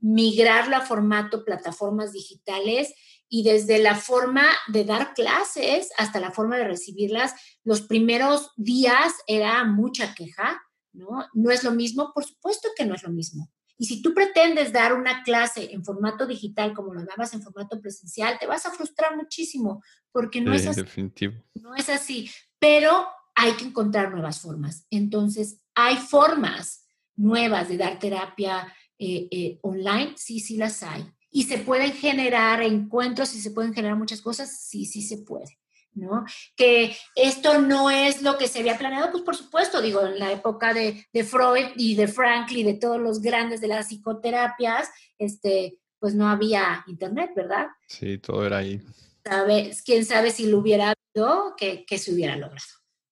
migrarlo 0.00 0.76
a 0.76 0.80
formato 0.80 1.44
plataformas 1.44 2.12
digitales 2.12 2.94
y 3.32 3.44
desde 3.44 3.78
la 3.78 3.94
forma 3.94 4.44
de 4.66 4.84
dar 4.84 5.14
clases 5.14 5.90
hasta 5.96 6.18
la 6.18 6.32
forma 6.32 6.58
de 6.58 6.64
recibirlas, 6.64 7.32
los 7.62 7.80
primeros 7.82 8.50
días 8.56 9.14
era 9.28 9.64
mucha 9.64 10.14
queja, 10.14 10.60
¿no? 10.92 11.28
No 11.32 11.50
es 11.52 11.62
lo 11.62 11.70
mismo, 11.70 12.10
por 12.12 12.24
supuesto 12.24 12.68
que 12.76 12.84
no 12.84 12.94
es 12.94 13.04
lo 13.04 13.10
mismo. 13.10 13.48
Y 13.78 13.86
si 13.86 14.02
tú 14.02 14.12
pretendes 14.12 14.72
dar 14.72 14.92
una 14.92 15.22
clase 15.22 15.72
en 15.72 15.84
formato 15.84 16.26
digital 16.26 16.74
como 16.74 16.92
lo 16.92 17.04
dabas 17.04 17.32
en 17.32 17.40
formato 17.40 17.80
presencial, 17.80 18.36
te 18.38 18.46
vas 18.46 18.66
a 18.66 18.72
frustrar 18.72 19.16
muchísimo 19.16 19.82
porque 20.12 20.40
no 20.40 20.52
es 20.52 20.66
así. 20.66 20.82
Definitivo. 20.82 21.34
No 21.54 21.74
es 21.76 21.88
así. 21.88 22.28
Pero 22.58 23.06
hay 23.36 23.52
que 23.52 23.64
encontrar 23.64 24.10
nuevas 24.10 24.40
formas. 24.40 24.86
Entonces, 24.90 25.62
hay 25.74 25.96
formas 25.96 26.84
nuevas 27.14 27.68
de 27.68 27.78
dar 27.78 27.98
terapia 27.98 28.74
eh, 28.98 29.28
eh, 29.30 29.58
online, 29.62 30.14
sí, 30.16 30.40
sí 30.40 30.56
las 30.56 30.82
hay. 30.82 31.10
Y 31.30 31.44
se 31.44 31.58
pueden 31.58 31.92
generar 31.92 32.62
encuentros 32.62 33.34
y 33.34 33.40
se 33.40 33.50
pueden 33.50 33.72
generar 33.72 33.96
muchas 33.96 34.20
cosas, 34.20 34.64
sí, 34.68 34.84
sí 34.84 35.02
se 35.02 35.18
puede. 35.18 35.58
¿no? 35.94 36.24
Que 36.56 36.96
esto 37.14 37.60
no 37.60 37.90
es 37.90 38.22
lo 38.22 38.38
que 38.38 38.48
se 38.48 38.60
había 38.60 38.78
planeado, 38.78 39.10
pues 39.10 39.22
por 39.22 39.36
supuesto, 39.36 39.82
digo, 39.82 40.06
en 40.06 40.18
la 40.18 40.32
época 40.32 40.72
de, 40.72 41.06
de 41.12 41.24
Freud 41.24 41.66
y 41.76 41.94
de 41.94 42.08
Franklin, 42.08 42.66
de 42.66 42.74
todos 42.74 43.00
los 43.00 43.20
grandes 43.20 43.60
de 43.60 43.68
las 43.68 43.88
psicoterapias, 43.88 44.88
este, 45.18 45.78
pues 45.98 46.14
no 46.14 46.28
había 46.28 46.84
internet, 46.86 47.30
¿verdad? 47.34 47.68
Sí, 47.86 48.18
todo 48.18 48.46
era 48.46 48.58
ahí. 48.58 48.80
¿Sabes? 49.24 49.82
¿Quién 49.82 50.04
sabe 50.04 50.30
si 50.30 50.46
lo 50.46 50.58
hubiera 50.58 50.94
habido, 50.94 51.54
que, 51.56 51.84
que 51.84 51.98
se 51.98 52.12
hubiera 52.12 52.36
logrado? 52.36 52.66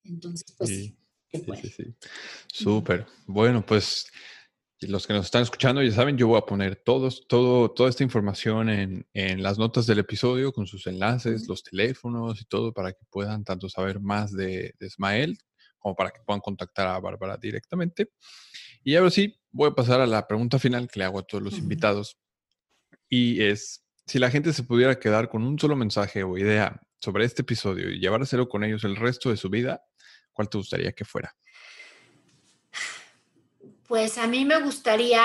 Entonces, 0.05 0.55
pues 0.57 0.71
sí, 0.71 0.97
sí, 1.31 1.45
sí, 1.61 1.69
sí. 1.69 1.85
Súper. 2.47 3.07
Bueno, 3.27 3.65
pues 3.65 4.11
los 4.81 5.07
que 5.07 5.13
nos 5.13 5.27
están 5.27 5.43
escuchando 5.43 5.83
ya 5.83 5.91
saben, 5.93 6.17
yo 6.17 6.29
voy 6.29 6.39
a 6.39 6.47
poner 6.47 6.77
todos, 6.77 7.27
todo, 7.27 7.71
toda 7.71 7.91
esta 7.91 8.05
información 8.05 8.69
en, 8.69 9.07
en, 9.13 9.43
las 9.43 9.59
notas 9.59 9.87
del 9.87 9.99
episodio 9.99 10.53
con 10.53 10.67
sus 10.67 10.87
enlaces, 10.87 11.49
los 11.49 11.65
teléfonos 11.65 12.41
y 12.41 12.45
todo 12.45 12.73
para 12.73 12.93
que 12.93 13.05
puedan 13.11 13.45
tanto 13.45 13.69
saber 13.69 14.01
más 14.01 14.33
de, 14.33 14.75
de 14.79 14.87
Ismael 14.87 15.37
como 15.79 15.97
para 15.97 16.11
que 16.11 16.21
puedan 16.25 16.41
contactar 16.41 16.87
a 16.89 17.01
Bárbara 17.01 17.37
directamente. 17.37 18.11
Y 18.85 18.97
ahora 18.97 19.11
sí, 19.11 19.39
voy 19.51 19.71
a 19.71 19.75
pasar 19.75 20.01
a 20.01 20.07
la 20.07 20.27
pregunta 20.27 20.59
final 20.59 20.89
que 20.89 21.01
le 21.01 21.05
hago 21.05 21.19
a 21.19 21.23
todos 21.23 21.43
los 21.43 21.59
invitados. 21.59 22.19
Y 23.09 23.43
es, 23.43 23.85
si 24.07 24.19
la 24.19 24.31
gente 24.31 24.53
se 24.53 24.63
pudiera 24.63 24.99
quedar 24.99 25.29
con 25.29 25.43
un 25.43 25.59
solo 25.59 25.77
mensaje 25.77 26.23
o 26.23 26.37
idea 26.37 26.81
sobre 27.01 27.25
este 27.25 27.43
episodio 27.43 27.91
y 27.91 28.01
llevárselo 28.01 28.49
con 28.49 28.65
ellos 28.65 28.85
el 28.85 28.97
resto 28.97 29.31
de 29.31 29.37
su 29.37 29.49
vida, 29.49 29.83
¿cuál 30.33 30.49
te 30.49 30.59
gustaría 30.59 30.93
que 30.93 31.05
fuera? 31.05 31.35
Pues 33.89 34.19
a 34.19 34.27
mí 34.27 34.45
me 34.45 34.61
gustaría 34.61 35.25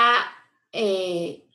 eh, 0.72 1.46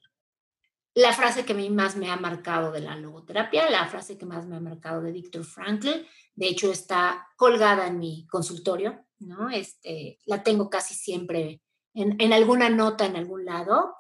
la 0.94 1.12
frase 1.12 1.44
que 1.44 1.54
a 1.54 1.56
mí 1.56 1.72
más 1.72 1.96
me 1.96 2.12
ha 2.12 2.18
marcado 2.18 2.72
de 2.72 2.82
la 2.82 2.96
logoterapia, 2.96 3.68
la 3.72 3.88
frase 3.88 4.16
que 4.16 4.28
más 4.28 4.46
me 4.46 4.58
ha 4.58 4.60
marcado 4.60 5.02
de 5.02 5.12
Víctor 5.12 5.44
Frankl, 5.44 6.06
de 6.36 6.48
hecho 6.48 6.72
está 6.72 7.28
colgada 7.36 7.88
en 7.88 7.98
mi 7.98 8.28
consultorio, 8.28 9.08
¿no? 9.18 9.50
Este, 9.50 10.20
la 10.26 10.44
tengo 10.44 10.70
casi 10.70 10.94
siempre 10.94 11.64
en, 11.96 12.32
alguna 12.32 12.70
nota 12.70 13.08
en 13.08 13.16
algún 13.16 13.44
lado, 13.44 13.96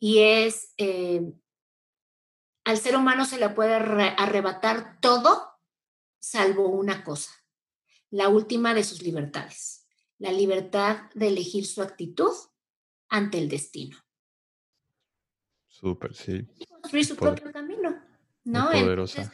y 0.00 0.18
es, 0.18 0.74
eh, 0.78 1.22
al 2.64 2.76
ser 2.76 2.96
humano 2.96 3.24
se 3.24 3.38
le 3.38 3.50
puede 3.50 3.74
arrebatar 3.74 4.98
todo 5.00 5.48
salvo 6.18 6.70
una 6.70 7.04
cosa, 7.04 7.30
la 8.10 8.28
última 8.28 8.74
de 8.74 8.82
sus 8.82 9.00
libertades 9.00 9.81
la 10.22 10.30
libertad 10.30 11.10
de 11.14 11.26
elegir 11.28 11.66
su 11.66 11.82
actitud 11.82 12.32
ante 13.08 13.38
el 13.38 13.48
destino. 13.48 13.98
Súper, 15.66 16.14
sí. 16.14 16.46
Construir 16.68 17.04
su 17.04 17.16
propio 17.16 17.50
camino, 17.52 18.00
¿no? 18.44 18.70
Poderosa. 18.70 19.32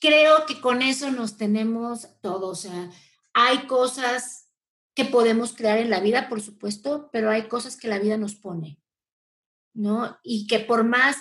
creo 0.00 0.46
que 0.46 0.62
con 0.62 0.80
eso 0.80 1.10
nos 1.10 1.36
tenemos 1.36 2.08
todo. 2.22 2.48
O 2.48 2.54
sea, 2.54 2.90
hay 3.34 3.66
cosas 3.66 4.48
que 4.94 5.04
podemos 5.04 5.52
crear 5.52 5.76
en 5.76 5.90
la 5.90 6.00
vida, 6.00 6.30
por 6.30 6.40
supuesto, 6.40 7.10
pero 7.12 7.28
hay 7.30 7.46
cosas 7.46 7.76
que 7.76 7.88
la 7.88 7.98
vida 7.98 8.16
nos 8.16 8.34
pone, 8.34 8.80
¿no? 9.74 10.18
Y 10.22 10.46
que 10.46 10.58
por 10.60 10.84
más 10.84 11.18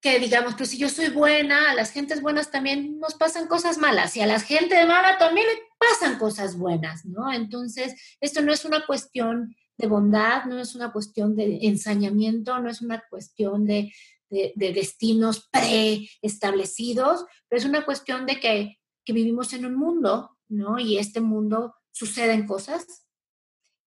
que 0.00 0.18
digamos 0.18 0.56
que 0.56 0.66
si 0.66 0.78
yo 0.78 0.88
soy 0.88 1.10
buena, 1.10 1.70
a 1.70 1.74
las 1.74 1.92
gentes 1.92 2.20
buenas 2.20 2.50
también 2.50 2.98
nos 2.98 3.14
pasan 3.14 3.46
cosas 3.46 3.78
malas 3.78 4.16
y 4.16 4.20
a 4.20 4.26
la 4.26 4.40
gente 4.40 4.84
mala 4.84 5.16
también 5.16 5.46
pasan 5.82 6.18
cosas 6.18 6.56
buenas, 6.56 7.04
¿no? 7.04 7.32
Entonces, 7.32 7.94
esto 8.20 8.42
no 8.42 8.52
es 8.52 8.64
una 8.64 8.86
cuestión 8.86 9.54
de 9.76 9.86
bondad, 9.86 10.44
no 10.44 10.58
es 10.58 10.74
una 10.74 10.92
cuestión 10.92 11.34
de 11.34 11.58
ensañamiento, 11.62 12.58
no 12.60 12.70
es 12.70 12.82
una 12.82 13.02
cuestión 13.10 13.66
de, 13.66 13.92
de, 14.30 14.72
destinos 14.72 15.48
preestablecidos, 15.50 17.24
pero 17.48 17.58
es 17.60 17.66
una 17.66 17.84
cuestión 17.84 18.26
de 18.26 18.38
que, 18.40 18.78
que 19.04 19.12
vivimos 19.12 19.52
en 19.52 19.66
un 19.66 19.74
mundo, 19.74 20.38
¿no? 20.48 20.78
Y 20.78 20.98
este 20.98 21.20
mundo 21.20 21.74
suceden 21.90 22.46
cosas 22.46 23.06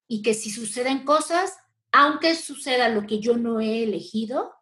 y 0.08 0.22
que 0.22 0.34
si 0.34 0.52
suceden 0.52 1.04
cosas, 1.06 1.58
aunque 1.92 2.36
suceda 2.36 2.90
lo 2.90 3.08
que 3.08 3.20
yo 3.20 3.38
no 3.38 3.60
he 3.60 3.84
elegido, 3.84 4.54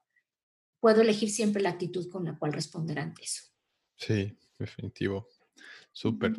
puedo 0.79 1.01
elegir 1.01 1.29
siempre 1.31 1.61
la 1.61 1.71
actitud 1.71 2.09
con 2.09 2.25
la 2.25 2.37
cual 2.37 2.53
responder 2.53 2.99
ante 2.99 3.23
eso. 3.23 3.43
Sí, 3.95 4.37
definitivo. 4.59 5.27
Súper. 5.91 6.33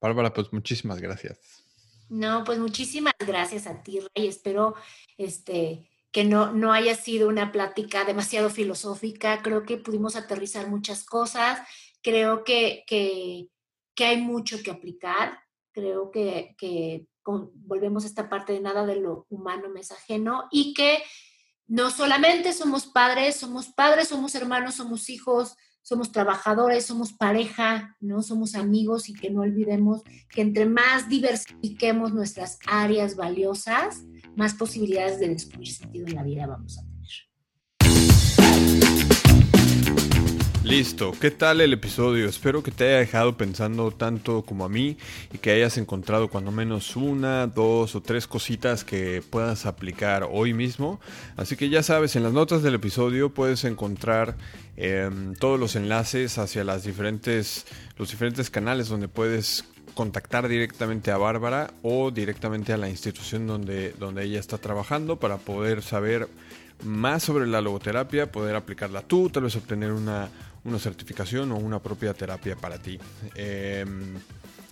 Bárbara, 0.00 0.32
pues 0.32 0.52
muchísimas 0.52 1.00
gracias. 1.00 1.64
No, 2.08 2.44
pues 2.44 2.58
muchísimas 2.58 3.14
gracias 3.18 3.66
a 3.66 3.82
ti, 3.82 4.00
Rey. 4.00 4.28
Espero 4.28 4.74
este, 5.18 5.90
que 6.10 6.24
no, 6.24 6.52
no 6.52 6.72
haya 6.72 6.94
sido 6.94 7.28
una 7.28 7.52
plática 7.52 8.04
demasiado 8.04 8.48
filosófica. 8.50 9.42
Creo 9.42 9.64
que 9.64 9.76
pudimos 9.76 10.16
aterrizar 10.16 10.68
muchas 10.68 11.04
cosas. 11.04 11.60
Creo 12.02 12.44
que, 12.44 12.84
que, 12.86 13.48
que 13.94 14.04
hay 14.04 14.20
mucho 14.20 14.62
que 14.62 14.70
aplicar. 14.70 15.38
Creo 15.72 16.10
que, 16.10 16.54
que 16.56 17.06
volvemos 17.24 18.04
a 18.04 18.06
esta 18.06 18.28
parte 18.28 18.52
de 18.52 18.60
nada 18.60 18.86
de 18.86 18.96
lo 18.96 19.26
humano 19.28 19.68
mensajeno 19.68 20.48
y 20.50 20.72
que 20.72 21.02
no 21.66 21.90
solamente 21.90 22.54
somos 22.54 22.86
padres, 22.86 23.36
somos 23.36 23.68
padres, 23.68 24.08
somos 24.08 24.34
hermanos, 24.34 24.76
somos 24.76 25.10
hijos, 25.10 25.54
somos 25.82 26.12
trabajadores, 26.12 26.84
somos 26.84 27.12
pareja, 27.12 27.96
¿no? 28.00 28.22
Somos 28.22 28.54
amigos 28.54 29.08
y 29.08 29.14
que 29.14 29.30
no 29.30 29.40
olvidemos 29.40 30.02
que 30.28 30.42
entre 30.42 30.66
más 30.66 31.08
diversifiquemos 31.08 32.12
nuestras 32.12 32.58
áreas 32.66 33.16
valiosas, 33.16 34.04
más 34.36 34.54
posibilidades 34.54 35.18
de 35.18 35.28
descubrir 35.28 35.72
sentido 35.72 36.06
en 36.06 36.14
la 36.14 36.22
vida 36.22 36.46
vamos 36.46 36.78
a 36.78 36.82
tener. 36.82 36.98
Listo, 40.68 41.12
¿qué 41.18 41.30
tal 41.30 41.62
el 41.62 41.72
episodio? 41.72 42.28
Espero 42.28 42.62
que 42.62 42.70
te 42.70 42.84
haya 42.84 42.98
dejado 42.98 43.38
pensando 43.38 43.90
tanto 43.90 44.42
como 44.42 44.66
a 44.66 44.68
mí 44.68 44.98
y 45.32 45.38
que 45.38 45.50
hayas 45.50 45.78
encontrado 45.78 46.28
cuando 46.28 46.52
menos 46.52 46.94
una, 46.94 47.46
dos 47.46 47.94
o 47.94 48.02
tres 48.02 48.26
cositas 48.26 48.84
que 48.84 49.22
puedas 49.30 49.64
aplicar 49.64 50.28
hoy 50.30 50.52
mismo. 50.52 51.00
Así 51.38 51.56
que 51.56 51.70
ya 51.70 51.82
sabes, 51.82 52.16
en 52.16 52.22
las 52.22 52.34
notas 52.34 52.62
del 52.62 52.74
episodio 52.74 53.32
puedes 53.32 53.64
encontrar 53.64 54.36
em, 54.78 55.34
todos 55.34 55.58
los 55.58 55.76
enlaces 55.76 56.38
hacia 56.38 56.64
las 56.64 56.84
diferentes, 56.84 57.66
los 57.96 58.10
diferentes 58.10 58.48
canales 58.48 58.88
donde 58.88 59.08
puedes 59.08 59.64
contactar 59.94 60.46
directamente 60.48 61.10
a 61.10 61.18
Bárbara 61.18 61.72
o 61.82 62.10
directamente 62.10 62.72
a 62.72 62.76
la 62.76 62.88
institución 62.88 63.46
donde, 63.46 63.92
donde 63.98 64.24
ella 64.24 64.38
está 64.38 64.58
trabajando 64.58 65.16
para 65.16 65.38
poder 65.38 65.82
saber 65.82 66.28
más 66.84 67.24
sobre 67.24 67.46
la 67.48 67.60
logoterapia, 67.60 68.30
poder 68.30 68.54
aplicarla 68.54 69.02
tú, 69.02 69.28
tal 69.30 69.42
vez 69.42 69.56
obtener 69.56 69.90
una 69.90 70.30
una 70.64 70.78
certificación 70.78 71.52
o 71.52 71.56
una 71.56 71.80
propia 71.80 72.14
terapia 72.14 72.56
para 72.56 72.78
ti. 72.78 72.98
Em, 73.34 74.14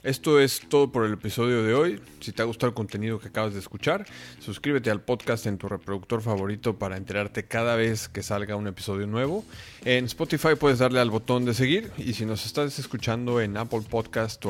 esto 0.06 0.38
es 0.38 0.60
todo 0.60 0.92
por 0.92 1.04
el 1.04 1.14
episodio 1.14 1.64
de 1.64 1.74
hoy. 1.74 2.00
Si 2.20 2.30
te 2.30 2.40
ha 2.40 2.44
gustado 2.44 2.68
el 2.68 2.74
contenido 2.74 3.18
que 3.18 3.26
acabas 3.26 3.54
de 3.54 3.58
escuchar, 3.58 4.06
suscríbete 4.38 4.88
al 4.88 5.00
podcast 5.00 5.46
en 5.46 5.58
tu 5.58 5.66
reproductor 5.66 6.22
favorito 6.22 6.78
para 6.78 6.96
enterarte 6.96 7.44
cada 7.46 7.74
vez 7.74 8.08
que 8.08 8.22
salga 8.22 8.54
un 8.54 8.68
episodio 8.68 9.08
nuevo. 9.08 9.44
En 9.84 10.04
Spotify 10.04 10.54
puedes 10.58 10.78
darle 10.78 11.00
al 11.00 11.10
botón 11.10 11.44
de 11.44 11.54
seguir 11.54 11.90
y 11.98 12.12
si 12.12 12.24
nos 12.24 12.46
estás 12.46 12.78
escuchando 12.78 13.40
en 13.40 13.56
Apple 13.56 13.82
Podcast 13.90 14.44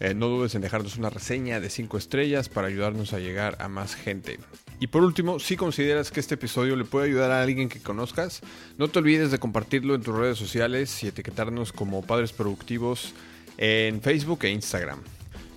eh, 0.00 0.14
no 0.14 0.26
dudes 0.26 0.56
en 0.56 0.62
dejarnos 0.62 0.96
una 0.96 1.10
reseña 1.10 1.60
de 1.60 1.70
5 1.70 1.96
estrellas 1.96 2.48
para 2.48 2.66
ayudarnos 2.66 3.12
a 3.12 3.20
llegar 3.20 3.58
a 3.60 3.68
más 3.68 3.94
gente. 3.94 4.40
Y 4.80 4.88
por 4.88 5.04
último, 5.04 5.38
si 5.38 5.56
consideras 5.56 6.10
que 6.10 6.18
este 6.18 6.34
episodio 6.34 6.74
le 6.74 6.84
puede 6.84 7.06
ayudar 7.06 7.30
a 7.30 7.40
alguien 7.40 7.68
que 7.68 7.80
conozcas, 7.80 8.40
no 8.78 8.88
te 8.88 8.98
olvides 8.98 9.30
de 9.30 9.38
compartirlo 9.38 9.94
en 9.94 10.02
tus 10.02 10.16
redes 10.16 10.38
sociales 10.38 11.04
y 11.04 11.06
etiquetarnos 11.06 11.72
como 11.72 12.02
Padres 12.02 12.32
Productivos 12.32 13.14
en 13.58 14.00
Facebook 14.00 14.44
e 14.44 14.50
Instagram. 14.50 15.00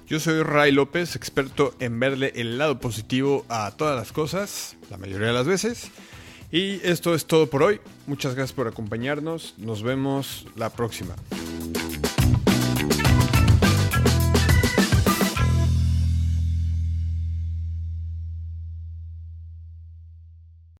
Yo 0.07 0.19
soy 0.19 0.43
Ray 0.43 0.71
López, 0.71 1.15
experto 1.15 1.73
en 1.79 1.99
verle 1.99 2.31
el 2.35 2.57
lado 2.57 2.79
positivo 2.79 3.43
a 3.49 3.71
todas 3.75 3.95
las 3.95 4.11
cosas, 4.11 4.77
la 4.91 4.97
mayoría 4.97 5.27
de 5.27 5.33
las 5.33 5.47
veces. 5.47 5.89
Y 6.51 6.79
esto 6.83 7.15
es 7.15 7.25
todo 7.25 7.49
por 7.49 7.63
hoy. 7.63 7.81
Muchas 8.05 8.35
gracias 8.35 8.53
por 8.53 8.67
acompañarnos. 8.67 9.55
Nos 9.57 9.81
vemos 9.81 10.45
la 10.55 10.69
próxima. 10.69 11.15